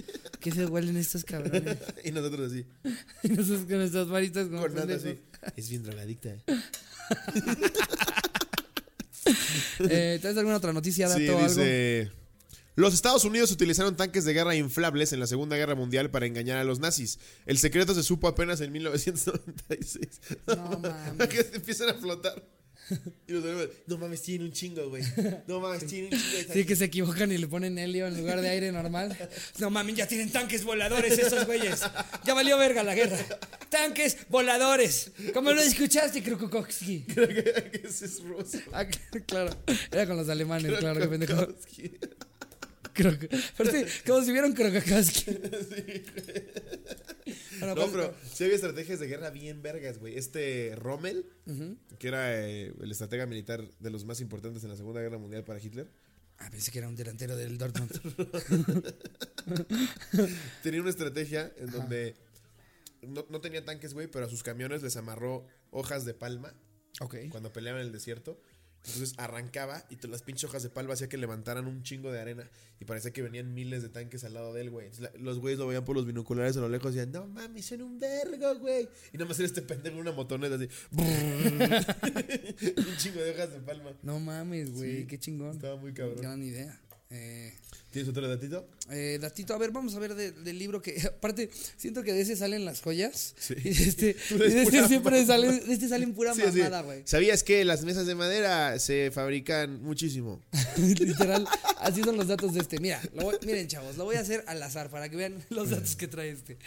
qué 0.40 0.52
feo 0.52 0.68
huelen 0.68 0.98
estos 0.98 1.24
cabrones. 1.24 1.78
y 2.04 2.10
nosotros 2.10 2.52
así. 2.52 2.66
Y 3.22 3.28
nosotros 3.30 3.60
con 3.64 3.78
nuestras 3.78 4.08
varitas 4.10 4.46
Con 4.48 4.74
Nat 4.74 4.90
así. 4.90 5.18
Es 5.56 5.70
bien 5.70 5.82
drogadicta. 5.84 6.36
eh. 9.90 10.18
¿Tienes 10.20 10.38
alguna 10.38 10.56
otra 10.56 10.72
noticia, 10.72 11.08
dato 11.08 11.18
Sí, 11.20 11.28
o 11.28 11.36
algo? 11.38 11.48
dice. 11.48 12.10
Los 12.76 12.94
Estados 12.94 13.24
Unidos 13.24 13.50
utilizaron 13.50 13.96
tanques 13.96 14.24
de 14.24 14.32
guerra 14.32 14.54
inflables 14.54 15.12
en 15.12 15.20
la 15.20 15.26
Segunda 15.26 15.56
Guerra 15.56 15.74
Mundial 15.74 16.10
para 16.10 16.26
engañar 16.26 16.56
a 16.56 16.64
los 16.64 16.78
nazis. 16.78 17.18
El 17.44 17.58
secreto 17.58 17.94
se 17.94 18.02
supo 18.02 18.26
apenas 18.28 18.60
en 18.60 18.72
1996. 18.72 20.20
No 20.46 20.78
mames. 20.82 21.28
que 21.28 21.40
empiezan 21.56 21.90
a 21.90 21.94
flotar. 21.94 22.42
Y 23.28 23.32
los 23.32 23.44
no 23.86 23.98
mames, 23.98 24.22
tienen 24.22 24.46
un 24.48 24.52
chingo, 24.52 24.88
güey. 24.88 25.02
No 25.46 25.60
mames, 25.60 25.86
tienen 25.86 26.12
un 26.12 26.18
chingo 26.18 26.38
Sí, 26.38 26.44
tanques". 26.46 26.66
que 26.66 26.76
se 26.76 26.84
equivocan 26.86 27.30
y 27.30 27.38
le 27.38 27.46
ponen 27.46 27.78
helio 27.78 28.06
en 28.06 28.16
lugar 28.16 28.40
de 28.40 28.48
aire 28.48 28.72
normal. 28.72 29.16
No 29.58 29.70
mames, 29.70 29.94
ya 29.96 30.08
tienen 30.08 30.30
tanques 30.30 30.64
voladores 30.64 31.18
esos 31.18 31.46
güeyes. 31.46 31.80
Ya 32.24 32.34
valió 32.34 32.58
verga 32.58 32.82
la 32.82 32.94
guerra. 32.94 33.18
Tanques 33.68 34.16
voladores. 34.28 35.12
Como 35.32 35.52
lo 35.52 35.60
escuchaste, 35.60 36.22
Krukukowski. 36.22 37.04
Creo 37.14 37.28
que, 37.28 37.44
que 37.44 37.86
ese 37.86 38.06
es 38.06 38.20
ruso. 38.22 38.58
Ah, 38.72 38.84
claro. 39.26 39.56
Era 39.92 40.06
con 40.06 40.16
los 40.16 40.28
alemanes, 40.28 40.72
claro, 40.78 41.00
que 41.00 41.08
pendejo. 41.08 41.46
Croc- 42.94 43.28
Aparte, 43.54 43.86
como 44.06 44.22
si 44.22 44.32
vieran 44.32 44.52
Krokakowski. 44.54 45.24
Bueno, 47.60 47.74
No, 47.74 47.82
pues, 47.82 47.90
pero 47.92 48.14
sí 48.32 48.44
había 48.44 48.56
estrategias 48.56 48.98
de 49.00 49.06
guerra 49.06 49.30
bien 49.30 49.60
vergas, 49.62 49.98
güey. 49.98 50.16
Este 50.16 50.74
Rommel, 50.76 51.26
que 51.98 52.08
era 52.08 52.34
eh, 52.42 52.72
el 52.80 52.90
estratega 52.90 53.26
militar 53.26 53.62
de 53.78 53.90
los 53.90 54.04
más 54.04 54.20
importantes 54.20 54.64
en 54.64 54.70
la 54.70 54.76
Segunda 54.76 55.00
Guerra 55.02 55.18
Mundial 55.18 55.44
para 55.44 55.60
Hitler, 55.60 55.88
Ah, 56.38 56.48
pensé 56.50 56.72
que 56.72 56.78
era 56.78 56.88
un 56.88 56.96
delantero 56.96 57.36
del 57.36 57.58
Dortmund. 57.58 57.90
tenía 60.62 60.80
una 60.80 60.88
estrategia 60.90 61.52
en 61.58 61.70
donde 61.70 62.16
no, 63.02 63.26
no 63.28 63.40
tenía 63.42 63.62
tanques, 63.64 63.92
güey, 63.92 64.06
pero 64.06 64.24
a 64.24 64.28
sus 64.30 64.42
camiones 64.42 64.82
les 64.82 64.96
amarró 64.96 65.46
hojas 65.70 66.04
de 66.06 66.14
palma 66.14 66.54
Ok. 67.00 67.16
cuando 67.30 67.52
peleaban 67.52 67.82
en 67.82 67.88
el 67.88 67.92
desierto. 67.92 68.40
Entonces 68.86 69.14
arrancaba 69.18 69.84
y 69.90 70.06
las 70.06 70.22
pinches 70.22 70.44
hojas 70.44 70.62
de 70.62 70.70
palma 70.70 70.94
hacía 70.94 71.08
que 71.08 71.18
levantaran 71.18 71.66
un 71.66 71.82
chingo 71.82 72.10
de 72.10 72.18
arena 72.18 72.48
y 72.80 72.86
parecía 72.86 73.12
que 73.12 73.20
venían 73.20 73.52
miles 73.52 73.82
de 73.82 73.90
tanques 73.90 74.24
al 74.24 74.34
lado 74.34 74.54
de 74.54 74.62
él, 74.62 74.70
güey. 74.70 74.88
Los 75.18 75.38
güeyes 75.38 75.58
lo 75.58 75.66
veían 75.66 75.84
por 75.84 75.96
los 75.96 76.06
binoculares 76.06 76.56
a 76.56 76.60
lo 76.60 76.68
lejos 76.68 76.94
y 76.94 76.98
decían, 76.98 77.12
no 77.12 77.26
mames, 77.26 77.66
son 77.66 77.82
un 77.82 77.98
vergo, 77.98 78.58
güey. 78.58 78.88
Y 79.12 79.18
nada 79.18 79.28
más 79.28 79.38
era 79.38 79.46
este 79.46 79.62
pendejo 79.62 79.96
en 79.96 80.00
una 80.00 80.12
motoneta 80.12 80.54
así. 80.54 80.68
un 80.92 82.96
chingo 82.96 83.20
de 83.20 83.32
hojas 83.32 83.52
de 83.52 83.60
palma. 83.60 83.92
No 84.02 84.18
mames, 84.18 84.72
güey, 84.72 85.00
Sí, 85.00 85.06
qué 85.06 85.18
chingón. 85.18 85.50
Estaba 85.50 85.76
muy 85.76 85.92
cabrón. 85.92 86.22
Gran 86.22 86.42
idea. 86.42 86.80
Eh, 87.10 87.52
¿Tienes 87.90 88.08
otro 88.08 88.28
datito? 88.28 88.68
eh, 88.88 89.18
datito, 89.20 89.52
a 89.52 89.58
ver, 89.58 89.72
vamos 89.72 89.96
a 89.96 89.98
ver 89.98 90.14
de- 90.14 90.30
del 90.30 90.56
libro 90.58 90.80
que, 90.80 90.94
aparte, 91.06 91.50
siento 91.76 92.04
que 92.04 92.12
de 92.12 92.20
ese 92.20 92.36
salen 92.36 92.64
las 92.64 92.80
joyas. 92.80 93.34
Sí. 93.38 93.54
Y 93.64 93.70
de 93.74 93.84
este, 93.84 94.16
y 94.30 94.34
de 94.38 94.62
este 94.62 94.86
siempre 94.86 95.26
salen, 95.26 95.66
de 95.66 95.72
este 95.72 95.88
salen 95.88 96.14
pura 96.14 96.32
Sí, 96.34 96.42
mamada, 96.42 96.82
güey. 96.82 97.02
¿Sabías 97.04 97.42
que 97.42 97.64
las 97.64 97.82
mesas 97.84 98.06
de 98.06 98.14
madera 98.14 98.78
se 98.78 99.10
fabrican 99.12 99.82
muchísimo? 99.82 100.40
Literal, 100.76 101.48
así 101.78 102.02
son 102.04 102.16
los 102.16 102.28
datos 102.28 102.54
de 102.54 102.60
este. 102.60 102.78
Mira, 102.78 103.02
lo 103.14 103.22
voy- 103.24 103.38
miren, 103.44 103.66
chavos, 103.66 103.96
lo 103.96 104.04
voy 104.04 104.14
a 104.16 104.20
hacer 104.20 104.44
al 104.46 104.62
azar 104.62 104.88
para 104.88 105.08
que 105.08 105.16
vean 105.16 105.44
los 105.50 105.70
datos 105.70 105.96
que 105.96 106.06
trae 106.06 106.30
este. 106.30 106.58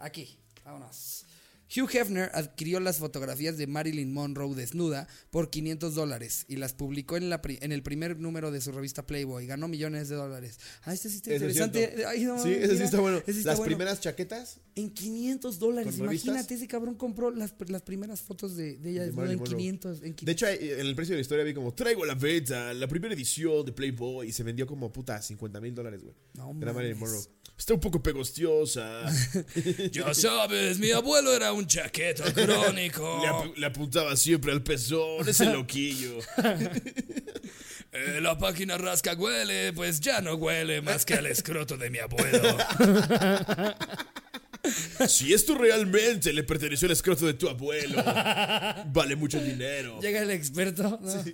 Aquí, 0.00 0.36
vámonos. 0.64 1.26
Hugh 1.74 1.88
Hefner 1.94 2.30
adquirió 2.34 2.80
las 2.80 2.98
fotografías 2.98 3.56
de 3.56 3.66
Marilyn 3.66 4.12
Monroe 4.12 4.54
desnuda 4.54 5.06
por 5.30 5.50
500 5.50 5.94
dólares 5.94 6.44
y 6.48 6.56
las 6.56 6.72
publicó 6.72 7.16
en, 7.16 7.30
la 7.30 7.40
pri- 7.42 7.58
en 7.62 7.70
el 7.72 7.82
primer 7.82 8.18
número 8.18 8.50
de 8.50 8.60
su 8.60 8.72
revista 8.72 9.06
Playboy. 9.06 9.46
Ganó 9.46 9.68
millones 9.68 10.08
de 10.08 10.16
dólares. 10.16 10.58
Ah, 10.82 10.92
este 10.92 11.08
sí 11.08 11.16
está 11.16 11.30
es 11.30 11.36
interesante. 11.42 11.86
cierto. 11.94 12.08
Ay, 12.08 12.24
no, 12.24 12.42
sí, 12.42 12.52
ese 12.52 12.76
sí 12.76 12.82
está 12.82 13.00
bueno. 13.00 13.18
está 13.18 13.32
las 13.50 13.58
bueno. 13.58 13.64
primeras 13.64 14.00
chaquetas 14.00 14.60
En 14.74 14.90
500 14.90 15.58
dólares. 15.58 15.98
Imagínate, 15.98 16.54
ese 16.54 16.66
cabrón 16.66 16.96
compró 16.96 17.30
las, 17.30 17.54
las 17.68 17.82
primeras 17.82 18.20
fotos 18.20 18.56
de, 18.56 18.76
de 18.78 18.90
ella 18.90 19.00
De 19.02 19.06
desnuda 19.06 19.32
en 19.32 19.38
Marilyn 19.38 19.38
Monroe. 19.38 19.58
500. 19.58 19.96
En 19.98 20.02
De 20.02 20.14
500. 20.16 20.32
hecho, 20.32 20.46
en 20.80 20.86
el 20.86 20.94
precio 20.96 21.12
de 21.12 21.18
la 21.18 21.22
historia 21.22 21.44
vi 21.44 21.54
como, 21.54 21.72
traigo 21.74 22.04
la 22.04 22.14
venta 22.14 22.74
la 22.74 22.88
primera 22.88 23.14
edición 23.14 23.64
de 23.64 23.72
Playboy 23.72 24.28
y 24.28 24.32
se 24.32 24.42
vendió 24.42 24.66
como 24.66 24.92
puta 24.92 25.22
50 25.22 25.60
mil 25.60 25.74
dólares, 25.74 26.02
güey. 26.02 26.14
No 26.34 26.56
Era 26.60 26.72
Marilyn. 26.72 26.98
Monroe. 26.98 27.20
Está 27.60 27.74
un 27.74 27.80
poco 27.80 28.02
pegostiosa. 28.02 29.02
Ya 29.92 30.14
sabes, 30.14 30.78
mi 30.78 30.92
abuelo 30.92 31.34
era 31.34 31.52
un 31.52 31.66
chaqueto 31.66 32.24
crónico. 32.34 33.20
le, 33.20 33.28
ap- 33.28 33.56
le 33.58 33.66
apuntaba 33.66 34.16
siempre 34.16 34.50
al 34.50 34.62
pezón, 34.62 35.28
ese 35.28 35.44
loquillo. 35.52 36.18
Eh, 37.92 38.20
la 38.22 38.38
página 38.38 38.78
rasca 38.78 39.12
huele, 39.14 39.74
pues 39.74 40.00
ya 40.00 40.22
no 40.22 40.36
huele 40.36 40.80
más 40.80 41.04
que 41.04 41.12
al 41.14 41.26
escroto 41.26 41.76
de 41.76 41.90
mi 41.90 41.98
abuelo. 41.98 42.56
Si 45.06 45.34
esto 45.34 45.54
realmente 45.54 46.32
le 46.32 46.42
perteneció 46.44 46.86
al 46.86 46.92
escroto 46.92 47.26
de 47.26 47.34
tu 47.34 47.46
abuelo, 47.48 48.02
vale 48.86 49.16
mucho 49.16 49.38
dinero. 49.38 50.00
Llega 50.00 50.22
el 50.22 50.30
experto. 50.30 50.98
¿no? 51.02 51.24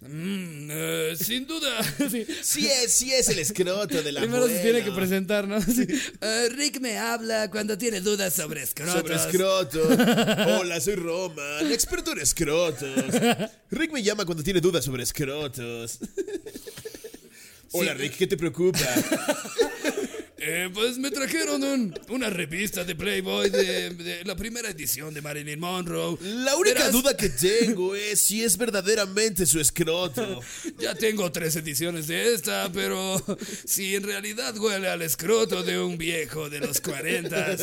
Mm, 0.00 0.70
eh, 0.70 1.16
sin 1.20 1.46
duda. 1.46 1.82
Sí. 2.08 2.26
Sí 2.42 2.66
es, 2.66 2.92
sí 2.92 3.12
es 3.12 3.28
el 3.28 3.40
escroto 3.40 4.00
del 4.02 4.16
Primero 4.16 4.46
se 4.46 4.60
tiene 4.60 4.84
que 4.84 4.92
presentar, 4.92 5.46
¿no? 5.48 5.60
Sí. 5.60 5.86
Eh, 6.20 6.48
Rick 6.54 6.80
me 6.80 6.96
habla 6.96 7.50
cuando 7.50 7.76
tiene 7.76 8.00
dudas 8.00 8.32
sobre 8.34 8.62
escrotos. 8.62 8.94
Sobre 8.94 9.16
escrotos. 9.16 9.86
Hola, 10.60 10.80
soy 10.80 10.94
Roman, 10.94 11.72
experto 11.72 12.12
en 12.12 12.20
escrotos. 12.20 12.90
Rick 13.70 13.92
me 13.92 14.02
llama 14.02 14.24
cuando 14.24 14.42
tiene 14.42 14.60
dudas 14.60 14.84
sobre 14.84 15.02
escrotos. 15.02 15.98
Hola, 17.72 17.94
Rick, 17.94 18.16
¿qué 18.16 18.26
te 18.26 18.36
preocupa? 18.36 18.78
Eh, 20.40 20.70
pues 20.72 20.98
me 20.98 21.10
trajeron 21.10 21.62
un- 21.64 21.94
una 22.10 22.30
revista 22.30 22.84
de 22.84 22.94
Playboy 22.94 23.50
de, 23.50 23.90
de 23.90 24.24
la 24.24 24.36
primera 24.36 24.70
edición 24.70 25.12
de 25.12 25.20
Marilyn 25.20 25.58
Monroe. 25.58 26.16
La 26.22 26.54
única 26.54 26.74
Verás, 26.78 26.92
duda 26.92 27.16
que 27.16 27.28
tengo 27.28 27.96
es 27.96 28.20
si 28.20 28.44
es 28.44 28.56
verdaderamente 28.56 29.46
su 29.46 29.58
escroto. 29.60 30.40
Ya 30.78 30.94
tengo 30.94 31.30
tres 31.32 31.56
ediciones 31.56 32.06
de 32.06 32.34
esta, 32.34 32.70
pero 32.72 33.20
si 33.64 33.96
en 33.96 34.04
realidad 34.04 34.56
huele 34.56 34.88
al 34.88 35.02
escroto 35.02 35.64
de 35.64 35.80
un 35.80 35.98
viejo 35.98 36.48
de 36.48 36.60
los 36.60 36.80
40, 36.80 37.56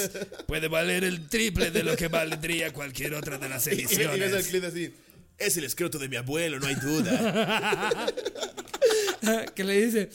puede 0.45 0.67
valer 0.67 1.05
el 1.05 1.29
triple 1.29 1.71
de 1.71 1.81
lo 1.83 1.95
que 1.95 2.09
valdría 2.09 2.73
cualquier 2.73 3.13
otra 3.13 3.37
de 3.37 3.47
las 3.47 3.65
Y, 3.67 3.69
y 3.71 3.75
ves 3.85 3.99
al 4.07 4.19
ediciones. 4.21 4.63
así. 4.65 4.93
Es 5.37 5.55
el 5.57 5.63
escroto 5.63 5.97
de 5.97 6.09
mi 6.09 6.17
abuelo, 6.17 6.59
no 6.59 6.67
hay 6.67 6.75
duda. 6.75 8.05
que 9.55 9.63
le 9.63 9.85
dice, 9.85 10.09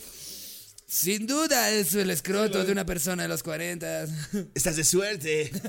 sin 0.91 1.24
duda 1.24 1.70
es 1.70 1.95
el 1.95 2.11
escroto 2.11 2.64
de 2.64 2.72
una 2.72 2.84
persona 2.84 3.22
de 3.22 3.28
los 3.28 3.45
40. 3.45 4.07
Estás 4.55 4.74
de 4.74 4.82
suerte. 4.84 5.53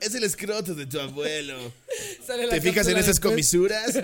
Es 0.00 0.14
el 0.14 0.22
escroto 0.22 0.76
de 0.76 0.86
tu 0.86 1.00
abuelo. 1.00 1.72
Sale 2.24 2.46
la 2.46 2.54
¿Te 2.54 2.60
fijas 2.60 2.86
en 2.86 2.98
esas 2.98 3.18
comisuras? 3.18 3.94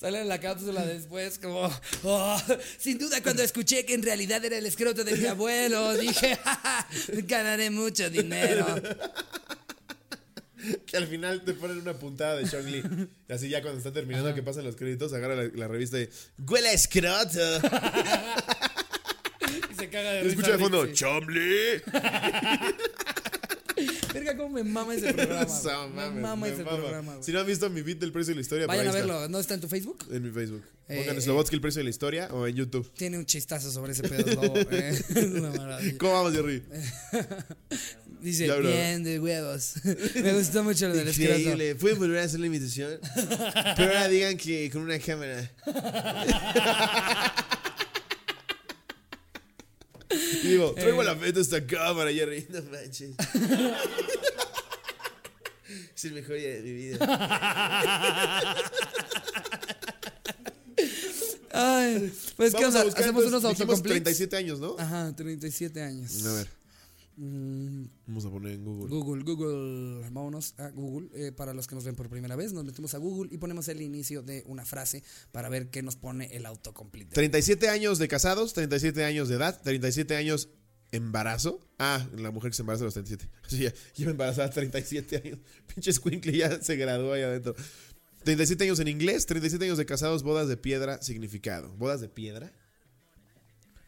Sale 0.00 0.22
en 0.22 0.28
la 0.28 0.40
cápsula 0.40 0.84
después 0.84 1.38
como, 1.38 1.70
"Oh, 2.02 2.42
sin 2.76 2.98
duda 2.98 3.22
cuando 3.22 3.44
escuché 3.44 3.84
que 3.84 3.94
en 3.94 4.02
realidad 4.02 4.44
era 4.44 4.58
el 4.58 4.66
escroto 4.66 5.04
de 5.04 5.16
mi 5.16 5.26
abuelo, 5.26 5.94
dije, 5.96 6.36
"Ja, 6.42 6.56
ja, 6.60 6.88
ganaré 7.22 7.70
mucho 7.70 8.10
dinero. 8.10 8.66
Que 10.86 10.96
al 10.96 11.06
final 11.06 11.42
te 11.44 11.54
ponen 11.54 11.78
una 11.78 11.94
puntada 11.94 12.36
de 12.36 12.48
Chong 12.48 12.66
Li. 12.66 12.82
Así 13.28 13.48
ya 13.48 13.62
cuando 13.62 13.78
está 13.78 13.92
terminando 13.92 14.34
que 14.34 14.42
pasan 14.42 14.64
los 14.64 14.76
créditos, 14.76 15.12
agarra 15.12 15.36
la, 15.36 15.50
la 15.54 15.68
revista 15.68 16.00
y 16.00 16.08
huele 16.38 16.68
a 16.68 16.72
escroto. 16.72 17.38
Y 19.70 19.74
se 19.74 19.88
caga 19.88 20.12
de 20.12 20.20
risa 20.20 20.30
escucha 20.32 20.52
de 20.52 20.58
fondo. 20.58 20.86
Chomli. 20.92 21.40
Verga, 24.12 24.36
cómo 24.36 24.50
me 24.50 24.64
mama 24.64 24.94
ese 24.94 25.14
programa. 25.14 25.46
me 25.94 26.10
mama 26.20 26.36
me 26.46 26.52
ese 26.52 26.64
mama. 26.64 26.76
programa, 26.76 27.12
güey. 27.14 27.24
Si 27.24 27.32
no 27.32 27.40
han 27.40 27.46
visto 27.46 27.70
mi 27.70 27.82
beat 27.82 27.98
del 27.98 28.12
precio 28.12 28.32
de 28.32 28.36
la 28.36 28.40
historia, 28.42 28.66
Vayan 28.66 28.86
a 28.86 28.90
está. 28.90 28.98
verlo, 28.98 29.28
¿no 29.28 29.40
está 29.40 29.54
en 29.54 29.60
tu 29.60 29.68
Facebook? 29.68 30.04
En 30.10 30.22
mi 30.22 30.30
Facebook. 30.30 30.62
Eh, 30.88 30.98
Pongan 30.98 31.16
eh. 31.16 31.20
Slobotsky 31.20 31.54
el 31.56 31.60
precio 31.62 31.80
de 31.80 31.84
la 31.84 31.90
historia 31.90 32.28
o 32.32 32.46
en 32.46 32.56
YouTube. 32.56 32.90
Tiene 32.94 33.16
un 33.18 33.24
chistazo 33.24 33.70
sobre 33.70 33.92
ese 33.92 34.02
pedo, 34.02 34.54
eh. 34.70 35.00
Es 35.08 35.24
una 35.24 35.50
maravilla. 35.50 35.98
¿Cómo 35.98 36.12
vamos, 36.12 36.32
Jerry? 36.34 36.62
Dice, 38.20 38.46
Ya, 38.46 38.56
bien 38.56 39.02
de 39.02 39.18
huevos. 39.18 39.74
Me 40.14 40.32
gustó 40.34 40.62
mucho 40.62 40.88
lo 40.88 40.94
del. 40.94 41.08
Increíble. 41.08 41.74
¿Pueden 41.74 41.98
volver 41.98 42.18
a 42.20 42.24
hacer 42.24 42.40
la 42.40 42.46
imitación? 42.46 42.98
Pero 43.76 43.88
ahora 43.92 44.08
digan 44.08 44.36
que 44.36 44.70
con 44.70 44.82
una 44.82 44.98
cámara. 44.98 45.50
Y 50.42 50.46
digo, 50.48 50.72
traigo 50.74 51.02
la 51.02 51.14
meta 51.14 51.40
esta 51.40 51.64
cámara, 51.66 52.12
Jerry. 52.12 52.46
No 52.50 52.62
manches. 52.70 53.10
Es 55.94 56.04
el 56.04 56.12
mejor 56.12 56.36
día 56.36 56.48
de 56.54 56.62
mi 56.62 56.72
vida. 56.72 56.98
Ay, 61.52 62.12
pues, 62.36 62.52
¿qué 62.54 62.60
Vamos 62.60 62.68
onda? 62.68 62.80
a 62.80 62.84
buscar, 62.84 63.02
Hacemos 63.04 63.24
unos 63.26 63.42
dijimos 63.42 63.60
autocompletes. 63.60 64.02
37 64.16 64.36
años, 64.36 64.60
¿no? 64.60 64.76
Ajá, 64.78 65.12
37 65.16 65.82
años. 65.82 66.24
A 66.26 66.32
ver, 66.34 66.48
Mm, 67.16 67.84
vamos 68.06 68.24
a 68.24 68.30
poner 68.30 68.52
en 68.52 68.64
Google. 68.64 68.88
Google, 68.88 69.24
Google, 69.24 70.08
vámonos 70.10 70.54
a 70.58 70.70
Google. 70.70 71.08
Eh, 71.14 71.32
para 71.32 71.52
los 71.52 71.66
que 71.66 71.74
nos 71.74 71.84
ven 71.84 71.94
por 71.94 72.08
primera 72.08 72.36
vez, 72.36 72.52
nos 72.52 72.64
metemos 72.64 72.94
a 72.94 72.98
Google 72.98 73.28
y 73.32 73.38
ponemos 73.38 73.68
el 73.68 73.82
inicio 73.82 74.22
de 74.22 74.42
una 74.46 74.64
frase 74.64 75.02
para 75.32 75.48
ver 75.48 75.70
qué 75.70 75.82
nos 75.82 75.96
pone 75.96 76.34
el 76.34 76.46
autocomplete. 76.46 77.14
37 77.14 77.68
años 77.68 77.98
de 77.98 78.08
casados, 78.08 78.54
37 78.54 79.04
años 79.04 79.28
de 79.28 79.36
edad, 79.36 79.60
37 79.62 80.16
años 80.16 80.48
embarazo. 80.92 81.60
Ah, 81.78 82.06
la 82.16 82.30
mujer 82.30 82.50
que 82.50 82.56
se 82.56 82.62
embaraza 82.62 82.84
a 82.84 82.86
los 82.86 82.94
37. 82.94 83.28
Sí, 83.48 83.58
ya, 83.64 83.72
lleva 83.94 84.12
embarazada 84.12 84.48
a 84.48 84.50
37 84.50 85.22
años. 85.24 85.38
Pinche 85.66 85.92
Squinkle 85.92 86.36
ya 86.36 86.62
se 86.62 86.76
graduó 86.76 87.12
ahí 87.12 87.22
adentro. 87.22 87.54
37 88.24 88.64
años 88.64 88.80
en 88.80 88.88
inglés, 88.88 89.26
37 89.26 89.64
años 89.64 89.78
de 89.78 89.86
casados, 89.86 90.22
bodas 90.22 90.48
de 90.48 90.56
piedra, 90.56 91.00
significado. 91.02 91.74
¿Bodas 91.76 92.00
de 92.00 92.08
piedra? 92.08 92.52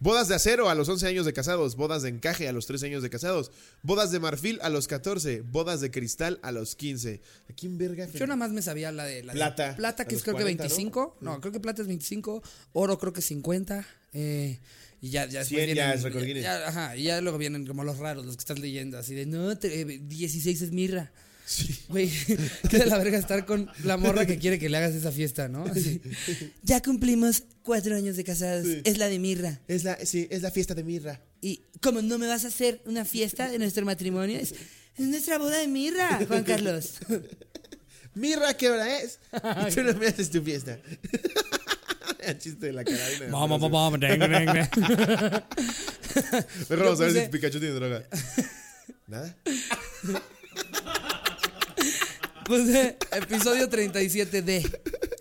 Bodas 0.02 0.26
de 0.26 0.34
acero 0.34 0.68
a 0.68 0.74
los 0.74 0.88
11 0.88 1.06
años 1.06 1.24
de 1.26 1.32
casados, 1.32 1.76
bodas 1.76 2.02
de 2.02 2.08
encaje 2.08 2.48
a 2.48 2.52
los 2.52 2.66
13 2.66 2.86
años 2.86 3.04
de 3.04 3.08
casados, 3.10 3.52
bodas 3.82 4.10
de 4.10 4.18
marfil 4.18 4.58
a 4.62 4.68
los 4.68 4.88
14, 4.88 5.42
bodas 5.42 5.80
de 5.80 5.92
cristal 5.92 6.40
a 6.42 6.50
los 6.50 6.74
15. 6.74 7.20
¿A 7.48 7.52
quién 7.52 7.78
verga? 7.78 8.08
Yo 8.12 8.26
nada 8.26 8.34
más 8.34 8.50
me 8.50 8.62
sabía 8.62 8.90
la 8.90 9.04
de 9.04 9.22
la 9.22 9.32
de 9.32 9.38
Plata. 9.38 9.76
plata, 9.76 10.02
A 10.02 10.06
que 10.08 10.16
es 10.16 10.22
creo 10.24 10.34
40, 10.34 10.64
que 10.64 10.68
25. 10.68 11.18
¿no? 11.20 11.40
creo 11.40 11.52
que 11.52 11.60
plata 11.60 11.82
es 11.82 11.86
25. 11.88 12.42
Oro 12.72 12.98
creo 12.98 13.12
que 13.12 13.20
es 13.20 13.26
50. 13.26 13.86
eh, 14.12 14.58
y 15.00 15.10
ya, 15.10 15.26
ya 15.26 15.38
después 15.40 15.48
100 15.64 15.68
ya 15.76 15.84
vienen- 15.84 15.96
es 15.98 16.02
récord 16.02 16.24
Guinness. 16.24 16.42
ya- 16.42 16.66
ajá, 16.68 16.96
y 16.96 17.04
ya 17.04 17.20
luego 17.20 17.38
vienen 17.38 17.64
como 17.64 17.84
los 17.84 17.98
raros, 17.98 18.26
los 18.26 18.36
que 18.36 18.40
estás 18.40 18.58
leyendo, 18.58 18.98
así 18.98 19.14
de 19.14 19.26
no, 19.26 19.56
te- 19.56 19.82
eh, 19.82 19.84
16 20.02 20.62
es 20.62 20.72
mirra. 20.72 21.12
Güey, 21.88 22.10
qué 22.70 22.78
de 22.78 22.86
la 22.86 22.98
verga 22.98 23.18
estar 23.18 23.44
con 23.44 23.70
la 23.84 23.96
morra 23.96 24.26
que 24.26 24.38
quiere 24.38 24.58
que 24.58 24.68
le 24.68 24.76
hagas 24.76 24.94
esa 24.94 25.12
fiesta, 25.12 25.48
¿no? 25.48 25.64
Así. 25.64 26.00
Ya 26.62 26.80
cumplimos 26.80 27.42
cuatro 27.62 27.94
años 27.94 28.16
de 28.16 28.24
casados. 28.24 28.66
Sí. 28.66 28.80
Es 28.84 28.98
la 28.98 29.08
de 29.08 29.18
Mirra. 29.18 29.60
Es 29.68 29.84
la, 29.84 29.98
sí, 30.04 30.28
es 30.30 30.42
la 30.42 30.50
fiesta 30.50 30.74
de 30.74 30.84
mirra. 30.84 31.20
Y 31.40 31.62
como 31.80 32.00
no 32.02 32.18
me 32.18 32.26
vas 32.26 32.44
a 32.44 32.48
hacer 32.48 32.80
una 32.86 33.04
fiesta 33.04 33.50
de 33.50 33.58
nuestro 33.58 33.84
matrimonio, 33.84 34.38
es, 34.38 34.52
es 34.96 35.06
nuestra 35.06 35.38
boda 35.38 35.58
de 35.58 35.68
Mirra, 35.68 36.24
Juan 36.26 36.44
Carlos. 36.44 36.94
Mirra, 38.14 38.54
¿qué 38.56 38.70
hora 38.70 38.98
es? 39.00 39.18
Y 39.32 39.70
tú 39.74 39.82
no 39.82 39.94
me 39.94 40.06
haces 40.06 40.30
tu 40.30 40.42
fiesta. 40.42 40.78
El 42.20 42.38
chiste 42.38 42.66
de 42.66 42.72
la 42.72 42.84
carabina. 42.84 43.26
Vamos, 43.30 43.60
vamos, 43.60 43.70
vamos. 43.72 43.98
Mejor 46.68 46.78
vamos 46.78 47.00
a 47.00 47.04
ver 47.04 47.24
si 47.24 47.28
Pikachu 47.30 47.58
tiene 47.58 47.74
droga. 47.74 48.04
¿Nada? 49.08 49.34
Episodio 53.12 53.66
37D. 53.68 54.70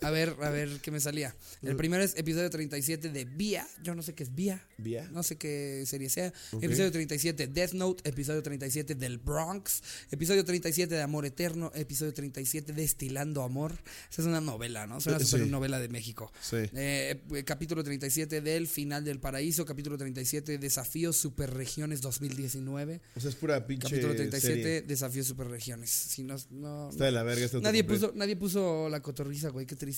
A 0.04 0.10
ver, 0.10 0.36
a 0.42 0.50
ver 0.50 0.80
qué 0.82 0.90
me 0.90 1.00
salía. 1.00 1.36
El 1.62 1.76
primero 1.76 2.04
es 2.04 2.16
episodio 2.18 2.50
37 2.50 3.10
de 3.10 3.26
Vía. 3.26 3.68
Yo 3.84 3.94
no 3.94 4.02
sé 4.02 4.16
qué 4.16 4.24
es 4.24 4.34
Vía. 4.34 4.60
¿Vía? 4.80 5.08
No 5.12 5.22
sé 5.22 5.36
qué 5.38 5.84
serie 5.86 6.10
sea. 6.10 6.34
Ok. 6.54 6.64
Episodio 6.64 6.92
37 6.92 7.46
Death 7.46 7.74
Note. 7.74 8.10
Episodio 8.10 8.42
37 8.42 8.96
del 8.96 9.20
Bronx. 9.20 9.84
Episodio 10.10 10.44
37 10.44 10.96
de 10.96 11.02
Amor 11.04 11.28
Eterno. 11.28 11.72
Episodio 11.76 12.16
37 12.16 12.74
de 12.74 12.84
Estilando 12.84 13.44
Amor. 13.44 13.74
Esa 14.10 14.24
es 14.24 14.28
una 14.28 14.42
novela, 14.42 14.88
¿no? 14.88 14.98
Es 14.98 15.06
una 15.06 15.18
Eh, 15.18 15.24
sí. 15.24 15.38
novela 15.48 15.78
de 15.80 15.88
México. 15.88 16.32
Sí. 16.42 16.56
Eh, 16.74 17.22
eh, 17.36 17.44
capítulo 17.44 17.84
37 17.84 18.42
del 18.42 18.68
Final 18.68 19.06
del 19.06 19.20
Paraíso. 19.20 19.68
Capítulo 19.68 20.00
37 20.00 20.58
Desafíos 20.58 21.16
Superregiones 21.18 22.02
2019. 22.02 23.02
O 23.18 23.20
sea, 23.20 23.30
es 23.30 23.36
pura 23.36 23.68
pinche 23.68 23.88
Capítulo 23.88 24.16
37 24.16 24.62
serie. 24.64 24.82
Desafíos 24.82 25.28
Superregiones. 25.28 25.92
Si 25.92 26.24
no, 26.24 26.38
no, 26.50 26.90
Está 26.90 27.06
de 27.06 27.12
la 27.12 27.22
verga 27.22 27.46
este 27.46 27.62
nadie, 27.62 27.84
puso, 27.84 28.12
nadie 28.16 28.36
puso 28.36 28.90
la 28.90 29.00
cotorriza, 29.00 29.50
güey. 29.50 29.68
Qué 29.68 29.76
triste. 29.76 29.91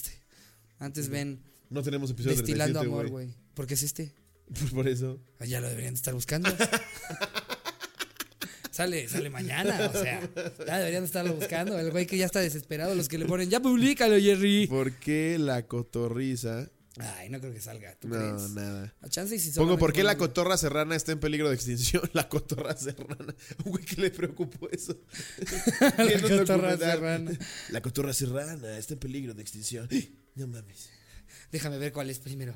Antes 0.80 1.10
ven 1.10 1.40
No 1.70 1.84
tenemos 1.84 2.10
episodio 2.12 2.36
Destilando 2.38 2.80
37, 2.80 2.88
Amor, 2.88 3.10
güey. 3.12 3.26
güey. 3.28 3.38
Porque 3.54 3.76
es 3.76 3.84
este. 3.84 4.12
Por 4.74 4.88
eso. 4.88 5.20
Ah, 5.40 5.46
Ya 5.46 5.62
lo 5.62 5.70
deberían 5.70 5.94
estar 5.94 6.14
buscando. 6.14 6.50
sale, 8.72 9.08
sale 9.08 9.30
mañana, 9.30 9.92
o 9.94 10.02
sea, 10.02 10.22
ya 10.66 10.78
deberían 10.80 11.04
estarlo 11.04 11.34
buscando. 11.36 11.78
El 11.80 11.92
güey 11.92 12.06
que 12.08 12.18
ya 12.18 12.26
está 12.26 12.40
desesperado, 12.40 12.96
los 12.96 13.08
que 13.08 13.18
le 13.18 13.26
ponen, 13.26 13.50
ya 13.50 13.60
públicalo, 13.60 14.18
Jerry. 14.20 14.68
¿Por 14.68 14.94
qué 15.00 15.38
la 15.40 15.68
cotorriza? 15.68 16.70
Ay, 17.00 17.30
no 17.30 17.40
creo 17.40 17.52
que 17.52 17.60
salga, 17.60 17.96
¿tú 18.00 18.08
No, 18.08 18.16
crees? 18.18 18.52
nada. 18.52 18.94
A 19.02 19.10
chance 19.10 19.36
y 19.36 19.40
si 19.40 19.50
Pongo, 19.52 19.80
¿por 19.80 19.94
qué 19.94 20.04
la 20.04 20.16
cotorra 20.18 20.58
serrana 20.58 20.96
está 20.96 21.12
en 21.12 21.20
peligro 21.20 21.50
de 21.50 21.56
extinción? 21.56 22.04
La 22.14 22.30
cotorra 22.30 22.76
serrana. 22.78 23.34
Güey 23.66 23.84
que 23.84 24.00
le 24.00 24.12
preocupó 24.12 24.70
eso. 24.70 24.96
La 25.98 26.22
cotorra 26.22 26.78
serrana. 26.78 27.32
La 27.70 27.82
cotorra 27.82 28.14
serrana 28.14 28.78
está 28.78 28.94
en 28.94 29.00
peligro 29.00 29.34
de 29.34 29.42
extinción. 29.42 29.90
No 30.36 30.48
mames. 30.48 30.90
Déjame 31.52 31.78
ver 31.80 31.92
cuál 31.94 32.10
es 32.12 32.20
primero. 32.20 32.54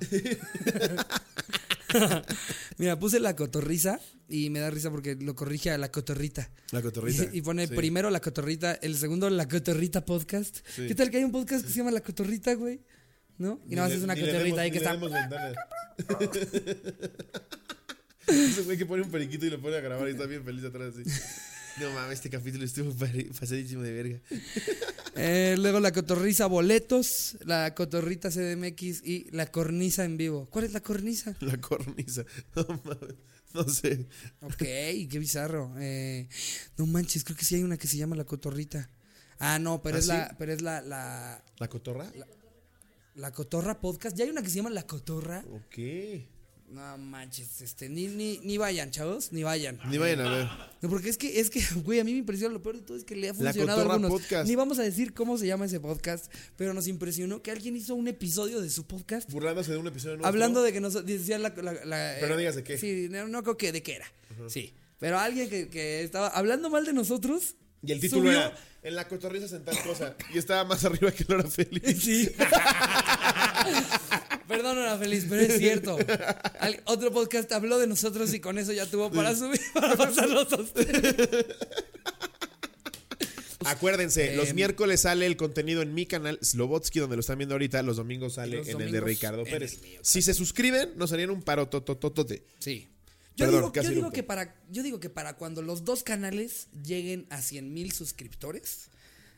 Mira, 2.78 3.00
puse 3.00 3.20
la 3.20 3.36
cotorriza 3.36 4.00
y 4.28 4.50
me 4.50 4.60
da 4.60 4.70
risa 4.70 4.92
porque 4.92 5.16
lo 5.16 5.36
corrige 5.36 5.72
a 5.72 5.78
la 5.78 5.90
cotorrita. 5.92 6.52
La 6.72 6.82
cotorrita. 6.82 7.30
Y, 7.34 7.40
y 7.40 7.42
pone 7.42 7.68
Sí. 7.68 7.74
primero 7.76 8.10
la 8.10 8.20
cotorrita, 8.20 8.74
el 8.74 8.96
segundo 8.98 9.30
la 9.30 9.48
cotorrita 9.48 10.06
podcast. 10.06 10.58
Sí. 10.76 10.88
¿Qué 10.88 10.96
tal 10.96 11.10
que 11.10 11.18
hay 11.18 11.24
un 11.24 11.32
podcast 11.32 11.66
que 11.66 11.72
se 11.72 11.78
llama 11.80 11.92
La 11.92 12.02
Cotorrita, 12.02 12.54
güey? 12.54 12.82
¿No? 13.38 13.60
Y 13.68 13.76
nada 13.76 13.88
más 13.88 13.98
es 13.98 14.04
una 14.04 14.16
cotorrita 14.16 14.62
ahí 14.62 14.72
que 14.72 14.78
está. 14.78 14.98
Ese 18.28 18.62
güey 18.64 18.78
que 18.78 18.86
pone 18.86 19.04
un 19.04 19.12
periquito 19.12 19.46
y 19.46 19.50
lo 19.50 19.62
pone 19.62 19.78
a 19.78 19.82
grabar 19.82 20.08
y 20.08 20.12
está 20.12 20.26
bien 20.26 20.44
feliz 20.44 20.66
atrás 20.66 20.94
así. 20.94 21.04
No 21.80 21.92
mames, 21.92 22.16
este 22.16 22.30
capítulo 22.30 22.66
estuvo 22.66 22.92
pasadísimo 23.40 23.84
de 23.84 23.92
verga. 23.94 24.20
Eh, 25.20 25.56
luego 25.58 25.80
la 25.80 25.92
cotorriza 25.92 26.46
boletos, 26.46 27.38
la 27.44 27.74
cotorrita 27.74 28.30
CDMX 28.30 29.02
y 29.04 29.28
la 29.32 29.48
cornisa 29.48 30.06
en 30.06 30.16
vivo. 30.16 30.48
¿Cuál 30.52 30.66
es 30.66 30.74
la 30.74 30.82
cornisa? 30.82 31.36
La 31.40 31.60
cornisa. 31.60 32.24
No 32.56 32.68
mames. 32.86 33.16
No 33.52 33.68
sé. 33.68 34.06
Ok, 34.42 34.58
qué 34.60 35.18
bizarro. 35.18 35.74
Eh, 35.80 36.30
no 36.78 36.86
manches, 36.86 37.24
creo 37.24 37.36
que 37.36 37.46
sí 37.46 37.56
hay 37.56 37.64
una 37.64 37.78
que 37.78 37.88
se 37.88 37.98
llama 37.98 38.16
la 38.16 38.26
cotorrita. 38.26 38.92
Ah, 39.40 39.58
no, 39.58 39.82
pero 39.82 39.96
¿Ah, 39.96 40.00
es 40.00 40.06
sí? 40.06 40.12
la, 40.12 40.36
pero 40.38 40.54
es 40.54 40.62
la, 40.62 40.82
la, 40.82 41.44
¿La 41.58 41.68
cotorra? 41.68 42.12
la 42.16 42.28
cotorra 43.32 43.80
podcast. 43.82 44.16
Ya 44.16 44.24
hay 44.26 44.32
una 44.32 44.42
que 44.42 44.50
se 44.50 44.56
llama 44.58 44.70
la 44.70 44.86
cotorra. 44.86 45.44
Ok. 45.52 45.78
No 46.70 46.98
manches, 46.98 47.62
este, 47.62 47.88
ni, 47.88 48.08
ni, 48.08 48.40
ni 48.44 48.58
vayan, 48.58 48.92
chavos, 48.92 49.32
ni 49.32 49.42
vayan. 49.42 49.80
Ni 49.90 49.98
vayan 49.98 50.20
a 50.20 50.30
ver. 50.30 50.48
No, 50.82 50.90
porque 50.90 51.08
es 51.08 51.18
que, 51.18 51.40
es 51.40 51.50
que, 51.50 51.62
güey, 51.86 52.02
a 52.02 52.04
mí 52.04 52.12
me 52.12 52.18
impresiona 52.20 52.54
lo 52.54 52.62
peor 52.62 52.76
de 52.76 52.82
todo 52.82 52.98
es 52.98 53.06
que 53.06 53.16
le 53.16 53.30
ha 53.30 53.32
La 53.32 53.54
funcionado 53.54 53.80
a 53.80 53.84
Cotorra 53.86 53.94
algunos. 53.96 54.22
Podcast. 54.22 54.50
Ni 54.50 54.56
vamos 54.58 54.78
a 54.78 54.84
decir 54.84 55.14
cómo 55.14 55.38
se 55.38 55.48
llama 55.48 55.64
ese 55.66 55.80
podcast, 55.80 56.30
pero 56.58 56.74
nos 56.74 56.90
impresionó 56.90 57.42
que 57.42 57.52
alguien 57.52 57.78
hizo 57.78 57.96
un 57.96 58.10
episodio 58.10 58.60
de 58.60 58.70
su 58.70 58.86
podcast 58.86 59.32
Burlándose 59.32 59.72
de 59.72 59.78
un 59.78 59.88
episodio 59.88 60.16
nuestro. 60.18 60.28
hablando 60.28 60.62
de 60.62 60.74
que 60.74 60.82
nos 60.82 61.06
decía 61.06 61.40
la, 61.40 61.54
la- 61.56 61.86
la- 61.86 62.16
Pero 62.20 62.34
no 62.34 62.38
digas 62.38 62.56
de 62.56 62.64
qué. 62.66 62.78
Sí, 62.78 63.08
no, 63.10 63.30
no 63.30 63.44
creo 63.44 63.56
que 63.56 63.72
de 63.72 63.82
qué 63.82 63.96
era. 63.96 64.12
Sí. 64.50 64.74
Pero 65.00 65.20
alguien 65.20 65.50
que, 65.50 65.70
que 65.70 66.04
estaba 66.04 66.28
hablando 66.28 66.70
mal 66.70 66.84
de 66.86 66.92
nosotros. 66.92 67.56
Y 67.82 67.94
el 67.94 68.02
título 68.02 68.24
subió- 68.30 68.32
era 68.42 68.58
En 68.88 68.96
la 68.96 69.08
cotorriza 69.08 69.54
en 69.56 69.66
tal 69.66 69.78
cosa. 69.84 70.16
Y 70.34 70.38
estaba 70.38 70.64
más 70.64 70.84
arriba 70.86 71.12
que 71.12 71.26
Laura 71.28 71.50
Feliz. 71.50 71.84
Sí. 72.02 72.30
Perdón, 74.48 74.78
era 74.78 74.98
feliz, 74.98 75.26
pero 75.28 75.42
es 75.42 75.58
cierto. 75.58 75.98
Al- 76.62 76.82
otro 76.86 77.12
podcast 77.12 77.52
habló 77.52 77.80
de 77.80 77.88
nosotros 77.88 78.34
y 78.34 78.40
con 78.40 78.58
eso 78.58 78.72
ya 78.72 78.86
tuvo 78.86 79.12
para 79.12 79.36
subir, 79.36 79.60
para 79.74 79.96
pasarlos 79.98 80.54
a 80.54 80.56
ustedes. 80.56 81.16
Acuérdense, 83.66 84.38
los 84.38 84.50
Em, 84.50 84.56
miércoles 84.56 85.02
sale 85.02 85.26
el 85.26 85.36
contenido 85.36 85.82
en 85.82 85.94
mi 85.94 86.06
canal 86.06 86.40
Slobotsky, 86.42 87.00
donde 87.00 87.18
lo 87.18 87.20
están 87.20 87.38
viendo 87.40 87.56
ahorita. 87.56 87.84
Los 87.84 87.98
domingos 87.98 88.36
sale 88.36 88.58
los 88.60 88.68
en 88.70 88.80
el 88.80 88.92
de 88.92 89.02
Ricardo 89.02 89.44
Pérez. 89.44 89.74
el 89.74 89.82
mío, 89.82 90.00
Si 90.04 90.22
se 90.22 90.34
suscriben, 90.34 90.92
nos 90.96 91.12
harían 91.12 91.32
un 91.32 91.42
paro 91.44 91.68
totototote. 91.68 92.46
Sí. 92.60 92.88
Yo 93.38 93.46
Perdón, 93.46 93.62
digo, 93.62 93.72
casi 93.72 93.86
yo 93.86 93.92
digo 93.92 94.02
rompo. 94.04 94.16
que 94.16 94.24
para, 94.24 94.56
yo 94.70 94.84
digo 94.84 95.00
que 95.00 95.10
para 95.10 95.38
cuando 95.38 95.62
los 95.62 95.86
dos 95.86 96.04
canales 96.04 96.68
lleguen 96.84 97.26
a 97.30 97.42
100 97.42 97.74
mil 97.74 97.92
suscriptores, 97.92 98.90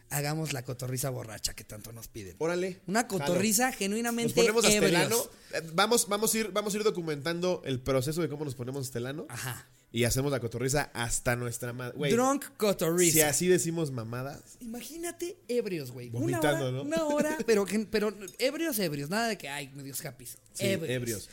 hagamos 0.09 0.53
la 0.53 0.63
cotorriza 0.63 1.09
borracha 1.09 1.53
que 1.53 1.63
tanto 1.63 1.91
nos 1.91 2.07
piden. 2.07 2.35
Órale. 2.39 2.79
Una 2.87 3.01
jalo. 3.01 3.09
cotorriza 3.19 3.67
Nos 3.67 3.75
genuinamente 3.75 4.33
ponemos 4.33 4.65
ebrios. 4.65 5.01
ano. 5.03 5.17
Eh, 5.53 5.61
Vamos, 5.73 6.07
vamos, 6.07 6.33
a 6.33 6.37
ir, 6.37 6.51
vamos 6.51 6.73
a 6.73 6.77
ir 6.77 6.83
documentando 6.83 7.61
el 7.65 7.79
proceso 7.81 8.21
de 8.21 8.29
cómo 8.29 8.45
nos 8.45 8.55
ponemos 8.55 8.85
hasta 8.87 8.97
el 8.99 9.05
ano. 9.07 9.25
Ajá. 9.29 9.67
Y 9.91 10.03
hacemos 10.03 10.31
la 10.31 10.39
cotorriza 10.39 10.91
hasta 10.93 11.35
nuestra 11.35 11.73
madre. 11.73 12.11
Drunk 12.11 12.45
cotorriza. 12.57 13.11
si 13.13 13.21
así 13.21 13.47
decimos 13.47 13.91
mamadas. 13.91 14.39
Imagínate 14.59 15.37
ebrios, 15.47 15.91
güey. 15.91 16.09
Una 16.09 16.19
Vomitando, 16.19 16.65
hora, 16.67 16.71
¿no? 16.71 16.81
una 16.83 17.03
hora, 17.05 17.37
pero, 17.45 17.65
pero 17.89 18.15
ebrios, 18.37 18.77
ebrios. 18.79 19.09
Nada 19.09 19.27
de 19.27 19.37
que, 19.37 19.49
ay, 19.49 19.69
medios 19.75 20.05
happy. 20.05 20.25
Sí, 20.27 20.37
ebrios. 20.61 21.27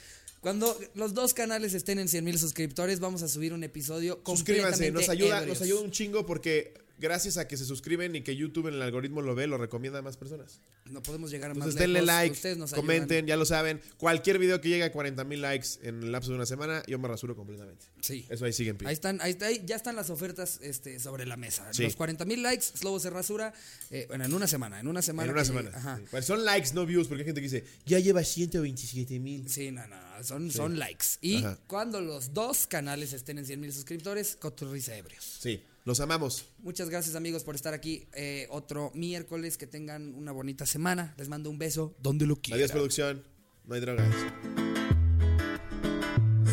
Cuando 0.46 0.78
los 0.94 1.12
dos 1.12 1.34
canales 1.34 1.74
estén 1.74 1.98
en 1.98 2.06
100 2.06 2.24
mil 2.24 2.38
suscriptores, 2.38 3.00
vamos 3.00 3.20
a 3.24 3.26
subir 3.26 3.52
un 3.52 3.64
episodio 3.64 4.20
Suscríbanse, 4.24 4.92
nos 4.92 5.08
ayuda, 5.08 5.38
ebrios. 5.38 5.58
nos 5.58 5.62
ayuda 5.66 5.80
un 5.80 5.90
chingo 5.90 6.24
porque 6.24 6.72
gracias 6.98 7.36
a 7.36 7.46
que 7.48 7.56
se 7.56 7.64
suscriben 7.64 8.16
y 8.16 8.22
que 8.22 8.34
YouTube 8.36 8.68
en 8.68 8.74
el 8.74 8.82
algoritmo 8.82 9.22
lo 9.22 9.34
ve, 9.34 9.46
lo 9.46 9.58
recomienda 9.58 9.98
a 9.98 10.02
más 10.02 10.16
personas. 10.16 10.60
No 10.86 11.02
podemos 11.02 11.30
llegar 11.30 11.50
a 11.50 11.54
más 11.54 11.68
Entonces 11.68 11.80
denle 11.80 12.00
lejos. 12.02 12.06
like, 12.06 12.32
Ustedes 12.32 12.58
nos 12.58 12.72
comenten, 12.72 13.16
ayudan. 13.16 13.26
ya 13.26 13.36
lo 13.36 13.44
saben. 13.44 13.80
Cualquier 13.98 14.38
video 14.38 14.60
que 14.60 14.68
llegue 14.68 14.84
a 14.84 14.92
40 14.92 15.24
mil 15.24 15.40
likes 15.42 15.68
en 15.82 16.02
el 16.02 16.12
lapso 16.12 16.30
de 16.30 16.36
una 16.36 16.46
semana, 16.46 16.82
yo 16.86 16.98
me 16.98 17.08
rasuro 17.08 17.34
completamente. 17.36 17.86
Sí. 18.00 18.24
Eso 18.28 18.44
ahí 18.44 18.52
sigue 18.52 18.70
en 18.70 18.76
pie. 18.78 18.88
Ahí 18.88 18.94
están, 18.94 19.20
ahí, 19.20 19.36
ahí 19.42 19.62
ya 19.66 19.76
están 19.76 19.96
las 19.96 20.10
ofertas 20.10 20.58
este, 20.62 20.98
sobre 21.00 21.26
la 21.26 21.36
mesa. 21.36 21.72
Sí. 21.72 21.82
Los 21.82 21.96
40 21.96 22.24
mil 22.24 22.42
likes, 22.42 22.64
Slobo 22.64 23.00
se 23.00 23.10
rasura. 23.10 23.52
eh, 23.90 24.04
bueno, 24.08 24.24
en 24.24 24.32
una 24.34 24.46
semana. 24.46 24.78
En 24.80 24.86
una 24.88 25.02
semana. 25.02 25.28
en 25.30 25.34
una 25.36 25.44
semana. 25.44 25.70
Ajá. 25.74 25.98
sí. 26.10 26.22
Son 26.22 26.44
likes, 26.44 26.70
no 26.74 26.86
views, 26.86 27.08
porque 27.08 27.22
hay 27.22 27.26
gente 27.26 27.40
que 27.40 27.48
dice, 27.48 27.64
ya 27.84 27.98
lleva 27.98 28.22
127 28.22 29.18
mil. 29.18 29.48
Sí, 29.50 29.70
no, 29.70 29.86
no, 29.86 29.96
son, 30.22 30.50
son 30.50 30.78
likes. 30.78 31.06
Y 31.20 31.38
Ajá. 31.38 31.58
cuando 31.66 32.00
los 32.00 32.32
dos 32.32 32.66
canales 32.66 33.12
estén 33.12 33.38
en 33.38 33.46
100 33.46 33.60
mil 33.60 33.72
suscriptores, 33.72 34.36
Coturriza 34.36 34.96
Ebrios. 34.96 35.24
Sí, 35.40 35.62
los 35.86 36.00
amamos. 36.00 36.44
Muchas 36.58 36.90
gracias 36.90 37.14
amigos 37.14 37.44
por 37.44 37.54
estar 37.54 37.72
aquí 37.72 38.08
eh, 38.12 38.48
otro 38.50 38.90
miércoles. 38.92 39.56
Que 39.56 39.68
tengan 39.68 40.16
una 40.16 40.32
bonita 40.32 40.66
semana. 40.66 41.14
Les 41.16 41.28
mando 41.28 41.48
un 41.48 41.58
beso 41.58 41.94
donde 42.00 42.26
lo 42.26 42.34
quieran. 42.40 42.58
Adiós 42.58 42.72
producción. 42.72 43.22
No 43.64 43.76
hay 43.76 43.80
drogas. 43.80 44.12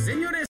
Señores. 0.05 0.34